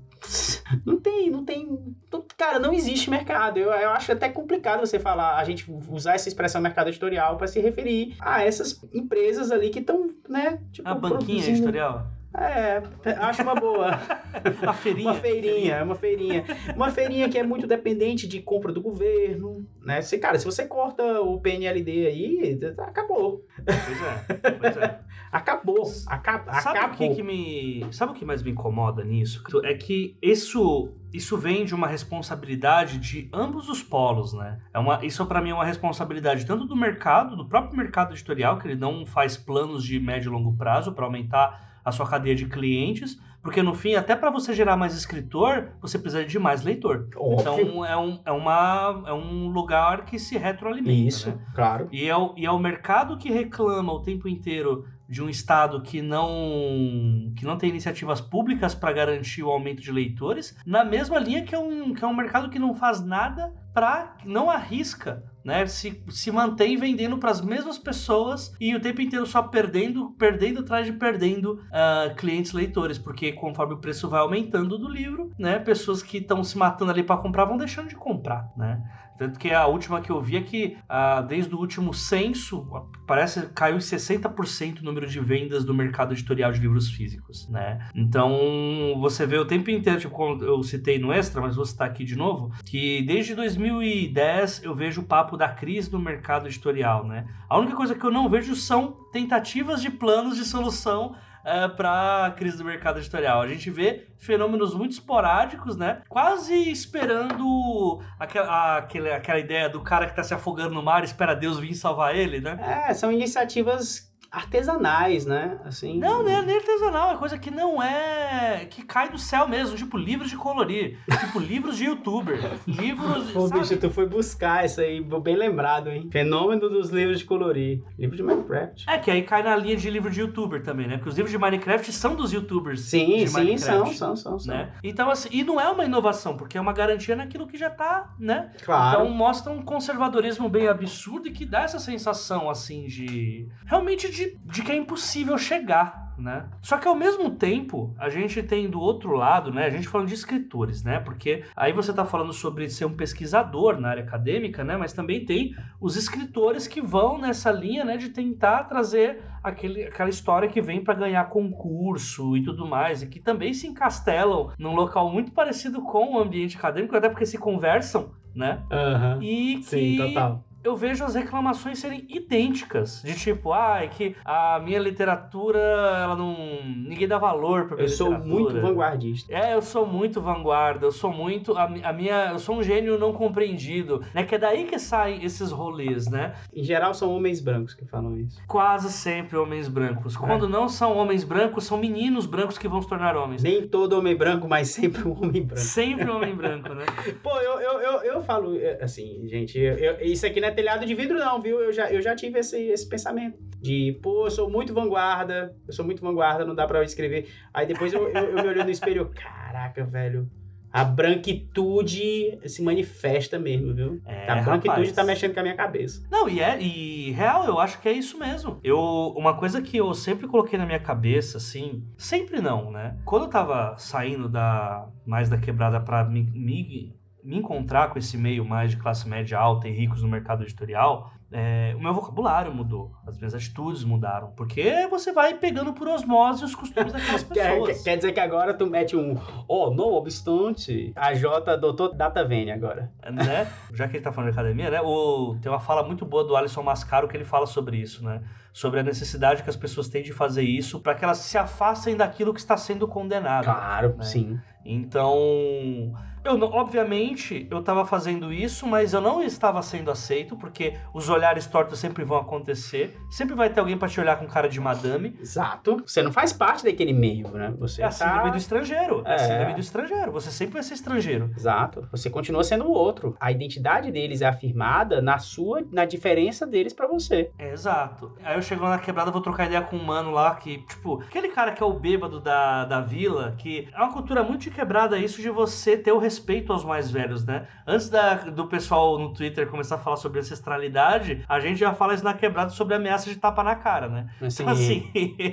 Não 0.85 1.01
tem, 1.01 1.31
não 1.31 1.43
tem. 1.43 1.67
não- 2.13 2.25
cara, 2.37 2.59
não 2.59 2.75
existe 2.75 3.09
mercado. 3.09 3.59
Eu, 3.59 3.71
eu 3.73 3.91
acho 3.93 4.13
até 4.13 4.29
complicado 4.29 4.81
você 4.81 4.99
falar, 4.99 5.39
a 5.39 5.45
gente 5.45 5.65
usar 5.89 6.17
essa 6.17 6.29
expressão 6.29 6.61
mercado 6.61 6.89
editorial 6.89 7.39
para 7.39 7.47
se 7.47 7.59
referir 7.61 8.15
a 8.21 8.45
essas 8.45 8.79
empresas 8.93 9.51
ali 9.51 9.71
que 9.71 9.79
estão, 9.79 10.11
né? 10.29 10.61
Tipo, 10.71 10.87
A 10.87 10.95
banquinha 10.95 11.19
produzindo- 11.19 11.51
editorial. 11.57 12.07
É, 12.35 12.83
acho 13.21 13.43
uma 13.43 13.55
boa. 13.55 13.91
A 14.67 14.73
feirinha. 14.73 15.11
Uma 15.11 15.21
feirinha, 15.21 15.75
é 15.75 15.83
uma 15.83 15.95
feirinha. 15.95 16.45
Uma 16.75 16.91
feirinha 16.91 17.29
que 17.29 17.39
é 17.39 17.43
muito 17.43 17.67
dependente 17.67 18.27
de 18.27 18.41
compra 18.41 18.73
do 18.73 18.81
governo, 18.81 19.67
né? 19.81 20.01
Se, 20.01 20.19
cara, 20.19 20.39
se 20.39 20.45
você 20.45 20.67
corta 20.67 21.21
o 21.21 21.41
PNLD 21.41 22.07
aí, 22.07 22.61
acabou. 22.79 23.45
Pois 23.65 24.03
é, 24.03 24.51
pois 24.53 24.77
é. 24.77 25.01
Acabou. 25.33 25.91
Aca 26.07 26.45
Sabe 26.61 26.79
o 26.79 26.83
que, 26.83 27.05
acabou. 27.05 27.17
que 27.17 27.23
me. 27.23 27.87
Sabe 27.91 28.13
o 28.13 28.15
que 28.15 28.23
mais 28.23 28.43
me 28.43 28.51
incomoda 28.51 29.03
nisso? 29.03 29.43
É 29.65 29.73
que 29.73 30.15
isso, 30.21 30.93
isso 31.11 31.39
vem 31.39 31.65
de 31.65 31.75
uma 31.75 31.87
responsabilidade 31.87 32.99
de 32.99 33.31
ambos 33.33 33.67
os 33.71 33.83
polos, 33.83 34.35
né? 34.35 34.61
É 34.75 34.79
uma, 34.79 35.03
isso 35.03 35.25
para 35.25 35.41
mim 35.41 35.49
é 35.49 35.55
uma 35.55 35.65
responsabilidade 35.65 36.45
tanto 36.45 36.67
do 36.67 36.77
mercado, 36.77 37.35
do 37.35 37.49
próprio 37.49 37.79
mercado 37.79 38.13
editorial, 38.13 38.59
que 38.59 38.69
ele 38.69 38.79
não 38.79 39.07
faz 39.07 39.35
planos 39.35 39.83
de 39.83 39.99
médio 39.99 40.29
e 40.29 40.33
longo 40.33 40.55
prazo 40.55 40.93
para 40.93 41.07
aumentar 41.07 41.72
a 41.85 41.93
sua 41.93 42.09
cadeia 42.09 42.35
de 42.35 42.47
clientes, 42.47 43.19
porque 43.43 43.63
no 43.63 43.75
fim, 43.75 43.95
até 43.95 44.15
para 44.15 44.31
você 44.31 44.55
gerar 44.55 44.77
mais 44.77 44.95
escritor, 44.95 45.71
você 45.81 45.99
precisa 45.99 46.25
de 46.25 46.39
mais 46.39 46.63
leitor. 46.63 47.09
Óbvio. 47.17 47.41
Então 47.41 47.85
é 47.85 47.97
um, 47.97 48.21
é 48.25 48.31
uma, 48.31 49.03
é 49.07 49.13
um 49.13 49.49
lugar 49.49 50.05
que 50.05 50.19
se 50.19 50.39
retroalimenta. 50.39 51.09
Isso, 51.09 51.31
né? 51.31 51.39
claro. 51.55 51.89
E 51.91 52.09
é, 52.09 52.17
o, 52.17 52.35
e 52.37 52.47
é 52.47 52.51
o 52.51 52.59
mercado 52.59 53.19
que 53.19 53.31
reclama 53.31 53.93
o 53.93 54.01
tempo 54.01 54.29
inteiro 54.29 54.87
de 55.13 55.23
um 55.23 55.29
estado 55.29 55.83
que 55.83 56.01
não 56.01 57.31
que 57.37 57.45
não 57.45 57.59
tem 57.59 57.69
iniciativas 57.69 58.19
públicas 58.19 58.75
para 58.75 58.95
garantir 58.95 59.43
o 59.43 59.51
aumento 59.51 59.83
de 59.83 59.93
leitores, 59.93 60.57
na 60.65 60.83
mesma 60.83 61.19
linha 61.19 61.45
que 61.45 61.55
é 61.55 61.59
um, 61.59 61.93
que 61.93 62.03
é 62.03 62.09
um 62.09 62.17
mercado 62.17 62.49
que 62.49 62.59
não 62.59 62.75
faz 62.75 63.05
nada 63.05 63.53
para 63.75 64.17
não 64.25 64.51
arrisca, 64.51 65.23
né? 65.45 65.67
Se, 65.67 66.03
se 66.09 66.31
mantém 66.31 66.77
vendendo 66.77 67.19
para 67.19 67.31
as 67.31 67.43
mesmas 67.43 67.79
pessoas 67.79 68.55
e 68.59 68.75
o 68.75 68.81
tempo 68.81 69.03
inteiro 69.03 69.27
só 69.27 69.43
perdendo, 69.43 70.11
perdendo 70.13 70.61
atrás 70.61 70.87
de 70.87 70.93
perdendo 70.93 71.63
ah, 71.71 72.13
clientes 72.17 72.53
leitores, 72.53 72.99
porque 72.99 73.33
conforme 73.33 73.75
o 73.75 73.79
preço 73.79 74.09
vai 74.09 74.21
aumentando 74.21 74.79
do 74.79 74.89
livro, 74.89 75.31
né? 75.39 75.59
Pessoas 75.59 76.03
que 76.03 76.19
estão 76.19 76.43
se 76.43 76.57
matando 76.57 76.91
ali 76.91 77.03
para 77.03 77.21
comprar 77.21 77.45
vão 77.45 77.59
deixando 77.59 77.89
de 77.89 77.97
comprar, 77.97 78.51
né? 78.57 78.83
Tanto 79.23 79.39
que 79.39 79.53
a 79.53 79.69
última 79.69 80.01
que 80.01 80.11
eu 80.11 80.21
vi 80.21 80.37
é 80.37 80.41
que 80.41 80.77
ah, 80.89 81.21
desde 81.21 81.55
o 81.55 81.59
último 81.59 81.95
censo, 81.95 82.67
parece 83.07 83.43
que 83.43 83.53
caiu 83.53 83.77
em 83.77 83.79
60% 83.79 84.81
o 84.81 84.85
número 84.85 85.07
de 85.07 85.21
vendas 85.21 85.65
do 85.65 85.73
mercado 85.73 86.13
editorial 86.13 86.51
de 86.51 86.59
livros 86.59 86.91
físicos, 86.91 87.49
né? 87.49 87.89
Então, 87.95 88.99
você 89.01 89.25
vê 89.25 89.39
o 89.39 89.45
tempo 89.45 89.71
inteiro, 89.71 90.01
tipo, 90.01 90.13
como 90.13 90.43
eu 90.43 90.61
citei 90.65 90.99
no 90.99 91.13
Extra, 91.13 91.41
mas 91.41 91.55
vou 91.55 91.65
citar 91.65 91.87
aqui 91.87 92.05
de 92.05 92.17
novo, 92.17 92.53
que 92.65 93.03
desde 93.03 93.37
2010 93.37 94.65
eu 94.65 94.75
vejo 94.75 95.03
o 95.03 95.05
papo 95.05 95.37
da 95.37 95.49
crise 95.49 95.89
do 95.89 96.01
mercado 96.01 96.49
editorial, 96.49 97.07
né? 97.07 97.25
A 97.49 97.57
única 97.57 97.77
coisa 97.77 97.95
que 97.95 98.05
eu 98.05 98.11
não 98.11 98.29
vejo 98.29 98.57
são 98.57 98.97
tentativas 99.13 99.81
de 99.81 99.89
planos 99.89 100.37
de 100.37 100.45
solução 100.45 101.15
uh, 101.45 101.75
pra 101.77 102.33
crise 102.37 102.59
do 102.59 102.65
mercado 102.65 102.99
editorial. 102.99 103.41
A 103.41 103.49
gente 103.49 103.71
vê 103.71 104.07
fenômenos 104.19 104.75
muito 104.75 104.93
esporádicos, 104.93 105.77
né? 105.77 106.03
Quase 106.09 106.55
esperando 106.55 108.01
aquela, 108.19 108.79
aquela, 108.79 109.17
aquela 109.17 109.39
ideia 109.39 109.69
do 109.69 109.81
cara 109.81 110.07
que 110.07 110.15
tá 110.15 110.23
se 110.23 110.35
afogando 110.35 110.75
no 110.75 110.83
mar, 110.83 111.05
espera 111.05 111.35
Deus 111.35 111.59
vir 111.59 111.75
salvar 111.75 112.15
ele, 112.15 112.41
né? 112.41 112.59
É, 112.89 112.95
são 112.95 113.11
iniciativas 113.13 114.12
artesanais, 114.33 115.27
né? 115.27 115.59
Assim. 115.65 115.99
Não, 115.99 116.23
não 116.23 116.31
é 116.31 116.43
nem 116.43 116.57
artesanal, 116.57 117.13
é 117.13 117.17
coisa 117.19 117.39
que 117.39 117.51
não 117.51 117.83
é. 117.83 118.67
que 118.71 118.83
cai 118.83 119.11
do 119.11 119.19
céu 119.19 119.47
mesmo, 119.47 119.77
tipo 119.77 119.99
livros 119.99 120.31
de 120.31 120.37
colorir, 120.37 120.99
tipo 121.21 121.39
livros 121.39 121.77
de 121.77 121.85
youtuber, 121.85 122.41
livros. 122.67 123.31
Pô, 123.31 123.47
sabe? 123.47 123.61
bicho, 123.61 123.77
tu 123.77 123.91
foi 123.91 124.07
buscar 124.07 124.65
isso 124.65 124.81
aí, 124.81 125.03
bem 125.03 125.37
lembrado, 125.37 125.91
hein? 125.91 126.09
Fenômeno 126.11 126.71
dos 126.71 126.89
livros 126.89 127.19
de 127.19 127.27
colorir. 127.27 127.83
Livro 127.99 128.17
de 128.17 128.23
Minecraft. 128.23 128.89
É, 128.89 128.99
que 128.99 129.11
aí 129.11 129.23
cai 129.23 129.43
na 129.43 129.55
linha 129.55 129.77
de 129.77 129.91
livro 129.91 130.11
de 130.11 130.21
youtuber 130.21 130.63
também, 130.63 130.89
né? 130.89 130.97
Porque 130.97 131.11
os 131.11 131.17
livros 131.17 131.31
de 131.31 131.39
Minecraft 131.39 131.93
são 131.93 132.15
dos 132.15 132.33
youtubers. 132.33 132.81
Sim, 132.81 133.27
sim, 133.27 133.35
Minecraft, 133.35 133.61
são, 133.61 133.87
são, 133.87 134.17
são, 134.17 134.39
são. 134.39 134.55
Né? 134.55 134.73
Então, 134.83 135.11
assim, 135.11 135.29
e 135.31 135.45
não 135.45 135.61
é 135.61 135.69
uma 135.69 135.85
inovação, 135.85 136.37
porque 136.39 136.57
é 136.57 136.61
uma 136.61 136.73
garantia 136.73 137.15
naquilo 137.15 137.47
que 137.47 137.59
já 137.59 137.69
tá, 137.69 138.15
né? 138.19 138.51
Claro. 138.65 139.03
Então 139.03 139.15
mostra 139.15 139.53
um 139.53 139.63
conservadorismo 139.63 140.49
bem 140.49 140.69
absurdo 140.69 141.29
e 141.29 141.33
que 141.33 141.45
dá 141.45 141.65
essa 141.65 141.79
sensação, 141.79 142.49
assim, 142.49 142.87
de. 142.87 143.47
realmente 143.67 144.11
de 144.11 144.22
de, 144.23 144.39
de 144.45 144.63
que 144.63 144.73
é 144.73 144.77
impossível 144.77 145.37
chegar, 145.37 146.15
né? 146.19 146.47
Só 146.61 146.79
que 146.79 146.87
ao 146.87 146.95
mesmo 146.95 147.31
tempo, 147.31 147.95
a 147.99 148.09
gente 148.09 148.43
tem 148.43 148.69
do 148.69 148.81
outro 148.81 149.13
lado, 149.13 149.53
né? 149.53 149.67
A 149.67 149.71
gente 149.71 149.89
falando 149.89 150.09
de 150.09 150.15
escritores, 150.15 150.83
né? 150.83 151.01
Porque 151.01 151.45
aí 151.57 151.73
você 151.73 151.91
está 151.91 152.05
falando 152.05 152.33
sobre 152.33 152.69
ser 152.69 152.85
um 152.85 152.95
pesquisador 152.95 153.81
na 153.81 153.89
área 153.89 154.03
acadêmica, 154.03 154.63
né? 154.63 154.77
Mas 154.77 154.93
também 154.93 155.25
tem 155.25 155.55
os 155.81 155.97
escritores 155.97 156.67
que 156.67 156.81
vão 156.81 157.19
nessa 157.19 157.51
linha, 157.51 157.85
né? 157.85 157.97
De 157.97 158.11
tentar 158.11 158.65
trazer 158.65 159.23
aquele, 159.43 159.85
aquela 159.85 160.11
história 160.11 160.49
que 160.49 160.61
vem 160.61 160.83
para 160.83 160.95
ganhar 160.95 161.25
concurso 161.29 162.37
e 162.37 162.43
tudo 162.45 162.67
mais, 162.67 163.03
e 163.03 163.09
que 163.09 163.19
também 163.19 163.53
se 163.53 163.67
encastelam 163.67 164.51
num 164.59 164.75
local 164.75 165.11
muito 165.11 165.33
parecido 165.33 165.83
com 165.83 166.15
o 166.15 166.19
ambiente 166.19 166.57
acadêmico, 166.57 166.97
até 166.97 167.09
porque 167.09 167.27
se 167.27 167.39
conversam, 167.39 168.13
né? 168.35 168.63
Uhum. 168.71 169.23
E 169.23 169.57
que 169.57 169.63
Sim, 169.65 169.97
total 169.97 170.45
eu 170.65 170.77
vejo 170.77 171.05
as 171.05 171.15
reclamações 171.15 171.79
serem 171.79 172.05
idênticas. 172.09 173.03
De 173.03 173.15
tipo, 173.15 173.53
ah, 173.53 173.81
é 173.83 173.89
que 173.89 174.15
a 174.25 174.61
minha 174.61 174.79
literatura, 174.79 175.59
ela 175.59 176.17
não. 176.17 176.37
ninguém 176.65 177.09
dá 177.09 177.19
valor 177.19 177.67
pra 177.67 177.77
minha 177.77 177.87
Eu 177.87 177.91
sou 177.91 178.09
literatura. 178.09 178.35
muito 178.35 178.61
vanguardista. 178.61 179.35
É, 179.35 179.55
eu 179.55 179.63
sou 179.63 179.87
muito 179.87 180.21
vanguarda, 180.21 180.87
eu 180.87 180.93
sou 180.93 181.13
muito. 181.13 181.57
A, 181.57 181.65
a, 181.65 181.93
minha. 181.93 182.31
Eu 182.33 182.39
sou 182.39 182.57
um 182.57 182.63
gênio 182.63 182.99
não 182.99 183.13
compreendido. 183.13 184.03
Né? 184.15 184.25
Que 184.25 184.37
é 184.37 184.39
daí 184.39 184.65
que 184.65 184.79
saem 184.79 185.25
esses 185.25 185.51
rolês, 185.51 186.09
né? 186.09 186.35
Em 186.55 186.63
geral 186.63 186.95
são 186.95 187.15
homens 187.15 187.41
brancos 187.41 187.75
que 187.75 187.85
falam 187.85 188.17
isso. 188.17 188.41
Quase 188.47 188.93
sempre 188.93 189.37
homens 189.37 189.69
brancos. 189.69 190.17
Quando 190.17 190.47
é. 190.47 190.49
não 190.49 190.69
são 190.69 190.97
homens 190.97 191.25
brancos, 191.25 191.65
são 191.65 191.79
meninos 191.79 192.27
brancos 192.27 192.57
que 192.57 192.69
vão 192.69 192.81
se 192.81 192.89
tornar 192.89 193.17
homens. 193.17 193.43
Nem 193.43 193.67
todo 193.67 193.99
homem 193.99 194.17
branco, 194.17 194.49
mas 194.49 194.69
sempre 194.69 195.07
um 195.07 195.13
homem 195.13 195.43
branco. 195.43 195.61
Sempre 195.61 196.11
um 196.11 196.17
homem 196.17 196.35
branco, 196.37 196.75
né? 196.75 196.85
Pô, 197.23 197.37
eu, 197.41 197.61
eu, 197.61 197.81
eu, 197.81 198.03
eu 198.03 198.23
falo 198.23 198.53
assim, 198.81 199.27
gente, 199.27 199.59
eu, 199.59 200.01
isso 200.01 200.27
aqui 200.27 200.41
não 200.41 200.49
é 200.49 200.52
telhado 200.53 200.87
de 200.87 200.95
vidro, 200.95 201.19
não, 201.19 201.41
viu? 201.41 201.61
Eu 201.61 201.73
já, 201.73 201.91
eu 201.91 202.01
já 202.01 202.15
tive 202.15 202.39
esse, 202.39 202.59
esse 202.69 202.89
pensamento. 202.89 203.39
De, 203.61 203.99
pô, 204.03 204.27
eu 204.27 204.31
sou 204.31 204.51
muito 204.51 204.75
vanguarda, 204.75 205.55
eu 205.67 205.73
sou 205.73 205.85
muito 205.85 206.03
vanguarda, 206.03 206.45
não 206.45 206.55
dá 206.55 206.67
pra 206.67 206.81
eu 206.81 206.85
escrever. 206.85 207.29
Aí 207.55 207.67
depois 207.67 207.93
eu, 207.93 208.09
eu, 208.09 208.37
eu 208.37 208.43
me 208.43 208.49
olhei 208.49 208.65
no 208.65 208.71
espelho, 208.71 209.11
caraca, 209.15 209.85
velho. 209.85 210.29
A 210.73 210.85
branquitude 210.85 212.39
se 212.47 212.63
manifesta 212.63 213.39
mesmo, 213.39 213.75
viu? 213.75 214.01
É, 214.07 214.31
a 214.31 214.37
branquitude 214.37 214.71
rapaz. 214.71 214.93
tá 214.93 215.05
mexendo 215.05 215.35
com 215.35 215.41
a 215.41 215.43
minha 215.43 215.55
cabeça. 215.55 216.03
Não, 216.11 216.27
e 216.29 216.41
é, 216.41 216.61
e 216.61 217.11
real, 217.11 217.45
eu 217.45 217.59
acho 217.59 217.79
que 217.81 217.89
é 217.89 217.93
isso 217.93 218.19
mesmo. 218.19 218.59
Eu, 218.65 218.79
uma 219.15 219.37
coisa 219.37 219.61
que 219.61 219.77
eu 219.77 219.93
sempre 219.93 220.27
coloquei 220.27 220.59
na 220.59 220.65
minha 220.65 220.81
cabeça, 220.81 221.37
assim, 221.37 221.85
sempre 221.99 222.41
não, 222.41 222.71
né? 222.71 222.97
Quando 223.05 223.25
eu 223.25 223.29
tava 223.29 223.77
saindo 223.77 224.31
da 224.31 224.89
mais 225.05 225.29
da 225.29 225.37
quebrada 225.37 225.79
pra 225.79 226.05
me, 226.05 226.23
me 226.23 226.95
me 227.23 227.39
encontrar 227.39 227.91
com 227.91 227.99
esse 227.99 228.17
meio 228.17 228.45
mais 228.45 228.71
de 228.71 228.77
classe 228.77 229.09
média 229.09 229.39
alta 229.39 229.69
e 229.69 229.73
ricos 229.73 230.03
no 230.03 230.09
mercado 230.09 230.43
editorial, 230.43 231.13
é, 231.35 231.73
o 231.75 231.81
meu 231.81 231.95
vocabulário 231.95 232.53
mudou, 232.53 232.93
as 233.07 233.17
minhas 233.17 233.35
atitudes 233.35 233.85
mudaram, 233.85 234.33
porque 234.37 234.87
você 234.89 235.13
vai 235.13 235.35
pegando 235.35 235.73
por 235.73 235.89
osmose 235.89 236.45
os 236.45 236.55
costumes 236.55 236.93
daquelas 236.93 237.23
pessoas. 237.25 237.79
quer, 237.79 237.85
quer, 237.85 237.97
dizer 237.97 238.13
que 238.13 238.21
agora 238.21 238.53
tu 238.53 238.67
mete 238.67 238.97
um, 238.97 239.17
oh, 239.49 239.71
não 239.71 239.95
obstante, 239.95 240.93
a 240.95 241.15
J 241.15 241.57
doutor 241.57 241.95
data 241.95 242.23
vene 242.23 242.51
agora. 242.51 242.93
Né? 243.11 243.51
Já 243.73 243.89
que 243.89 243.97
ele 243.97 244.05
tá 244.05 244.13
falando 244.13 244.31
de 244.31 244.39
academia, 244.39 244.71
né? 244.71 244.81
O, 244.83 245.37
tem 245.41 245.51
uma 245.51 245.61
fala 245.61 245.83
muito 245.83 246.05
boa 246.05 246.23
do 246.25 246.37
Alisson 246.37 246.63
Mascaro 246.63 247.09
que 247.09 247.17
ele 247.17 247.25
fala 247.25 247.47
sobre 247.47 247.79
isso, 247.79 248.05
né? 248.05 248.21
Sobre 248.53 248.81
a 248.81 248.83
necessidade 248.83 249.43
que 249.43 249.49
as 249.49 249.57
pessoas 249.57 249.89
têm 249.89 250.03
de 250.03 250.13
fazer 250.13 250.43
isso 250.43 250.81
para 250.81 250.95
que 250.95 251.03
elas 251.03 251.19
se 251.19 251.39
afastem 251.39 251.97
daquilo 251.97 252.35
que 252.35 252.41
está 252.41 252.59
sendo 252.59 252.87
condenado. 252.87 253.45
Claro, 253.45 253.97
né? 253.97 254.05
sim. 254.05 254.39
Então, 254.65 255.93
eu 256.25 256.41
obviamente 256.43 257.47
eu 257.51 257.61
estava 257.61 257.85
fazendo 257.85 258.33
isso, 258.33 258.67
mas 258.67 258.93
eu 258.93 259.01
não 259.01 259.23
estava 259.23 259.63
sendo 259.63 259.91
aceito 259.91 260.37
porque 260.37 260.75
os 260.95 261.09
olhares 261.09 261.47
tortos 261.47 261.79
sempre 261.79 262.05
vão 262.05 262.19
acontecer. 262.19 262.97
Sempre 263.11 263.35
vai 263.35 263.51
ter 263.51 263.61
alguém 263.61 263.77
para 263.77 263.89
te 263.89 264.01
olhar 264.01 264.19
com 264.19 264.27
cara 264.27 264.49
de 264.49 264.61
madame. 264.61 265.17
Exato. 265.21 265.83
Você 265.85 266.03
não 266.03 266.13
faz 266.13 266.33
parte 266.33 266.65
daquele 266.65 266.93
meio, 266.93 267.29
né? 267.29 267.53
Você 267.59 267.83
é 267.83 267.85
a 267.85 267.89
tá... 267.89 267.95
síndrome 267.95 268.31
do 268.31 268.37
estrangeiro. 268.37 269.03
É. 269.05 269.11
é 269.11 269.15
a 269.15 269.19
síndrome 269.19 269.55
do 269.55 269.61
estrangeiro. 269.61 270.13
Você 270.13 270.31
sempre 270.31 270.55
vai 270.55 270.63
ser 270.63 270.75
estrangeiro. 270.75 271.31
Exato. 271.37 271.89
Você 271.91 272.09
continua 272.09 272.45
sendo 272.45 272.67
o 272.67 272.73
outro. 272.73 273.17
A 273.21 273.33
identidade 273.33 273.91
deles 273.91 274.23
é 274.23 274.27
afirmada 274.27 275.01
na 275.03 275.19
sua, 275.19 275.63
na 275.71 275.85
diferença 275.85 276.47
deles 276.47 276.73
para 276.73 276.87
você. 276.87 277.31
É, 277.39 277.53
exato. 277.53 278.13
Aí 278.25 278.37
eu 278.37 278.43
chego 278.43 278.63
lá 278.63 278.71
na 278.71 278.79
quebrada, 278.79 279.11
vou 279.11 279.21
trocar 279.21 279.47
ideia 279.47 279.63
com 279.63 279.77
um 279.77 279.85
mano 279.85 280.11
lá 280.11 280.35
que, 280.35 280.59
tipo, 280.59 281.01
aquele 281.03 281.29
cara 281.29 281.53
que 281.53 281.63
é 281.63 281.67
o 281.67 281.73
bêbado 281.73 282.21
da, 282.21 282.65
da 282.65 282.81
vila, 282.81 283.35
que 283.39 283.69
é 283.73 283.79
uma 283.79 283.93
cultura 283.93 284.23
muito 284.23 284.43
de 284.43 284.51
quebrada 284.51 284.99
isso 284.99 285.21
de 285.21 285.31
você 285.31 285.77
ter 285.77 285.93
o 285.93 285.99
respeito 286.13 286.53
aos 286.53 286.65
mais 286.65 286.91
velhos, 286.91 287.25
né? 287.25 287.47
Antes 287.67 287.89
da, 287.89 288.15
do 288.15 288.47
pessoal 288.47 288.99
no 288.99 289.13
Twitter 289.13 289.49
começar 289.49 289.77
a 289.77 289.79
falar 289.79 289.97
sobre 289.97 290.21
ancestralidade, 290.21 291.25
a 291.29 291.41
gente 291.41 291.59
já 291.59 291.73
fala 291.73 291.95
isso 291.95 292.05
na 292.05 292.15
quebrada 292.15 292.51
sobre 292.51 292.75
ameaça 292.75 293.09
de 293.09 293.17
tapa 293.17 293.43
na 293.43 293.57
cara, 293.57 293.89
né? 293.89 294.11
Assim, 294.21 294.43
Então, 294.43 294.53
assim, 294.53 294.91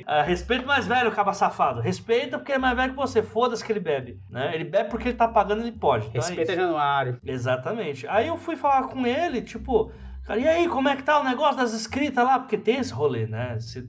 ah, 0.08 0.22
respeita 0.24 0.64
o 0.64 0.68
mais 0.68 0.88
velho, 0.88 1.12
caba 1.12 1.34
safado. 1.34 1.82
Respeita 1.82 2.38
porque 2.38 2.52
ele 2.52 2.58
é 2.58 2.62
mais 2.62 2.76
velho 2.76 2.92
que 2.92 2.98
você. 2.98 3.22
Foda-se 3.22 3.64
que 3.64 3.72
ele 3.72 3.80
bebe, 3.80 4.20
né? 4.30 4.56
Ele 4.56 4.64
bebe 4.64 4.90
porque 4.90 5.10
ele 5.10 5.18
tá 5.18 5.28
pagando, 5.28 5.62
ele 5.62 5.72
pode. 5.74 6.08
Então 6.08 6.22
é 6.22 6.26
respeita 6.26 6.54
isso. 6.54 6.62
Januário. 6.62 7.20
Exatamente. 7.26 8.08
Aí 8.08 8.28
eu 8.28 8.38
fui 8.38 8.56
falar 8.56 8.88
com 8.88 9.06
ele, 9.06 9.42
tipo, 9.42 9.92
cara, 10.26 10.40
e 10.40 10.48
aí, 10.48 10.68
como 10.70 10.88
é 10.90 10.96
que 10.96 11.04
tá 11.04 11.20
o 11.20 11.24
negócio 11.24 11.58
das 11.58 11.74
escritas 11.74 12.24
lá? 12.24 12.40
Porque 12.40 12.58
tem 12.58 12.78
esse 12.78 12.94
rolê, 12.94 13.28
né? 13.28 13.58
Você 13.60 13.86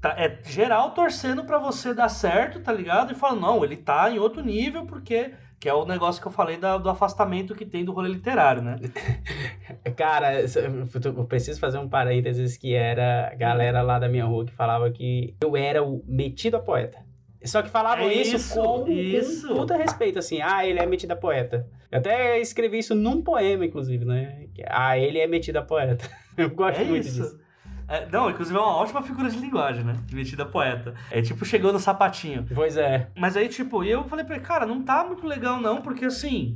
tá, 0.00 0.10
é 0.16 0.38
geral 0.44 0.92
torcendo 0.92 1.44
pra 1.44 1.58
você 1.58 1.92
dar 1.94 2.08
certo, 2.08 2.60
tá 2.60 2.72
ligado? 2.72 3.12
E 3.12 3.16
fala, 3.16 3.38
não, 3.40 3.64
ele 3.64 3.76
tá 3.76 4.10
em 4.10 4.18
outro 4.18 4.42
nível 4.42 4.86
porque. 4.86 5.34
Que 5.60 5.68
é 5.68 5.74
o 5.74 5.84
negócio 5.84 6.22
que 6.22 6.28
eu 6.28 6.32
falei 6.32 6.56
da- 6.56 6.78
do 6.78 6.88
afastamento 6.88 7.54
que 7.54 7.66
tem 7.66 7.84
do 7.84 7.92
rolê 7.92 8.08
literário, 8.08 8.62
né? 8.62 8.76
Cara, 9.96 10.40
eu 10.40 11.24
preciso 11.24 11.58
fazer 11.58 11.78
um 11.78 11.88
parênteses 11.88 12.56
que 12.56 12.74
era 12.74 13.28
a 13.32 13.34
galera 13.34 13.82
lá 13.82 13.98
da 13.98 14.08
minha 14.08 14.24
rua 14.24 14.44
que 14.44 14.52
falava 14.52 14.90
que 14.90 15.34
eu 15.40 15.56
era 15.56 15.82
o 15.82 16.02
metido 16.06 16.56
a 16.56 16.60
poeta. 16.60 16.98
Só 17.44 17.62
que 17.62 17.68
falavam 17.68 18.08
É 18.08 18.14
isso, 18.14 18.36
isso, 18.36 18.54
com 18.60 18.88
isso. 18.88 19.48
puta 19.54 19.76
respeito, 19.76 20.18
assim, 20.18 20.40
ah, 20.42 20.66
ele 20.66 20.80
é 20.80 20.86
metido 20.86 21.12
a 21.12 21.16
poeta. 21.16 21.66
Eu 21.90 21.98
até 22.00 22.38
escrevi 22.40 22.78
isso 22.78 22.94
num 22.94 23.22
poema, 23.22 23.64
inclusive, 23.64 24.04
né? 24.04 24.46
Ah, 24.68 24.98
ele 24.98 25.18
é 25.18 25.26
metido 25.26 25.56
a 25.58 25.62
poeta. 25.62 26.08
Eu 26.36 26.50
gosto 26.50 26.80
É 26.80 26.84
muito 26.84 27.06
isso. 27.06 27.22
disso. 27.22 27.40
É, 27.88 28.06
não, 28.12 28.28
inclusive 28.28 28.56
é 28.56 28.60
uma 28.60 28.76
ótima 28.76 29.02
figura 29.02 29.30
de 29.30 29.38
linguagem, 29.38 29.82
né? 29.82 29.96
Metida 30.12 30.44
poeta. 30.44 30.94
É 31.10 31.22
tipo 31.22 31.44
chegou 31.46 31.72
no 31.72 31.78
sapatinho. 31.80 32.46
Pois 32.54 32.76
é. 32.76 33.08
Mas 33.16 33.34
aí, 33.36 33.48
tipo, 33.48 33.82
eu 33.82 34.04
falei 34.04 34.24
pra 34.24 34.36
ele, 34.36 34.44
cara, 34.44 34.66
não 34.66 34.82
tá 34.82 35.02
muito 35.04 35.26
legal 35.26 35.58
não, 35.58 35.80
porque 35.80 36.04
assim, 36.04 36.54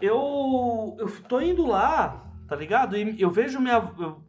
eu, 0.00 0.96
eu 0.98 1.08
tô 1.28 1.40
indo 1.40 1.64
lá, 1.64 2.24
tá 2.52 2.56
ligado? 2.56 2.98
E 2.98 3.18
eu 3.18 3.30
vejo 3.30 3.58
minha, 3.58 3.82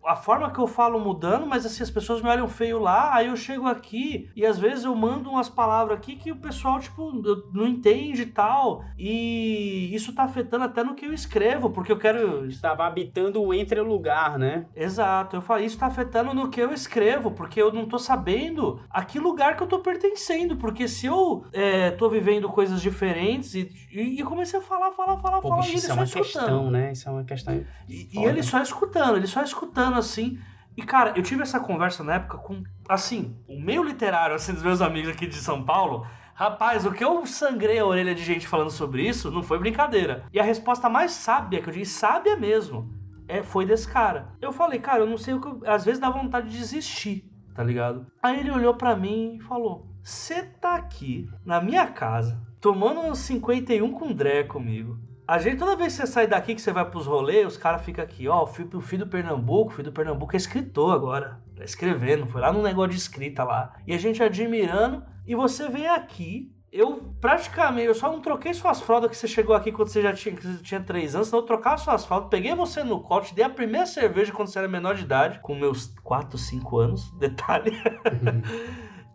a 0.05 0.15
forma 0.15 0.49
que 0.49 0.57
eu 0.57 0.65
falo 0.65 0.97
mudando, 0.97 1.45
mas 1.45 1.65
assim, 1.65 1.83
as 1.83 1.91
pessoas 1.91 2.21
me 2.21 2.29
olham 2.29 2.47
feio 2.47 2.79
lá, 2.79 3.13
aí 3.13 3.27
eu 3.27 3.35
chego 3.35 3.67
aqui 3.67 4.29
e 4.33 4.45
às 4.45 4.57
vezes 4.57 4.85
eu 4.85 4.95
mando 4.95 5.29
umas 5.29 5.49
palavras 5.49 5.97
aqui 5.97 6.15
que 6.15 6.31
o 6.31 6.37
pessoal, 6.37 6.79
tipo, 6.79 7.11
não 7.51 7.67
entende 7.67 8.21
e 8.21 8.27
tal. 8.27 8.85
E 8.97 9.93
isso 9.93 10.15
tá 10.15 10.23
afetando 10.23 10.63
até 10.63 10.85
no 10.85 10.95
que 10.95 11.05
eu 11.05 11.13
escrevo, 11.13 11.69
porque 11.69 11.91
eu 11.91 11.99
quero. 11.99 12.45
Estava 12.45 12.85
habitando 12.85 13.43
o 13.43 13.53
entre-lugar, 13.53 14.39
né? 14.39 14.67
Exato, 14.73 15.35
eu 15.35 15.41
falei, 15.41 15.65
isso 15.65 15.77
tá 15.77 15.87
afetando 15.87 16.33
no 16.33 16.47
que 16.47 16.61
eu 16.61 16.71
escrevo, 16.71 17.31
porque 17.31 17.61
eu 17.61 17.73
não 17.73 17.85
tô 17.85 17.99
sabendo 17.99 18.79
a 18.89 19.03
que 19.03 19.19
lugar 19.19 19.57
que 19.57 19.63
eu 19.63 19.67
tô 19.67 19.79
pertencendo, 19.79 20.55
porque 20.55 20.87
se 20.87 21.07
eu 21.07 21.43
é, 21.51 21.91
tô 21.91 22.07
vivendo 22.07 22.47
coisas 22.47 22.81
diferentes 22.81 23.53
e, 23.53 23.69
e, 23.91 24.21
e 24.21 24.23
comecei 24.23 24.59
a 24.59 24.61
falar, 24.61 24.91
falar, 24.91 25.17
falar, 25.17 25.41
Pô, 25.41 25.49
falar, 25.49 25.63
bicho, 25.63 25.75
isso 25.75 25.91
é 25.91 25.93
uma 25.93 26.03
escutando. 26.05 26.23
questão, 26.23 26.71
né? 26.71 26.91
Isso 26.93 27.09
é 27.09 27.11
uma 27.11 27.23
questão. 27.25 27.65
E, 27.89 28.12
e 28.13 28.25
ele 28.25 28.43
só 28.43 28.61
escutando, 28.61 29.17
ele 29.17 29.27
só 29.27 29.41
escutando 29.43 29.97
assim. 29.97 30.39
E 30.75 30.81
cara, 30.81 31.13
eu 31.15 31.21
tive 31.23 31.43
essa 31.43 31.59
conversa 31.59 32.03
na 32.03 32.15
época 32.15 32.37
com, 32.39 32.63
assim, 32.89 33.35
o 33.47 33.59
meio 33.59 33.83
literário, 33.83 34.35
assim, 34.35 34.53
dos 34.53 34.63
meus 34.63 34.81
amigos 34.81 35.11
aqui 35.11 35.27
de 35.27 35.35
São 35.35 35.63
Paulo. 35.63 36.05
Rapaz, 36.33 36.83
o 36.85 36.91
que 36.91 37.03
eu 37.03 37.25
sangrei 37.27 37.77
a 37.77 37.85
orelha 37.85 38.15
de 38.15 38.23
gente 38.23 38.47
falando 38.47 38.71
sobre 38.71 39.07
isso 39.07 39.29
não 39.29 39.43
foi 39.43 39.59
brincadeira. 39.59 40.25
E 40.33 40.39
a 40.39 40.43
resposta 40.43 40.89
mais 40.89 41.11
sábia, 41.11 41.61
que 41.61 41.69
eu 41.69 41.73
digo, 41.73 41.85
sábia 41.85 42.35
mesmo, 42.35 42.91
é, 43.27 43.43
foi 43.43 43.65
desse 43.67 43.87
cara. 43.87 44.29
Eu 44.41 44.51
falei, 44.51 44.79
cara, 44.79 45.01
eu 45.01 45.07
não 45.07 45.17
sei 45.17 45.35
o 45.35 45.39
que. 45.41 45.47
eu- 45.47 45.61
Às 45.71 45.85
vezes 45.85 45.99
dá 45.99 46.09
vontade 46.09 46.49
de 46.49 46.57
desistir, 46.57 47.23
tá 47.53 47.63
ligado? 47.63 48.07
Aí 48.21 48.39
ele 48.39 48.49
olhou 48.49 48.73
pra 48.73 48.95
mim 48.95 49.35
e 49.35 49.41
falou: 49.43 49.85
Você 50.01 50.41
tá 50.59 50.73
aqui 50.75 51.29
na 51.45 51.61
minha 51.61 51.85
casa, 51.85 52.41
tomando 52.59 52.99
um 53.01 53.13
51 53.13 53.91
com 53.91 54.11
Dré 54.11 54.43
comigo. 54.43 54.97
A 55.25 55.37
gente, 55.37 55.57
toda 55.57 55.77
vez 55.77 55.95
que 55.95 56.01
você 56.01 56.07
sai 56.07 56.27
daqui, 56.27 56.53
que 56.53 56.61
você 56.61 56.73
vai 56.73 56.89
pros 56.89 57.05
rolês, 57.05 57.47
os 57.47 57.57
caras 57.57 57.81
ficam 57.83 58.03
aqui, 58.03 58.27
ó, 58.27 58.43
o 58.43 58.47
filho, 58.47 58.77
o 58.77 58.81
filho 58.81 59.05
do 59.05 59.09
Pernambuco, 59.09 59.71
o 59.71 59.75
filho 59.75 59.89
do 59.89 59.93
Pernambuco 59.93 60.35
é 60.35 60.37
escritor 60.37 60.93
agora. 60.93 61.41
Tá 61.55 61.63
escrevendo, 61.63 62.27
foi 62.27 62.41
lá 62.41 62.51
no 62.51 62.61
negócio 62.61 62.91
de 62.91 62.97
escrita 62.97 63.43
lá. 63.43 63.73
E 63.87 63.93
a 63.93 63.97
gente 63.97 64.21
admirando, 64.21 65.03
e 65.25 65.33
você 65.35 65.69
vem 65.69 65.87
aqui. 65.87 66.51
Eu 66.69 67.13
praticamente, 67.21 67.87
eu 67.87 67.93
só 67.93 68.11
não 68.11 68.19
troquei 68.19 68.51
suas 68.51 68.81
fraldas 68.81 69.11
que 69.11 69.15
você 69.15 69.27
chegou 69.27 69.55
aqui 69.55 69.71
quando 69.71 69.89
você 69.89 70.01
já 70.01 70.11
tinha, 70.11 70.35
você 70.35 70.63
tinha 70.63 70.81
3 70.81 71.13
anos, 71.13 71.27
senão 71.27 71.43
eu 71.43 71.45
trocava 71.45 71.77
suas 71.77 72.03
fraldas, 72.03 72.29
peguei 72.31 72.55
você 72.55 72.83
no 72.83 72.99
colo, 72.99 73.21
te 73.21 73.35
dei 73.35 73.45
a 73.45 73.49
primeira 73.49 73.85
cerveja 73.85 74.31
quando 74.33 74.47
você 74.47 74.57
era 74.57 74.67
menor 74.67 74.95
de 74.95 75.03
idade, 75.03 75.39
com 75.39 75.53
meus 75.53 75.93
4, 76.03 76.35
5 76.35 76.77
anos, 76.79 77.11
detalhe. 77.19 77.71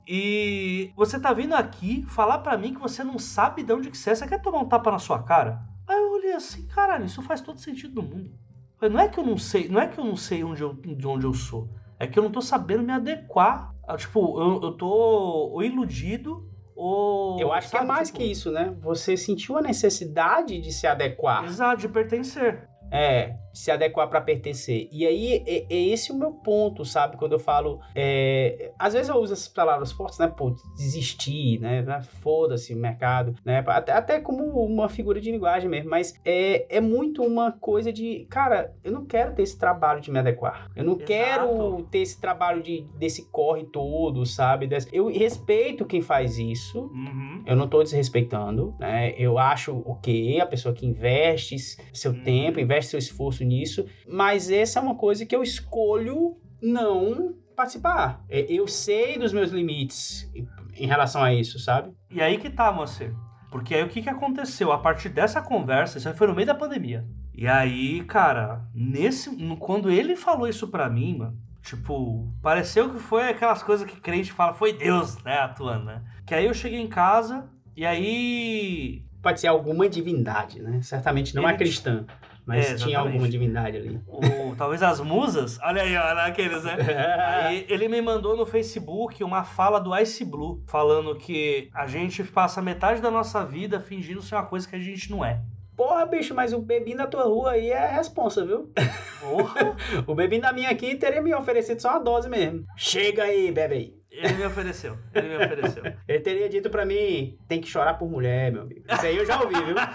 E 0.06 0.93
você 0.97 1.18
tá 1.18 1.32
vindo 1.32 1.52
aqui 1.52 2.02
falar 2.09 2.39
para 2.39 2.56
mim 2.56 2.72
que 2.72 2.80
você 2.80 3.02
não 3.02 3.18
sabe 3.18 3.64
de 3.64 3.72
onde 3.72 3.90
que 3.90 3.98
você 3.98 4.10
é. 4.10 4.14
Você 4.14 4.26
quer 4.26 4.40
tomar 4.40 4.60
um 4.60 4.68
tapa 4.68 4.93
na 4.93 4.98
sua 5.01 5.22
cara? 5.22 5.60
Aí 5.89 5.97
eu 5.97 6.12
olhei 6.12 6.32
assim, 6.35 6.66
caralho, 6.66 7.06
isso 7.06 7.23
faz 7.23 7.40
todo 7.40 7.59
sentido 7.59 8.02
no 8.02 8.09
mundo. 8.09 8.31
Falei, 8.78 8.94
não 8.94 9.02
é 9.02 9.09
que 9.09 9.19
eu 9.19 9.24
não 9.24 9.39
sei, 9.39 9.69
não 9.69 9.81
é 9.81 9.89
que 9.89 9.98
eu 9.98 10.05
não 10.05 10.16
sei 10.16 10.44
onde 10.44 10.62
eu, 10.62 10.74
de 10.74 11.06
onde 11.06 11.24
eu 11.24 11.32
sou. 11.32 11.69
É 11.98 12.06
que 12.06 12.19
eu 12.19 12.23
não 12.23 12.31
tô 12.31 12.40
sabendo 12.40 12.82
me 12.82 12.93
adequar. 12.93 13.74
Tipo, 13.97 14.40
eu, 14.40 14.62
eu 14.62 14.73
tô 14.73 14.86
ou 14.86 15.62
iludido 15.62 16.47
ou. 16.77 17.40
Eu 17.40 17.52
acho 17.52 17.70
que 17.70 17.77
é 17.77 17.78
sabe, 17.81 17.89
mais 17.89 18.09
tipo, 18.09 18.19
que 18.19 18.24
isso, 18.27 18.52
né? 18.52 18.77
Você 18.82 19.16
sentiu 19.16 19.56
a 19.56 19.62
necessidade 19.62 20.60
de 20.60 20.70
se 20.70 20.86
adequar. 20.86 21.44
Exato, 21.44 21.81
de 21.81 21.89
pertencer. 21.89 22.69
É, 22.90 23.35
se 23.52 23.70
adequar 23.70 24.08
para 24.08 24.20
pertencer. 24.20 24.88
E 24.92 25.06
aí 25.06 25.42
é, 25.46 25.66
é 25.68 25.82
esse 25.88 26.12
o 26.12 26.16
meu 26.16 26.32
ponto, 26.32 26.84
sabe? 26.84 27.16
Quando 27.16 27.32
eu 27.32 27.38
falo. 27.38 27.80
é, 27.94 28.70
às 28.78 28.92
vezes 28.94 29.08
eu 29.08 29.16
uso 29.16 29.32
essas 29.32 29.48
palavras 29.48 29.90
fortes, 29.92 30.18
né? 30.18 30.28
Pô, 30.28 30.54
desistir, 30.76 31.58
né? 31.60 31.84
Foda-se 32.22 32.74
o 32.74 32.76
mercado, 32.76 33.34
né? 33.44 33.64
Até, 33.66 33.92
até 33.92 34.20
como 34.20 34.42
uma 34.64 34.88
figura 34.88 35.20
de 35.20 35.30
linguagem 35.30 35.68
mesmo. 35.68 35.90
Mas 35.90 36.14
é, 36.24 36.76
é 36.76 36.80
muito 36.80 37.22
uma 37.22 37.52
coisa 37.52 37.92
de. 37.92 38.26
Cara, 38.30 38.72
eu 38.84 38.92
não 38.92 39.04
quero 39.04 39.34
ter 39.34 39.42
esse 39.42 39.58
trabalho 39.58 40.00
de 40.00 40.10
me 40.10 40.18
adequar. 40.18 40.70
Eu 40.76 40.84
não 40.84 40.92
Exato. 40.94 41.06
quero 41.06 41.82
ter 41.90 41.98
esse 41.98 42.20
trabalho 42.20 42.62
de, 42.62 42.82
desse 42.98 43.28
corre 43.30 43.64
todo, 43.64 44.24
sabe? 44.26 44.66
Desse- 44.66 44.88
Eu 44.92 45.08
respeito 45.08 45.84
quem 45.84 46.00
faz 46.00 46.38
isso. 46.38 46.82
Uhum. 46.92 47.42
Eu 47.46 47.56
não 47.56 47.64
estou 47.64 47.82
desrespeitando, 47.82 48.74
né? 48.78 49.14
Eu 49.18 49.38
acho 49.38 49.82
ok 49.86 50.40
a 50.40 50.46
pessoa 50.46 50.74
que 50.74 50.86
investe 50.86 51.56
seu 51.92 52.12
Uhum. 52.12 52.22
tempo, 52.22 52.60
investe 52.60 52.90
seu 52.90 52.98
esforço 52.98 53.42
nisso, 53.48 53.86
mas 54.06 54.50
essa 54.50 54.78
é 54.78 54.82
uma 54.82 54.94
coisa 54.94 55.24
que 55.26 55.34
eu 55.34 55.42
escolho 55.42 56.36
não 56.62 57.34
participar. 57.56 58.22
É, 58.28 58.40
Eu 58.52 58.68
sei 58.68 59.18
dos 59.18 59.32
meus 59.32 59.50
limites 59.50 60.30
em- 60.76 60.86
relação 60.86 61.22
a 61.24 61.34
isso, 61.34 61.58
sabe? 61.58 61.92
E 62.10 62.20
aí 62.22 62.38
que 62.38 62.48
tá, 62.50 62.70
moça. 62.70 63.12
Porque 63.50 63.74
aí 63.74 63.82
o 63.82 63.88
que, 63.88 64.02
que 64.02 64.08
aconteceu? 64.10 64.70
A 64.70 64.78
partir 64.78 65.08
dessa 65.08 65.40
conversa, 65.42 65.98
isso 65.98 66.08
aí 66.08 66.14
foi 66.14 66.26
no 66.28 66.34
meio 66.34 66.46
da 66.46 66.54
pandemia. 66.54 67.04
E 67.34 67.48
aí, 67.48 68.04
cara, 68.04 68.62
nesse. 68.74 69.30
Quando 69.56 69.90
ele 69.90 70.14
falou 70.14 70.46
isso 70.46 70.68
pra 70.68 70.88
mim, 70.88 71.16
mano, 71.18 71.36
tipo, 71.62 72.28
pareceu 72.42 72.90
que 72.92 72.98
foi 73.00 73.28
aquelas 73.28 73.62
coisas 73.62 73.88
que 73.90 74.00
crente 74.00 74.32
fala, 74.32 74.52
foi 74.54 74.72
Deus, 74.72 75.16
né, 75.24 75.38
atuando, 75.38 75.86
né? 75.86 76.02
Que 76.26 76.34
aí 76.34 76.44
eu 76.46 76.54
cheguei 76.54 76.78
em 76.80 76.88
casa, 76.88 77.48
e 77.76 77.84
aí. 77.86 79.02
Pode 79.20 79.40
ser 79.40 79.48
alguma 79.48 79.88
divindade, 79.88 80.60
né? 80.62 80.80
Certamente 80.82 81.34
não 81.34 81.42
Ele- 81.42 81.52
é 81.52 81.56
cristã, 81.56 82.04
mas 82.48 82.72
É, 82.72 82.74
tinha 82.76 82.98
alguma 82.98 83.28
divindade 83.28 83.76
ali. 83.76 84.00
o- 84.08 84.56
talvez 84.56 84.82
as 84.82 84.98
musas. 85.00 85.58
Olha 85.62 85.82
aí, 85.82 85.94
olha 85.96 86.24
aqueles, 86.24 86.64
né? 86.64 86.74
Aí 87.46 87.66
ele 87.68 87.86
me 87.88 88.00
mandou 88.00 88.36
no 88.36 88.46
Facebook 88.46 89.22
uma 89.22 89.44
fala 89.44 89.78
do 89.78 89.96
Ice 89.98 90.24
Blue, 90.24 90.62
falando 90.66 91.14
que 91.16 91.68
a 91.74 91.86
gente 91.86 92.24
passa 92.24 92.60
metade 92.62 93.00
da 93.02 93.10
nossa 93.10 93.44
vida 93.44 93.78
fingindo 93.80 94.22
ser 94.22 94.34
uma 94.36 94.46
coisa 94.46 94.66
que 94.66 94.74
a 94.74 94.80
gente 94.80 95.10
não 95.10 95.24
é. 95.24 95.40
Porra, 95.76 96.04
bicho, 96.06 96.34
mas 96.34 96.52
o 96.52 96.58
bebinho 96.60 96.96
da 96.96 97.06
tua 97.06 97.22
rua 97.24 97.52
aí 97.52 97.70
é 97.70 97.86
responsa, 97.86 98.44
viu? 98.44 98.72
Porra! 99.20 99.76
O 100.08 100.14
bebinho 100.14 100.42
da 100.42 100.52
minha 100.52 100.70
aqui 100.70 100.96
teria 100.96 101.22
me 101.22 101.32
oferecido 101.34 101.80
só 101.80 101.90
uma 101.90 102.00
dose 102.00 102.28
mesmo. 102.28 102.64
Chega 102.76 103.24
aí, 103.24 103.52
bebe 103.52 103.74
aí. 103.74 103.97
Ele 104.20 104.35
me 104.35 104.45
ofereceu. 104.47 104.97
Ele 105.15 105.28
me 105.28 105.36
ofereceu. 105.45 105.82
Ele 106.09 106.20
teria 106.20 106.49
dito 106.49 106.69
pra 106.70 106.85
mim, 106.85 107.39
tem 107.47 107.61
que 107.61 107.69
chorar 107.69 107.95
por 107.95 108.09
mulher, 108.11 108.51
meu 108.53 108.62
amigo. 108.62 108.82
Isso 108.90 109.07
aí 109.07 109.16
eu 109.16 109.24
já 109.27 109.40
ouvi, 109.40 109.55
viu? 109.55 109.77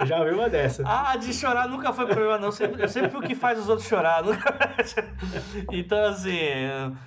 Eu 0.00 0.06
já 0.06 0.18
ouvi 0.18 0.34
uma 0.34 0.48
dessa. 0.48 0.82
ah, 0.86 1.16
de 1.16 1.32
chorar 1.32 1.68
nunca 1.68 1.92
foi 1.92 2.06
problema, 2.06 2.38
não. 2.38 2.50
Sempre- 2.50 2.82
Eu 2.82 2.88
sempre 2.88 3.10
fui 3.10 3.20
o 3.20 3.22
que 3.22 3.34
faz 3.34 3.58
os 3.58 3.68
outros 3.68 3.86
chorar. 3.86 4.22
Nunca... 4.24 4.52
então, 5.70 6.04
assim, 6.06 6.36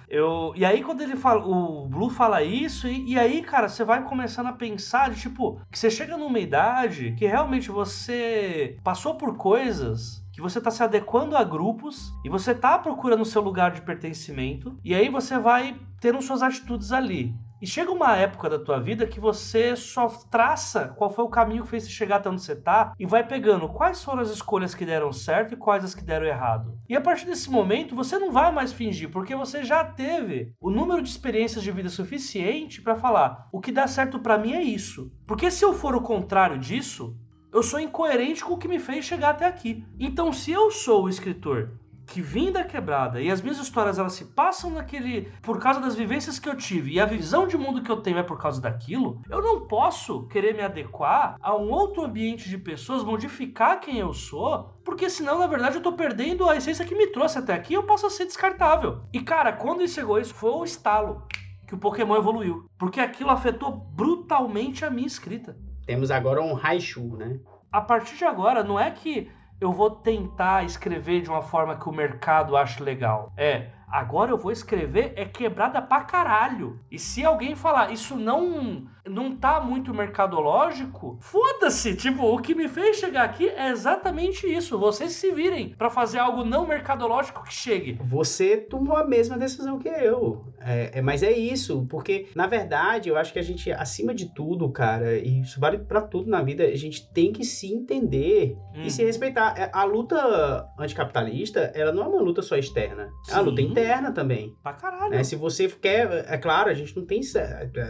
eu. 0.10 0.54
E 0.56 0.64
aí, 0.66 0.82
quando 0.84 1.02
ele 1.02 1.16
fala. 1.16 1.46
O 1.46 1.88
Blue 1.88 2.10
fala 2.10 2.42
isso, 2.44 2.88
e, 2.88 3.14
e 3.14 3.20
aí, 3.20 3.42
cara, 3.42 3.68
você 3.68 3.84
vai 3.84 4.04
começando 4.04 4.48
a 4.48 4.54
pensar 4.54 5.10
de 5.10 5.20
tipo, 5.22 5.60
que 5.72 5.78
você 5.78 5.90
chega 5.90 6.16
numa 6.18 6.40
idade 6.40 7.14
que 7.18 7.26
realmente 7.26 7.70
você 7.70 8.78
passou 8.84 9.16
por 9.16 9.36
coisas. 9.38 10.24
Que 10.36 10.42
você 10.42 10.60
tá 10.60 10.70
se 10.70 10.84
adequando 10.84 11.38
a 11.38 11.46
grupos 11.46 12.12
e 12.26 12.30
você 12.30 12.54
tá 12.54 12.78
procurando 12.78 13.22
o 13.22 13.26
seu 13.26 13.42
lugar 13.42 13.72
de 13.72 13.82
pertencimento, 13.82 14.78
e 14.84 14.94
aí 14.94 15.08
você 15.08 15.40
vai 15.40 15.80
tendo 16.02 16.22
suas 16.22 16.44
atitudes 16.44 16.92
ali. 16.92 17.34
E 17.62 17.66
chega 17.66 17.90
uma 17.90 18.16
época 18.18 18.50
da 18.50 18.60
tua 18.60 18.82
vida 18.82 19.08
que 19.08 19.18
você 19.20 19.78
só 19.78 20.08
traça 20.30 20.90
qual 20.90 21.10
foi 21.10 21.24
o 21.24 21.30
caminho 21.30 21.64
que 21.64 21.70
fez 21.70 21.84
você 21.84 21.90
chegar 21.90 22.18
até 22.18 22.30
onde 22.30 22.42
você 22.42 22.56
tá 22.56 22.94
e 23.00 23.06
vai 23.06 23.26
pegando 23.26 23.70
quais 23.70 24.04
foram 24.04 24.22
as 24.22 24.30
escolhas 24.30 24.76
que 24.76 24.86
deram 24.86 25.14
certo 25.14 25.54
e 25.54 25.58
quais 25.58 25.84
as 25.86 25.96
que 25.96 26.04
deram 26.04 26.28
errado. 26.28 26.78
E 26.90 26.96
a 26.96 27.02
partir 27.02 27.26
desse 27.26 27.50
momento 27.50 27.96
você 27.96 28.20
não 28.20 28.30
vai 28.30 28.52
mais 28.52 28.74
fingir, 28.74 29.10
porque 29.10 29.34
você 29.34 29.64
já 29.64 29.86
teve 29.86 30.54
o 30.60 30.70
número 30.70 31.02
de 31.02 31.10
experiências 31.10 31.64
de 31.64 31.72
vida 31.72 31.90
suficiente 31.90 32.82
pra 32.82 32.98
falar: 32.98 33.48
o 33.54 33.62
que 33.62 33.72
dá 33.72 33.88
certo 33.88 34.20
pra 34.20 34.38
mim 34.38 34.52
é 34.52 34.62
isso. 34.62 35.10
Porque 35.26 35.50
se 35.50 35.64
eu 35.64 35.74
for 35.74 35.96
o 35.96 36.02
contrário 36.02 36.60
disso, 36.60 37.18
eu 37.56 37.64
sou 37.64 37.80
incoerente 37.80 38.44
com 38.44 38.56
o 38.56 38.58
que 38.58 38.68
me 38.68 38.80
fez 38.80 39.06
chegar 39.06 39.30
até 39.30 39.46
aqui. 39.46 39.82
Então, 39.98 40.34
se 40.34 40.52
eu 40.52 40.70
sou 40.70 41.06
o 41.06 41.10
escritor 41.10 41.72
que 42.06 42.22
vim 42.22 42.52
da 42.52 42.66
quebrada 42.66 43.22
e 43.22 43.32
as 43.32 43.42
minhas 43.42 43.58
histórias 43.58 43.98
elas 43.98 44.12
se 44.12 44.26
passam 44.26 44.70
naquele 44.72 45.32
por 45.42 45.58
causa 45.58 45.80
das 45.80 45.96
vivências 45.96 46.38
que 46.38 46.50
eu 46.50 46.58
tive 46.58 46.92
e 46.92 47.00
a 47.00 47.06
visão 47.06 47.48
de 47.48 47.58
mundo 47.58 47.82
que 47.82 47.90
eu 47.90 48.02
tenho 48.02 48.18
é 48.18 48.24
por 48.24 48.38
causa 48.38 48.60
daquilo, 48.60 49.22
eu 49.30 49.42
não 49.42 49.68
posso 49.68 50.28
querer 50.28 50.54
me 50.54 50.64
adequar 50.64 51.38
a 51.42 51.56
um 51.56 51.72
outro 51.72 52.04
ambiente 52.04 52.50
de 52.50 52.58
pessoas, 52.58 53.06
modificar 53.06 53.80
quem 53.80 54.00
eu 54.00 54.14
sou, 54.14 54.78
porque 54.84 55.10
senão 55.10 55.40
na 55.40 55.48
verdade 55.48 55.78
eu 55.78 55.82
tô 55.82 55.94
perdendo 55.94 56.50
a 56.50 56.58
essência 56.58 56.86
que 56.86 56.94
me 56.94 57.08
trouxe 57.08 57.40
até 57.40 57.54
aqui, 57.54 57.74
eu 57.74 57.84
posso 57.84 58.10
ser 58.10 58.26
descartável. 58.26 59.02
E 59.14 59.22
cara, 59.22 59.54
quando 59.54 59.82
isso 59.82 59.96
chegou 59.96 60.20
isso 60.20 60.34
foi 60.34 60.52
o 60.52 60.66
estalo 60.66 61.24
que 61.66 61.74
o 61.74 61.80
Pokémon 61.80 62.18
evoluiu, 62.18 62.70
porque 62.78 63.00
aquilo 63.00 63.30
afetou 63.30 63.72
brutalmente 63.72 64.84
a 64.84 64.90
minha 64.92 65.08
escrita 65.08 65.58
Temos 65.86 66.10
agora 66.12 66.42
um 66.42 66.54
Raichu, 66.54 67.16
né? 67.16 67.40
a 67.76 67.82
partir 67.82 68.16
de 68.16 68.24
agora, 68.24 68.64
não 68.64 68.80
é 68.80 68.90
que 68.90 69.30
eu 69.60 69.74
vou 69.74 69.90
tentar 69.90 70.64
escrever 70.64 71.22
de 71.22 71.30
uma 71.30 71.42
forma 71.42 71.76
que 71.76 71.90
o 71.90 71.92
mercado 71.92 72.56
ache 72.56 72.82
legal. 72.82 73.34
É, 73.36 73.70
agora 73.90 74.32
eu 74.32 74.38
vou 74.38 74.50
escrever 74.50 75.12
é 75.18 75.26
quebrada 75.26 75.82
pra 75.82 76.02
caralho. 76.06 76.80
E 76.90 76.98
se 76.98 77.26
alguém 77.26 77.54
falar 77.54 77.92
isso 77.92 78.16
não 78.16 78.88
não 79.08 79.36
tá 79.36 79.60
muito 79.62 79.94
mercadológico, 79.94 81.18
foda-se. 81.22 81.96
Tipo, 81.96 82.24
o 82.26 82.40
que 82.42 82.56
me 82.56 82.68
fez 82.68 82.98
chegar 82.98 83.24
aqui 83.24 83.48
é 83.50 83.70
exatamente 83.70 84.46
isso. 84.52 84.78
Vocês 84.78 85.12
se 85.14 85.32
virem 85.32 85.70
pra 85.70 85.90
fazer 85.90 86.20
algo 86.20 86.44
não 86.44 86.68
mercadológico 86.68 87.44
que 87.44 87.54
chegue. 87.54 88.00
Você 88.04 88.58
tomou 88.58 88.98
a 88.98 89.06
mesma 89.06 89.38
decisão 89.38 89.78
que 89.80 89.88
eu. 89.88 90.46
É, 90.60 90.98
é, 91.00 91.02
mas 91.02 91.22
é 91.24 91.32
isso, 91.32 91.86
porque, 91.90 92.28
na 92.36 92.48
verdade, 92.48 93.10
eu 93.10 93.18
acho 93.18 93.32
que 93.32 93.40
a 93.40 93.44
gente, 93.44 93.72
acima 93.72 94.14
de 94.14 94.34
tudo, 94.34 94.70
cara, 94.72 95.16
e 95.18 95.42
isso 95.42 95.60
vale 95.60 95.78
pra 95.78 96.02
tudo 96.02 96.30
na 96.30 96.42
vida, 96.42 96.64
a 96.64 96.76
gente 96.76 97.08
tem 97.14 97.32
que 97.32 97.44
se 97.44 97.72
entender 97.74 98.56
Hum. 98.76 98.82
e 98.84 98.90
se 98.92 99.04
respeitar. 99.04 99.54
É, 99.58 99.70
A 99.74 99.84
luta 99.84 100.66
anticapitalista, 100.80 101.72
ela 101.76 101.92
não 101.92 102.04
é 102.04 102.08
uma 102.08 102.22
luta 102.22 102.42
só 102.42 102.56
externa, 102.58 103.10
é 103.30 103.34
uma 103.34 103.40
Sim. 103.44 103.46
luta 103.50 103.62
interna 103.62 104.12
também. 104.12 104.56
Pra 104.64 104.74
caralho. 104.74 105.12
né? 105.12 105.24
Se 105.24 105.36
você 105.36 105.68
quer, 105.68 106.26
é 106.28 106.38
claro, 106.38 106.70
a 106.70 106.74
gente 106.74 106.96
não 106.98 107.06
tem, 107.06 107.22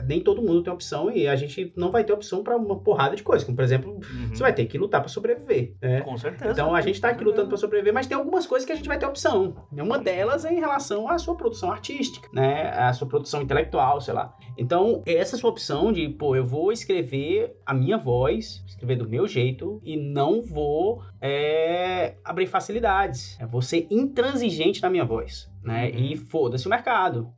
nem 0.08 0.22
todo 0.22 0.42
mundo 0.42 0.64
tem 0.64 0.74
opção 0.74 1.05
e 1.12 1.28
a 1.28 1.36
gente 1.36 1.74
não 1.76 1.92
vai 1.92 2.04
ter 2.04 2.14
opção 2.14 2.44
pra 2.44 2.56
uma 2.56 2.80
porrada 2.80 3.16
de 3.16 3.24
coisas, 3.24 3.44
como 3.46 3.56
por 3.56 3.64
exemplo, 3.64 3.94
Uhum. 3.96 4.30
você 4.34 4.42
vai 4.44 4.54
ter 4.54 4.66
que 4.66 4.78
lutar 4.78 5.02
pra 5.02 5.10
sobreviver, 5.10 5.74
né? 5.82 6.02
Com 6.02 6.18
certeza. 6.18 6.52
Então 6.52 6.74
a 6.76 6.82
gente 6.82 7.00
tá 7.02 7.10
aqui 7.10 7.24
lutando 7.24 7.48
para 7.48 7.58
sobreviver, 7.58 7.94
mas 7.94 8.08
tem 8.08 8.18
algumas 8.18 8.46
coisas 8.48 8.66
que 8.66 8.72
a 8.72 8.76
gente 8.76 8.88
vai 8.88 8.98
ter 8.98 9.06
opção. 9.06 9.68
Uma 9.72 9.98
delas 10.00 10.46
é 10.46 10.54
em 10.54 10.60
relação 10.60 11.10
à 11.10 11.18
sua 11.18 11.36
produção 11.36 11.72
artística, 11.72 12.28
né? 12.34 12.70
A 12.72 12.92
sua 12.94 13.08
produção 13.08 13.42
intelectual, 13.42 14.00
sei 14.02 14.14
lá. 14.14 14.36
Então, 14.58 15.02
essa 15.06 15.36
sua 15.38 15.50
opção 15.50 15.92
de, 15.92 16.08
pô, 16.10 16.36
eu 16.36 16.46
vou 16.46 16.72
escrever 16.72 17.56
a 17.66 17.74
minha 17.74 17.98
voz, 17.98 18.64
escrever 18.68 18.96
do 18.98 19.08
meu 19.10 19.28
jeito 19.28 19.82
e 19.84 19.98
não 19.98 20.42
vou 20.42 21.02
é, 21.26 22.16
abrir 22.24 22.46
facilidades. 22.48 23.38
Vou 23.50 23.62
ser 23.62 23.88
intransigente 23.90 24.82
na 24.82 24.90
minha 24.90 25.06
voz, 25.06 25.50
né? 25.64 25.90
Uhum. 25.90 26.00
E 26.00 26.16
foda-se 26.16 26.68
o 26.68 26.70
mercado. 26.70 27.34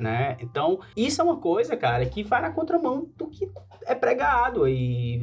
né? 0.00 0.36
Então, 0.40 0.80
isso 0.96 1.20
é 1.20 1.24
uma 1.24 1.36
coisa, 1.36 1.76
cara, 1.76 2.04
que 2.04 2.22
vai 2.22 2.42
na 2.42 2.50
contramão 2.50 3.08
do 3.16 3.28
que 3.28 3.48
é 3.86 3.94
pregado 3.94 4.64
aí 4.64 5.18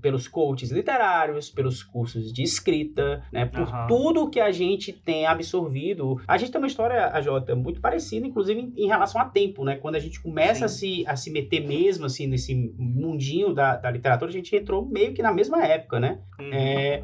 pelos 0.00 0.28
coaches 0.28 0.70
literários, 0.70 1.50
pelos 1.50 1.82
cursos 1.82 2.32
de 2.32 2.42
escrita, 2.42 3.22
né? 3.32 3.44
Por 3.46 3.62
Aham. 3.62 3.86
tudo 3.88 4.30
que 4.30 4.38
a 4.40 4.50
gente 4.52 4.92
tem 4.92 5.26
absorvido. 5.26 6.20
A 6.26 6.38
gente 6.38 6.52
tem 6.52 6.60
uma 6.60 6.66
história, 6.66 7.08
a 7.08 7.20
Jota, 7.20 7.54
muito 7.56 7.80
parecida, 7.80 8.26
inclusive 8.26 8.60
em, 8.60 8.84
em 8.84 8.86
relação 8.86 9.20
a 9.20 9.24
tempo, 9.24 9.64
né? 9.64 9.76
Quando 9.76 9.96
a 9.96 9.98
gente 9.98 10.20
começa 10.22 10.66
a 10.66 10.68
se, 10.68 11.04
a 11.06 11.16
se 11.16 11.30
meter 11.30 11.66
mesmo, 11.66 12.06
assim, 12.06 12.26
nesse 12.26 12.54
mundinho 12.78 13.52
da, 13.52 13.76
da 13.76 13.90
literatura, 13.90 14.30
a 14.30 14.34
gente 14.34 14.54
entrou 14.54 14.86
meio 14.86 15.12
que 15.12 15.22
na 15.22 15.32
mesma 15.32 15.64
época, 15.64 15.98
né? 15.98 16.20
Uhum. 16.38 16.50
É, 16.52 17.02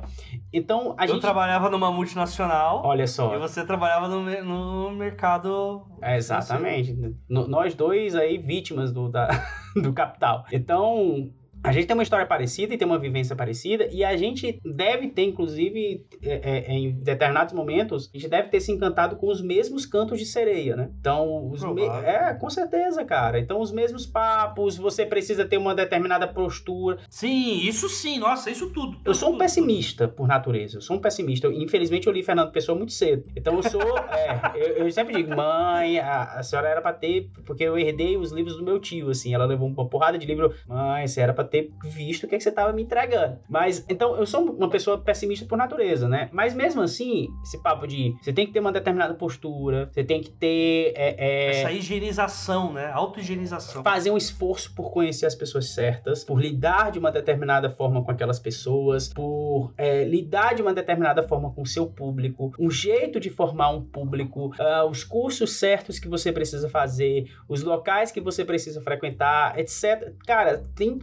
então, 0.53 0.95
a 0.99 1.05
eu 1.05 1.09
gente... 1.15 1.21
trabalhava 1.21 1.69
numa 1.71 1.91
multinacional 1.93 2.83
Olha 2.85 3.07
só. 3.07 3.35
e 3.35 3.39
você 3.39 3.65
trabalhava 3.65 4.09
no, 4.09 4.23
no 4.45 4.91
mercado. 4.91 5.87
É, 6.03 6.17
exatamente. 6.17 6.93
N- 6.93 7.17
nós 7.49 7.75
dois 7.75 8.15
aí 8.15 8.39
vítimas 8.39 8.93
do, 8.93 9.09
da, 9.09 9.29
do 9.83 9.93
capital. 9.93 10.45
Então, 10.53 11.31
a 11.66 11.72
gente 11.72 11.86
tem 11.86 11.94
uma 11.97 12.02
história 12.02 12.26
parecida 12.26 12.74
e 12.74 12.78
tem 12.78 12.86
uma 12.86 12.98
vivência 12.98 13.34
parecida, 13.36 13.88
e 13.90 14.05
a 14.05 14.16
gente 14.16 14.60
deve 14.64 15.09
ter, 15.09 15.22
inclusive, 15.24 16.05
é, 16.22 16.64
é, 16.66 16.72
em 16.72 16.93
determinados 16.93 17.52
momentos, 17.52 18.10
a 18.14 18.16
gente 18.18 18.28
deve 18.30 18.48
ter 18.48 18.60
se 18.60 18.72
encantado 18.72 19.16
com 19.16 19.28
os 19.28 19.40
mesmos 19.43 19.84
cantos 19.86 20.18
de 20.18 20.26
sereia, 20.26 20.76
né? 20.76 20.90
Então, 21.01 21.48
os 21.51 21.62
me- 21.64 21.82
é, 21.82 22.34
com 22.34 22.48
certeza, 22.51 23.05
cara. 23.05 23.38
Então, 23.38 23.60
os 23.60 23.72
mesmos 23.72 24.06
papos, 24.06 24.76
você 24.76 25.05
precisa 25.05 25.44
ter 25.44 25.56
uma 25.56 25.74
determinada 25.74 26.26
postura. 26.26 26.98
Sim, 27.09 27.59
isso 27.59 27.88
sim, 27.88 28.18
nossa, 28.18 28.51
isso 28.51 28.70
tudo. 28.70 28.97
Eu 29.05 29.14
sou 29.14 29.28
um 29.28 29.32
tudo, 29.32 29.40
pessimista 29.43 30.09
por 30.09 30.26
natureza. 30.28 30.76
Eu 30.78 30.80
sou 30.80 30.97
um 30.97 31.01
pessimista. 31.01 31.47
Eu, 31.47 31.52
infelizmente, 31.52 32.06
eu 32.06 32.12
li 32.12 32.22
Fernando 32.22 32.52
Pessoa 32.52 32.76
muito 32.76 32.93
cedo. 32.93 33.24
Então, 33.36 33.56
eu 33.56 33.62
sou. 33.62 33.82
é, 33.98 34.52
eu, 34.56 34.84
eu 34.84 34.90
sempre 34.93 35.14
digo, 35.14 35.34
mãe, 35.34 35.98
a, 35.98 36.38
a 36.38 36.43
senhora 36.43 36.68
era 36.68 36.80
pra 36.82 36.93
ter. 36.93 37.28
Porque 37.44 37.64
eu 37.64 37.78
herdei 37.78 38.16
os 38.16 38.32
livros 38.32 38.56
do 38.56 38.62
meu 38.64 38.78
tio, 38.78 39.10
assim. 39.10 39.34
Ela 39.34 39.47
levou 39.47 39.68
uma 39.68 39.88
porrada 39.88 40.18
de 40.18 40.26
livro. 40.26 40.52
Mãe, 40.66 41.06
você 41.06 41.20
era 41.20 41.32
pra 41.32 41.44
ter 41.44 41.56
visto 41.85 42.24
o 42.24 42.28
que, 42.28 42.35
é 42.35 42.39
que 42.39 42.45
você 42.45 42.53
tava 42.53 42.73
me 42.73 42.83
entregando. 42.83 43.39
Mas, 43.49 43.85
então, 43.89 44.16
eu 44.16 44.27
sou 44.27 44.43
uma 44.43 44.69
pessoa 44.69 44.99
pessimista 44.99 45.47
por 45.47 45.57
natureza, 45.57 46.09
né? 46.09 46.28
Mas 46.33 46.55
mesmo 46.55 46.83
assim, 46.83 47.28
esse 47.43 47.62
papo 47.62 47.87
de 47.87 48.15
você 48.20 48.33
tem 48.33 48.47
que 48.47 48.53
ter 48.53 48.61
uma 48.61 48.73
determinada 48.73 49.15
postura, 49.15 49.89
você 49.93 50.05
tem 50.05 50.20
que 50.20 50.31
ter. 50.31 50.93
é, 50.97 51.15
é, 51.19 51.61
Essa 51.61 51.73
higienização, 51.73 52.73
né? 52.73 52.91
Auto-higienização. 52.93 53.83
fazer 53.83 54.11
um 54.11 54.16
esforço 54.16 54.74
por 54.74 54.91
conhecer 54.91 55.27
as 55.27 55.35
pessoas 55.35 55.70
certas, 55.70 56.24
por 56.24 56.41
lidar 56.41 56.91
de 56.91 56.99
uma 56.99 57.11
determinada 57.11 57.70
forma 57.70 58.03
com 58.03 58.11
aquelas 58.11 58.39
pessoas, 58.39 59.09
por 59.09 59.73
é, 59.77 60.05
lidar 60.05 60.55
de 60.55 60.62
uma 60.62 60.74
determinada 60.74 61.23
forma 61.27 61.53
com 61.53 61.62
o 61.62 61.66
seu 61.66 61.87
público, 61.87 62.53
um 62.59 62.70
jeito 62.70 63.20
de 63.20 63.31
formar 63.31 63.70
um 63.70 63.83
público, 63.83 64.53
ah, 64.59 64.85
os 64.85 65.05
cursos 65.05 65.53
certos 65.53 65.99
que 65.99 66.09
você 66.09 66.33
precisa 66.33 66.69
fazer, 66.69 67.31
os 67.49 67.62
locais 67.62 68.11
que 68.11 68.20
você 68.20 68.45
precisa 68.45 68.81
frequentar, 68.81 69.59
etc. 69.59 70.12
Cara, 70.27 70.65
tem 70.74 70.99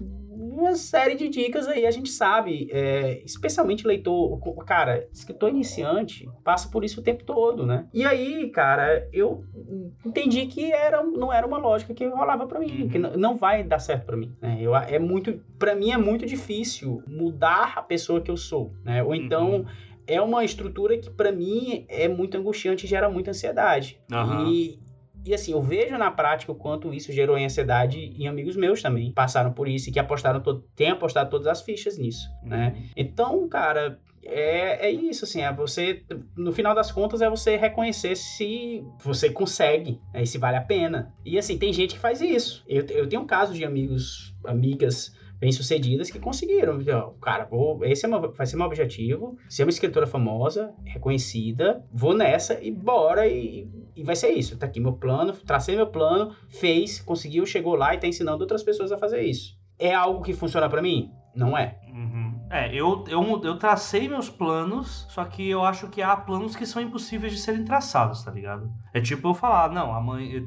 uma 0.51 0.75
série 0.75 1.15
de 1.15 1.29
dicas 1.29 1.67
aí, 1.67 1.85
a 1.85 1.91
gente 1.91 2.09
sabe, 2.09 2.67
é, 2.71 3.21
especialmente 3.23 3.87
leitor, 3.87 4.39
cara, 4.65 5.07
escritor 5.13 5.49
iniciante 5.49 6.27
passa 6.43 6.69
por 6.69 6.83
isso 6.83 6.99
o 6.99 7.03
tempo 7.03 7.23
todo, 7.23 7.65
né? 7.65 7.85
E 7.93 8.05
aí, 8.05 8.49
cara, 8.49 9.07
eu 9.13 9.43
entendi 10.05 10.45
que 10.45 10.71
era, 10.71 11.01
não 11.03 11.31
era 11.31 11.45
uma 11.47 11.57
lógica 11.57 11.93
que 11.93 12.05
rolava 12.07 12.45
pra 12.45 12.59
mim, 12.59 12.83
Uhum. 12.83 12.89
que 12.89 12.97
não 12.99 13.35
vai 13.37 13.63
dar 13.63 13.79
certo 13.79 14.05
pra 14.05 14.17
mim, 14.17 14.35
né? 14.41 14.57
Eu, 14.59 14.75
é 14.75 14.99
muito, 14.99 15.39
para 15.57 15.73
mim 15.75 15.91
é 15.91 15.97
muito 15.97 16.25
difícil 16.25 17.01
mudar 17.07 17.73
a 17.75 17.81
pessoa 17.81 18.19
que 18.21 18.29
eu 18.31 18.37
sou, 18.37 18.73
né? 18.83 19.01
Ou 19.03 19.15
então 19.15 19.53
Uhum. 19.57 19.65
é 20.05 20.21
uma 20.21 20.43
estrutura 20.43 20.97
que 20.97 21.09
pra 21.09 21.31
mim 21.31 21.85
é 21.87 22.07
muito 22.07 22.37
angustiante 22.37 22.85
e 22.85 22.89
gera 22.89 23.09
muita 23.09 23.31
ansiedade. 23.31 23.97
Aham. 24.11 24.49
E 24.49 24.79
e 25.25 25.33
assim, 25.33 25.51
eu 25.51 25.61
vejo 25.61 25.97
na 25.97 26.11
prática 26.11 26.51
o 26.51 26.55
quanto 26.55 26.93
isso 26.93 27.11
gerou 27.11 27.37
em 27.37 27.45
ansiedade 27.45 27.99
em 28.17 28.27
amigos 28.27 28.55
meus 28.55 28.81
também. 28.81 29.11
Passaram 29.11 29.51
por 29.53 29.67
isso 29.67 29.89
e 29.89 29.91
que 29.91 29.99
apostaram, 29.99 30.39
to- 30.41 30.63
têm 30.75 30.89
apostado 30.89 31.29
todas 31.29 31.47
as 31.47 31.61
fichas 31.61 31.97
nisso, 31.97 32.29
né? 32.43 32.75
Então, 32.95 33.47
cara, 33.47 33.99
é, 34.23 34.87
é 34.87 34.91
isso, 34.91 35.25
assim, 35.25 35.41
é 35.41 35.51
você, 35.51 36.03
no 36.35 36.51
final 36.51 36.73
das 36.73 36.91
contas, 36.91 37.21
é 37.21 37.29
você 37.29 37.57
reconhecer 37.57 38.15
se 38.15 38.83
você 39.03 39.29
consegue, 39.29 39.99
né, 40.13 40.23
e 40.23 40.27
se 40.27 40.37
vale 40.37 40.57
a 40.57 40.61
pena. 40.61 41.13
E 41.25 41.37
assim, 41.37 41.57
tem 41.57 41.73
gente 41.73 41.95
que 41.95 41.99
faz 41.99 42.21
isso. 42.21 42.63
Eu, 42.67 42.85
eu 42.87 43.07
tenho 43.07 43.25
casos 43.25 43.57
de 43.57 43.65
amigos, 43.65 44.33
amigas 44.45 45.13
bem-sucedidas 45.43 46.09
que 46.09 46.19
conseguiram. 46.19 46.79
Cara, 47.21 47.43
vou, 47.43 47.83
esse 47.83 48.05
é 48.05 48.09
meu, 48.09 48.31
vai 48.31 48.45
ser 48.45 48.55
meu 48.55 48.65
objetivo, 48.65 49.37
ser 49.49 49.63
uma 49.63 49.69
escritora 49.69 50.07
famosa, 50.07 50.73
reconhecida, 50.85 51.85
vou 51.91 52.15
nessa 52.15 52.63
e 52.63 52.71
bora 52.71 53.27
e, 53.27 53.67
e 53.93 54.03
vai 54.03 54.15
ser 54.15 54.29
isso. 54.29 54.57
Tá 54.57 54.65
aqui 54.65 54.79
meu 54.79 54.93
plano, 54.93 55.33
tracei 55.33 55.75
meu 55.75 55.87
plano, 55.87 56.33
fez, 56.47 57.01
conseguiu, 57.01 57.45
chegou 57.45 57.75
lá 57.75 57.93
e 57.93 57.99
tá 57.99 58.07
ensinando 58.07 58.41
outras 58.41 58.63
pessoas 58.63 58.93
a 58.93 58.97
fazer 58.97 59.21
isso. 59.21 59.57
É 59.77 59.93
algo 59.93 60.21
que 60.21 60.33
funciona 60.33 60.69
pra 60.69 60.81
mim? 60.81 61.11
Não 61.35 61.57
é. 61.57 61.77
Uhum. 61.91 62.47
É, 62.49 62.73
eu, 62.73 63.03
eu, 63.09 63.41
eu 63.43 63.57
tracei 63.57 64.07
meus 64.07 64.29
planos, 64.29 65.05
só 65.09 65.25
que 65.25 65.49
eu 65.49 65.63
acho 65.63 65.89
que 65.89 66.01
há 66.01 66.15
planos 66.15 66.55
que 66.55 66.65
são 66.65 66.81
impossíveis 66.81 67.33
de 67.33 67.39
serem 67.39 67.65
traçados, 67.65 68.23
tá 68.23 68.31
ligado? 68.31 68.71
É 68.93 69.01
tipo 69.01 69.27
eu 69.27 69.33
falar, 69.33 69.71
não, 69.71 69.93
amanhã. 69.93 70.41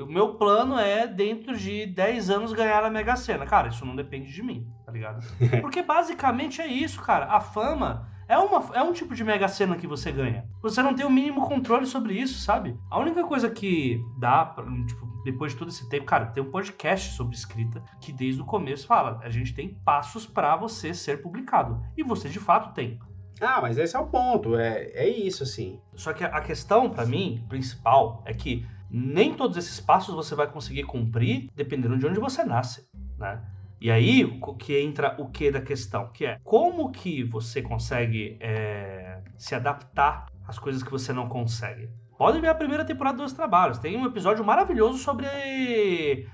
O 0.00 0.06
meu 0.06 0.34
plano 0.34 0.78
é, 0.78 1.06
dentro 1.06 1.56
de 1.56 1.86
10 1.86 2.30
anos, 2.30 2.52
ganhar 2.52 2.84
a 2.84 2.90
Mega 2.90 3.16
Sena. 3.16 3.44
Cara, 3.44 3.68
isso 3.68 3.84
não 3.84 3.94
depende 3.94 4.32
de 4.32 4.42
mim, 4.42 4.66
tá 4.86 4.92
ligado? 4.92 5.20
Porque 5.60 5.82
basicamente 5.82 6.60
é 6.60 6.66
isso, 6.66 7.00
cara. 7.02 7.26
A 7.26 7.40
fama 7.40 8.08
é, 8.28 8.38
uma, 8.38 8.64
é 8.74 8.82
um 8.82 8.92
tipo 8.92 9.14
de 9.14 9.22
Mega 9.22 9.48
Sena 9.48 9.76
que 9.76 9.86
você 9.86 10.10
ganha. 10.10 10.46
Você 10.62 10.82
não 10.82 10.94
tem 10.94 11.04
o 11.04 11.10
mínimo 11.10 11.46
controle 11.46 11.84
sobre 11.84 12.14
isso, 12.14 12.40
sabe? 12.40 12.78
A 12.90 12.98
única 12.98 13.22
coisa 13.24 13.50
que 13.50 14.00
dá, 14.18 14.44
pra, 14.46 14.64
tipo, 14.86 15.06
depois 15.24 15.52
de 15.52 15.58
todo 15.58 15.68
esse 15.68 15.88
tempo, 15.88 16.06
cara, 16.06 16.26
tem 16.26 16.42
um 16.42 16.50
podcast 16.50 17.14
sobre 17.14 17.36
escrita 17.36 17.82
que 18.00 18.12
desde 18.12 18.40
o 18.40 18.46
começo 18.46 18.86
fala: 18.86 19.20
a 19.22 19.28
gente 19.28 19.54
tem 19.54 19.74
passos 19.84 20.26
pra 20.26 20.56
você 20.56 20.94
ser 20.94 21.20
publicado. 21.22 21.82
E 21.96 22.02
você 22.02 22.28
de 22.28 22.40
fato 22.40 22.72
tem. 22.72 22.98
Ah, 23.40 23.60
mas 23.60 23.76
esse 23.76 23.96
é 23.96 23.98
o 23.98 24.06
ponto. 24.06 24.56
É, 24.56 24.84
é 24.94 25.08
isso, 25.08 25.42
assim. 25.42 25.80
Só 25.94 26.12
que 26.12 26.24
a 26.24 26.40
questão, 26.40 26.88
pra 26.88 27.04
mim, 27.04 27.44
principal, 27.48 28.22
é 28.24 28.32
que 28.32 28.64
nem 28.92 29.34
todos 29.34 29.56
esses 29.56 29.80
passos 29.80 30.14
você 30.14 30.34
vai 30.34 30.46
conseguir 30.46 30.84
cumprir 30.84 31.48
dependendo 31.56 31.96
de 31.96 32.06
onde 32.06 32.20
você 32.20 32.44
nasce, 32.44 32.86
né? 33.18 33.42
E 33.80 33.90
aí 33.90 34.24
o 34.24 34.54
que 34.54 34.78
entra 34.78 35.16
o 35.18 35.26
que 35.26 35.50
da 35.50 35.60
questão, 35.60 36.08
que 36.12 36.24
é 36.24 36.38
como 36.44 36.92
que 36.92 37.24
você 37.24 37.60
consegue 37.60 38.36
é, 38.40 39.20
se 39.36 39.56
adaptar 39.56 40.26
às 40.46 40.56
coisas 40.56 40.82
que 40.84 40.90
você 40.90 41.12
não 41.12 41.28
consegue. 41.28 41.90
Pode 42.16 42.40
ver 42.40 42.46
a 42.46 42.54
primeira 42.54 42.84
temporada 42.84 43.16
dos 43.16 43.32
trabalhos. 43.32 43.78
Tem 43.78 43.96
um 43.96 44.06
episódio 44.06 44.44
maravilhoso 44.44 44.98
sobre 44.98 45.26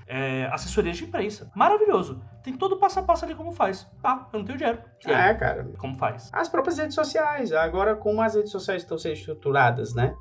é, 0.05 0.47
assessoria 0.51 0.91
de 0.91 1.03
imprensa. 1.03 1.51
Maravilhoso. 1.55 2.21
Tem 2.43 2.55
todo 2.55 2.73
o 2.73 2.77
passo 2.77 2.99
a 2.99 3.01
passo 3.01 3.25
ali 3.25 3.33
como 3.33 3.51
faz. 3.51 3.89
Tá, 3.99 4.29
eu 4.31 4.37
não 4.37 4.45
tenho 4.45 4.59
dinheiro. 4.59 4.83
É, 5.05 5.33
cara. 5.33 5.67
Como 5.79 5.97
faz? 5.97 6.29
As 6.31 6.47
próprias 6.47 6.77
redes 6.77 6.93
sociais. 6.93 7.51
Agora, 7.51 7.95
como 7.95 8.21
as 8.21 8.35
redes 8.35 8.51
sociais 8.51 8.83
estão 8.83 8.99
sendo 8.99 9.13
estruturadas, 9.13 9.95
né? 9.95 10.13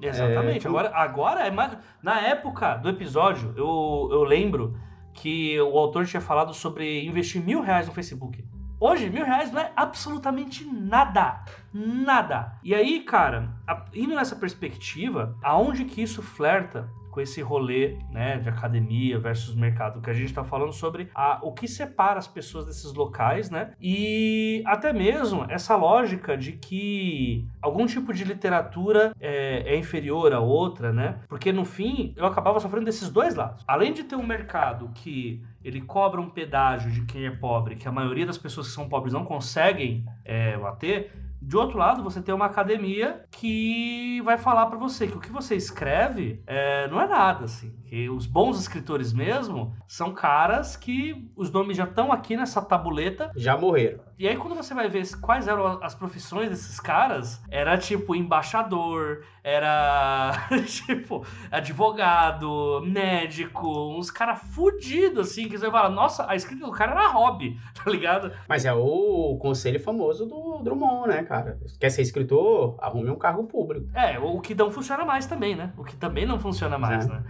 Exatamente. 0.00 0.66
É, 0.66 0.70
agora, 0.70 0.90
agora 0.94 1.46
é 1.46 1.50
mais. 1.50 1.76
Na 2.02 2.20
época 2.20 2.76
do 2.76 2.88
episódio, 2.88 3.52
eu, 3.56 4.08
eu 4.12 4.22
lembro 4.22 4.78
que 5.12 5.60
o 5.60 5.76
autor 5.78 6.06
tinha 6.06 6.20
falado 6.20 6.54
sobre 6.54 7.04
investir 7.04 7.42
mil 7.42 7.60
reais 7.60 7.86
no 7.86 7.92
Facebook. 7.92 8.44
Hoje, 8.80 9.10
mil 9.10 9.24
reais 9.24 9.50
não 9.50 9.60
é 9.60 9.72
absolutamente 9.74 10.64
nada. 10.64 11.44
Nada. 11.74 12.52
E 12.62 12.72
aí, 12.72 13.00
cara, 13.00 13.50
indo 13.92 14.14
nessa 14.14 14.36
perspectiva, 14.36 15.36
aonde 15.42 15.84
que 15.84 16.00
isso 16.00 16.22
flerta 16.22 16.88
com 17.10 17.20
esse 17.20 17.40
rolê, 17.40 17.96
né, 18.10 18.38
de 18.38 18.48
academia 18.48 19.18
versus 19.18 19.54
mercado, 19.54 20.00
que 20.00 20.10
a 20.10 20.14
gente 20.14 20.32
tá 20.32 20.44
falando 20.44 20.72
sobre 20.72 21.08
a, 21.14 21.40
o 21.42 21.52
que 21.52 21.66
separa 21.66 22.18
as 22.18 22.26
pessoas 22.26 22.66
desses 22.66 22.92
locais, 22.92 23.50
né? 23.50 23.72
E 23.80 24.62
até 24.66 24.92
mesmo 24.92 25.44
essa 25.48 25.76
lógica 25.76 26.36
de 26.36 26.52
que 26.52 27.46
algum 27.60 27.86
tipo 27.86 28.12
de 28.12 28.24
literatura 28.24 29.12
é, 29.20 29.74
é 29.74 29.76
inferior 29.76 30.32
à 30.32 30.40
outra, 30.40 30.92
né? 30.92 31.20
Porque 31.28 31.52
no 31.52 31.64
fim 31.64 32.12
eu 32.16 32.26
acabava 32.26 32.60
sofrendo 32.60 32.86
desses 32.86 33.10
dois 33.10 33.34
lados. 33.34 33.64
Além 33.66 33.92
de 33.92 34.04
ter 34.04 34.16
um 34.16 34.26
mercado 34.26 34.90
que 34.94 35.42
ele 35.62 35.80
cobra 35.80 36.20
um 36.20 36.30
pedágio 36.30 36.90
de 36.90 37.02
quem 37.02 37.26
é 37.26 37.30
pobre, 37.30 37.76
que 37.76 37.88
a 37.88 37.92
maioria 37.92 38.26
das 38.26 38.38
pessoas 38.38 38.68
que 38.68 38.74
são 38.74 38.88
pobres 38.88 39.12
não 39.12 39.24
conseguem 39.24 40.04
é, 40.24 40.56
bater. 40.56 41.12
De 41.40 41.56
outro 41.56 41.78
lado, 41.78 42.02
você 42.02 42.20
tem 42.20 42.34
uma 42.34 42.46
academia 42.46 43.24
que 43.30 44.20
vai 44.22 44.36
falar 44.36 44.66
pra 44.66 44.78
você 44.78 45.06
que 45.06 45.16
o 45.16 45.20
que 45.20 45.30
você 45.30 45.54
escreve 45.54 46.42
é, 46.46 46.88
não 46.88 47.00
é 47.00 47.06
nada, 47.06 47.44
assim. 47.44 47.72
Que 47.84 48.08
os 48.08 48.26
bons 48.26 48.58
escritores 48.58 49.12
mesmo 49.12 49.74
são 49.86 50.12
caras 50.12 50.76
que 50.76 51.30
os 51.36 51.50
nomes 51.50 51.76
já 51.76 51.84
estão 51.84 52.12
aqui 52.12 52.36
nessa 52.36 52.60
tabuleta 52.60 53.30
Já 53.36 53.56
morreram. 53.56 54.07
E 54.18 54.26
aí, 54.28 54.36
quando 54.36 54.54
você 54.56 54.74
vai 54.74 54.88
ver 54.88 55.06
quais 55.20 55.46
eram 55.46 55.78
as 55.82 55.94
profissões 55.94 56.48
desses 56.50 56.80
caras, 56.80 57.40
era 57.50 57.78
tipo 57.78 58.14
embaixador, 58.14 59.24
era 59.44 60.32
tipo 60.66 61.24
advogado, 61.50 62.82
médico, 62.84 63.68
uns 63.96 64.10
caras 64.10 64.40
fudidos, 64.54 65.30
assim, 65.30 65.48
que 65.48 65.56
você 65.56 65.70
fala, 65.70 65.88
nossa, 65.88 66.28
a 66.28 66.34
escrita 66.34 66.66
do 66.66 66.72
cara 66.72 66.92
era 66.92 67.08
hobby, 67.08 67.58
tá 67.74 67.90
ligado? 67.90 68.32
Mas 68.48 68.64
é 68.64 68.72
o 68.72 69.38
conselho 69.40 69.80
famoso 69.80 70.26
do 70.26 70.58
Drummond, 70.62 71.08
né, 71.08 71.22
cara? 71.22 71.58
Quer 71.78 71.90
ser 71.90 72.02
escritor? 72.02 72.76
Arrume 72.80 73.10
um 73.10 73.16
cargo 73.16 73.44
público. 73.44 73.88
É, 73.94 74.18
o 74.18 74.40
que 74.40 74.54
não 74.54 74.70
funciona 74.70 75.04
mais 75.04 75.26
também, 75.26 75.54
né? 75.54 75.72
O 75.76 75.84
que 75.84 75.96
também 75.96 76.26
não 76.26 76.38
funciona 76.38 76.76
mais, 76.78 77.06
É. 77.06 77.08
né? 77.08 77.22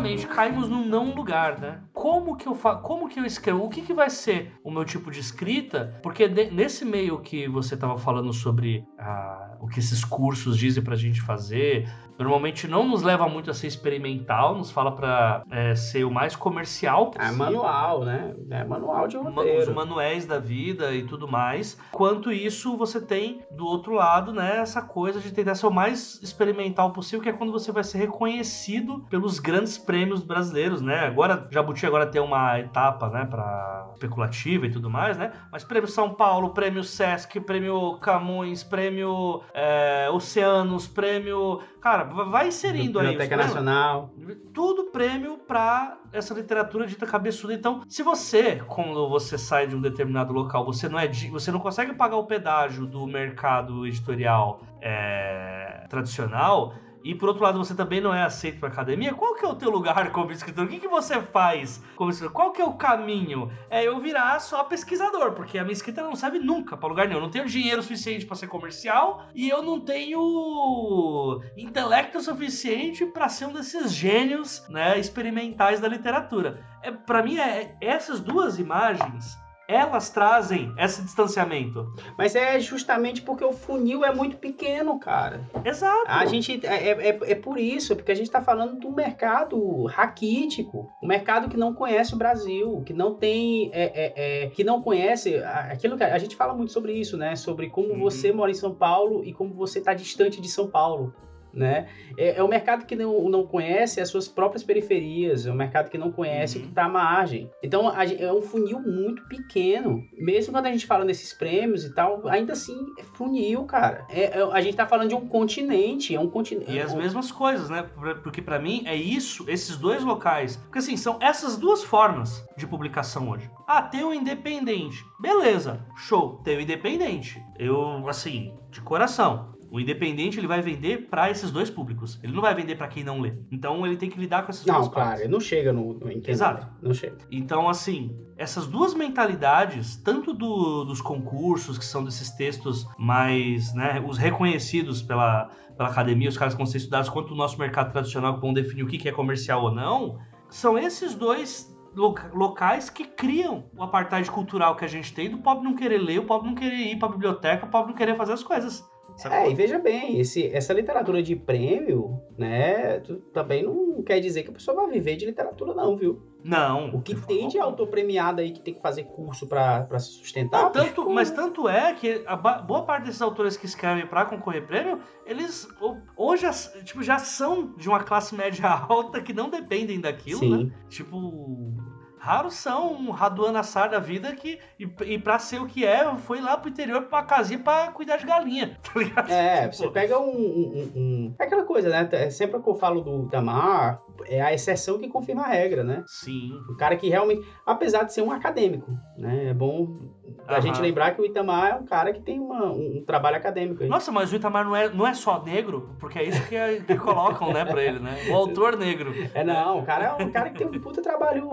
Novamente 0.00 0.26
caímos 0.26 0.68
num 0.68 0.84
não 0.84 1.14
lugar, 1.14 1.60
né? 1.60 1.78
Como 2.00 2.34
que 2.36 2.46
eu 2.48 2.54
fa 2.54 2.76
como 2.76 3.08
que 3.08 3.20
eu 3.20 3.24
escrevo? 3.26 3.62
O 3.64 3.68
que, 3.68 3.82
que 3.82 3.92
vai 3.92 4.08
ser 4.08 4.52
o 4.64 4.70
meu 4.70 4.84
tipo 4.84 5.10
de 5.10 5.20
escrita? 5.20 5.98
Porque 6.02 6.26
nesse 6.28 6.84
meio 6.84 7.20
que 7.20 7.46
você 7.46 7.74
estava 7.74 7.98
falando 7.98 8.32
sobre 8.32 8.84
ah, 8.98 9.56
o 9.60 9.68
que 9.68 9.78
esses 9.80 10.02
cursos 10.04 10.56
dizem 10.56 10.82
pra 10.82 10.96
gente 10.96 11.20
fazer, 11.20 11.86
normalmente 12.18 12.66
não 12.66 12.88
nos 12.88 13.02
leva 13.02 13.28
muito 13.28 13.50
a 13.50 13.54
ser 13.54 13.66
experimental, 13.66 14.56
nos 14.56 14.70
fala 14.70 14.92
pra 14.92 15.42
é, 15.50 15.74
ser 15.74 16.04
o 16.04 16.10
mais 16.10 16.34
comercial 16.34 17.10
É 17.14 17.18
possível 17.18 17.36
manual, 17.38 18.04
né? 18.04 18.34
É 18.50 18.64
manual 18.64 19.06
de 19.06 19.16
ma- 19.18 19.28
os 19.30 19.36
roteiro. 19.36 19.74
manuais 19.74 20.24
da 20.26 20.38
vida 20.38 20.94
e 20.94 21.02
tudo 21.04 21.28
mais. 21.28 21.78
Quanto 21.92 22.32
isso, 22.32 22.76
você 22.78 23.00
tem 23.00 23.42
do 23.50 23.66
outro 23.66 23.92
lado, 23.92 24.32
né, 24.32 24.58
essa 24.58 24.80
coisa 24.80 25.20
de 25.20 25.30
tentar 25.32 25.54
ser 25.54 25.66
o 25.66 25.70
mais 25.70 26.18
experimental 26.22 26.92
possível, 26.92 27.22
que 27.22 27.28
é 27.28 27.32
quando 27.32 27.52
você 27.52 27.70
vai 27.72 27.84
ser 27.84 27.98
reconhecido 27.98 29.04
pelos 29.10 29.38
grandes 29.38 29.76
prêmios 29.76 30.22
brasileiros, 30.22 30.80
né? 30.80 31.00
Agora, 31.00 31.46
Jabuti 31.50 31.89
agora 31.90 32.06
tem 32.06 32.20
uma 32.20 32.58
etapa, 32.58 33.08
né, 33.10 33.24
para 33.24 33.90
especulativa 33.94 34.66
e 34.66 34.70
tudo 34.70 34.88
mais, 34.88 35.18
né? 35.18 35.32
Mas 35.52 35.62
prêmio 35.62 35.88
São 35.88 36.14
Paulo, 36.14 36.50
prêmio 36.50 36.82
Sesc, 36.82 37.38
prêmio 37.40 37.98
Camões, 37.98 38.64
prêmio 38.64 39.42
é, 39.52 40.08
Oceanos, 40.10 40.88
prêmio. 40.88 41.60
Cara, 41.80 42.04
vai 42.04 42.48
inserindo 42.48 42.98
aí. 42.98 43.08
Biblioteca 43.08 43.36
Nacional. 43.36 44.10
tudo 44.54 44.84
prêmio 44.84 45.38
pra 45.38 45.98
essa 46.12 46.32
literatura 46.32 46.86
dita 46.86 47.06
cabeçuda. 47.06 47.52
Então, 47.52 47.82
se 47.88 48.02
você, 48.02 48.62
quando 48.66 49.08
você 49.08 49.36
sai 49.36 49.66
de 49.66 49.76
um 49.76 49.80
determinado 49.80 50.32
local, 50.32 50.64
você 50.64 50.88
não 50.88 50.98
é 50.98 51.08
você 51.30 51.50
não 51.50 51.60
consegue 51.60 51.92
pagar 51.94 52.16
o 52.16 52.24
pedágio 52.24 52.86
do 52.86 53.06
mercado 53.06 53.86
editorial 53.86 54.62
é, 54.80 55.86
tradicional. 55.88 56.74
E 57.02 57.14
por 57.14 57.28
outro 57.28 57.42
lado, 57.42 57.58
você 57.58 57.74
também 57.74 58.00
não 58.00 58.12
é 58.12 58.22
aceito 58.22 58.60
para 58.60 58.68
academia. 58.68 59.14
Qual 59.14 59.34
que 59.34 59.44
é 59.44 59.48
o 59.48 59.54
teu 59.54 59.70
lugar 59.70 60.10
como 60.12 60.32
escritor? 60.32 60.66
O 60.66 60.68
que, 60.68 60.78
que 60.78 60.88
você 60.88 61.20
faz 61.20 61.82
como 61.96 62.10
escritor? 62.10 62.32
Qual 62.32 62.52
que 62.52 62.60
é 62.60 62.64
o 62.64 62.74
caminho? 62.74 63.50
É 63.70 63.86
eu 63.86 63.98
virar 64.00 64.38
só 64.40 64.64
pesquisador, 64.64 65.32
porque 65.32 65.58
a 65.58 65.62
minha 65.62 65.72
escrita 65.72 66.02
não 66.02 66.14
serve 66.14 66.38
nunca 66.38 66.76
para 66.76 66.88
lugar 66.88 67.06
nenhum. 67.06 67.20
Eu 67.20 67.24
não 67.24 67.30
tenho 67.30 67.46
dinheiro 67.46 67.82
suficiente 67.82 68.26
para 68.26 68.36
ser 68.36 68.48
comercial 68.48 69.26
e 69.34 69.48
eu 69.48 69.62
não 69.62 69.80
tenho 69.80 71.40
intelecto 71.56 72.20
suficiente 72.20 73.06
para 73.06 73.28
ser 73.28 73.46
um 73.46 73.52
desses 73.52 73.92
gênios, 73.92 74.66
né, 74.68 74.98
experimentais 74.98 75.80
da 75.80 75.88
literatura. 75.88 76.64
É 76.82 76.90
para 76.90 77.22
mim 77.22 77.38
é 77.38 77.76
essas 77.80 78.20
duas 78.20 78.58
imagens 78.58 79.38
elas 79.72 80.10
trazem 80.10 80.72
esse 80.78 81.02
distanciamento. 81.02 81.92
Mas 82.18 82.34
é 82.34 82.58
justamente 82.58 83.22
porque 83.22 83.44
o 83.44 83.52
funil 83.52 84.04
é 84.04 84.12
muito 84.12 84.36
pequeno, 84.36 84.98
cara. 84.98 85.48
Exato. 85.64 86.04
A 86.06 86.26
gente 86.26 86.60
é, 86.66 86.88
é, 86.88 87.08
é- 87.10 87.18
é 87.32 87.34
por 87.34 87.58
isso, 87.58 87.94
porque 87.94 88.12
a 88.12 88.14
gente 88.14 88.26
está 88.26 88.40
falando 88.42 88.78
do 88.78 88.90
mercado 88.90 89.84
raquítico, 89.84 90.90
um 91.02 91.06
mercado 91.06 91.48
que 91.48 91.56
não 91.56 91.72
conhece 91.74 92.14
o 92.14 92.18
Brasil, 92.18 92.82
que 92.84 92.92
não 92.92 93.14
tem, 93.14 93.70
é, 93.72 93.82
é, 93.84 94.44
é, 94.44 94.50
que 94.50 94.64
não 94.64 94.82
conhece 94.82 95.36
a- 95.36 95.68
aquilo 95.72 95.96
que 95.96 96.02
a, 96.04 96.14
a 96.14 96.18
gente 96.18 96.34
fala 96.36 96.52
muito 96.54 96.72
sobre 96.72 96.92
isso, 96.92 97.16
né? 97.16 97.36
Sobre 97.36 97.68
como 97.70 97.92
Uhum. 97.92 98.00
você 98.00 98.32
mora 98.32 98.50
em 98.50 98.54
São 98.54 98.74
Paulo 98.74 99.24
e 99.24 99.32
como 99.32 99.54
você 99.54 99.78
está 99.78 99.94
distante 99.94 100.40
de 100.40 100.48
São 100.48 100.66
Paulo. 100.68 101.14
Né? 101.52 101.88
É, 102.16 102.36
é 102.38 102.44
um 102.44 102.48
mercado 102.48 102.86
que 102.86 102.94
não, 102.94 103.28
não 103.28 103.44
conhece 103.46 104.00
as 104.00 104.08
suas 104.08 104.28
próprias 104.28 104.62
periferias, 104.62 105.46
é 105.46 105.50
um 105.50 105.54
mercado 105.54 105.90
que 105.90 105.98
não 105.98 106.12
conhece 106.12 106.56
Uhum. 106.58 106.62
o 106.62 106.66
que 106.66 106.70
está 106.72 106.84
à 106.84 106.88
margem. 106.88 107.50
Então 107.62 107.88
a 107.88 108.04
é 108.04 108.32
um 108.32 108.40
funil 108.42 108.78
muito 108.80 109.26
pequeno. 109.28 110.02
Mesmo 110.16 110.52
quando 110.52 110.66
a 110.66 110.72
gente 110.72 110.86
fala 110.86 111.04
nesses 111.04 111.32
prêmios 111.32 111.84
e 111.84 111.94
tal, 111.94 112.26
ainda 112.28 112.52
assim 112.52 112.76
é 112.98 113.02
funil, 113.02 113.64
cara. 113.64 114.06
É- 114.08 114.38
é- 114.38 114.42
a 114.52 114.60
gente 114.60 114.76
tá 114.76 114.86
falando 114.86 115.08
de 115.08 115.14
um 115.14 115.26
continente, 115.28 116.14
é 116.14 116.20
um 116.20 116.30
continente. 116.30 116.70
E 116.72 116.80
as 116.80 116.94
mesmas 116.94 117.32
coisas, 117.32 117.68
né? 117.68 117.82
Porque 118.22 118.40
pra 118.40 118.58
mim 118.58 118.82
é 118.86 118.94
isso, 118.94 119.44
esses 119.48 119.76
dois 119.76 120.04
locais. 120.04 120.56
Porque 120.56 120.78
assim, 120.78 120.96
são 120.96 121.18
essas 121.20 121.56
duas 121.56 121.82
formas 121.82 122.44
de 122.56 122.66
publicação 122.66 123.28
hoje. 123.30 123.50
Ah, 123.66 123.82
tem 123.82 124.04
o 124.04 124.14
independente. 124.14 125.04
Beleza, 125.20 125.84
show, 125.96 126.40
tem 126.44 126.56
o 126.56 126.60
independente. 126.60 127.42
Eu, 127.58 128.08
assim, 128.08 128.54
de 128.70 128.80
coração. 128.80 129.49
O 129.70 129.78
independente 129.78 130.38
ele 130.40 130.48
vai 130.48 130.60
vender 130.60 131.06
pra 131.08 131.30
esses 131.30 131.50
dois 131.50 131.70
públicos. 131.70 132.18
Ele 132.24 132.32
não 132.32 132.42
vai 132.42 132.54
vender 132.54 132.74
pra 132.76 132.88
quem 132.88 133.04
não 133.04 133.20
lê. 133.20 133.34
Então 133.52 133.86
ele 133.86 133.96
tem 133.96 134.10
que 134.10 134.18
lidar 134.18 134.42
com 134.42 134.50
essas 134.50 134.64
duas 134.64 134.76
Não, 134.86 134.88
claro, 134.90 135.10
partes. 135.10 135.30
não 135.30 135.38
chega 135.38 135.72
no, 135.72 135.84
no 135.92 135.94
entendimento. 136.06 136.28
Exato. 136.30 136.66
Não 136.82 136.92
chega. 136.92 137.18
Então, 137.30 137.68
assim, 137.68 138.16
essas 138.36 138.66
duas 138.66 138.94
mentalidades, 138.94 139.96
tanto 139.96 140.32
do- 140.34 140.84
dos 140.84 141.00
concursos, 141.00 141.78
que 141.78 141.84
são 141.84 142.02
desses 142.02 142.30
textos 142.32 142.86
mais, 142.98 143.72
né, 143.74 144.02
os 144.06 144.18
reconhecidos 144.18 145.02
pela, 145.02 145.50
pela 145.76 145.88
academia, 145.88 146.28
os 146.28 146.36
caras 146.36 146.54
que 146.54 146.58
vão 146.58 146.66
ser 146.66 146.78
estudados, 146.78 147.08
quanto 147.08 147.32
o 147.32 147.36
nosso 147.36 147.58
mercado 147.58 147.92
tradicional, 147.92 148.34
que 148.34 148.40
vão 148.40 148.52
definir 148.52 148.82
o 148.82 148.86
que 148.88 149.08
é 149.08 149.12
comercial 149.12 149.62
ou 149.62 149.70
não, 149.70 150.18
são 150.48 150.76
esses 150.76 151.14
dois 151.14 151.72
loca- 151.94 152.30
locais 152.34 152.90
que 152.90 153.04
criam 153.04 153.64
o 153.76 153.82
apartheid 153.82 154.28
cultural 154.30 154.74
que 154.74 154.84
a 154.84 154.88
gente 154.88 155.12
tem 155.14 155.30
do 155.30 155.38
pobre 155.38 155.62
não 155.64 155.74
querer 155.76 155.98
ler, 155.98 156.18
o 156.18 156.24
pobre 156.24 156.48
não 156.48 156.54
querer 156.56 156.74
ir 156.92 156.98
pra 156.98 157.08
biblioteca, 157.08 157.66
o 157.66 157.68
pobre 157.70 157.92
não 157.92 157.96
querer 157.96 158.16
fazer 158.16 158.32
as 158.32 158.42
coisas. 158.42 158.84
Sacou? 159.16 159.38
É, 159.38 159.50
e 159.50 159.54
veja 159.54 159.78
bem, 159.78 160.18
esse, 160.18 160.46
essa 160.54 160.72
literatura 160.72 161.22
de 161.22 161.34
prêmio, 161.36 162.20
né, 162.38 163.00
tu- 163.00 163.16
também 163.32 163.62
não 163.62 164.02
quer 164.02 164.20
dizer 164.20 164.42
que 164.42 164.50
a 164.50 164.52
pessoa 164.52 164.76
vai 164.76 164.90
viver 164.90 165.16
de 165.16 165.26
literatura, 165.26 165.74
não, 165.74 165.96
viu? 165.96 166.22
Não. 166.42 166.88
O 166.94 167.02
que 167.02 167.14
tem 167.14 167.48
de 167.48 167.58
autor 167.58 167.86
premiado 167.88 168.40
aí 168.40 168.50
que 168.50 168.60
tem 168.62 168.72
que 168.72 168.80
fazer 168.80 169.04
curso 169.04 169.46
pra, 169.46 169.82
pra 169.82 169.98
se 169.98 170.12
sustentar. 170.12 170.62
Não, 170.62 170.70
tanto, 170.72 171.10
mas 171.10 171.30
tanto 171.30 171.68
é 171.68 171.92
que 171.92 172.22
a 172.26 172.34
boa 172.34 172.82
parte 172.84 173.04
desses 173.04 173.20
autores 173.20 173.58
que 173.58 173.66
escrevem 173.66 174.06
pra 174.06 174.24
concorrer 174.24 174.66
prêmio, 174.66 175.00
eles 175.26 175.68
ho- 175.82 175.98
hoje 176.16 176.46
tipo, 176.84 177.02
já 177.02 177.18
são 177.18 177.74
de 177.76 177.88
uma 177.90 178.02
classe 178.02 178.34
média 178.34 178.66
alta 178.88 179.20
que 179.20 179.34
não 179.34 179.50
dependem 179.50 180.00
daquilo, 180.00 180.40
né? 180.48 180.58
Sim. 180.64 180.72
Tipo, 180.88 181.74
raros 182.20 182.54
são 182.54 182.92
um 182.92 183.10
Raduan 183.10 183.50
Nassar 183.52 183.88
da 183.90 183.98
vida 183.98 184.34
que, 184.36 184.58
e, 184.78 184.88
e 185.06 185.18
pra 185.18 185.38
ser 185.38 185.60
o 185.60 185.66
que 185.66 185.84
é, 185.84 186.14
foi 186.18 186.40
lá 186.40 186.56
pro 186.56 186.68
interior 186.70 187.02
pra 187.04 187.18
uma 187.20 187.24
casinha 187.24 187.58
pra 187.58 187.88
cuidar 187.88 188.18
de 188.18 188.26
galinha, 188.26 188.76
tá 188.84 189.00
ligado? 189.00 189.30
É, 189.30 189.66
você 189.72 189.88
pega 189.88 190.18
um, 190.18 190.28
um- 190.30 190.72
um- 190.76 190.92
um- 191.00 191.34
É 191.38 191.44
aquela 191.44 191.64
coisa, 191.64 191.88
né? 191.88 192.08
é 192.12 192.30
Sempre 192.30 192.60
que 192.62 192.68
eu 192.68 192.74
falo 192.74 193.00
do 193.00 193.24
Itamar, 193.26 194.00
é 194.26 194.40
a 194.40 194.52
exceção 194.52 194.98
que 194.98 195.08
confirma 195.08 195.42
a 195.42 195.48
regra, 195.48 195.82
né? 195.84 196.02
Sim. 196.06 196.64
O 196.68 196.74
cara 196.74 196.96
que 196.96 197.08
realmente, 197.08 197.46
apesar 197.64 198.04
de 198.04 198.12
ser 198.12 198.22
um 198.22 198.30
acadêmico, 198.30 198.96
né? 199.16 199.48
É 199.50 199.54
bom 199.54 199.98
a 200.46 200.54
Aham. 200.54 200.62
gente 200.62 200.80
lembrar 200.80 201.12
que 201.14 201.20
o 201.20 201.24
Itamar 201.24 201.70
é 201.72 201.74
um 201.74 201.84
cara 201.84 202.12
que 202.12 202.20
tem 202.22 202.38
uma- 202.40 202.72
um, 202.72 202.98
um 202.98 203.04
trabalho 203.04 203.36
acadêmico 203.36 203.82
aí. 203.82 203.88
Nossa, 203.88 204.10
mas 204.10 204.32
o 204.32 204.36
Itamar 204.36 204.64
não 204.64 204.74
é, 204.74 204.88
não 204.88 205.06
é 205.06 205.14
só 205.14 205.42
negro, 205.42 205.94
porque 205.98 206.18
é 206.18 206.24
isso 206.24 206.42
que, 206.48 206.56
é- 206.56 206.80
que 206.80 206.96
colocam, 206.96 207.52
né, 207.52 207.64
pra 207.64 207.82
ele, 207.82 207.98
né? 208.00 208.24
O 208.28 208.34
autor 208.34 208.76
negro. 208.76 209.14
É 209.34 209.44
não, 209.44 209.80
o 209.80 209.84
cara 209.84 210.04
é 210.06 210.12
um 210.12 210.30
cara 210.30 210.50
que 210.50 210.58
tem 210.58 210.66
um 210.66 210.80
puta 210.80 211.00
trabalho, 211.02 211.48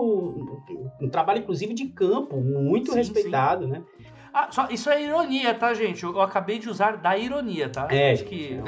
um 1.00 1.08
trabalho 1.10 1.40
inclusive 1.40 1.74
de 1.74 1.86
campo, 1.88 2.40
muito 2.40 2.92
Sim, 2.92 2.98
respeitado, 2.98 3.66
né? 3.66 3.82
Ah, 4.32 4.48
só, 4.50 4.68
isso 4.70 4.90
é 4.90 5.02
ironia, 5.02 5.54
tá, 5.54 5.72
gente? 5.74 6.04
Eu, 6.04 6.12
eu 6.12 6.20
acabei 6.20 6.58
de 6.58 6.68
usar 6.68 6.96
da 6.98 7.16
ironia, 7.16 7.68
tá? 7.68 7.88
É, 7.90 8.12
Acho 8.12 8.24
que... 8.24 8.48
gente, 8.50 8.62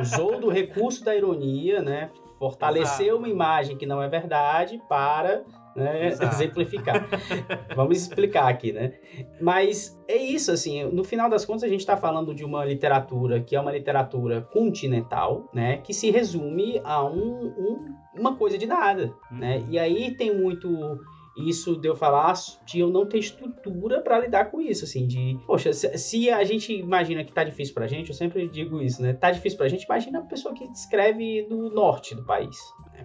usou 0.00 0.40
do 0.40 0.48
recurso 0.48 1.04
da 1.04 1.14
ironia, 1.14 1.82
né? 1.82 2.10
Fortaleceu 2.38 3.16
uma 3.16 3.28
imagem 3.28 3.76
que 3.76 3.86
não 3.86 4.02
é 4.02 4.08
verdade 4.08 4.80
para 4.88 5.42
né, 5.76 6.06
Exato. 6.06 6.34
exemplificar. 6.34 7.08
Vamos 7.74 7.98
explicar 7.98 8.48
aqui, 8.48 8.72
né? 8.72 8.92
Mas 9.40 9.98
é 10.06 10.16
isso, 10.16 10.52
assim, 10.52 10.84
no 10.84 11.02
final 11.02 11.28
das 11.28 11.44
contas 11.44 11.64
a 11.64 11.68
gente 11.68 11.80
está 11.80 11.96
falando 11.96 12.32
de 12.34 12.44
uma 12.44 12.64
literatura 12.64 13.40
que 13.40 13.56
é 13.56 13.60
uma 13.60 13.72
literatura 13.72 14.40
continental, 14.40 15.48
né? 15.52 15.78
Que 15.78 15.92
se 15.92 16.10
resume 16.10 16.80
a 16.84 17.04
um, 17.04 17.46
um- 17.58 17.94
uma 18.16 18.36
coisa 18.36 18.56
de 18.56 18.66
nada, 18.66 19.12
né? 19.30 19.64
E 19.68 19.76
aí 19.78 20.14
tem 20.16 20.32
muito 20.32 20.68
isso 21.36 21.76
de 21.76 21.88
eu 21.88 21.96
falar 21.96 22.34
de 22.64 22.80
eu 22.80 22.90
não 22.90 23.06
ter 23.06 23.18
estrutura 23.18 24.00
para 24.00 24.18
lidar 24.18 24.50
com 24.50 24.60
isso, 24.60 24.84
assim, 24.84 25.06
de, 25.06 25.38
poxa, 25.46 25.72
se, 25.72 26.30
a 26.30 26.44
gente 26.44 26.72
imagina 26.72 27.24
que 27.24 27.32
tá 27.32 27.44
difícil 27.44 27.74
pra 27.74 27.86
gente, 27.86 28.08
eu 28.10 28.14
sempre 28.14 28.48
digo 28.48 28.80
isso, 28.80 29.02
né? 29.02 29.12
Tá 29.12 29.30
difícil 29.30 29.58
pra 29.58 29.68
gente, 29.68 29.84
imagina 29.84 30.20
a 30.20 30.22
pessoa 30.22 30.54
que 30.54 30.64
escreve 30.64 31.46
do 31.48 31.70
norte 31.70 32.14
do 32.14 32.24
país. 32.24 32.56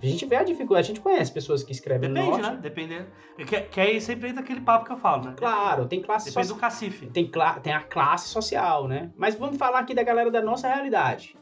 A 0.01 0.05
gente 0.05 0.25
vê 0.25 0.35
a 0.35 0.43
dificuldade, 0.43 0.85
a 0.85 0.93
gente 0.93 1.01
conhece 1.01 1.31
pessoas 1.31 1.63
que 1.63 1.71
escrevem 1.71 2.09
no 2.09 2.15
Depende, 2.15 2.37
norte. 2.41 2.55
né? 2.55 2.59
Dependendo. 2.61 3.07
Que, 3.37 3.61
que 3.61 3.81
aí 3.81 3.99
sempre 3.99 4.29
entra 4.29 4.41
aquele 4.41 4.61
papo 4.61 4.85
que 4.85 4.91
eu 4.91 4.97
falo, 4.97 5.25
né? 5.25 5.33
Claro, 5.35 5.87
tem 5.87 6.01
classe 6.01 6.29
Depende 6.29 6.47
social. 6.47 6.57
do 6.57 6.61
cacife. 6.61 7.07
Tem, 7.07 7.29
tem 7.63 7.73
a 7.73 7.81
classe 7.81 8.29
social, 8.29 8.87
né? 8.87 9.11
Mas 9.17 9.35
vamos 9.35 9.57
falar 9.57 9.79
aqui 9.79 9.93
da 9.93 10.03
galera 10.03 10.31
da 10.31 10.41
nossa 10.41 10.67
realidade. 10.67 11.35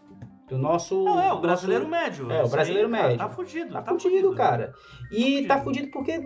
Do 0.48 0.58
nosso. 0.58 1.04
Não, 1.04 1.20
é, 1.20 1.26
o 1.26 1.30
nosso- 1.30 1.42
brasileiro 1.42 1.88
médio. 1.88 2.32
É, 2.32 2.40
o 2.40 2.44
Isso 2.44 2.52
brasileiro 2.52 2.88
aí, 2.88 2.94
cara, 2.94 3.04
médio. 3.08 3.18
Tá 3.20 3.30
fudido. 3.30 3.74
Tá, 3.74 3.84
fudido, 3.84 4.36
cara. 4.36 4.74
E 5.12 5.46
Tá 5.46 5.58
tá 5.58 5.64
fudido 5.64 5.90
porque, 5.92 6.20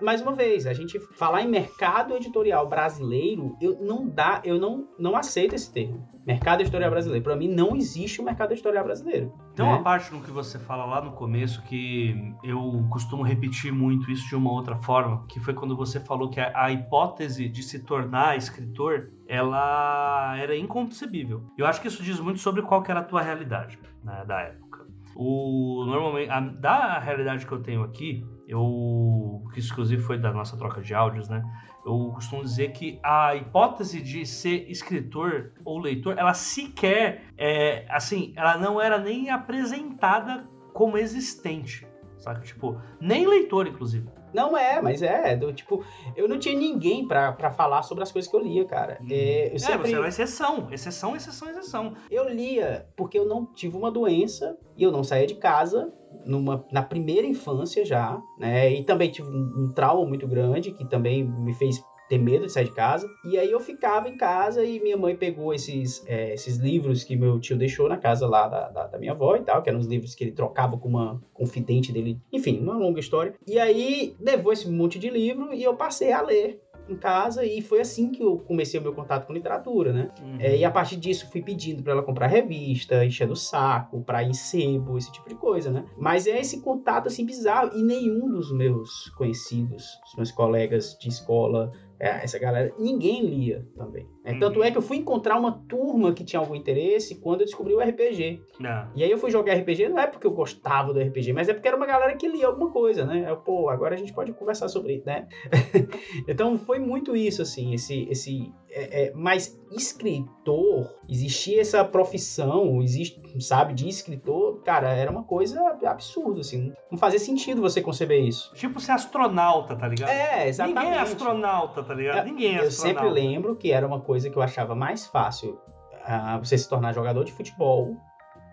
mais 0.00 0.20
uma 0.20 0.32
vez, 0.34 0.66
a 0.66 0.72
gente 0.72 0.98
falar 0.98 1.42
em 1.42 1.48
mercado 1.48 2.14
editorial 2.14 2.68
brasileiro, 2.68 3.56
eu 3.60 3.78
não 3.80 4.06
dá, 4.08 4.40
eu 4.44 4.58
não, 4.58 4.88
não 4.98 5.16
aceito 5.16 5.54
esse 5.54 5.72
termo. 5.72 6.06
Mercado 6.26 6.60
editorial 6.62 6.90
brasileiro. 6.90 7.22
Pra 7.22 7.36
mim, 7.36 7.48
não 7.48 7.76
existe 7.76 8.20
um 8.20 8.24
mercado 8.24 8.52
editorial 8.52 8.84
brasileiro. 8.84 9.32
Tem 9.54 9.64
né? 9.64 9.70
uma 9.72 9.82
parte 9.82 10.12
no 10.12 10.20
que 10.22 10.30
você 10.30 10.58
fala 10.58 10.84
lá 10.86 11.00
no 11.02 11.12
começo 11.12 11.62
que 11.64 12.32
eu 12.42 12.86
costumo 12.90 13.22
repetir 13.22 13.72
muito 13.72 14.10
isso 14.10 14.26
de 14.28 14.34
uma 14.34 14.50
outra 14.50 14.76
forma, 14.76 15.24
que 15.28 15.38
foi 15.38 15.52
quando 15.52 15.76
você 15.76 16.00
falou 16.00 16.30
que 16.30 16.40
a, 16.40 16.50
a 16.54 16.72
hipótese 16.72 17.48
de 17.48 17.62
se 17.62 17.80
tornar 17.84 18.36
escritor, 18.38 19.10
ela 19.28 20.34
era 20.38 20.56
inconcebível. 20.56 21.44
Eu 21.58 21.66
acho 21.66 21.80
que 21.80 21.88
isso 21.88 22.02
diz 22.02 22.18
muito 22.20 22.40
sobre 22.40 22.62
qual 22.62 22.82
que 22.82 22.90
era 22.90 23.00
a 23.00 23.04
tua 23.04 23.20
realidade 23.22 23.78
né, 24.02 24.24
da 24.26 24.40
época. 24.40 24.86
O, 25.16 25.84
normalmente, 25.86 26.30
a- 26.30 26.40
da 26.40 26.98
realidade 26.98 27.46
que 27.46 27.52
eu 27.52 27.60
tenho 27.60 27.82
aqui, 27.82 28.26
eu, 28.46 29.42
que 29.52 29.60
isso 29.60 29.72
inclusive 29.72 30.02
foi 30.02 30.18
da 30.18 30.32
nossa 30.32 30.56
troca 30.56 30.80
de 30.80 30.94
áudios, 30.94 31.28
né? 31.28 31.42
Eu 31.84 32.10
costumo 32.14 32.42
dizer 32.42 32.72
que 32.72 32.98
a 33.02 33.34
hipótese 33.34 34.00
de 34.00 34.24
ser 34.24 34.70
escritor 34.70 35.52
ou 35.64 35.78
leitor, 35.78 36.18
ela 36.18 36.34
sequer, 36.34 37.24
é, 37.36 37.86
assim, 37.90 38.32
ela 38.36 38.56
não 38.56 38.80
era 38.80 38.98
nem 38.98 39.30
apresentada 39.30 40.48
como 40.72 40.96
existente, 40.98 41.86
saca? 42.18 42.40
Tipo, 42.40 42.80
nem 43.00 43.26
leitor, 43.26 43.66
inclusive. 43.66 44.08
Não 44.34 44.56
é, 44.58 44.82
mas 44.82 45.00
é. 45.00 45.36
do 45.36 45.52
tipo, 45.52 45.84
eu 46.16 46.28
não 46.28 46.38
tinha 46.38 46.58
ninguém 46.58 47.06
pra, 47.06 47.32
pra 47.32 47.50
falar 47.50 47.82
sobre 47.82 48.02
as 48.02 48.10
coisas 48.10 48.28
que 48.30 48.36
eu 48.36 48.40
lia, 48.40 48.64
cara. 48.64 48.98
É, 49.08 49.50
eu 49.50 49.54
É, 49.54 49.58
sempre. 49.58 49.88
você 49.88 49.92
era 49.92 50.00
uma 50.00 50.08
exceção, 50.08 50.68
exceção, 50.72 51.16
exceção, 51.16 51.50
exceção. 51.50 51.94
Eu 52.10 52.28
lia 52.28 52.86
porque 52.96 53.18
eu 53.18 53.24
não 53.24 53.46
tive 53.54 53.76
uma 53.76 53.90
doença 53.90 54.56
e 54.76 54.82
eu 54.82 54.90
não 54.90 55.04
saía 55.04 55.26
de 55.26 55.36
casa 55.36 55.92
numa, 56.26 56.64
na 56.72 56.82
primeira 56.82 57.26
infância 57.26 57.84
já, 57.84 58.20
né? 58.38 58.72
E 58.72 58.84
também 58.84 59.10
tive 59.10 59.28
um, 59.28 59.64
um 59.64 59.72
trauma 59.74 60.04
muito 60.06 60.26
grande 60.26 60.72
que 60.72 60.84
também 60.88 61.24
me 61.24 61.54
fez 61.54 61.80
ter 62.08 62.18
medo 62.18 62.46
de 62.46 62.52
sair 62.52 62.64
de 62.64 62.72
casa. 62.72 63.08
E 63.24 63.38
aí 63.38 63.50
eu 63.50 63.60
ficava 63.60 64.08
em 64.08 64.16
casa 64.16 64.64
e 64.64 64.80
minha 64.80 64.96
mãe 64.96 65.16
pegou 65.16 65.54
esses, 65.54 66.04
é, 66.06 66.34
esses 66.34 66.56
livros 66.56 67.04
que 67.04 67.16
meu 67.16 67.38
tio 67.40 67.56
deixou 67.56 67.88
na 67.88 67.96
casa 67.96 68.26
lá 68.26 68.48
da, 68.48 68.68
da, 68.68 68.86
da 68.86 68.98
minha 68.98 69.12
avó 69.12 69.36
e 69.36 69.42
tal, 69.42 69.62
que 69.62 69.68
eram 69.68 69.78
os 69.78 69.86
livros 69.86 70.14
que 70.14 70.24
ele 70.24 70.32
trocava 70.32 70.76
com 70.76 70.88
uma 70.88 71.22
confidente 71.32 71.92
dele. 71.92 72.20
Enfim, 72.32 72.60
uma 72.60 72.76
longa 72.76 73.00
história. 73.00 73.34
E 73.46 73.58
aí 73.58 74.16
levou 74.20 74.52
esse 74.52 74.70
monte 74.70 74.98
de 74.98 75.10
livro 75.10 75.52
e 75.52 75.62
eu 75.62 75.74
passei 75.76 76.12
a 76.12 76.20
ler 76.20 76.60
em 76.88 76.96
casa 76.96 77.44
e 77.44 77.62
foi 77.62 77.80
assim 77.80 78.10
que 78.10 78.22
eu 78.22 78.38
comecei 78.38 78.78
o 78.78 78.82
meu 78.82 78.92
contato 78.92 79.26
com 79.26 79.32
literatura, 79.32 79.92
né? 79.92 80.10
Uhum. 80.20 80.36
É, 80.38 80.56
e 80.56 80.64
a 80.64 80.70
partir 80.70 80.96
disso 80.96 81.30
fui 81.30 81.42
pedindo 81.42 81.82
pra 81.82 81.92
ela 81.92 82.02
comprar 82.02 82.26
revista, 82.26 83.04
enchendo 83.04 83.32
o 83.32 83.36
saco, 83.36 84.02
pra 84.02 84.22
ir 84.22 84.30
em 84.30 84.34
sebo, 84.34 84.98
esse 84.98 85.10
tipo 85.10 85.28
de 85.28 85.34
coisa, 85.34 85.70
né? 85.70 85.84
Mas 85.96 86.26
é 86.26 86.38
esse 86.38 86.60
contato 86.60 87.06
assim 87.06 87.24
bizarro 87.24 87.76
e 87.76 87.82
nenhum 87.82 88.30
dos 88.30 88.52
meus 88.52 89.08
conhecidos, 89.16 89.84
os 90.06 90.14
meus 90.16 90.30
colegas 90.30 90.96
de 90.98 91.08
escola, 91.08 91.72
é, 91.98 92.24
essa 92.24 92.38
galera, 92.38 92.72
ninguém 92.78 93.24
lia 93.24 93.66
também. 93.76 94.06
né? 94.24 94.32
Uhum. 94.32 94.40
Tanto 94.40 94.62
é 94.62 94.70
que 94.70 94.78
eu 94.78 94.82
fui 94.82 94.96
encontrar 94.96 95.38
uma 95.38 95.52
turma 95.68 96.12
que 96.12 96.24
tinha 96.24 96.40
algum 96.40 96.54
interesse 96.54 97.16
quando 97.16 97.40
eu 97.40 97.46
descobri 97.46 97.74
o 97.74 97.80
RPG. 97.80 98.42
Não. 98.58 98.88
E 98.94 99.04
aí 99.04 99.10
eu 99.10 99.18
fui 99.18 99.30
jogar 99.30 99.54
RPG, 99.54 99.88
não 99.88 99.98
é 99.98 100.06
porque 100.06 100.26
eu 100.26 100.32
gostava 100.32 100.92
do 100.92 101.00
RPG, 101.00 101.32
mas 101.32 101.48
é 101.48 101.54
porque 101.54 101.68
era 101.68 101.76
uma 101.76 101.86
galera 101.86 102.16
que 102.16 102.28
lia 102.28 102.46
alguma 102.46 102.70
coisa, 102.70 103.04
né? 103.04 103.26
Eu, 103.28 103.36
pô, 103.36 103.68
agora 103.68 103.94
a 103.94 103.98
gente 103.98 104.12
pode 104.12 104.32
conversar 104.32 104.68
sobre 104.68 104.94
isso, 104.94 105.06
né? 105.06 105.28
então 106.26 106.58
foi 106.58 106.78
muito 106.78 107.16
isso, 107.16 107.42
assim, 107.42 107.74
esse. 107.74 108.08
esse 108.10 108.52
é, 108.74 109.04
é, 109.04 109.12
mas 109.14 109.56
escritor, 109.70 110.92
existia 111.08 111.60
essa 111.60 111.84
profissão, 111.84 112.82
existe, 112.82 113.22
sabe, 113.40 113.72
de 113.72 113.88
escritor, 113.88 114.62
cara, 114.62 114.92
era 114.92 115.10
uma 115.10 115.22
coisa 115.22 115.60
absurda, 115.84 116.40
assim. 116.40 116.72
Não 116.90 116.98
fazia 116.98 117.20
sentido 117.20 117.62
você 117.62 117.80
conceber 117.80 118.20
isso. 118.22 118.52
Tipo 118.54 118.80
ser 118.80 118.92
astronauta, 118.92 119.76
tá 119.76 119.86
ligado? 119.86 120.10
É, 120.10 120.48
exatamente. 120.48 120.78
Ninguém 120.78 120.98
é 120.98 121.00
astronauta, 121.00 121.82
tá 121.82 121.94
ligado? 121.94 122.18
É, 122.18 122.24
Ninguém 122.24 122.56
é 122.56 122.62
Eu 122.62 122.68
astronauta. 122.68 123.00
sempre 123.00 123.22
lembro 123.22 123.56
que 123.56 123.70
era 123.70 123.86
uma 123.86 124.00
coisa 124.00 124.28
que 124.28 124.36
eu 124.36 124.42
achava 124.42 124.74
mais 124.74 125.06
fácil 125.06 125.58
ah, 126.04 126.38
você 126.38 126.58
se 126.58 126.68
tornar 126.68 126.92
jogador 126.92 127.24
de 127.24 127.32
futebol 127.32 127.96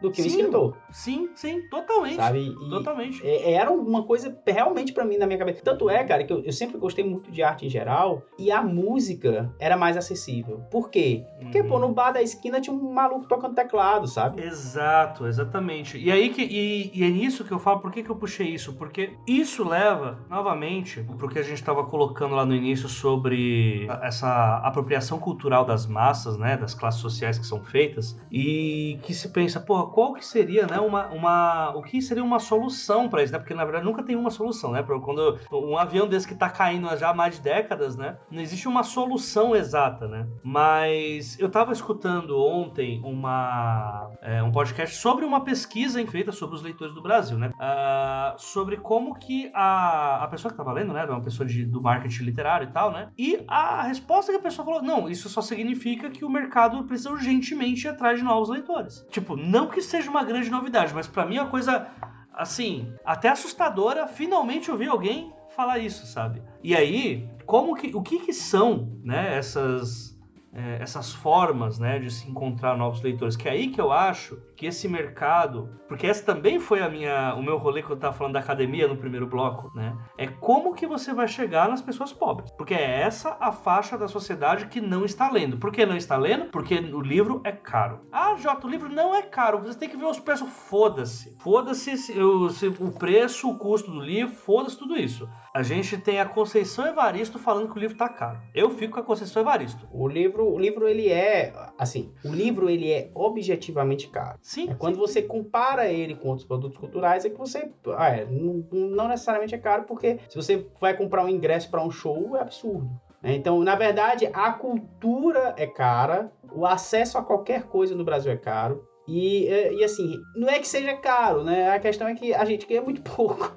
do 0.01 0.11
que 0.11 0.21
Sim. 0.23 0.29
escritor, 0.29 0.77
Sim, 0.89 1.29
sim, 1.35 1.61
totalmente. 1.69 2.15
sabe? 2.15 2.39
E- 2.39 2.69
Totalmente. 2.69 3.21
É, 3.25 3.51
Era 3.53 3.71
uma 3.71 4.03
coisa 4.03 4.35
realmente 4.47 4.91
pra 4.93 5.05
mim 5.05 5.17
na 5.17 5.27
minha 5.27 5.37
cabeça. 5.37 5.61
Tanto 5.63 5.89
é, 5.89 6.03
cara, 6.03 6.23
que 6.23 6.33
eu, 6.33 6.43
eu 6.43 6.51
sempre 6.51 6.77
gostei 6.77 7.03
muito 7.05 7.31
de 7.31 7.43
arte 7.43 7.65
em 7.65 7.69
geral 7.69 8.25
e 8.39 8.51
a 8.51 8.61
música 8.61 9.53
era 9.59 9.77
mais 9.77 9.95
acessível. 9.95 10.61
Por 10.71 10.89
quê? 10.89 11.25
Porque, 11.39 11.61
Uhum. 11.61 11.67
pô, 11.67 11.79
no 11.79 11.89
bar 11.93 12.11
da 12.11 12.21
esquina 12.21 12.59
tinha 12.59 12.75
um 12.75 12.91
maluco 12.93 13.27
tocando 13.27 13.53
teclado, 13.55 14.07
sabe? 14.07 14.41
Exato, 14.41 15.27
exatamente. 15.27 15.97
E 15.97 16.11
aí 16.11 16.29
que 16.29 16.41
e, 16.41 16.91
e 16.93 17.03
é 17.03 17.09
nisso 17.09 17.43
que 17.43 17.51
eu 17.51 17.59
falo, 17.59 17.79
por 17.79 17.91
que, 17.91 18.01
que 18.03 18.09
eu 18.09 18.15
puxei 18.15 18.47
isso? 18.47 18.73
Porque 18.73 19.11
isso 19.27 19.67
leva, 19.67 20.25
novamente, 20.29 21.03
pro 21.17 21.29
que 21.29 21.37
a 21.39 21.43
gente 21.43 21.55
estava 21.55 21.83
colocando 21.83 22.35
lá 22.35 22.45
no 22.45 22.55
início 22.55 22.89
sobre 22.89 23.85
essa 24.01 24.57
apropriação 24.63 25.19
cultural 25.19 25.65
das 25.65 25.85
massas, 25.85 26.37
né? 26.37 26.57
Das 26.57 26.73
classes 26.73 27.01
sociais 27.01 27.37
que 27.37 27.45
são 27.45 27.61
feitas, 27.63 28.17
e 28.31 28.97
que 29.03 29.13
se 29.13 29.29
pensa, 29.29 29.59
porra, 29.59 29.87
qual 29.91 30.13
que 30.13 30.25
seria, 30.25 30.67
né? 30.67 30.79
Uma, 30.79 31.07
uma, 31.07 31.69
o 31.75 31.81
que 31.81 32.01
seria 32.01 32.23
uma 32.23 32.39
solução 32.39 33.09
para 33.09 33.23
isso, 33.23 33.33
né? 33.33 33.39
Porque 33.39 33.53
na 33.53 33.63
verdade 33.63 33.85
nunca 33.85 34.03
tem 34.03 34.15
uma 34.15 34.29
solução, 34.29 34.71
né? 34.71 34.83
Pra 34.83 34.99
Quando 34.99 35.39
um 35.51 35.77
avião 35.77 36.07
desse 36.07 36.27
que 36.27 36.35
tá 36.35 36.49
caindo 36.49 36.87
já 36.97 37.09
há 37.09 37.13
mais 37.13 37.35
de 37.35 37.41
décadas, 37.41 37.95
né? 37.95 38.17
Não 38.29 38.41
existe 38.41 38.67
uma 38.67 38.83
solução 38.83 39.55
exata, 39.55 40.07
né? 40.07 40.27
Mas 40.43 41.39
eu 41.39 41.49
tava 41.49 41.71
escutando 41.71 42.37
ontem 42.37 43.01
uma, 43.03 44.09
é, 44.21 44.41
um 44.43 44.51
podcast 44.51 44.95
sobre 44.97 45.25
uma 45.25 45.41
pesquisa 45.43 46.01
feita 46.07 46.31
sobre 46.31 46.55
os 46.55 46.61
leitores 46.61 46.93
do 46.93 47.01
Brasil, 47.01 47.37
né? 47.37 47.51
Ah, 47.59 48.35
sobre 48.37 48.77
como 48.77 49.15
que 49.15 49.51
a, 49.53 50.23
a 50.23 50.27
pessoa 50.27 50.51
que 50.51 50.57
tava 50.57 50.71
lendo, 50.71 50.93
né? 50.93 51.05
Uma 51.05 51.21
pessoa 51.21 51.47
de, 51.47 51.65
do 51.65 51.81
marketing 51.81 52.23
literário 52.23 52.67
e 52.67 52.71
tal, 52.71 52.91
né? 52.91 53.09
E 53.17 53.43
a 53.47 53.83
resposta 53.83 54.31
que 54.31 54.37
a 54.37 54.41
pessoa 54.41 54.65
falou, 54.65 54.81
não, 54.81 55.09
isso 55.09 55.29
só 55.29 55.41
significa 55.41 56.09
que 56.09 56.25
o 56.25 56.29
mercado 56.29 56.83
precisa 56.85 57.11
urgentemente 57.11 57.87
ir 57.87 57.89
atrás 57.89 58.19
de 58.19 58.25
novos 58.25 58.49
leitores. 58.49 59.05
Tipo, 59.09 59.35
não 59.35 59.67
que 59.67 59.80
seja 59.81 60.09
uma 60.09 60.23
grande 60.23 60.49
novidade, 60.49 60.93
mas 60.93 61.07
pra 61.07 61.25
mim 61.25 61.37
é 61.37 61.41
uma 61.41 61.49
coisa 61.49 61.87
assim, 62.33 62.93
até 63.05 63.29
assustadora 63.29 64.07
finalmente 64.07 64.71
ouvir 64.71 64.87
alguém 64.87 65.33
falar 65.55 65.79
isso, 65.79 66.05
sabe? 66.05 66.41
E 66.63 66.75
aí, 66.75 67.29
como 67.45 67.75
que, 67.75 67.95
o 67.95 68.01
que 68.01 68.19
que 68.19 68.33
são, 68.33 68.99
né, 69.03 69.37
essas 69.37 70.10
é, 70.53 70.77
essas 70.81 71.13
formas, 71.13 71.79
né, 71.79 71.99
de 71.99 72.11
se 72.11 72.29
encontrar 72.29 72.77
novos 72.77 73.01
leitores? 73.01 73.35
Que 73.35 73.47
é 73.47 73.51
aí 73.51 73.69
que 73.69 73.79
eu 73.79 73.91
acho 73.91 74.37
que 74.55 74.65
esse 74.67 74.87
mercado, 74.87 75.69
porque 75.87 76.05
essa 76.05 76.23
também 76.23 76.59
foi 76.59 76.81
a 76.81 76.89
minha, 76.89 77.33
o 77.35 77.41
meu 77.41 77.57
rolê 77.57 77.81
que 77.81 77.89
eu 77.89 77.97
tava 77.97 78.13
falando 78.15 78.33
da 78.33 78.39
academia 78.39 78.87
no 78.87 78.97
primeiro 78.97 79.25
bloco, 79.27 79.71
né? 79.75 79.97
É 80.17 80.27
como 80.27 80.73
que 80.75 80.85
você 80.85 81.13
vai 81.13 81.27
chegar 81.27 81.67
nas 81.69 81.81
pessoas 81.81 82.13
pobres? 82.13 82.51
Porque 82.51 82.73
é 82.73 83.01
essa 83.01 83.37
a 83.39 83.51
faixa 83.51 83.97
da 83.97 84.07
sociedade 84.07 84.67
que 84.67 84.79
não 84.81 85.03
está 85.05 85.29
lendo. 85.31 85.57
Por 85.57 85.71
que 85.71 85.85
não 85.85 85.95
está 85.95 86.15
lendo? 86.17 86.45
Porque 86.51 86.75
o 86.75 87.01
livro 87.01 87.41
é 87.43 87.51
caro. 87.51 88.01
Ah, 88.11 88.35
Jota, 88.37 88.67
o 88.67 88.69
livro 88.69 88.89
não 88.89 89.15
é 89.15 89.21
caro. 89.23 89.59
Você 89.61 89.79
tem 89.79 89.89
que 89.89 89.97
ver 89.97 90.05
os 90.05 90.19
preços. 90.19 90.49
Foda-se. 90.49 91.35
Foda-se 91.39 91.97
se- 91.97 92.19
o, 92.19 92.47
o 92.79 92.91
preço, 92.91 93.49
o 93.49 93.57
custo 93.57 93.91
do 93.91 93.99
livro, 93.99 94.33
foda-se 94.35 94.77
tudo 94.77 94.95
isso. 94.97 95.27
A 95.53 95.61
gente 95.63 95.97
tem 95.97 96.19
a 96.19 96.25
Conceição 96.25 96.85
Evaristo 96.87 97.37
falando 97.39 97.69
que 97.69 97.77
o 97.77 97.79
livro 97.79 97.97
tá 97.97 98.07
caro. 98.07 98.39
Eu 98.53 98.69
fico 98.69 98.93
com 98.93 98.99
a 98.99 99.03
Conceição 99.03 99.41
Evaristo. 99.41 99.87
O 99.91 100.07
livro, 100.07 100.40
o 100.41 100.57
livro 100.59 100.87
ele 100.87 101.09
é, 101.09 101.53
assim, 101.77 102.11
o 102.23 102.31
livro 102.31 102.69
ele 102.69 102.91
é 102.91 103.09
objetivamente 103.13 104.07
caro. 104.09 104.37
Sim. 104.41 104.69
É 104.69 104.73
quando 104.75 104.97
você 104.97 105.21
compara 105.21 105.87
ele 105.87 106.15
com 106.15 106.29
outros 106.29 106.47
produtos 106.47 106.77
culturais, 106.77 107.25
é 107.25 107.29
que 107.29 107.37
você. 107.37 107.69
Ah, 107.95 108.09
é, 108.09 108.25
não, 108.25 108.65
não 108.71 109.07
necessariamente 109.07 109.55
é 109.55 109.57
caro, 109.57 109.83
porque 109.83 110.19
se 110.29 110.35
você 110.35 110.65
vai 110.79 110.95
comprar 110.95 111.23
um 111.23 111.29
ingresso 111.29 111.69
para 111.69 111.83
um 111.83 111.91
show, 111.91 112.35
é 112.35 112.41
absurdo. 112.41 112.89
né? 113.21 113.33
Então, 113.35 113.59
na 113.63 113.75
verdade, 113.75 114.29
a 114.33 114.51
cultura 114.51 115.53
é 115.57 115.67
cara, 115.67 116.31
o 116.53 116.65
acesso 116.65 117.17
a 117.17 117.23
qualquer 117.23 117.63
coisa 117.63 117.95
no 117.95 118.03
Brasil 118.03 118.31
é 118.31 118.37
caro. 118.37 118.87
E, 119.07 119.47
e 119.47 119.83
assim, 119.83 120.17
não 120.35 120.47
é 120.47 120.59
que 120.59 120.67
seja 120.67 120.95
caro, 120.95 121.43
né? 121.43 121.69
A 121.71 121.79
questão 121.79 122.07
é 122.07 122.13
que 122.15 122.33
a 122.33 122.45
gente 122.45 122.67
ganha 122.67 122.81
muito 122.81 123.01
pouco. 123.15 123.51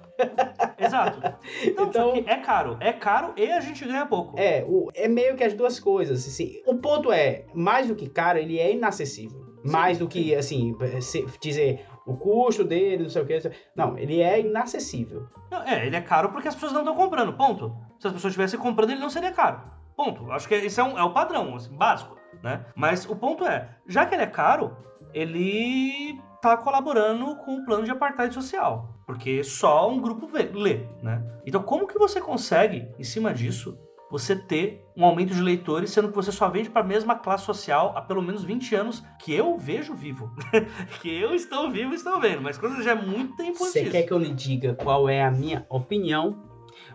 Exato. 0.79 1.21
Então- 1.65 2.13
que 2.13 2.29
é 2.31 2.37
caro. 2.37 2.77
É 2.81 2.93
caro 2.93 3.33
e 3.37 3.51
a 3.51 3.61
gente 3.61 3.85
ganha 3.85 4.07
pouco. 4.07 4.39
É, 4.39 4.65
o, 4.67 4.91
é 4.95 5.09
meio 5.09 5.37
que 5.37 5.45
as 5.45 5.55
duas 5.55 5.79
coisas. 5.81 6.27
Assim, 6.27 6.61
o 6.67 6.77
ponto 6.77 7.13
é, 7.13 7.47
mais 7.55 7.89
do 7.89 7.95
que 7.95 8.09
caro, 8.09 8.39
ele 8.39 8.59
é 8.59 8.73
inacessível. 8.73 9.43
Mais 9.65 9.99
do 9.99 10.07
que, 10.07 10.35
assim, 10.35 10.77
se- 11.01 11.25
dizer 11.41 11.87
o 12.07 12.15
custo 12.17 12.65
dele, 12.65 13.05
não 13.05 13.11
sei 13.11 13.23
o 13.23 13.27
que. 13.27 13.51
Não, 13.75 13.97
ele 13.99 14.21
é 14.21 14.41
inacessível. 14.41 15.27
É, 15.67 15.87
ele 15.87 15.97
é 15.97 16.01
caro 16.03 16.31
porque 16.31 16.49
as 16.49 16.55
pessoas 16.55 16.73
não 16.73 16.81
estão 16.83 16.95
comprando. 16.95 17.33
Ponto. 17.33 17.75
Se 17.99 18.07
as 18.07 18.13
pessoas 18.13 18.33
estivessem 18.33 18.59
comprando, 18.61 18.91
ele 18.91 19.01
não 19.01 19.09
seria 19.11 19.33
caro. 19.33 19.63
Ponto. 19.97 20.31
Acho 20.33 20.47
que 20.49 20.55
esse 20.55 20.79
é, 20.79 20.85
um- 20.85 20.99
é 20.99 21.03
o 21.03 21.13
padrão, 21.15 21.55
assim, 21.57 21.75
básico, 21.75 22.15
né? 22.43 22.67
Mas 22.77 23.09
o 23.09 23.17
ponto 23.17 23.47
é, 23.47 23.69
já 23.89 24.05
que 24.05 24.15
ele 24.15 24.25
é 24.25 24.27
caro, 24.27 24.77
ele 25.15 26.21
tá 26.43 26.57
colaborando 26.59 27.37
com 27.37 27.57
o 27.57 27.65
plano 27.65 27.85
de 27.85 27.91
apartheid 27.91 28.35
social. 28.35 28.94
Porque 29.07 29.45
só 29.45 29.91
um 29.91 30.01
grupo 30.01 30.27
vê, 30.27 30.51
lê, 30.53 30.87
né? 31.03 31.23
Então 31.47 31.63
como 31.63 31.87
que 31.87 31.99
você 31.99 32.21
consegue, 32.21 32.89
em 32.99 33.05
cima 33.05 33.35
disso, 33.35 33.79
você 34.11 34.37
ter 34.37 34.87
um 34.97 35.05
aumento 35.05 35.35
de 35.35 35.43
leitores, 35.43 35.91
sendo 35.91 36.09
que 36.09 36.15
você 36.15 36.31
só 36.31 36.49
vende 36.49 36.71
para 36.71 36.83
a 36.83 36.85
mesma 36.85 37.17
classe 37.17 37.45
social 37.45 37.93
há 37.97 38.01
pelo 38.01 38.23
menos 38.23 38.45
20 38.45 38.75
anos 38.77 39.03
que 39.19 39.35
eu 39.35 39.59
vejo 39.59 39.95
vivo. 39.95 40.31
que 41.03 41.21
eu 41.21 41.35
estou 41.35 41.71
vivo 41.71 41.93
e 41.93 41.97
estou 41.97 42.21
vendo, 42.21 42.41
mas 42.41 42.57
coisa 42.57 42.83
já 42.83 42.93
é 42.93 42.95
muito 42.95 43.37
tempo 43.37 43.59
Você 43.59 43.91
quer 43.91 44.05
que 44.05 44.13
eu 44.13 44.19
lhe 44.19 44.33
diga 44.33 44.75
qual 44.75 45.09
é 45.09 45.23
a 45.23 45.31
minha 45.31 45.67
opinião 45.69 46.39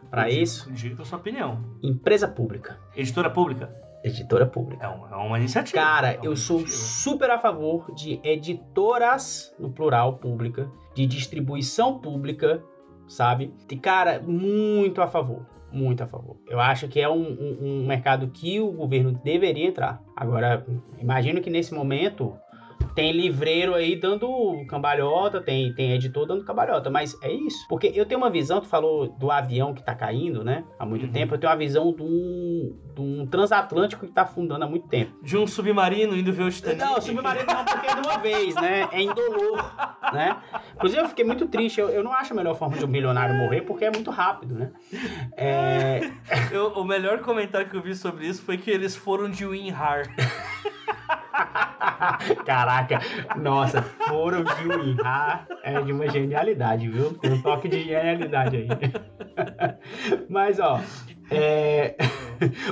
para 0.09 0.29
isso? 0.29 0.71
Diga 0.71 1.01
a 1.01 1.05
sua 1.05 1.19
opinião. 1.19 1.63
Empresa 1.83 2.27
pública. 2.27 2.79
Editora 2.95 3.29
pública. 3.29 3.69
Editora 4.03 4.45
pública. 4.45 4.85
É 4.85 4.87
uma, 4.87 5.09
é 5.09 5.15
uma 5.15 5.37
iniciativa. 5.37 5.81
Cara, 5.81 6.13
é 6.13 6.17
uma 6.19 6.25
eu 6.25 6.35
sou 6.37 6.59
iniciativa. 6.59 6.87
super 6.87 7.31
a 7.31 7.37
favor 7.37 7.93
de 7.93 8.19
editoras, 8.23 9.53
no 9.59 9.69
plural, 9.71 10.17
pública, 10.17 10.71
de 10.99 11.05
distribuição 11.05 11.97
pública, 11.99 12.61
sabe? 13.07 13.53
E, 13.71 13.75
cara, 13.77 14.21
muito 14.21 15.01
a 15.01 15.07
favor. 15.07 15.45
Muito 15.71 16.03
a 16.03 16.07
favor. 16.07 16.35
Eu 16.47 16.59
acho 16.59 16.87
que 16.87 16.99
é 16.99 17.07
um, 17.07 17.21
um- 17.21 17.57
um 17.83 17.87
mercado 17.87 18.27
que 18.29 18.59
o 18.59 18.71
governo 18.71 19.11
deveria 19.23 19.67
entrar. 19.67 20.01
Agora, 20.15 20.65
imagino 20.99 21.39
que 21.41 21.49
nesse 21.49 21.73
momento 21.73 22.33
tem 22.99 23.11
livreiro 23.13 23.73
aí 23.75 23.95
dando 23.95 24.65
cambalhota, 24.67 25.39
tem, 25.41 25.73
tem 25.73 25.93
editor 25.93 26.25
dando 26.27 26.43
cambalhota, 26.43 26.89
mas 26.89 27.17
é 27.21 27.31
isso. 27.31 27.65
Porque 27.69 27.91
eu 27.95 28.05
tenho 28.05 28.19
uma 28.19 28.29
visão, 28.29 28.59
tu 28.59 28.67
falou 28.67 29.07
do 29.07 29.31
avião 29.31 29.73
que 29.73 29.81
tá 29.83 29.95
caindo, 29.95 30.43
né? 30.43 30.63
Há 30.77 30.85
muito 30.85 31.05
Uhum. 31.05 31.11
tempo. 31.11 31.35
Eu 31.35 31.39
tenho 31.39 31.51
uma 31.51 31.57
visão 31.57 31.93
de 31.93 32.03
um, 32.03 32.77
de 32.93 33.01
um 33.01 33.25
transatlântico 33.27 34.05
que 34.05 34.11
tá 34.11 34.23
afundando 34.23 34.65
há 34.65 34.67
muito 34.67 34.87
tempo. 34.87 35.13
De 35.23 35.37
um 35.37 35.47
submarino 35.47 36.15
indo 36.15 36.33
ver 36.33 36.43
o 36.43 36.51
Titanic. 36.51 36.79
Não, 36.81 36.99
submarino 37.01 37.45
não, 37.45 37.63
porque 37.63 37.87
é 37.87 37.95
de 37.95 38.01
uma 38.01 38.17
vez, 38.17 38.55
né? 38.55 38.89
É 38.91 39.01
indolor, 39.01 39.57
né? 40.13 40.35
Inclusive, 40.75 41.01
eu 41.01 41.07
fiquei 41.07 41.23
muito 41.23 41.47
triste. 41.47 41.79
Eu, 41.79 41.89
eu 41.89 42.03
não 42.03 42.11
acho 42.13 42.33
a 42.33 42.35
melhor 42.35 42.55
forma 42.55 42.77
de 42.77 42.83
um 42.83 42.87
milionário 42.87 43.33
morrer, 43.35 43.61
porque 43.61 43.85
é 43.85 43.91
muito 43.91 44.11
rápido, 44.11 44.55
né? 44.55 44.71
É... 45.37 46.01
Eu- 46.51 46.73
o 46.73 46.83
melhor 46.83 47.19
comentário 47.19 47.69
que 47.69 47.77
eu 47.77 47.81
vi 47.81 47.95
sobre 47.95 48.25
isso 48.27 48.41
foi 48.43 48.57
que 48.57 48.69
eles 48.71 48.95
foram 48.95 49.29
de 49.29 49.45
WinRAR. 49.45 50.03
Caraca, 52.45 52.88
nossa, 53.37 53.81
foram 53.81 54.43
de 54.43 54.63
Winrar 54.67 55.47
é 55.63 55.81
de 55.81 55.91
uma 55.91 56.07
genialidade, 56.09 56.87
viu? 56.89 57.13
Tem 57.13 57.33
um 57.33 57.41
toque 57.41 57.67
de 57.67 57.83
genialidade 57.83 58.57
aí. 58.57 58.67
Mas, 60.29 60.59
ó, 60.59 60.79
é... 61.31 61.95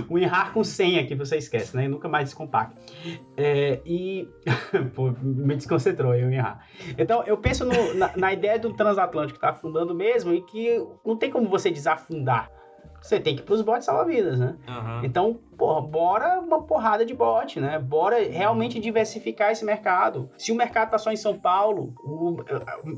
Winrar 0.09 0.53
com 0.53 0.63
senha 0.63 1.05
que 1.05 1.13
você 1.15 1.37
esquece, 1.37 1.75
né? 1.75 1.87
Nunca 1.87 2.07
mais 2.07 2.25
descompacta. 2.25 2.75
É, 3.35 3.81
e. 3.85 4.27
Pô, 4.95 5.11
me 5.21 5.55
desconcentrou 5.55 6.11
aí 6.13 6.23
o 6.23 6.29
Winrar. 6.29 6.65
Então, 6.97 7.23
eu 7.25 7.37
penso 7.37 7.65
no- 7.65 7.93
na, 7.93 8.11
na 8.15 8.33
ideia 8.33 8.57
do 8.57 8.71
transatlântico 8.73 9.37
que 9.37 9.41
tá 9.45 9.49
afundando 9.49 9.93
mesmo 9.93 10.33
e 10.33 10.41
que 10.41 10.81
não 11.05 11.17
tem 11.17 11.29
como 11.29 11.49
você 11.49 11.69
desafundar. 11.69 12.49
Você 13.01 13.19
tem 13.19 13.35
que 13.35 13.41
ir 13.41 13.45
pros 13.45 13.61
botes 13.61 13.85
salva-vidas, 13.85 14.39
né? 14.39 14.55
Então, 15.03 15.39
porra, 15.57 15.81
bora 15.81 16.39
uma 16.39 16.61
porrada 16.63 17.05
de 17.05 17.13
bot, 17.13 17.59
né? 17.59 17.79
Bora 17.79 18.17
realmente 18.29 18.79
diversificar 18.79 19.51
esse 19.51 19.63
mercado. 19.63 20.29
Se 20.37 20.51
o 20.51 20.55
mercado 20.55 20.91
tá 20.91 20.97
só 20.97 21.11
em 21.11 21.15
São 21.15 21.37
Paulo, 21.37 21.93
o, 22.03 22.37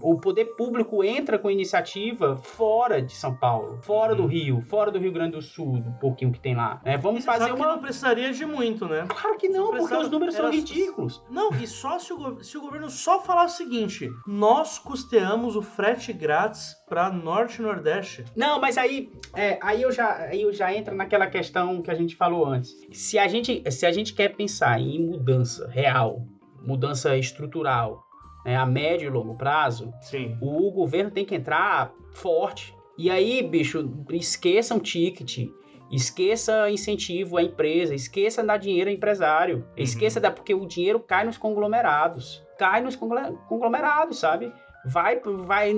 o 0.02 0.20
poder 0.20 0.46
público 0.56 1.04
entra 1.04 1.38
com 1.38 1.50
iniciativa 1.50 2.38
fora 2.38 3.02
de 3.02 3.14
São 3.16 3.36
Paulo, 3.36 3.78
fora 3.78 4.16
do 4.16 4.24
Uhum. 4.24 4.28
Rio, 4.30 4.62
fora 4.62 4.92
do 4.92 5.00
Rio 5.00 5.12
Grande 5.12 5.32
do 5.34 5.42
Sul, 5.42 5.80
do 5.80 5.92
pouquinho 6.00 6.32
que 6.32 6.40
tem 6.40 6.56
lá. 6.56 6.82
né? 6.84 6.98
Vamos 6.98 7.22
Você 7.24 7.26
fazer 7.26 7.52
uma. 7.52 7.68
não 7.68 7.80
precisaria 7.80 8.32
de 8.32 8.46
muito, 8.46 8.88
né? 8.88 9.06
Claro 9.08 9.38
que 9.38 9.48
não, 9.50 9.72
porque 9.72 9.96
os 9.96 10.10
números 10.10 10.36
são 10.36 10.50
ridículos. 10.52 11.22
Não, 11.30 11.52
e 11.54 11.68
só 11.68 12.00
se 12.00 12.12
o, 12.14 12.18
go- 12.18 12.44
se 12.44 12.58
o 12.58 12.62
governo 12.62 12.90
só 12.90 13.22
falar 13.22 13.46
o 13.46 13.50
seguinte: 13.50 14.10
nós 14.28 14.80
custeamos 14.80 15.56
o 15.56 15.62
frete 15.62 16.12
grátis 16.14 16.76
para 16.88 17.10
norte 17.12 17.60
e 17.60 17.62
nordeste. 17.62 18.26
Não, 18.36 18.60
mas 18.60 18.78
aí, 18.78 19.12
é, 19.36 19.60
aí, 19.62 19.82
eu 19.82 19.89
já, 19.92 20.16
aí 20.16 20.42
eu 20.42 20.52
já 20.52 20.74
entro 20.74 20.96
naquela 20.96 21.28
questão 21.28 21.82
que 21.82 21.92
a 21.92 21.96
gente 21.96 22.16
falou 22.16 22.46
antes. 22.46 22.76
Se 22.92 23.18
a 23.18 23.28
gente, 23.28 23.64
se 23.72 23.86
a 23.86 23.92
gente 23.92 24.14
quer 24.14 24.36
pensar 24.36 24.80
em 24.80 25.00
mudança 25.06 25.68
real, 25.70 26.26
mudança 26.62 27.18
estrutural, 27.18 28.04
né, 28.46 28.56
a 28.56 28.66
médio 28.66 29.08
e 29.08 29.10
longo 29.10 29.36
prazo, 29.36 29.94
Sim. 30.02 30.38
o 30.42 30.72
governo 30.72 31.12
tem 31.12 31.26
que 31.26 31.36
entrar 31.36 31.94
forte. 32.12 32.76
E 32.98 33.10
aí, 33.10 33.42
bicho, 33.42 34.06
esqueça 34.12 34.76
um 34.76 34.80
ticket, 34.80 35.50
esqueça 35.92 36.70
incentivo 36.70 37.38
à 37.38 37.44
empresa, 37.44 37.96
esqueça 37.96 38.44
dar 38.44 38.58
dinheiro 38.58 38.90
ao 38.90 38.96
empresário, 38.96 39.66
esqueça 39.78 40.20
da 40.20 40.30
porque 40.30 40.54
o 40.54 40.66
dinheiro 40.66 41.00
cai 41.00 41.24
nos 41.24 41.38
conglomerados, 41.38 42.44
cai 42.58 42.82
nos 42.82 42.96
conglomerados, 42.96 44.20
sabe? 44.20 44.52
Vai, 44.86 45.20
vai, 45.46 45.74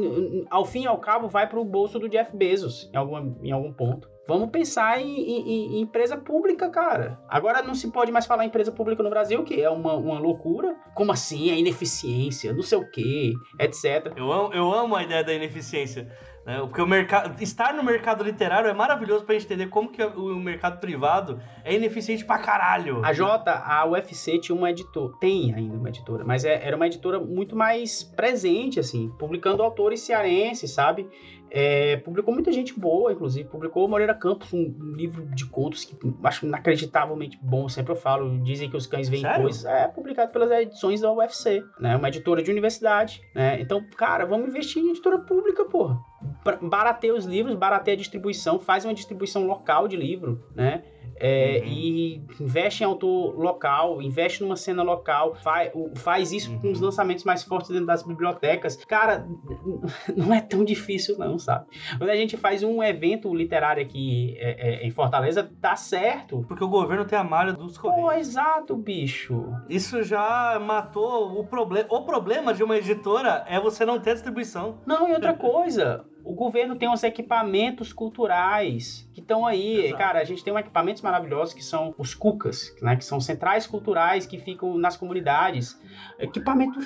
ao 0.49 0.63
fim 0.65 0.83
e 0.83 0.87
ao 0.87 0.99
cabo, 0.99 1.27
vai 1.27 1.47
para 1.47 1.59
o 1.59 1.65
bolso 1.65 1.97
do 1.99 2.07
Jeff 2.09 2.35
Bezos 2.35 2.89
em, 2.93 2.97
alguma, 2.97 3.35
em 3.41 3.51
algum 3.51 3.73
ponto. 3.73 4.09
Vamos 4.27 4.49
pensar 4.51 5.01
em, 5.01 5.07
em- 5.19 5.75
em 5.77 5.81
empresa 5.81 6.15
pública, 6.15 6.69
cara. 6.69 7.19
Agora 7.27 7.61
não 7.63 7.73
se 7.73 7.91
pode 7.91 8.11
mais 8.11 8.25
falar 8.25 8.45
em 8.45 8.47
empresa 8.47 8.71
pública 8.71 9.01
no 9.03 9.09
Brasil, 9.09 9.43
que 9.43 9.59
é 9.61 9.69
uma, 9.69 9.93
uma 9.95 10.19
loucura. 10.19 10.75
Como 10.95 11.11
assim? 11.11 11.51
A 11.51 11.55
ineficiência, 11.57 12.53
não 12.53 12.61
sei 12.61 12.77
o 12.77 12.89
quê, 12.91 13.33
etc. 13.59 14.13
Eu 14.15 14.31
amo, 14.31 14.53
eu 14.53 14.71
amo 14.71 14.95
a 14.95 15.03
ideia 15.03 15.23
da 15.23 15.33
ineficiência. 15.33 16.07
Né? 16.45 16.59
Porque 16.59 16.81
o 16.81 16.88
mercado. 16.88 17.41
Estar 17.41 17.73
no 17.73 17.84
mercado 17.84 18.23
literário 18.23 18.69
é 18.69 18.73
maravilhoso 18.73 19.23
pra 19.23 19.34
gente 19.34 19.45
entender 19.45 19.68
como 19.68 19.89
que 19.89 20.03
o 20.03 20.39
mercado 20.39 20.80
privado 20.80 21.39
é 21.63 21.76
ineficiente 21.76 22.26
pra 22.26 22.39
caralho. 22.39 23.03
A 23.05 23.13
J, 23.13 23.51
a 23.51 23.85
UFC 23.85 24.39
tinha 24.39 24.55
uma 24.55 24.72
editora, 24.72 25.13
tem 25.19 25.53
ainda 25.53 25.77
uma 25.77 25.89
editora, 25.89 26.23
mas 26.26 26.43
é- 26.43 26.65
era 26.65 26.76
uma 26.76 26.88
editora 26.88 27.19
muito 27.19 27.55
mais 27.55 28.03
presente, 28.03 28.80
assim, 28.80 29.09
publicando 29.19 29.61
autores 29.61 29.99
cearenses, 30.01 30.72
sabe? 30.72 31.07
É, 31.53 31.97
publicou 31.97 32.34
muita 32.34 32.49
gente 32.49 32.80
boa, 32.80 33.11
inclusive. 33.11 33.47
Publicou 33.49 33.85
Moreira 33.85 34.15
Campos, 34.15 34.53
um, 34.53 34.73
livro 34.95 35.26
de 35.35 35.45
contos 35.45 35.84
que 35.84 35.97
acho 36.23 36.45
inacreditavelmente 36.45 37.38
bom, 37.41 37.68
sempre 37.68 37.91
eu 37.91 37.95
falo. 37.97 38.41
Dizem 38.41 38.69
que 38.69 38.77
os 38.77 38.88
cães 38.88 39.09
veem 39.09 39.22
Sério? 39.22 39.41
coisas. 39.43 39.65
É 39.65 39.85
publicado 39.89 40.31
pelas 40.31 40.49
edições 40.49 41.01
da 41.01 41.11
UFC, 41.11 41.61
né? 41.77 41.97
Uma 41.97 42.07
editora 42.07 42.41
de 42.41 42.49
universidade, 42.49 43.22
né? 43.35 43.59
Então, 43.59 43.84
cara, 43.97 44.26
vamos 44.26 44.47
investir 44.47 44.81
em 44.81 44.91
editora 44.91 45.19
pública, 45.19 45.65
porra. 45.65 45.99
Ba- 46.43 46.60
Barateia 46.61 47.14
os 47.15 47.26
livros, 47.26 47.56
barateia 47.56 47.95
a 47.95 47.98
distribuição, 47.98 48.60
faz 48.60 48.85
uma 48.85 48.93
distribuição 48.93 49.45
local 49.45 49.88
de 49.88 49.95
livro, 49.98 50.43
né? 50.56 50.84
É, 51.23 51.60
Uhum. 51.60 51.68
E 51.68 52.22
investe 52.39 52.81
em 52.81 52.85
autor 52.88 53.38
local, 53.39 54.02
investe 54.02 54.41
numa 54.41 54.56
cena 54.56 54.81
local, 54.81 55.35
faz, 55.35 55.72
faz 55.98 56.31
isso 56.31 56.49
com 56.60 56.65
Uhum. 56.68 56.73
os 56.73 56.81
lançamentos 56.81 57.23
mais 57.23 57.43
fortes 57.43 57.69
dentro 57.69 57.85
das 57.85 58.02
bibliotecas. 58.02 58.76
Cara, 58.85 59.27
não 60.18 60.34
é 60.34 60.41
tão 60.41 60.64
difícil, 60.64 61.19
não, 61.19 61.38
sabe? 61.38 61.65
Quando 61.98 62.10
a 62.10 62.15
gente 62.15 62.38
faz 62.38 62.64
um 62.64 62.81
evento 62.81 63.31
literário 63.35 63.84
aqui 63.84 64.35
é, 64.39 64.81
é, 64.81 64.88
em 64.88 64.89
Fortaleza, 64.89 65.48
dá 65.60 65.76
certo. 65.76 66.43
Porque 66.48 66.64
o 66.64 66.68
governo 66.68 67.06
tem 67.06 67.19
a 67.19 67.23
malha 67.23 67.53
dos 67.53 67.77
Pô, 67.77 67.91
correios. 67.91 68.30
exato, 68.30 68.76
bicho. 68.76 69.45
Isso 69.69 70.02
já 70.02 70.60
matou 70.60 71.39
o 71.39 71.45
problema. 71.45 71.88
O 71.91 72.02
problema 72.02 72.52
de 72.52 72.64
uma 72.64 72.77
editora 72.77 73.43
é 73.48 73.60
você 73.60 73.85
não 73.85 73.99
ter 73.99 74.14
distribuição. 74.14 74.80
Não, 74.88 75.07
e 75.07 75.14
outra 75.14 75.34
coisa, 75.38 76.03
o 76.23 76.34
governo 76.34 76.76
tem 76.76 76.89
uns 76.89 77.03
equipamentos 77.03 77.91
culturais 77.91 79.07
que 79.14 79.22
estão 79.22 79.45
aí. 79.45 79.85
Exato. 79.85 79.98
Cara, 79.98 80.19
a 80.19 80.23
gente 80.23 80.43
tem 80.43 80.53
um 80.53 80.57
equipamentos 80.57 81.02
maravilhosos 81.02 81.53
que 81.53 81.64
são 81.64 81.93
os 81.98 82.14
CUCAS, 82.14 82.73
né? 82.81 82.95
Que 82.95 83.06
são 83.06 83.19
centrais 83.19 83.65
culturais 83.68 84.26
que 84.26 84.38
ficam 84.38 84.77
nas 84.77 84.98
comunidades. 84.98 85.80
Equipamento 86.19 86.80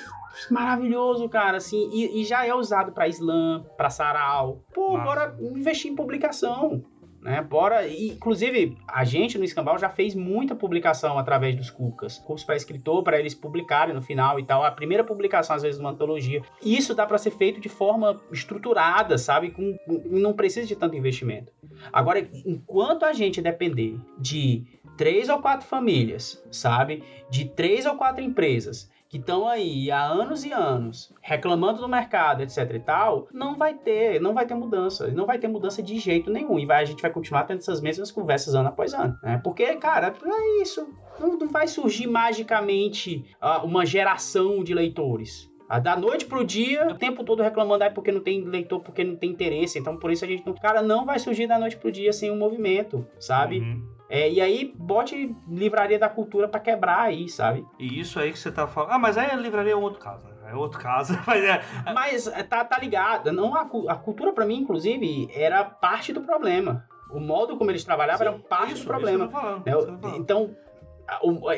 maravilhoso, 0.50 1.28
cara, 1.28 1.56
assim, 1.56 1.88
e, 1.92 2.20
e 2.20 2.24
já 2.24 2.46
é 2.46 2.54
usado 2.54 2.92
para 2.92 3.08
slam, 3.08 3.64
para 3.76 3.90
sarau. 3.90 4.62
Pô, 4.74 4.92
Massa. 4.92 5.04
bora 5.04 5.36
investir 5.40 5.90
em 5.90 5.94
publicação. 5.94 6.82
Né, 7.26 7.42
bora, 7.42 7.88
inclusive 7.88 8.78
a 8.86 9.04
gente 9.04 9.36
no 9.36 9.42
Escambau 9.42 9.76
já 9.76 9.88
fez 9.88 10.14
muita 10.14 10.54
publicação 10.54 11.18
através 11.18 11.56
dos 11.56 11.68
Cucas, 11.68 12.18
curso 12.18 12.46
para 12.46 12.54
escritor, 12.54 13.02
para 13.02 13.18
eles 13.18 13.34
publicarem 13.34 13.92
no 13.92 14.00
final 14.00 14.38
e 14.38 14.44
tal. 14.44 14.62
A 14.62 14.70
primeira 14.70 15.02
publicação, 15.02 15.56
às 15.56 15.62
vezes, 15.62 15.80
uma 15.80 15.90
antologia. 15.90 16.40
Isso 16.62 16.94
dá 16.94 17.04
para 17.04 17.18
ser 17.18 17.32
feito 17.32 17.60
de 17.60 17.68
forma 17.68 18.20
estruturada, 18.30 19.18
sabe? 19.18 19.50
Com- 19.50 19.76
não 20.04 20.34
precisa 20.34 20.68
de 20.68 20.76
tanto 20.76 20.94
investimento. 20.94 21.52
Agora, 21.92 22.20
enquanto 22.44 23.04
a 23.04 23.12
gente 23.12 23.42
depender 23.42 23.98
de 24.16 24.64
três 24.96 25.28
ou 25.28 25.40
quatro 25.40 25.66
famílias, 25.66 26.40
sabe? 26.52 27.02
De 27.28 27.44
três 27.44 27.86
ou 27.86 27.96
quatro 27.96 28.22
empresas 28.22 28.88
que 29.08 29.18
estão 29.18 29.48
aí 29.48 29.90
há 29.90 30.04
anos 30.04 30.44
e 30.44 30.52
anos 30.52 31.12
reclamando 31.20 31.80
do 31.80 31.88
mercado, 31.88 32.42
etc 32.42 32.70
e 32.74 32.80
tal, 32.80 33.28
não 33.32 33.56
vai 33.56 33.74
ter, 33.74 34.20
não 34.20 34.34
vai 34.34 34.46
ter 34.46 34.54
mudança, 34.54 35.08
não 35.08 35.26
vai 35.26 35.38
ter 35.38 35.48
mudança 35.48 35.82
de 35.82 35.98
jeito 35.98 36.30
nenhum 36.30 36.58
e 36.58 36.66
vai, 36.66 36.82
a 36.82 36.84
gente 36.84 37.02
vai 37.02 37.10
continuar 37.10 37.44
tendo 37.44 37.58
essas 37.58 37.80
mesmas 37.80 38.10
conversas 38.10 38.54
ano 38.54 38.68
após 38.68 38.94
ano, 38.94 39.18
né? 39.22 39.40
Porque, 39.42 39.76
cara, 39.76 40.14
é 40.24 40.62
isso, 40.62 40.88
não, 41.20 41.38
não 41.38 41.48
vai 41.48 41.68
surgir 41.68 42.06
magicamente 42.06 43.24
ah, 43.40 43.62
uma 43.62 43.86
geração 43.86 44.62
de 44.62 44.74
leitores. 44.74 45.50
Ah, 45.68 45.80
Da 45.80 45.96
noite 45.96 46.26
pro 46.26 46.44
dia, 46.44 46.86
o 46.88 46.94
tempo 46.94 47.24
todo 47.24 47.42
reclamando, 47.42 47.84
ah, 47.84 47.90
porque 47.90 48.12
não 48.12 48.20
tem 48.20 48.44
leitor, 48.44 48.80
porque 48.80 49.02
não 49.02 49.16
tem 49.16 49.30
interesse. 49.30 49.78
Então, 49.78 49.96
por 49.96 50.10
isso 50.12 50.24
a 50.24 50.28
gente 50.28 50.46
não. 50.46 50.54
Cara, 50.54 50.80
não 50.80 51.04
vai 51.04 51.18
surgir 51.18 51.46
da 51.46 51.58
noite 51.58 51.76
pro 51.76 51.90
dia 51.90 52.12
sem 52.12 52.30
um 52.30 52.36
movimento, 52.38 53.04
sabe? 53.18 53.58
Uhum. 53.58 53.95
É, 54.08 54.30
e 54.30 54.40
aí, 54.40 54.72
bote 54.76 55.34
livraria 55.48 55.98
da 55.98 56.08
cultura 56.08 56.48
pra 56.48 56.60
quebrar 56.60 57.00
aí, 57.00 57.28
sabe? 57.28 57.66
E 57.78 58.00
isso 58.00 58.20
aí 58.20 58.32
que 58.32 58.38
você 58.38 58.52
tá 58.52 58.66
falando. 58.66 58.92
Ah, 58.92 58.98
mas 58.98 59.18
aí 59.18 59.30
a 59.30 59.34
livraria 59.36 59.72
é 59.72 59.76
um 59.76 59.82
outro 59.82 60.00
caso, 60.00 60.26
né? 60.28 60.34
É 60.48 60.54
outro 60.54 60.78
caso. 60.78 61.18
Mas 61.26 61.42
é. 61.44 61.60
Mas 61.92 62.26
é, 62.28 62.42
tá, 62.44 62.64
tá 62.64 62.78
ligado. 62.78 63.32
Não, 63.32 63.56
a, 63.56 63.62
a 63.62 63.96
cultura, 63.96 64.32
pra 64.32 64.46
mim, 64.46 64.58
inclusive, 64.58 65.28
era 65.34 65.64
parte 65.64 66.12
do 66.12 66.20
problema. 66.20 66.86
O 67.10 67.18
modo 67.18 67.56
como 67.56 67.70
eles 67.70 67.82
trabalhavam 67.82 68.28
era 68.28 68.38
parte 68.38 68.74
Isso, 68.74 68.84
do 68.84 68.86
problema. 68.86 69.28
falando, 69.28 69.64
né? 69.64 69.72
falando. 69.72 70.16
Então, 70.16 70.54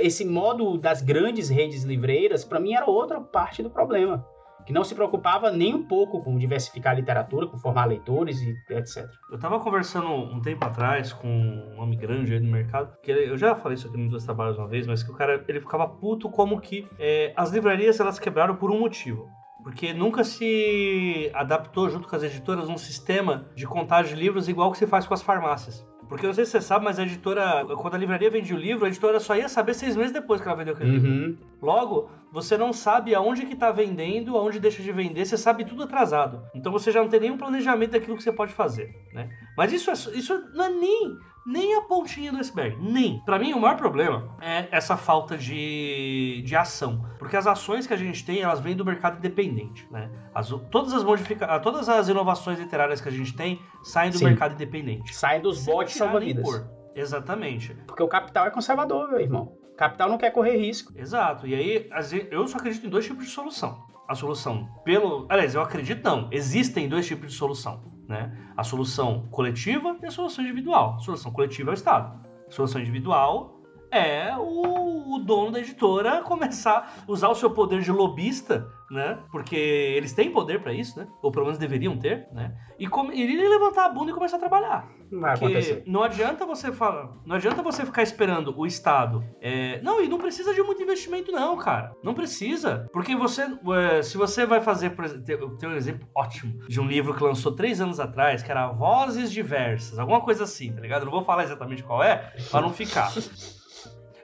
esse 0.01 0.25
modo 0.25 0.79
das 0.79 1.03
grandes 1.03 1.51
redes 1.51 1.85
livreiras, 1.85 2.45
para 2.45 2.59
mim, 2.61 2.75
era 2.75 2.87
outra 2.87 3.21
parte 3.21 3.63
do 3.63 3.69
problema. 3.69 4.25
Que 4.69 4.75
não 4.75 4.85
se 4.85 4.95
preocupava 4.95 5.51
nem 5.51 5.75
um 5.75 5.83
pouco 5.83 6.23
com 6.23 6.37
diversificar 6.37 6.93
a 6.93 6.97
literatura, 6.97 7.47
com 7.47 7.57
formar 7.57 7.87
leitores 7.87 8.39
e 8.43 8.55
etc. 8.69 9.09
Eu 9.33 9.39
tava 9.39 9.59
conversando 9.61 10.11
um 10.13 10.43
tempo 10.43 10.63
atrás 10.63 11.11
com 11.11 11.27
um 11.27 11.81
homem 11.81 11.99
grande 11.99 12.35
aí 12.35 12.39
no 12.41 12.53
mercado, 12.53 12.93
que 13.03 13.11
ele- 13.11 13.31
eu 13.33 13.39
já 13.39 13.55
falei 13.55 13.77
isso 13.79 13.89
aqui 13.89 13.97
nos 13.97 14.11
dois 14.11 14.25
trabalhos 14.27 14.59
uma 14.59 14.69
vez, 14.69 14.87
mas 14.87 15.03
que 15.03 15.11
o 15.11 15.15
cara 15.15 15.43
ele 15.49 15.61
ficava 15.61 15.89
puto 15.89 16.29
como 16.29 16.61
que 16.61 16.87
é, 16.99 17.33
as 17.35 17.51
livrarias 17.51 17.99
elas 17.99 18.19
quebraram 18.19 18.57
por 18.57 18.71
um 18.71 18.79
motivo. 18.79 19.27
Porque 19.63 19.95
nunca 19.95 20.23
se 20.23 21.31
adaptou 21.33 21.89
junto 21.89 22.07
com 22.07 22.15
as 22.17 22.23
editoras 22.23 22.69
um 22.69 22.77
sistema 22.77 23.47
de 23.55 23.67
contagem 23.67 24.15
de 24.15 24.21
livros 24.21 24.51
igual 24.51 24.71
que 24.71 24.77
se 24.77 24.87
faz 24.87 25.07
com 25.07 25.15
as 25.15 25.23
farmácias. 25.23 25.83
Porque 26.09 26.25
eu 26.25 26.29
não 26.29 26.35
sei 26.35 26.47
se 26.47 26.53
você 26.53 26.61
sabe, 26.63 26.87
mas 26.87 26.99
a 26.99 27.03
editora, 27.03 27.67
quando 27.77 27.95
a 27.95 27.99
livraria 27.99 28.31
vendia 28.31 28.57
o 28.57 28.59
livro, 28.59 28.87
a 28.87 28.89
editora 28.89 29.21
só 29.21 29.37
ia 29.37 29.47
saber 29.49 29.75
seis 29.75 29.95
meses 29.95 30.11
depois 30.13 30.41
que 30.41 30.49
ela 30.49 30.57
vendeu 30.57 30.73
aquele 30.75 30.93
livro. 30.93 31.11
Uhum. 31.11 31.37
Logo, 31.61 32.09
você 32.33 32.57
não 32.57 32.73
sabe 32.73 33.15
aonde 33.15 33.47
que 33.47 33.57
tá 33.57 33.71
vendendo, 33.71 34.37
aonde 34.37 34.61
deixa 34.61 34.83
de 34.83 34.93
vender, 34.93 35.25
você 35.25 35.37
sabe 35.37 35.65
tudo 35.65 35.85
atrasado. 35.85 36.43
Então 36.55 36.71
você 36.71 36.93
já 36.93 37.01
não 37.03 37.09
tem 37.09 37.21
nenhum 37.21 37.39
planejamento 37.39 37.93
daquilo 37.93 38.17
que 38.17 38.23
você 38.23 38.33
pode 38.33 38.53
fazer, 38.53 38.95
né? 39.13 39.31
Mas 39.57 39.73
isso, 39.73 39.91
é, 39.91 39.95
isso 40.17 40.39
não 40.55 40.65
é 40.65 40.71
nem, 40.71 41.17
nem 41.47 41.77
a 41.77 41.83
pontinha 41.83 42.31
do 42.31 42.39
iceberg, 42.39 42.77
nem. 42.81 43.21
Pra 43.25 43.39
mim, 43.39 43.53
o 43.53 43.61
maior 43.61 43.77
problema 43.77 44.37
é 44.41 44.69
essa 44.71 44.97
falta 44.97 45.37
de, 45.37 46.43
de 46.45 46.55
ação. 46.55 47.05
Porque 47.19 47.37
as 47.37 47.47
ações 47.47 47.87
que 47.87 47.95
a 47.95 47.97
gente 47.97 48.25
tem, 48.25 48.41
elas 48.41 48.61
vêm 48.61 48.77
do 48.77 48.85
mercado 48.85 49.19
independente, 49.19 49.87
né? 49.91 50.11
As, 50.35 50.49
todas, 50.71 50.93
as 50.93 51.03
modifica 51.03 51.59
todas 51.61 51.89
as 51.89 52.09
inovações 52.09 52.59
literárias 52.59 53.01
que 53.01 53.09
a 53.09 53.13
gente 53.13 53.35
tem 53.35 53.61
saem 53.83 54.11
do 54.11 54.19
Sim. 54.19 54.27
mercado 54.27 54.53
independente. 54.55 55.15
Sai 55.15 55.41
dos 55.41 55.65
botes 55.65 55.95
salva-vidas. 55.95 56.67
Exatamente. 56.95 57.75
Porque 57.87 58.03
o 58.03 58.09
capital 58.09 58.47
é 58.47 58.51
conservador, 58.51 59.09
meu 59.09 59.21
irmão. 59.21 59.58
Capital 59.79 60.09
não 60.09 60.19
quer 60.19 60.33
correr 60.33 60.57
risco. 60.57 60.93
Exato. 60.97 61.47
E 61.47 61.55
aí, 61.55 61.89
eu 62.33 62.49
só 62.49 62.59
acredito 62.59 62.85
em 62.85 62.91
dois 62.91 63.07
tipos 63.07 63.27
de 63.27 63.31
solução. 63.31 63.87
A 64.09 64.15
solução 64.15 64.69
pelo. 64.85 65.25
Aliás, 65.29 65.55
eu 65.55 65.63
acredito 65.63 66.03
não. 66.03 66.29
Existem 66.33 66.89
dois 66.89 67.07
tipos 67.07 67.31
de 67.31 67.39
solução. 67.39 67.85
Né? 68.09 68.37
A 68.57 68.65
solução 68.65 69.29
coletiva 69.31 69.97
e 70.03 70.07
a 70.07 70.11
solução 70.11 70.43
individual. 70.43 70.97
A 70.97 70.99
solução 70.99 71.31
coletiva 71.31 71.71
é 71.71 71.73
o 71.73 71.75
Estado. 71.75 72.27
A 72.49 72.51
solução 72.51 72.81
individual 72.81 73.58
é 73.91 74.35
o, 74.37 75.17
o 75.17 75.19
dono 75.19 75.53
da 75.53 75.61
editora 75.61 76.23
começar 76.23 77.05
a 77.07 77.11
usar 77.11 77.29
o 77.29 77.35
seu 77.35 77.51
poder 77.51 77.81
de 77.81 77.91
lobista, 77.91 78.69
né? 78.91 79.19
Porque 79.31 79.57
eles 79.57 80.13
têm 80.13 80.31
poder 80.31 80.61
pra 80.61 80.73
isso, 80.73 80.99
né? 80.99 81.07
Ou 81.23 81.31
pelo 81.31 81.45
menos 81.47 81.59
deveriam 81.59 81.97
ter, 81.99 82.27
né? 82.33 82.55
E 82.79 82.87
come, 82.87 83.15
e 83.15 83.37
levantar 83.37 83.87
a 83.87 83.89
bunda 83.89 84.11
e 84.11 84.15
começar 84.15 84.37
a 84.37 84.41
trabalhar. 84.41 84.89
Vai 85.11 85.33
Porque 85.33 85.57
acontecer. 85.57 85.83
não 85.87 86.03
adianta 86.03 86.47
você 86.47 86.71
falar, 86.73 87.11
não 87.25 87.37
adianta 87.37 87.63
você 87.63 87.85
ficar 87.85 88.03
esperando 88.03 88.55
o 88.57 88.67
Estado. 88.67 89.25
é, 89.41 89.81
não, 89.83 90.03
e 90.03 90.09
não 90.09 90.19
precisa 90.19 90.55
de 90.55 90.63
muito 90.63 90.83
investimento, 90.83 91.33
não, 91.33 91.57
cara. 91.57 91.93
Não 92.03 92.15
precisa. 92.15 92.89
Porque 92.93 93.17
você, 93.17 93.43
é, 93.43 94.03
se 94.03 94.17
você 94.17 94.47
vai 94.47 94.61
fazer, 94.61 94.91
por 94.91 95.05
exemplo, 95.05 95.47
eu 95.47 95.57
tenho 95.57 95.73
um 95.73 95.77
exemplo 95.77 96.09
ótimo 96.15 96.67
de 96.69 96.81
um 96.81 96.87
livro 96.87 97.15
que 97.15 97.23
lançou 97.23 97.53
três 97.53 97.81
anos 97.81 97.99
atrás, 98.01 98.43
que 98.43 98.51
era 98.51 98.69
Vozes 98.69 99.31
Diversas, 99.31 99.99
alguma 99.99 100.21
coisa 100.21 100.45
assim, 100.45 100.73
tá 100.73 100.81
ligado? 100.81 101.03
Eu 101.03 101.07
não 101.07 101.13
vou 101.13 101.25
falar 101.25 101.45
exatamente 101.45 101.83
qual 101.83 102.03
é, 102.03 102.33
pra 102.51 102.61
não 102.61 102.71
ficar. 102.71 103.13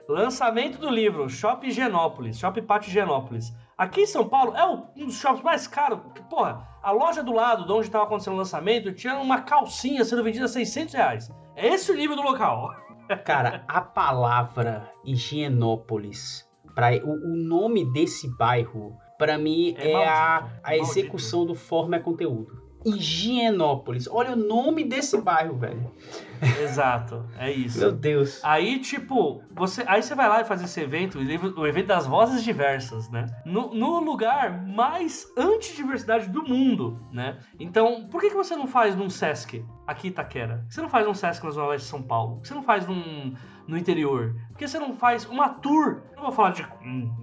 Lançamento 0.07 0.77
do 0.77 0.89
livro 0.89 1.27
Shopping 1.27 1.71
Genópolis, 1.71 2.37
Shopping 2.37 2.61
Pátio 2.63 2.91
Genópolis. 2.91 3.51
Aqui 3.77 4.01
em 4.01 4.05
São 4.05 4.27
Paulo 4.27 4.55
é 4.55 4.65
um 4.65 4.85
dos 5.05 5.15
shoppings 5.19 5.43
mais 5.43 5.67
caros. 5.67 5.99
que, 6.13 6.21
Porra, 6.23 6.65
a 6.81 6.91
loja 6.91 7.23
do 7.23 7.33
lado 7.33 7.65
de 7.65 7.71
onde 7.71 7.87
estava 7.87 8.05
acontecendo 8.05 8.33
o 8.33 8.37
lançamento 8.37 8.93
tinha 8.93 9.17
uma 9.17 9.41
calcinha 9.41 10.05
sendo 10.05 10.23
vendida 10.23 10.45
a 10.45 10.47
600 10.47 10.93
reais. 10.93 11.31
É 11.55 11.67
esse 11.67 11.91
o 11.91 11.95
nível 11.95 12.15
do 12.15 12.21
local. 12.21 12.73
Cara, 13.25 13.63
a 13.67 13.81
palavra 13.81 14.89
Higienópolis, 15.03 16.47
pra, 16.73 16.91
o, 17.03 17.09
o 17.11 17.35
nome 17.35 17.91
desse 17.91 18.29
bairro, 18.37 18.95
pra 19.17 19.37
mim, 19.37 19.75
É 19.77 19.91
é, 19.91 20.07
a, 20.07 20.41
maldito, 20.41 20.59
a 20.63 20.75
é 20.75 20.77
maldito. 20.77 20.99
execução 20.99 21.45
do 21.45 21.55
forma 21.55 21.95
é 21.95 21.99
conteúdo. 21.99 22.64
Higienópolis. 22.85 24.07
Olha 24.07 24.33
o 24.33 24.35
nome 24.35 24.83
desse 24.83 25.19
bairro, 25.19 25.57
velho. 25.57 25.91
Exato, 26.61 27.25
é 27.37 27.51
isso. 27.51 27.79
Meu 27.79 27.91
Deus. 27.91 28.39
Aí, 28.43 28.79
tipo, 28.79 29.41
você, 29.51 29.83
aí 29.87 30.03
você 30.03 30.13
vai 30.13 30.27
lá 30.27 30.41
e 30.41 30.45
faz 30.45 30.61
esse 30.61 30.79
evento, 30.79 31.17
o 31.17 31.67
evento 31.67 31.87
das 31.87 32.05
vozes 32.05 32.43
diversas, 32.43 33.09
né? 33.09 33.25
No, 33.45 33.73
no 33.73 33.99
lugar 33.99 34.65
mais 34.67 35.25
antidiversidade 35.37 36.29
do 36.29 36.43
mundo, 36.43 36.99
né? 37.11 37.39
Então, 37.59 38.07
por 38.09 38.21
que, 38.21 38.29
que 38.29 38.35
você 38.35 38.55
não 38.55 38.67
faz 38.67 38.95
num 38.95 39.09
Sesc 39.09 39.65
aqui 39.87 40.07
em 40.07 40.11
Itaquera? 40.11 40.57
Por 40.57 40.67
que 40.67 40.73
você 40.75 40.81
não 40.81 40.89
faz 40.89 41.07
num 41.07 41.13
Sesc 41.13 41.43
na 41.43 41.51
Zona 41.51 41.67
Leste 41.69 41.85
de 41.85 41.89
São 41.89 42.03
Paulo? 42.03 42.35
Por 42.35 42.41
que 42.41 42.47
você 42.49 42.53
não 42.53 42.63
faz 42.63 42.85
num, 42.85 43.33
no 43.67 43.77
interior? 43.77 44.35
Por 44.49 44.57
que 44.57 44.67
você 44.67 44.79
não 44.79 44.95
faz 44.95 45.25
uma 45.25 45.49
tour? 45.49 46.01
Não 46.15 46.23
vou 46.23 46.31
falar 46.31 46.51
de, 46.51 46.65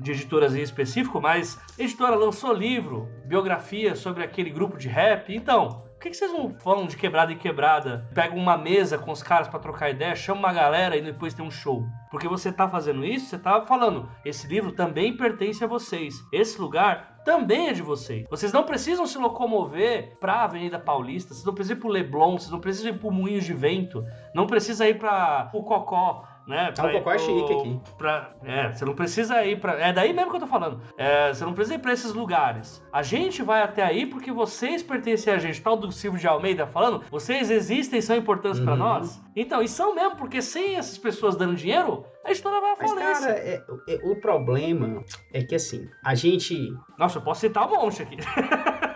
de 0.01 0.13
editoras 0.13 0.55
em 0.55 0.63
específico, 0.63 1.21
mas 1.21 1.59
a 1.79 1.83
editora 1.83 2.15
lançou 2.15 2.53
livro, 2.53 3.09
biografia 3.27 3.95
sobre 3.95 4.23
aquele 4.23 4.51
grupo 4.51 4.77
de 4.77 4.89
rap. 4.89 5.35
Então, 5.35 5.83
por 6.03 6.11
que, 6.11 6.15
vocês 6.15 6.33
não 6.33 6.53
falam 6.59 6.89
de 6.89 6.97
quebrada 6.97 7.33
em 7.33 7.39
quebrada? 7.39 8.09
Pegam 8.13 8.37
uma 8.37 8.59
mesa 8.59 8.99
com 8.99 9.13
os 9.13 9.23
caras 9.23 9.47
pra 9.47 9.61
trocar 9.61 9.89
ideia, 9.89 10.17
chama 10.17 10.41
uma 10.41 10.53
galera 10.53 10.97
e 10.97 11.01
depois 11.01 11.33
tem 11.33 11.47
um 11.47 11.51
show. 11.51 11.87
Porque 12.11 12.27
você 12.27 12.51
tá 12.51 12.69
fazendo 12.69 13.05
isso, 13.05 13.27
você 13.27 13.39
tá 13.39 13.65
falando, 13.65 14.11
esse 14.25 14.49
livro 14.49 14.73
também 14.73 15.17
pertence 15.17 15.63
a 15.63 15.69
vocês. 15.69 16.17
Esse 16.33 16.61
lugar 16.61 17.21
também 17.25 17.69
é 17.69 17.73
de 17.73 17.83
vocês. 17.83 18.27
Vocês 18.29 18.53
não 18.53 18.65
precisam 18.65 19.07
se 19.07 19.17
locomover 19.17 20.17
pra 20.19 20.43
Avenida 20.43 20.77
Paulista, 20.77 21.35
vocês 21.35 21.47
não 21.47 21.55
precisam 21.55 21.77
ir 21.77 21.81
pro 21.81 21.89
Leblon, 21.89 22.37
vocês 22.37 22.51
não 22.51 22.59
precisam 22.59 22.91
ir 22.91 22.99
pro 22.99 23.13
Moinhos 23.13 23.45
de 23.45 23.55
Vento, 23.55 24.05
não 24.35 24.49
precisa 24.49 24.89
ir 24.89 24.99
pra 24.99 25.51
o 25.53 25.63
Cocó. 25.63 26.27
Né, 26.45 26.71
o 26.71 26.75
pra 26.75 26.93
ir 26.93 26.99
Cocó 26.99 27.13
é 27.13 27.19
chique 27.19 27.53
aqui. 27.55 27.81
pra- 27.97 28.33
é, 28.43 28.73
você 28.73 28.85
não 28.85 28.95
precisa 28.97 29.45
ir 29.45 29.61
pra. 29.61 29.75
É 29.81 29.93
daí 29.93 30.13
mesmo 30.13 30.29
que 30.31 30.37
eu 30.37 30.41
tô 30.41 30.47
falando. 30.49 30.81
É, 30.99 31.33
você 31.33 31.45
não 31.45 31.53
precisa 31.55 31.77
ir 31.77 31.79
pra 31.79 31.93
esses 31.93 32.13
lugares. 32.13 32.85
A 32.93 33.01
gente 33.01 33.43
vai 33.45 33.63
até 33.63 33.83
aí 33.85 34.07
porque 34.07 34.33
vocês 34.33 34.83
pertencem 34.83 35.33
a 35.33 35.39
gente. 35.39 35.63
Tal 35.63 35.77
do 35.77 35.93
Silvio 35.93 36.19
de 36.21 36.27
Almeida 36.27 36.67
falando, 36.67 37.01
vocês 37.11 37.49
existem 37.49 38.01
e 38.01 38.03
são 38.03 38.17
importantes 38.17 38.59
pra 38.59 38.73
Uhum. 38.73 38.79
nós. 38.79 39.23
Então, 39.37 39.63
e 39.63 39.69
são 39.69 39.95
mesmo, 39.95 40.17
porque 40.17 40.43
sem 40.43 40.75
essas 40.75 40.99
pessoas 40.99 41.37
dando 41.37 41.55
dinheiro, 41.55 42.05
a 42.25 42.33
história 42.33 42.61
vai 42.61 42.73
à 42.73 42.77
Mas, 42.77 42.91
falência. 42.91 43.27
cara, 43.29 43.39
é- 43.39 43.63
é- 43.89 44.01
o 44.03 44.17
problema 44.17 45.05
é 45.33 45.43
que, 45.45 45.55
assim, 45.55 45.89
a 46.05 46.15
gente 46.17 46.73
Nossa, 46.99 47.19
eu 47.19 47.23
posso 47.23 47.41
citar 47.43 47.69
um 47.69 47.71
monte 47.71 48.03
aqui. 48.03 48.17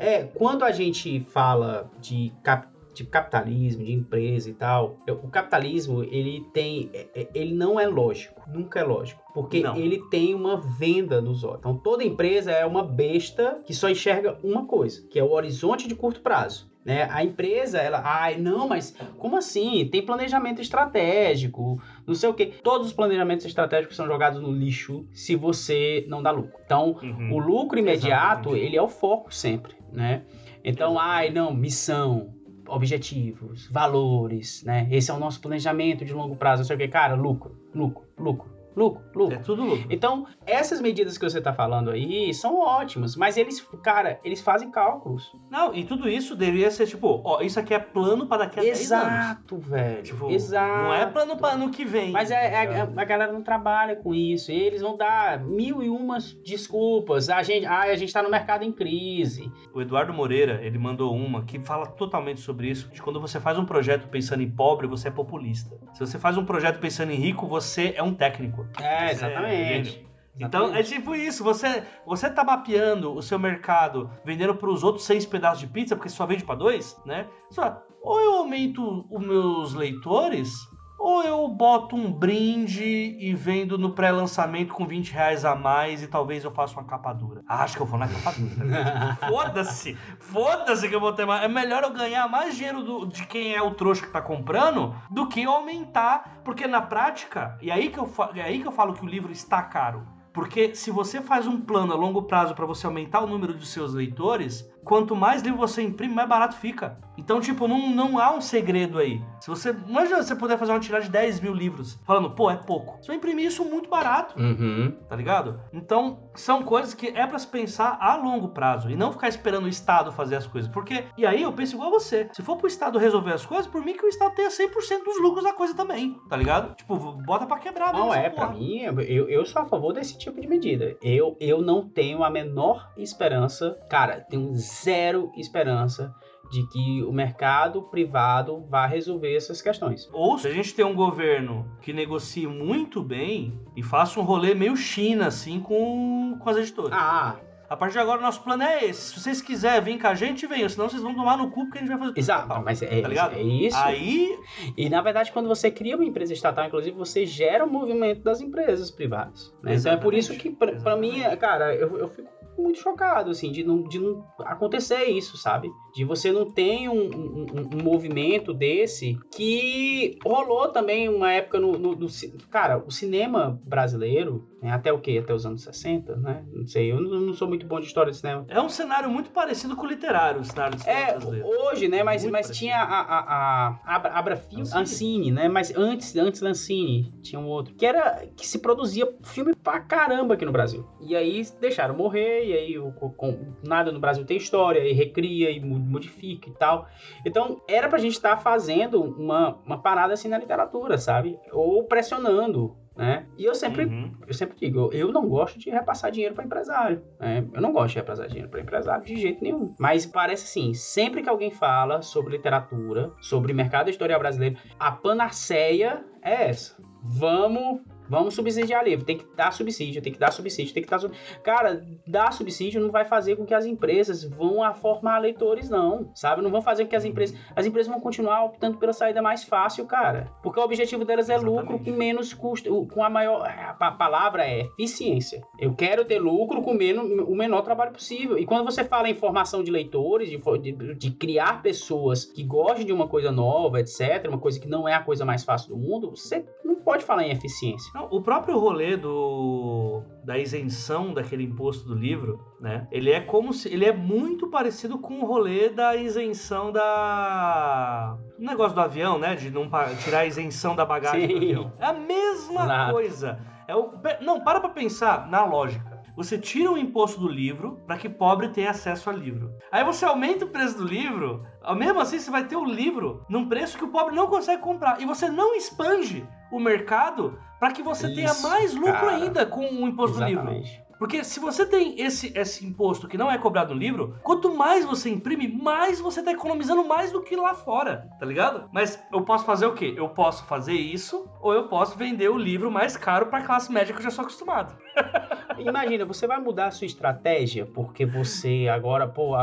É, 0.00 0.22
quando 0.24 0.64
a 0.64 0.70
gente 0.70 1.20
fala 1.30 1.90
de, 2.00 2.32
cap- 2.44 2.68
de 3.04 3.10
capitalismo, 3.10 3.84
de 3.84 3.92
empresa 3.92 4.50
e 4.50 4.54
tal, 4.54 4.98
o 5.08 5.28
capitalismo, 5.28 6.02
ele 6.04 6.44
tem, 6.52 6.90
é- 6.92 7.06
é- 7.14 7.28
ele 7.34 7.54
não 7.54 7.78
é 7.78 7.86
lógico, 7.86 8.42
nunca 8.48 8.80
é 8.80 8.84
lógico, 8.84 9.22
porque 9.32 9.60
Não. 9.60 9.76
ele 9.76 9.98
tem 10.10 10.34
uma 10.34 10.56
venda 10.56 11.20
nos 11.20 11.44
olhos. 11.44 11.58
Então, 11.60 11.76
toda 11.76 12.02
empresa 12.04 12.50
é 12.50 12.66
uma 12.66 12.82
besta 12.82 13.60
que 13.64 13.72
só 13.74 13.88
enxerga 13.88 14.36
uma 14.42 14.66
coisa, 14.66 15.06
que 15.08 15.18
é 15.18 15.22
o 15.22 15.30
horizonte 15.30 15.86
de 15.86 15.94
curto 15.94 16.20
prazo. 16.20 16.68
Né? 16.84 17.06
A 17.10 17.22
empresa, 17.22 17.78
ela, 17.78 18.00
ai, 18.02 18.38
não, 18.38 18.66
mas 18.66 18.96
como 19.18 19.36
assim? 19.36 19.86
Tem 19.92 20.00
planejamento 20.00 20.62
estratégico, 20.62 21.80
não 22.06 22.14
sei 22.14 22.28
o 22.30 22.34
quê. 22.34 22.52
Todos 22.62 22.86
os 22.88 22.92
planejamentos 22.94 23.44
estratégicos 23.44 23.94
são 23.96 24.06
jogados 24.06 24.40
no 24.40 24.50
lixo 24.50 25.04
se 25.12 25.36
você 25.36 26.04
não 26.08 26.22
dá 26.22 26.30
lucro. 26.30 26.58
Então, 26.64 26.96
Uhum. 27.02 27.34
o 27.34 27.38
lucro 27.38 27.78
imediato, 27.78 28.40
Exatamente. 28.50 28.64
ele 28.66 28.76
é 28.76 28.82
o 28.82 28.88
foco 28.88 29.32
sempre, 29.34 29.74
né? 29.92 30.22
Então, 30.64 30.98
ai, 30.98 31.30
não, 31.30 31.54
missão, 31.54 32.34
objetivos, 32.68 33.66
valores, 33.70 34.62
né? 34.64 34.86
Esse 34.90 35.10
é 35.10 35.14
o 35.14 35.18
nosso 35.18 35.40
planejamento 35.40 36.04
de 36.04 36.12
longo 36.12 36.36
prazo, 36.36 36.60
não 36.60 36.66
sei 36.66 36.76
o 36.76 36.78
que. 36.78 36.88
Cara, 36.88 37.14
lucro, 37.14 37.56
lucro, 37.74 38.04
lucro, 38.18 38.50
lucro, 38.78 39.02
lucro. 39.14 39.34
É 39.34 39.38
tudo 39.38 39.64
lucro. 39.64 39.86
Então, 39.90 40.26
essas 40.46 40.80
medidas 40.80 41.18
que 41.18 41.28
você 41.28 41.40
tá 41.40 41.52
falando 41.52 41.90
aí 41.90 42.32
são 42.32 42.58
ótimas, 42.60 43.16
mas 43.16 43.36
eles, 43.36 43.60
cara, 43.82 44.20
eles 44.24 44.40
fazem 44.40 44.70
cálculos. 44.70 45.32
Não, 45.50 45.74
e 45.74 45.84
tudo 45.84 46.08
isso 46.08 46.34
deveria 46.36 46.70
ser 46.70 46.86
tipo, 46.86 47.20
ó, 47.24 47.40
isso 47.40 47.58
aqui 47.58 47.74
é 47.74 47.78
plano 47.78 48.26
pra 48.26 48.38
daqui 48.38 48.60
a 48.60 48.62
10 48.62 48.92
anos. 48.92 49.06
Exato, 49.06 49.58
velho. 49.58 50.02
Tipo, 50.02 50.30
Exato. 50.30 50.84
não 50.84 50.94
é 50.94 51.06
plano 51.06 51.36
pra 51.36 51.50
ano 51.50 51.70
que 51.70 51.84
vem. 51.84 52.10
Mas 52.12 52.30
é- 52.30 52.64
é- 52.64 52.86
tá 52.86 53.02
a, 53.02 53.04
galera 53.04 53.32
não 53.32 53.42
trabalha 53.42 53.96
com 53.96 54.14
isso. 54.14 54.50
Eles 54.52 54.80
vão 54.80 54.96
dar 54.96 55.40
mil 55.40 55.82
e 55.82 55.88
umas 55.88 56.32
desculpas. 56.44 57.28
A 57.28 57.42
gente, 57.42 57.66
ah, 57.66 57.82
a 57.82 57.96
gente 57.96 58.12
tá 58.12 58.22
no 58.22 58.30
mercado 58.30 58.64
em 58.64 58.72
crise. 58.72 59.50
O 59.74 59.80
Eduardo 59.80 60.12
Moreira, 60.12 60.60
ele 60.62 60.78
mandou 60.78 61.14
uma 61.14 61.44
que 61.44 61.58
fala 61.58 61.86
totalmente 61.86 62.40
sobre 62.40 62.68
isso. 62.70 62.88
De 62.92 63.02
quando 63.02 63.20
você 63.20 63.40
faz 63.40 63.58
um 63.58 63.64
projeto 63.64 64.08
pensando 64.08 64.42
em 64.42 64.50
pobre, 64.50 64.86
você 64.86 65.08
é 65.08 65.10
populista. 65.10 65.76
Se 65.94 66.00
você 66.00 66.18
faz 66.18 66.36
um 66.36 66.44
projeto 66.44 66.78
pensando 66.78 67.10
em 67.12 67.16
rico, 67.16 67.46
você 67.46 67.92
é 67.96 68.02
um 68.02 68.14
técnico. 68.14 68.66
É, 68.80 69.06
É, 69.08 69.10
exatamente. 69.12 69.90
gênio. 69.90 70.08
Então 70.40 70.72
é 70.74 70.84
tipo 70.84 71.16
isso, 71.16 71.42
você 71.42 71.82
você 72.06 72.30
tá 72.30 72.44
mapeando 72.44 73.12
o 73.12 73.20
seu 73.20 73.38
mercado, 73.40 74.08
vendendo 74.24 74.54
para 74.54 74.70
os 74.70 74.84
outros 74.84 75.04
seis 75.04 75.26
pedaços 75.26 75.58
de 75.58 75.66
pizza 75.66 75.96
porque 75.96 76.08
só 76.08 76.24
vende 76.26 76.44
para 76.44 76.54
dois, 76.54 76.96
né? 77.04 77.26
Só, 77.50 77.82
ou 78.02 78.20
eu 78.20 78.34
aumento 78.34 79.04
os 79.10 79.20
meus 79.26 79.74
leitores, 79.74 80.54
ou 80.98 81.22
eu 81.22 81.46
boto 81.48 81.94
um 81.94 82.10
brinde 82.10 83.16
e 83.18 83.32
vendo 83.32 83.78
no 83.78 83.92
pré-lançamento 83.92 84.74
com 84.74 84.84
20 84.84 85.12
reais 85.12 85.44
a 85.44 85.54
mais 85.54 86.02
e 86.02 86.08
talvez 86.08 86.44
eu 86.44 86.50
faça 86.50 86.74
uma 86.74 86.84
capa 86.84 87.12
dura. 87.12 87.42
Ah, 87.46 87.62
acho 87.62 87.76
que 87.76 87.82
eu 87.82 87.86
vou 87.86 87.98
na 87.98 88.08
capa 88.08 88.34
dura. 88.36 89.16
Foda-se! 89.28 89.96
Foda-se 90.18 90.88
que 90.88 90.94
eu 90.94 91.00
vou 91.00 91.12
ter 91.12 91.24
mais. 91.24 91.44
É 91.44 91.48
melhor 91.48 91.84
eu 91.84 91.92
ganhar 91.92 92.28
mais 92.28 92.56
dinheiro 92.56 92.82
do, 92.82 93.06
de 93.06 93.24
quem 93.26 93.54
é 93.54 93.62
o 93.62 93.70
trouxa 93.70 94.04
que 94.04 94.12
tá 94.12 94.20
comprando 94.20 94.94
do 95.08 95.28
que 95.28 95.44
aumentar. 95.44 96.40
Porque 96.44 96.66
na 96.66 96.82
prática, 96.82 97.56
e 97.62 97.70
aí 97.70 97.90
que 97.90 97.98
eu, 97.98 98.12
é 98.34 98.42
aí 98.42 98.60
que 98.60 98.66
eu 98.66 98.72
falo 98.72 98.92
que 98.92 99.04
o 99.04 99.08
livro 99.08 99.30
está 99.30 99.62
caro. 99.62 100.18
Porque 100.32 100.74
se 100.74 100.90
você 100.90 101.20
faz 101.20 101.46
um 101.46 101.60
plano 101.60 101.92
a 101.92 101.96
longo 101.96 102.22
prazo 102.22 102.54
para 102.54 102.66
você 102.66 102.86
aumentar 102.86 103.20
o 103.20 103.26
número 103.26 103.54
de 103.54 103.66
seus 103.66 103.94
leitores, 103.94 104.70
quanto 104.88 105.14
mais 105.14 105.42
livro 105.42 105.58
você 105.58 105.82
imprime, 105.82 106.14
mais 106.14 106.28
barato 106.28 106.56
fica. 106.56 106.98
Então, 107.18 107.40
tipo, 107.40 107.68
não, 107.68 107.90
não 107.90 108.18
há 108.18 108.34
um 108.34 108.40
segredo 108.40 108.98
aí. 108.98 109.20
Se 109.38 109.48
você. 109.48 109.76
Imagina 109.86 110.22
você 110.22 110.34
puder 110.34 110.56
fazer 110.56 110.72
uma 110.72 110.80
tiragem 110.80 111.08
de 111.08 111.12
10 111.12 111.40
mil 111.40 111.52
livros, 111.52 112.00
falando, 112.06 112.30
pô, 112.30 112.50
é 112.50 112.56
pouco. 112.56 112.96
Você 113.00 113.08
vai 113.08 113.16
imprimir 113.16 113.46
isso 113.46 113.64
muito 113.64 113.90
barato. 113.90 114.40
Uhum. 114.40 114.96
Tá 115.06 115.14
ligado? 115.14 115.60
Então, 115.72 116.30
são 116.34 116.62
coisas 116.62 116.94
que 116.94 117.08
é 117.08 117.26
para 117.26 117.38
se 117.38 117.46
pensar 117.46 117.98
a 118.00 118.16
longo 118.16 118.48
prazo 118.48 118.88
e 118.88 118.96
não 118.96 119.12
ficar 119.12 119.28
esperando 119.28 119.64
o 119.64 119.68
Estado 119.68 120.10
fazer 120.10 120.36
as 120.36 120.46
coisas. 120.46 120.70
Porque, 120.70 121.04
e 121.18 121.26
aí 121.26 121.42
eu 121.42 121.52
penso 121.52 121.74
igual 121.74 121.88
a 121.88 121.98
você. 121.98 122.30
Se 122.32 122.42
for 122.42 122.56
pro 122.56 122.66
Estado 122.66 122.98
resolver 122.98 123.32
as 123.32 123.44
coisas, 123.44 123.66
por 123.66 123.84
mim 123.84 123.94
que 123.94 124.06
o 124.06 124.08
Estado 124.08 124.34
tenha 124.34 124.48
100% 124.48 125.04
dos 125.04 125.20
lucros 125.20 125.44
da 125.44 125.52
coisa 125.52 125.74
também. 125.74 126.16
Tá 126.30 126.36
ligado? 126.36 126.74
Tipo, 126.76 126.96
bota 126.96 127.44
pra 127.46 127.58
quebrar. 127.58 127.92
Não, 127.92 128.14
é, 128.14 128.30
porra. 128.30 128.46
pra 128.46 128.56
mim, 128.56 128.78
eu, 128.78 129.28
eu 129.28 129.44
sou 129.44 129.60
a 129.60 129.66
favor 129.66 129.92
desse 129.92 130.16
tipo 130.16 130.40
de 130.40 130.46
medida. 130.46 130.96
Eu, 131.02 131.36
eu 131.40 131.60
não 131.60 131.86
tenho 131.86 132.22
a 132.24 132.30
menor 132.30 132.92
esperança. 132.96 133.76
Cara, 133.90 134.20
tenho 134.20 134.54
zero 134.82 135.32
esperança 135.36 136.14
de 136.50 136.66
que 136.68 137.02
o 137.02 137.12
mercado 137.12 137.82
privado 137.82 138.64
vá 138.68 138.86
resolver 138.86 139.34
essas 139.34 139.60
questões. 139.60 140.08
Ou 140.12 140.38
se 140.38 140.48
a 140.48 140.52
gente 140.52 140.74
tem 140.74 140.84
um 140.84 140.94
governo 140.94 141.70
que 141.82 141.92
negocie 141.92 142.46
muito 142.46 143.02
bem 143.02 143.60
e 143.76 143.82
faça 143.82 144.18
um 144.18 144.22
rolê 144.22 144.54
meio 144.54 144.76
China, 144.76 145.26
assim, 145.26 145.60
com, 145.60 146.38
com 146.40 146.50
as 146.50 146.56
editoras. 146.56 146.92
Ah, 146.92 147.36
a 147.68 147.76
partir 147.76 147.94
de 147.94 147.98
agora, 147.98 148.20
nosso 148.22 148.42
plano 148.42 148.62
é 148.62 148.86
esse. 148.86 149.12
Se 149.12 149.20
vocês 149.20 149.42
quiserem 149.42 149.82
vir 149.82 150.00
com 150.00 150.06
a 150.06 150.14
gente, 150.14 150.46
venham. 150.46 150.68
Senão 150.70 150.88
vocês 150.88 151.02
vão 151.02 151.14
tomar 151.14 151.36
no 151.36 151.50
cu 151.50 151.64
porque 151.64 151.78
a 151.78 151.80
gente 151.82 151.90
vai 151.90 151.98
fazer 151.98 152.10
tudo. 152.12 152.18
Exato, 152.18 152.62
mas 152.64 152.80
é, 152.80 153.02
tá 153.02 153.08
ligado? 153.08 153.34
é 153.34 153.42
isso. 153.42 153.76
Aí. 153.76 154.38
E 154.74 154.88
na 154.88 155.02
verdade, 155.02 155.30
quando 155.32 155.48
você 155.48 155.70
cria 155.70 155.94
uma 155.94 156.04
empresa 156.04 156.32
estatal, 156.32 156.64
inclusive, 156.64 156.96
você 156.96 157.26
gera 157.26 157.64
o 157.64 157.68
um 157.68 157.70
movimento 157.70 158.22
das 158.22 158.40
empresas 158.40 158.90
privadas. 158.90 159.54
Né? 159.62 159.74
Então 159.74 159.92
é 159.92 159.98
por 159.98 160.14
isso 160.14 160.34
que, 160.38 160.48
pra, 160.48 160.76
pra 160.76 160.96
mim, 160.96 161.20
cara, 161.38 161.74
eu, 161.74 161.98
eu 161.98 162.08
fico 162.08 162.37
muito 162.60 162.80
chocado, 162.80 163.30
assim, 163.30 163.50
de 163.50 163.62
não, 163.64 163.82
de 163.82 163.98
não 163.98 164.24
acontecer 164.40 165.04
isso, 165.04 165.36
sabe? 165.36 165.70
De 165.94 166.04
você 166.04 166.32
não 166.32 166.50
ter 166.50 166.88
um, 166.88 167.08
um, 167.08 167.46
um 167.74 167.82
movimento 167.82 168.52
desse 168.52 169.18
que 169.30 170.18
rolou 170.24 170.68
também 170.68 171.08
uma 171.08 171.32
época 171.32 171.58
no, 171.60 171.72
no, 171.72 171.94
no 171.94 172.08
cara, 172.50 172.78
o 172.78 172.90
cinema 172.90 173.60
brasileiro, 173.64 174.48
até 174.62 174.92
o 174.92 174.98
que? 174.98 175.18
Até 175.18 175.32
os 175.32 175.46
anos 175.46 175.62
60, 175.62 176.16
né? 176.16 176.44
Não 176.52 176.66
sei, 176.66 176.90
eu 176.90 177.00
não, 177.00 177.20
não, 177.20 177.34
sou 177.34 177.46
muito 177.46 177.66
bom 177.66 177.78
de 177.78 177.86
história 177.86 178.10
de 178.10 178.16
cinema. 178.16 178.44
É 178.48 178.60
um 178.60 178.68
cenário 178.68 179.08
muito 179.08 179.30
parecido 179.30 179.76
com 179.76 179.86
o 179.86 179.88
literário, 179.88 180.40
o 180.40 180.44
cenário 180.44 180.76
de 180.76 180.82
cinema 180.82 181.00
é, 181.00 181.10
brasileiro. 181.12 181.46
Hoje, 181.46 181.88
né? 181.88 182.02
Mas, 182.02 182.24
mas 182.24 182.50
tinha 182.50 182.76
a, 182.76 183.00
a, 183.00 183.68
a, 183.86 184.18
Abra 184.18 184.36
Film, 184.36 184.62
Ancine. 184.62 184.80
Ancine, 184.80 185.30
né? 185.30 185.48
Mas 185.48 185.74
antes, 185.76 186.16
antes 186.16 186.40
da 186.40 186.48
Ancine, 186.48 187.12
tinha 187.22 187.40
um 187.40 187.46
outro. 187.46 187.74
Que 187.74 187.86
era 187.86 188.26
que 188.36 188.46
se 188.46 188.58
produzia 188.58 189.08
filme 189.22 189.54
pra 189.54 189.80
caramba 189.80 190.34
aqui 190.34 190.44
no 190.44 190.52
Brasil. 190.52 190.86
E 191.00 191.14
aí 191.14 191.46
deixaram 191.60 191.96
morrer 191.96 192.46
e 192.46 192.52
aí 192.52 192.78
o, 192.78 192.90
com, 192.92 193.54
nada 193.62 193.92
no 193.92 194.00
Brasil 194.00 194.24
tem 194.24 194.36
história, 194.36 194.80
e 194.80 194.92
recria, 194.92 195.50
e 195.50 195.60
modifica 195.60 196.48
e 196.48 196.52
tal. 196.52 196.88
Então, 197.24 197.60
era 197.68 197.88
pra 197.88 197.98
gente 197.98 198.14
estar 198.14 198.36
tá 198.36 198.42
fazendo 198.42 199.00
uma, 199.02 199.58
uma 199.64 199.78
parada 199.78 200.14
assim 200.14 200.28
na 200.28 200.38
literatura, 200.38 200.98
sabe? 200.98 201.38
Ou 201.52 201.84
pressionando 201.84 202.76
né? 202.98 203.26
E 203.38 203.44
eu 203.44 203.54
sempre, 203.54 203.84
uhum. 203.84 204.12
eu 204.26 204.34
sempre 204.34 204.56
digo, 204.58 204.90
eu 204.92 205.12
não 205.12 205.28
gosto 205.28 205.56
de 205.56 205.70
repassar 205.70 206.10
dinheiro 206.10 206.34
para 206.34 206.44
empresário. 206.44 207.00
Né? 207.20 207.46
Eu 207.54 207.62
não 207.62 207.72
gosto 207.72 207.90
de 207.90 208.00
repassar 208.00 208.26
dinheiro 208.26 208.48
para 208.48 208.60
empresário 208.60 209.04
de 209.04 209.16
jeito 209.16 209.40
nenhum. 209.40 209.72
Mas 209.78 210.04
parece 210.04 210.44
assim, 210.44 210.74
sempre 210.74 211.22
que 211.22 211.28
alguém 211.28 211.52
fala 211.52 212.02
sobre 212.02 212.36
literatura, 212.36 213.12
sobre 213.20 213.52
mercado 213.52 213.88
editorial 213.88 214.18
brasileiro, 214.18 214.56
a 214.80 214.90
panaceia 214.90 216.04
é 216.20 216.48
essa. 216.48 216.76
Vamos 217.04 217.82
Vamos 218.08 218.34
subsidiar 218.34 218.84
livro. 218.84 219.04
Tem 219.04 219.18
que 219.18 219.26
dar 219.36 219.52
subsídio, 219.52 220.02
tem 220.02 220.12
que 220.12 220.18
dar 220.18 220.32
subsídio, 220.32 220.72
tem 220.72 220.82
que 220.82 220.88
dar 220.88 220.98
subsídio. 220.98 221.42
Cara, 221.42 221.84
dar 222.06 222.32
subsídio 222.32 222.80
não 222.80 222.90
vai 222.90 223.04
fazer 223.04 223.36
com 223.36 223.44
que 223.44 223.54
as 223.54 223.66
empresas 223.66 224.24
vão 224.24 224.62
a 224.62 224.72
formar 224.72 225.18
leitores, 225.18 225.68
não. 225.68 226.10
Sabe? 226.14 226.42
Não 226.42 226.50
vão 226.50 226.62
fazer 226.62 226.84
com 226.84 226.90
que 226.90 226.96
as 226.96 227.04
empresas. 227.04 227.38
As 227.54 227.66
empresas 227.66 227.90
vão 227.90 228.00
continuar 228.00 228.44
optando 228.44 228.78
pela 228.78 228.92
saída 228.92 229.20
mais 229.20 229.44
fácil, 229.44 229.86
cara. 229.86 230.30
Porque 230.42 230.58
o 230.58 230.62
objetivo 230.62 231.04
delas 231.04 231.28
é 231.28 231.34
Exatamente. 231.34 231.60
lucro 231.60 231.84
com 231.84 231.90
menos 231.90 232.32
custo. 232.32 232.86
Com 232.86 233.04
a 233.04 233.10
maior. 233.10 233.46
A 233.46 233.92
palavra 233.92 234.44
é 234.46 234.66
eficiência. 234.78 235.42
Eu 235.58 235.74
quero 235.74 236.04
ter 236.04 236.18
lucro 236.18 236.62
com 236.62 236.72
menos, 236.74 237.04
o 237.26 237.34
menor 237.34 237.62
trabalho 237.62 237.92
possível. 237.92 238.38
E 238.38 238.46
quando 238.46 238.64
você 238.64 238.84
fala 238.84 239.08
em 239.08 239.14
formação 239.14 239.62
de 239.62 239.70
leitores, 239.70 240.30
de, 240.30 240.38
de, 240.58 240.94
de 240.94 241.10
criar 241.10 241.62
pessoas 241.62 242.24
que 242.24 242.42
gostem 242.42 242.86
de 242.86 242.92
uma 242.92 243.08
coisa 243.08 243.30
nova, 243.30 243.80
etc., 243.80 244.26
uma 244.28 244.38
coisa 244.38 244.60
que 244.60 244.68
não 244.68 244.88
é 244.88 244.94
a 244.94 245.02
coisa 245.02 245.24
mais 245.24 245.44
fácil 245.44 245.70
do 245.70 245.76
mundo, 245.76 246.10
você 246.10 246.44
não 246.64 246.76
pode 246.76 247.04
falar 247.04 247.24
em 247.24 247.30
eficiência. 247.30 247.90
Não, 247.98 248.06
o 248.12 248.20
próprio 248.20 248.56
rolê 248.56 248.96
do 248.96 250.02
da 250.22 250.38
isenção 250.38 251.12
daquele 251.12 251.42
imposto 251.42 251.88
do 251.88 251.94
livro, 251.94 252.38
né? 252.60 252.86
Ele 252.92 253.10
é 253.10 253.20
como 253.20 253.52
se 253.52 253.68
ele 253.68 253.84
é 253.84 253.92
muito 253.92 254.48
parecido 254.48 254.98
com 255.00 255.20
o 255.20 255.26
rolê 255.26 255.68
da 255.68 255.96
isenção 255.96 256.70
da 256.70 258.16
o 258.38 258.42
negócio 258.42 258.74
do 258.76 258.80
avião, 258.80 259.18
né? 259.18 259.34
De 259.34 259.50
não 259.50 259.68
tirar 260.04 260.20
a 260.20 260.26
isenção 260.26 260.76
da 260.76 260.84
bagagem 260.84 261.26
Sim. 261.26 261.28
do 261.28 261.36
avião. 261.36 261.72
É 261.80 261.86
a 261.86 261.92
mesma 261.92 262.64
Exato. 262.64 262.92
coisa. 262.92 263.38
É 263.66 263.74
o 263.74 263.90
não 264.20 264.44
para 264.44 264.60
para 264.60 264.70
pensar 264.70 265.28
na 265.28 265.44
lógica. 265.44 265.87
Você 266.18 266.36
tira 266.36 266.72
o 266.72 266.76
imposto 266.76 267.20
do 267.20 267.28
livro 267.28 267.80
para 267.86 267.96
que 267.96 268.08
pobre 268.08 268.48
tenha 268.48 268.70
acesso 268.70 269.08
ao 269.08 269.14
livro. 269.16 269.54
Aí 269.70 269.84
você 269.84 270.04
aumenta 270.04 270.44
o 270.44 270.48
preço 270.48 270.76
do 270.76 270.82
livro, 270.82 271.46
mesmo 271.76 272.00
assim 272.00 272.18
você 272.18 272.28
vai 272.28 272.44
ter 272.44 272.56
o 272.56 272.64
livro 272.64 273.24
num 273.28 273.48
preço 273.48 273.78
que 273.78 273.84
o 273.84 273.92
pobre 273.92 274.16
não 274.16 274.26
consegue 274.26 274.60
comprar. 274.60 275.00
E 275.00 275.04
você 275.04 275.28
não 275.28 275.54
expande 275.54 276.26
o 276.50 276.58
mercado 276.58 277.38
para 277.60 277.70
que 277.70 277.84
você 277.84 278.08
Isso, 278.08 278.16
tenha 278.16 278.34
mais 278.42 278.74
lucro 278.74 278.94
cara. 278.94 279.12
ainda 279.12 279.46
com 279.46 279.60
o 279.60 279.86
imposto 279.86 280.16
Exatamente. 280.16 280.44
do 280.44 280.72
livro. 280.72 280.87
Porque 280.98 281.22
se 281.22 281.38
você 281.38 281.64
tem 281.64 282.00
esse, 282.00 282.32
esse 282.36 282.66
imposto 282.66 283.06
que 283.06 283.16
não 283.16 283.30
é 283.30 283.38
cobrado 283.38 283.72
no 283.72 283.80
livro, 283.80 284.16
quanto 284.22 284.54
mais 284.54 284.84
você 284.84 285.08
imprime, 285.08 285.48
mais 285.48 286.00
você 286.00 286.22
tá 286.22 286.32
economizando 286.32 286.84
mais 286.86 287.12
do 287.12 287.22
que 287.22 287.36
lá 287.36 287.54
fora, 287.54 288.08
tá 288.18 288.26
ligado? 288.26 288.68
Mas 288.72 289.02
eu 289.12 289.22
posso 289.22 289.44
fazer 289.44 289.66
o 289.66 289.74
quê? 289.74 289.94
Eu 289.96 290.08
posso 290.08 290.44
fazer 290.46 290.72
isso, 290.72 291.28
ou 291.40 291.54
eu 291.54 291.68
posso 291.68 291.96
vender 291.96 292.28
o 292.28 292.36
livro 292.36 292.70
mais 292.70 292.96
caro 292.96 293.26
pra 293.26 293.42
classe 293.42 293.72
média 293.72 293.94
que 293.94 294.00
eu 294.00 294.04
já 294.04 294.10
sou 294.10 294.22
acostumado. 294.22 294.76
Imagina, 295.58 296.04
você 296.04 296.26
vai 296.26 296.40
mudar 296.40 296.66
a 296.66 296.70
sua 296.70 296.86
estratégia 296.86 297.66
porque 297.66 298.06
você 298.06 298.68
agora, 298.68 299.06
pô, 299.06 299.34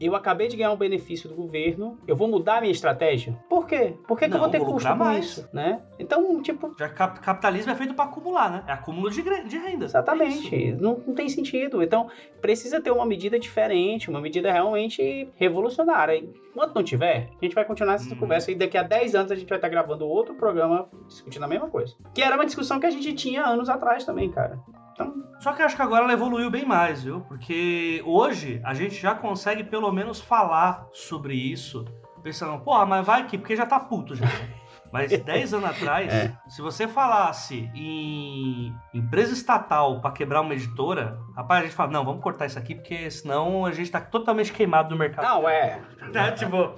eu 0.00 0.14
acabei 0.14 0.48
de 0.48 0.56
ganhar 0.56 0.72
um 0.72 0.76
benefício 0.76 1.28
do 1.28 1.34
governo, 1.34 1.98
eu 2.06 2.16
vou 2.16 2.28
mudar 2.28 2.58
a 2.58 2.60
minha 2.60 2.72
estratégia? 2.72 3.38
Por 3.48 3.66
quê? 3.66 3.96
Por 4.06 4.18
que, 4.18 4.26
não, 4.26 4.30
que 4.30 4.36
eu 4.36 4.40
vou 4.40 4.50
ter 4.50 4.58
vou 4.58 4.72
custo 4.72 4.96
mais 4.96 5.24
isso, 5.24 5.48
né? 5.52 5.82
Então, 5.98 6.40
tipo... 6.42 6.74
Já 6.78 6.88
capitalismo 6.88 7.72
é 7.72 7.74
feito 7.74 7.94
para 7.94 8.04
acumular, 8.04 8.50
né? 8.50 8.64
É 8.66 8.72
acúmulo 8.72 9.10
de, 9.10 9.22
de 9.22 9.58
renda. 9.58 9.86
Exatamente. 9.86 10.54
É 10.54 10.93
não, 10.96 11.06
não 11.08 11.14
tem 11.14 11.28
sentido. 11.28 11.82
Então, 11.82 12.08
precisa 12.40 12.80
ter 12.80 12.90
uma 12.90 13.06
medida 13.06 13.38
diferente, 13.38 14.10
uma 14.10 14.20
medida 14.20 14.52
realmente 14.52 15.28
revolucionária. 15.36 16.16
Enquanto 16.16 16.74
não 16.74 16.82
tiver, 16.82 17.30
a 17.40 17.44
gente 17.44 17.54
vai 17.54 17.64
continuar 17.64 17.94
essa 17.94 18.14
hum. 18.14 18.18
conversa 18.18 18.50
e 18.50 18.54
daqui 18.54 18.78
a 18.78 18.82
10 18.82 19.14
anos 19.14 19.32
a 19.32 19.34
gente 19.34 19.48
vai 19.48 19.58
estar 19.58 19.68
gravando 19.68 20.06
outro 20.06 20.34
programa 20.34 20.88
discutindo 21.06 21.44
a 21.44 21.48
mesma 21.48 21.68
coisa. 21.68 21.94
Que 22.14 22.22
era 22.22 22.36
uma 22.36 22.46
discussão 22.46 22.78
que 22.78 22.86
a 22.86 22.90
gente 22.90 23.12
tinha 23.14 23.44
anos 23.44 23.68
atrás 23.68 24.04
também, 24.04 24.30
cara. 24.30 24.58
Então... 24.92 25.24
Só 25.40 25.52
que 25.52 25.60
eu 25.60 25.66
acho 25.66 25.76
que 25.76 25.82
agora 25.82 26.04
ela 26.04 26.12
evoluiu 26.12 26.50
bem 26.50 26.64
mais, 26.64 27.02
viu? 27.04 27.20
Porque 27.22 28.02
hoje 28.06 28.60
a 28.64 28.72
gente 28.72 28.94
já 28.94 29.14
consegue 29.14 29.64
pelo 29.64 29.90
menos 29.92 30.20
falar 30.20 30.88
sobre 30.92 31.34
isso, 31.34 31.84
pensando, 32.22 32.58
porra, 32.62 32.86
mas 32.86 33.06
vai 33.06 33.22
aqui, 33.22 33.36
porque 33.36 33.56
já 33.56 33.66
tá 33.66 33.78
puto 33.78 34.14
já. 34.14 34.24
Mas 34.94 35.10
10 35.10 35.54
anos 35.54 35.70
atrás, 35.70 36.14
é. 36.14 36.32
se 36.46 36.62
você 36.62 36.86
falasse 36.86 37.68
em 37.74 38.72
empresa 38.94 39.32
estatal 39.32 40.00
para 40.00 40.12
quebrar 40.12 40.40
uma 40.40 40.54
editora, 40.54 41.18
rapaz, 41.34 41.62
a 41.62 41.64
gente 41.64 41.74
fala, 41.74 41.90
não, 41.90 42.04
vamos 42.04 42.22
cortar 42.22 42.46
isso 42.46 42.56
aqui, 42.56 42.76
porque 42.76 43.10
senão 43.10 43.66
a 43.66 43.72
gente 43.72 43.90
tá 43.90 44.00
totalmente 44.00 44.52
queimado 44.52 44.90
no 44.90 44.96
mercado. 44.96 45.24
Não, 45.24 45.48
é. 45.48 45.82
é 46.14 46.30
tipo, 46.30 46.76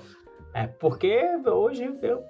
é, 0.55 0.67
porque 0.67 1.23
hoje, 1.45 1.85
eu, 2.01 2.25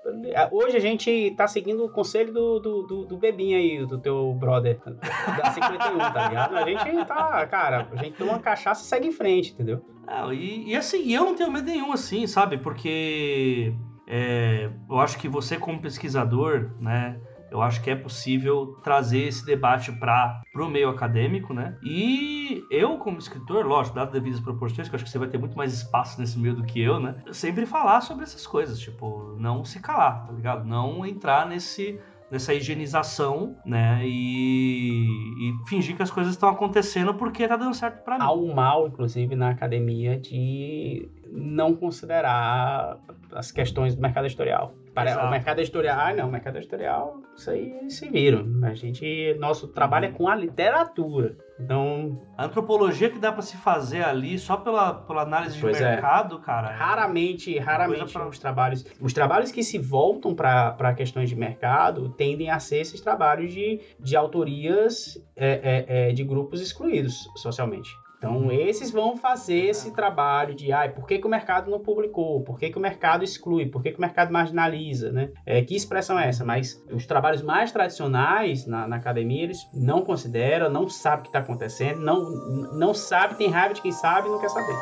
hoje 0.51 0.77
a 0.77 0.81
gente 0.81 1.33
tá 1.37 1.47
seguindo 1.47 1.85
o 1.85 1.89
conselho 1.89 2.33
do, 2.33 2.59
do, 2.59 2.83
do, 2.83 3.05
do 3.05 3.17
bebinho 3.17 3.57
aí, 3.57 3.87
do 3.87 4.01
teu 4.01 4.35
brother, 4.35 4.81
da 4.85 5.53
51, 5.53 5.99
tá 5.99 6.29
ligado? 6.29 6.57
A 6.57 6.65
gente 6.65 7.05
tá, 7.07 7.47
cara, 7.47 7.87
a 7.93 7.97
gente 8.03 8.17
toma 8.19 8.33
uma 8.33 8.41
cachaça 8.41 8.83
e 8.83 8.87
segue 8.89 9.07
em 9.07 9.13
frente, 9.13 9.53
entendeu? 9.53 9.81
Ah, 10.05 10.35
e, 10.35 10.71
e 10.71 10.75
assim, 10.75 11.13
eu 11.13 11.25
não 11.25 11.37
tenho 11.37 11.53
medo 11.53 11.71
nenhum, 11.71 11.93
assim, 11.93 12.27
sabe? 12.27 12.59
Porque 12.59 13.73
é, 14.07 14.71
eu 14.89 15.01
acho 15.01 15.19
que 15.19 15.29
você 15.29 15.59
como 15.59 15.81
pesquisador, 15.81 16.71
né, 16.81 17.21
Eu 17.51 17.63
acho 17.63 17.81
que 17.81 17.91
é 17.91 17.95
possível 17.95 18.77
trazer 18.83 19.21
esse 19.21 19.47
debate 19.47 19.93
para 19.93 20.43
o 20.57 20.69
meio 20.69 20.89
acadêmico, 20.89 21.55
né? 21.55 21.79
E 21.81 22.65
eu, 22.71 22.99
como 22.99 23.19
escritor, 23.19 23.65
lógico, 23.65 23.95
dado 23.95 24.11
devidas 24.11 24.41
proporções, 24.41 24.89
que 24.89 24.95
eu 24.95 24.97
acho 24.97 25.05
que 25.05 25.11
você 25.11 25.19
vai 25.19 25.29
ter 25.29 25.39
muito 25.39 25.57
mais 25.57 25.73
espaço 25.73 26.21
nesse 26.21 26.39
meio 26.39 26.57
do 26.57 26.65
que 26.65 26.81
eu, 26.81 26.99
né? 26.99 27.15
Sempre 27.33 27.65
falar 27.65 28.01
sobre 28.01 28.25
essas 28.25 28.47
coisas, 28.47 28.81
tipo, 28.81 29.37
não 29.39 29.65
se 29.65 29.81
calar, 29.81 30.27
tá 30.27 30.33
ligado? 30.33 30.65
Não 30.67 31.07
entrar 31.07 31.47
nesse 31.47 32.01
nessa 32.31 32.53
higienização, 32.53 33.57
né? 33.65 34.01
E, 34.05 35.07
e, 35.07 35.69
fingir 35.69 35.97
que 35.97 36.03
as 36.03 36.11
coisas 36.11 36.33
estão 36.33 36.49
acontecendo 36.49 37.15
porque 37.15 37.47
tá 37.47 37.57
dando 37.57 37.75
certo 37.75 38.03
para 38.03 38.19
mim. 38.19 38.25
Há 38.25 38.33
um 38.33 38.53
mal, 38.53 38.89
inclusive, 38.89 39.37
na 39.37 39.51
academia 39.51 40.19
de 40.19 41.09
não 41.31 41.75
considerar 41.75 42.99
as 43.33 43.51
questões 43.51 43.95
do 43.95 44.01
mercado 44.01 44.27
editorial. 44.27 44.75
Para, 44.95 45.27
o 45.27 45.31
mercado 45.31 45.59
editorial, 45.59 45.99
ah, 46.01 46.15
não, 46.15 46.29
o 46.29 46.33
mercado 46.33 46.57
editorial, 46.57 47.21
isso 47.37 47.51
aí 47.51 47.91
se 47.91 48.09
viram. 48.09 48.47
A 48.65 48.73
gente, 48.73 49.35
nosso 49.39 49.69
trabalho 49.69 50.07
é 50.07 50.11
com 50.11 50.27
a 50.27 50.35
literatura. 50.35 51.37
Então, 51.61 52.19
a 52.37 52.47
antropologia 52.47 53.11
que 53.11 53.19
dá 53.19 53.31
para 53.31 53.43
se 53.43 53.59
fazer 53.59 54.03
ali 54.03 54.39
só 54.39 54.57
pela, 54.57 54.95
pela 54.95 55.21
análise 55.21 55.59
de 55.59 55.67
é. 55.67 55.91
mercado, 55.91 56.37
é. 56.37 56.41
cara. 56.41 56.69
Raramente, 56.69 57.59
raramente 57.59 58.11
pra... 58.11 58.27
os 58.27 58.39
trabalhos, 58.39 58.87
os 58.99 59.13
trabalhos 59.13 59.53
que 59.53 59.63
se 59.63 59.79
voltam 59.79 60.35
para 60.35 60.95
questões 60.95 61.29
de 61.29 61.37
mercado 61.37 62.09
tendem 62.09 62.49
a 62.49 62.59
ser 62.59 62.79
esses 62.79 62.99
trabalhos 62.99 63.53
de, 63.53 63.81
de 64.01 64.17
autorias 64.17 65.23
é, 65.37 65.85
é, 65.89 66.09
é 66.09 66.13
de 66.13 66.25
grupos 66.25 66.63
excluídos 66.63 67.29
socialmente. 67.37 67.91
Então, 68.19 68.51
esses 68.51 68.91
vão 68.91 69.17
fazer 69.17 69.67
esse 69.67 69.93
trabalho 69.93 70.55
de, 70.55 70.73
ai, 70.73 70.91
por 70.91 71.07
que, 71.07 71.19
que 71.19 71.27
o 71.27 71.31
mercado 71.31 71.71
não 71.71 71.81
publicou? 71.81 72.43
Por 72.43 72.59
que, 72.59 72.71
que 72.71 72.79
o 72.79 72.81
mercado 72.81 73.23
exclui? 73.23 73.67
Por 73.67 73.83
que, 73.83 73.93
que 73.93 73.99
o 73.99 74.01
mercado 74.01 74.33
marginaliza, 74.33 75.13
né? 75.13 75.31
É, 75.45 75.63
que 75.63 75.77
expressão 75.77 76.19
é 76.19 76.29
essa? 76.29 76.45
Mas 76.45 76.83
os 76.91 77.07
trabalhos 77.07 77.43
mais 77.43 77.71
tradicionais 77.73 78.67
na, 78.67 78.89
na 78.89 78.97
academia, 78.97 79.45
eles 79.45 79.69
não 79.73 80.03
consideram, 80.03 80.71
não 80.71 80.89
sabem 80.89 81.21
o 81.21 81.23
que 81.23 81.29
está 81.29 81.41
acontecendo, 81.41 82.01
não, 82.01 82.31
não 82.73 82.95
sabe, 82.95 83.37
tem 83.37 83.49
raiva 83.49 83.75
de 83.75 83.83
quem 83.83 83.93
sabe 83.93 84.29
e 84.29 84.31
não 84.31 84.41
quer 84.41 84.49
saber. 84.49 84.77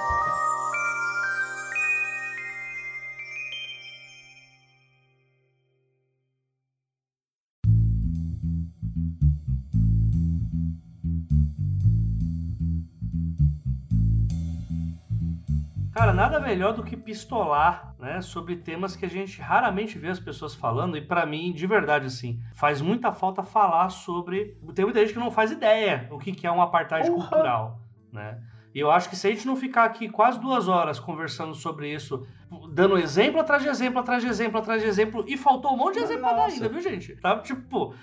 Cara, 16.04 16.12
nada 16.12 16.38
melhor 16.38 16.74
do 16.74 16.82
que 16.82 16.98
pistolar, 16.98 17.94
né, 17.98 18.20
sobre 18.20 18.56
temas 18.56 18.94
que 18.94 19.06
a 19.06 19.08
gente 19.08 19.40
raramente 19.40 19.98
vê 19.98 20.10
as 20.10 20.20
pessoas 20.20 20.54
falando 20.54 20.98
e 20.98 21.00
para 21.00 21.24
mim, 21.24 21.50
de 21.50 21.66
verdade 21.66 22.04
assim, 22.04 22.42
faz 22.52 22.82
muita 22.82 23.10
falta 23.10 23.42
falar 23.42 23.88
sobre, 23.88 24.54
tem 24.74 24.84
muita 24.84 25.00
gente 25.00 25.14
que 25.14 25.18
não 25.18 25.30
faz 25.30 25.50
ideia 25.50 26.06
o 26.10 26.18
que 26.18 26.32
que 26.32 26.46
é 26.46 26.52
um 26.52 26.60
apartheid 26.60 27.08
uhum. 27.08 27.16
cultural, 27.16 27.80
né? 28.12 28.38
E 28.74 28.80
eu 28.80 28.90
acho 28.90 29.08
que 29.08 29.16
se 29.16 29.26
a 29.26 29.30
gente 29.30 29.46
não 29.46 29.56
ficar 29.56 29.84
aqui 29.84 30.06
quase 30.06 30.38
duas 30.38 30.68
horas 30.68 31.00
conversando 31.00 31.54
sobre 31.54 31.90
isso, 31.90 32.26
dando 32.70 32.98
exemplo 32.98 33.40
atrás 33.40 33.62
de 33.62 33.68
exemplo, 33.68 34.00
atrás 34.00 34.22
de 34.22 34.28
exemplo, 34.28 34.58
atrás 34.58 34.82
de 34.82 34.88
exemplo, 34.88 35.24
e 35.26 35.36
faltou 35.36 35.72
um 35.72 35.76
monte 35.76 35.98
de 35.98 36.04
exemplo 36.04 36.22
Nossa. 36.22 36.54
ainda, 36.54 36.68
viu, 36.68 36.80
gente? 36.80 37.16
Tá? 37.16 37.38
Tipo, 37.38 37.94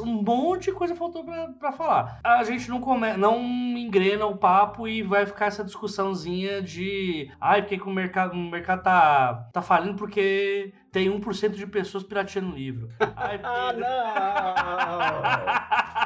um 0.00 0.22
monte 0.22 0.64
de 0.64 0.72
coisa 0.72 0.94
faltou 0.94 1.24
pra, 1.24 1.48
pra 1.48 1.72
falar. 1.72 2.20
A 2.24 2.42
gente 2.44 2.68
não, 2.68 2.80
come, 2.80 3.16
não 3.16 3.40
engrena 3.76 4.26
o 4.26 4.36
papo 4.36 4.88
e 4.88 5.02
vai 5.02 5.26
ficar 5.26 5.46
essa 5.46 5.64
discussãozinha 5.64 6.62
de 6.62 7.30
ai, 7.40 7.62
porque 7.62 7.78
que 7.78 7.88
o 7.88 7.92
mercado, 7.92 8.32
o 8.32 8.36
mercado 8.36 8.82
tá, 8.82 9.48
tá 9.52 9.62
falindo 9.62 9.96
porque 9.96 10.72
tem 10.90 11.10
1% 11.10 11.50
de 11.50 11.66
pessoas 11.66 12.04
pirateando 12.04 12.56
livro. 12.56 12.88
Ai, 13.16 13.40
ah, 13.42 13.72
não! 13.72 15.16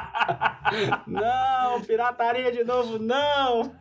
não, 1.07 1.81
pirataria 1.81 2.51
de 2.51 2.63
novo, 2.63 2.97
não! 2.99 3.71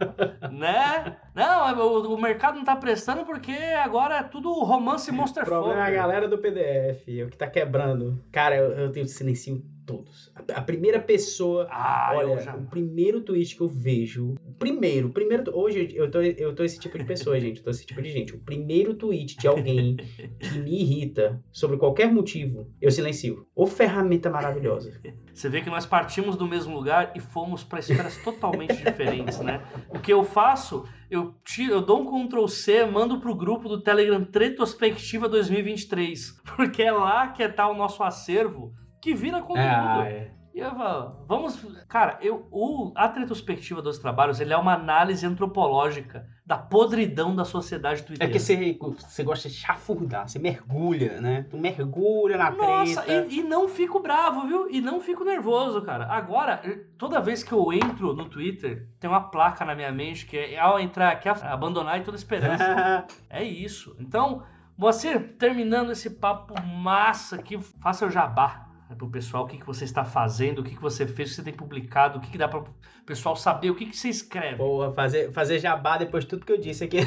né? 0.51 1.17
Não, 1.35 1.79
o, 1.79 2.15
o, 2.15 2.21
mercado 2.21 2.57
não 2.57 2.65
tá 2.65 2.77
prestando 2.77 3.25
porque 3.25 3.53
agora 3.53 4.17
é 4.17 4.23
tudo 4.23 4.53
romance 4.53 5.11
monster 5.13 5.45
O 5.45 5.47
problema 5.47 5.81
é 5.81 5.89
a 5.89 5.91
galera 5.91 6.29
do 6.29 6.39
PDF, 6.39 7.09
é 7.09 7.25
o 7.25 7.29
que 7.29 7.37
tá 7.37 7.47
quebrando. 7.47 8.23
Cara, 8.33 8.57
eu, 8.57 8.73
eu 8.73 8.93
tenho 8.93 9.07
silencio 9.07 9.63
todos. 9.87 10.33
A, 10.35 10.59
a 10.59 10.63
primeira 10.63 11.01
pessoa. 11.01 11.67
Ah, 11.71 12.13
olha, 12.15 12.39
já... 12.41 12.55
o 12.55 12.67
primeiro 12.67 13.21
tweet 13.23 13.57
que 13.57 13.61
eu 13.61 13.69
vejo. 13.69 14.35
O 14.45 14.53
primeiro, 14.59 15.09
o 15.09 15.13
primeiro. 15.13 15.57
Hoje 15.57 15.91
eu 15.95 16.11
tô, 16.11 16.21
eu 16.21 16.55
tô 16.55 16.65
esse 16.65 16.79
tipo 16.79 16.99
de 16.99 17.05
pessoa, 17.05 17.39
gente. 17.41 17.59
Eu 17.59 17.65
tô 17.65 17.71
esse 17.71 17.87
tipo 17.87 18.01
de 18.01 18.11
gente. 18.11 18.35
O 18.35 18.41
primeiro 18.41 18.95
tweet 18.95 19.37
de 19.37 19.47
alguém 19.47 19.97
que 20.39 20.59
me 20.59 20.81
irrita 20.81 21.43
sobre 21.53 21.77
qualquer 21.77 22.13
motivo, 22.13 22.71
eu 22.81 22.91
silencio. 22.91 23.47
Ô 23.55 23.67
ferramenta 23.67 24.31
maravilhosa. 24.31 24.93
Você 25.33 25.49
vê 25.49 25.63
que 25.63 25.71
nós 25.71 25.87
partimos 25.87 26.37
do 26.37 26.47
mesmo 26.47 26.75
lugar 26.75 27.13
e 27.17 27.21
fomos 27.21 27.65
para 27.65 27.79
esferas 27.79 28.17
totalmente 28.23 28.77
diferentes, 28.77 29.39
né? 29.41 29.63
O 29.89 29.99
que 29.99 30.13
eu 30.13 30.23
faço, 30.23 30.85
eu, 31.11 31.35
tiro, 31.45 31.73
eu 31.73 31.81
dou 31.81 32.03
um 32.03 32.29
Ctrl 32.29 32.47
C, 32.47 32.85
mando 32.85 33.21
pro 33.21 33.35
grupo 33.35 33.69
do 33.69 33.81
Telegram 33.81 34.27
Retrospectiva 34.33 35.29
2023, 35.29 36.41
porque 36.57 36.83
é 36.83 36.93
lá 36.93 37.29
que 37.29 37.43
está 37.43 37.69
o 37.69 37.77
nosso 37.77 38.03
acervo 38.03 38.75
que 39.01 39.15
vira 39.15 39.41
conteúdo. 39.41 39.61
Ah, 39.61 40.05
é. 40.07 40.31
E 40.53 40.59
eu 40.59 40.75
falo, 40.75 41.25
vamos. 41.29 41.65
Cara, 41.89 42.19
eu, 42.21 42.49
o, 42.51 42.93
a 42.97 43.07
retrospectiva 43.07 43.81
dos 43.81 43.99
trabalhos 43.99 44.41
ele 44.41 44.53
é 44.53 44.57
uma 44.57 44.75
análise 44.75 45.25
antropológica 45.25 46.27
da 46.45 46.59
podridão 46.59 47.37
da 47.37 47.45
sociedade 47.45 48.03
twitter. 48.03 48.29
É 48.29 48.31
que 48.31 48.41
você, 48.41 48.77
você 48.99 49.23
gosta 49.23 49.49
de 49.49 49.55
chafurdar, 49.55 50.29
você 50.29 50.41
mergulha, 50.41 51.21
né? 51.21 51.47
Tu 51.49 51.57
mergulha 51.57 52.37
na 52.37 52.51
Nossa, 52.51 53.03
treta. 53.03 53.29
E, 53.33 53.39
e 53.39 53.43
não 53.45 53.69
fico 53.69 54.01
bravo, 54.01 54.49
viu? 54.49 54.69
E 54.69 54.81
não 54.81 55.01
fico 55.01 55.23
nervoso, 55.23 55.83
cara. 55.83 56.07
Agora, 56.07 56.61
toda 56.99 57.21
vez 57.21 57.45
que 57.45 57.53
eu 57.53 57.73
entro 57.73 58.13
no 58.13 58.29
Twitter, 58.29 58.89
tem 58.99 59.09
uma 59.09 59.31
placa 59.31 59.65
na 59.65 59.77
minha 59.77 59.93
mente 59.93 60.27
que 60.27 60.37
é 60.37 60.59
ao 60.59 60.81
entrar 60.81 61.13
aqui, 61.13 61.29
abandonar 61.29 62.03
toda 62.03 62.17
esperança. 62.17 63.07
é 63.31 63.45
isso. 63.45 63.95
Então, 64.01 64.43
você 64.77 65.17
terminando 65.21 65.93
esse 65.93 66.11
papo 66.11 66.61
massa 66.67 67.37
aqui, 67.37 67.57
faça 67.81 68.05
o 68.05 68.11
jabá 68.11 68.70
para 68.95 69.07
o 69.07 69.11
pessoal 69.11 69.45
o 69.45 69.47
que, 69.47 69.59
que 69.59 69.67
você 69.67 69.85
está 69.85 70.05
fazendo, 70.05 70.61
o 70.61 70.65
que, 70.65 70.75
que 70.75 70.83
você 70.83 71.07
fez, 71.07 71.29
o 71.29 71.31
que 71.31 71.37
você 71.37 71.43
tem 71.43 71.55
publicado, 71.55 72.19
o 72.19 72.21
que, 72.21 72.31
que 72.31 72.39
dá 72.39 72.49
para 72.49 72.61
o 72.61 72.67
pessoal 73.07 73.37
saber, 73.37 73.71
o 73.71 73.75
que, 73.75 73.87
que 73.87 73.97
você 73.97 74.09
escreve. 74.09 74.57
Boa, 74.57 74.93
fazer, 74.93 75.33
fazer 75.33 75.59
jabá 75.59 75.99
depois 75.99 76.25
de 76.25 76.31
tudo 76.31 76.47
que 76.47 76.53
eu 76.53 76.61
disse 76.61 76.85
aqui. 76.85 76.99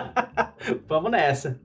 Vamos 0.88 1.10
nessa. 1.10 1.60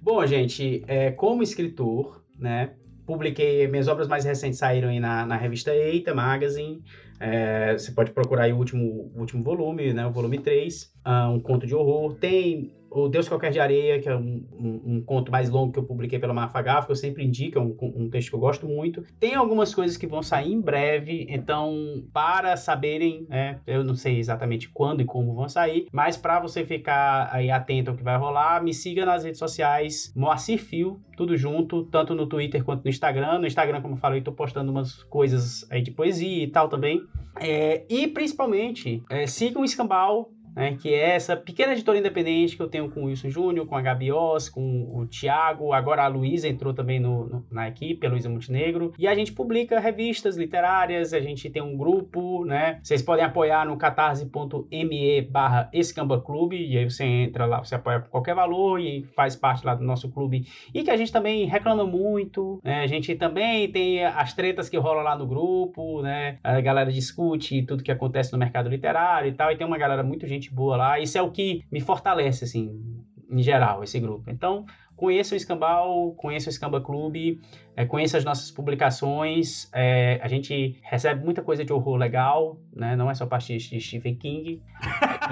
Bom, 0.00 0.24
gente, 0.26 0.82
é, 0.86 1.10
como 1.12 1.42
escritor, 1.42 2.24
né, 2.38 2.74
publiquei, 3.06 3.66
minhas 3.68 3.88
obras 3.88 4.08
mais 4.08 4.24
recentes 4.24 4.58
saíram 4.58 4.88
aí 4.88 5.00
na, 5.00 5.24
na 5.24 5.36
revista 5.36 5.74
Eita 5.74 6.14
Magazine, 6.14 6.82
é, 7.20 7.72
você 7.72 7.90
pode 7.92 8.12
procurar 8.12 8.44
aí 8.44 8.52
o 8.52 8.56
último, 8.56 9.10
o 9.14 9.20
último 9.20 9.42
volume, 9.42 9.92
né, 9.92 10.06
o 10.06 10.12
volume 10.12 10.38
3, 10.38 10.82
uh, 10.84 10.88
ah, 11.04 11.30
um 11.30 11.40
conto 11.40 11.66
de 11.66 11.74
horror. 11.74 12.14
Tem 12.14 12.72
o 12.90 13.08
Deus 13.08 13.28
Qualquer 13.28 13.50
de 13.50 13.60
Areia, 13.60 14.00
que 14.00 14.08
é 14.08 14.16
um, 14.16 14.44
um, 14.52 14.82
um, 14.86 15.02
conto 15.02 15.30
mais 15.30 15.50
longo 15.50 15.72
que 15.72 15.78
eu 15.78 15.84
publiquei 15.84 16.18
pela 16.18 16.34
Mafagaf, 16.34 16.88
eu 16.88 16.96
sempre 16.96 17.24
indico, 17.24 17.58
é 17.58 17.62
um, 17.62 17.76
um, 17.80 18.10
texto 18.10 18.30
que 18.30 18.34
eu 18.34 18.40
gosto 18.40 18.66
muito. 18.66 19.04
Tem 19.18 19.34
algumas 19.34 19.74
coisas 19.74 19.96
que 19.96 20.06
vão 20.06 20.22
sair 20.22 20.52
em 20.52 20.60
breve, 20.60 21.26
então, 21.28 22.04
para 22.12 22.56
saberem, 22.56 23.26
né, 23.28 23.60
eu 23.66 23.84
não 23.84 23.94
sei 23.94 24.18
exatamente 24.18 24.68
quando 24.68 25.00
e 25.00 25.04
como 25.04 25.34
vão 25.34 25.48
sair, 25.48 25.86
mas 25.92 26.16
para 26.16 26.40
você 26.40 26.64
ficar 26.64 27.28
aí 27.32 27.50
atento 27.50 27.90
ao 27.90 27.96
que 27.96 28.02
vai 28.02 28.16
rolar, 28.16 28.62
me 28.62 28.72
siga 28.72 29.04
nas 29.04 29.24
redes 29.24 29.38
sociais, 29.38 30.12
Moacir 30.16 30.58
Fio, 30.58 31.00
tudo 31.16 31.36
junto, 31.36 31.84
tanto 31.84 32.14
no 32.14 32.26
Twitter 32.26 32.62
quanto 32.64 32.84
no 32.84 32.90
Instagram. 32.90 33.40
No 33.40 33.46
Instagram, 33.46 33.82
como 33.82 33.94
eu 33.94 33.98
falei, 33.98 34.20
tô 34.20 34.32
postando 34.32 34.70
umas 34.70 35.02
coisas 35.04 35.66
aí 35.70 35.82
de 35.82 35.90
poesia 35.90 36.44
e 36.44 36.46
tal 36.46 36.68
também. 36.68 37.02
É, 37.40 37.84
e 37.88 38.06
principalmente, 38.06 39.02
é, 39.10 39.24
o 39.56 39.64
Escambau 39.64 40.30
né, 40.58 40.76
que 40.76 40.92
é 40.92 41.14
essa 41.14 41.36
pequena 41.36 41.72
editora 41.72 41.96
independente 41.96 42.56
que 42.56 42.62
eu 42.62 42.68
tenho 42.68 42.90
com 42.90 43.02
o 43.02 43.04
Wilson 43.04 43.30
Júnior, 43.30 43.64
com 43.64 43.76
a 43.76 43.80
Gabi 43.80 44.10
Oz, 44.10 44.48
com 44.48 44.90
o 44.92 45.06
Thiago, 45.06 45.72
agora 45.72 46.02
a 46.02 46.08
Luísa 46.08 46.48
entrou 46.48 46.74
também 46.74 46.98
no, 46.98 47.28
no, 47.28 47.46
na 47.48 47.68
equipe, 47.68 48.04
a 48.04 48.10
Luísa 48.10 48.28
Montenegro, 48.28 48.92
e 48.98 49.06
a 49.06 49.14
gente 49.14 49.32
publica 49.32 49.78
revistas 49.78 50.36
literárias, 50.36 51.14
a 51.14 51.20
gente 51.20 51.48
tem 51.48 51.62
um 51.62 51.76
grupo, 51.76 52.44
né, 52.44 52.80
vocês 52.82 53.00
podem 53.00 53.24
apoiar 53.24 53.64
no 53.66 53.76
catarse.me 53.76 55.22
barra 55.30 55.70
escambaclube, 55.72 56.56
e 56.56 56.76
aí 56.76 56.90
você 56.90 57.04
entra 57.04 57.46
lá, 57.46 57.62
você 57.62 57.76
apoia 57.76 58.00
por 58.00 58.10
qualquer 58.10 58.34
valor 58.34 58.80
e 58.80 59.04
faz 59.14 59.36
parte 59.36 59.64
lá 59.64 59.76
do 59.76 59.84
nosso 59.84 60.08
clube, 60.08 60.44
e 60.74 60.82
que 60.82 60.90
a 60.90 60.96
gente 60.96 61.12
também 61.12 61.44
reclama 61.44 61.86
muito, 61.86 62.60
né, 62.64 62.80
a 62.82 62.86
gente 62.88 63.14
também 63.14 63.70
tem 63.70 64.04
as 64.04 64.34
tretas 64.34 64.68
que 64.68 64.76
rolam 64.76 65.04
lá 65.04 65.16
no 65.16 65.24
grupo, 65.24 66.02
né, 66.02 66.38
a 66.42 66.60
galera 66.60 66.90
discute 66.90 67.62
tudo 67.62 67.84
que 67.84 67.92
acontece 67.92 68.32
no 68.32 68.38
mercado 68.38 68.68
literário 68.68 69.28
e 69.28 69.32
tal, 69.32 69.52
e 69.52 69.56
tem 69.56 69.64
uma 69.64 69.78
galera 69.78 70.02
muito 70.02 70.26
gente 70.26 70.47
gente 70.48 70.54
boa 70.54 70.76
lá. 70.76 70.98
Isso 70.98 71.18
é 71.18 71.22
o 71.22 71.30
que 71.30 71.62
me 71.70 71.80
fortalece, 71.80 72.44
assim, 72.44 72.82
em 73.30 73.42
geral, 73.42 73.82
esse 73.82 74.00
grupo. 74.00 74.30
Então, 74.30 74.64
conheça 74.96 75.34
o 75.34 75.36
Escambau, 75.36 76.12
conheça 76.14 76.48
o 76.48 76.50
Escamba 76.50 76.80
Clube, 76.80 77.40
é, 77.76 77.84
conheça 77.84 78.16
as 78.16 78.24
nossas 78.24 78.50
publicações. 78.50 79.68
É, 79.72 80.18
a 80.22 80.28
gente 80.28 80.78
recebe 80.82 81.24
muita 81.24 81.42
coisa 81.42 81.64
de 81.64 81.72
horror 81.72 81.96
legal, 81.96 82.58
né? 82.74 82.96
Não 82.96 83.10
é 83.10 83.14
só 83.14 83.26
parte 83.26 83.56
de 83.56 83.80
Stephen 83.80 84.16
King. 84.16 84.62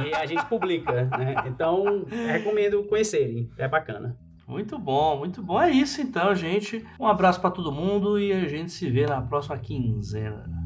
e 0.06 0.14
a 0.14 0.26
gente 0.26 0.44
publica, 0.46 1.04
né? 1.06 1.34
Então, 1.46 2.04
recomendo 2.04 2.84
conhecerem. 2.84 3.50
É 3.56 3.66
bacana. 3.66 4.16
Muito 4.46 4.78
bom, 4.78 5.18
muito 5.18 5.42
bom. 5.42 5.60
É 5.60 5.70
isso 5.70 6.00
então, 6.00 6.32
gente. 6.32 6.86
Um 7.00 7.06
abraço 7.06 7.40
para 7.40 7.50
todo 7.50 7.72
mundo 7.72 8.16
e 8.20 8.32
a 8.32 8.46
gente 8.46 8.70
se 8.70 8.88
vê 8.88 9.04
na 9.04 9.20
próxima 9.20 9.58
quinzena. 9.58 10.65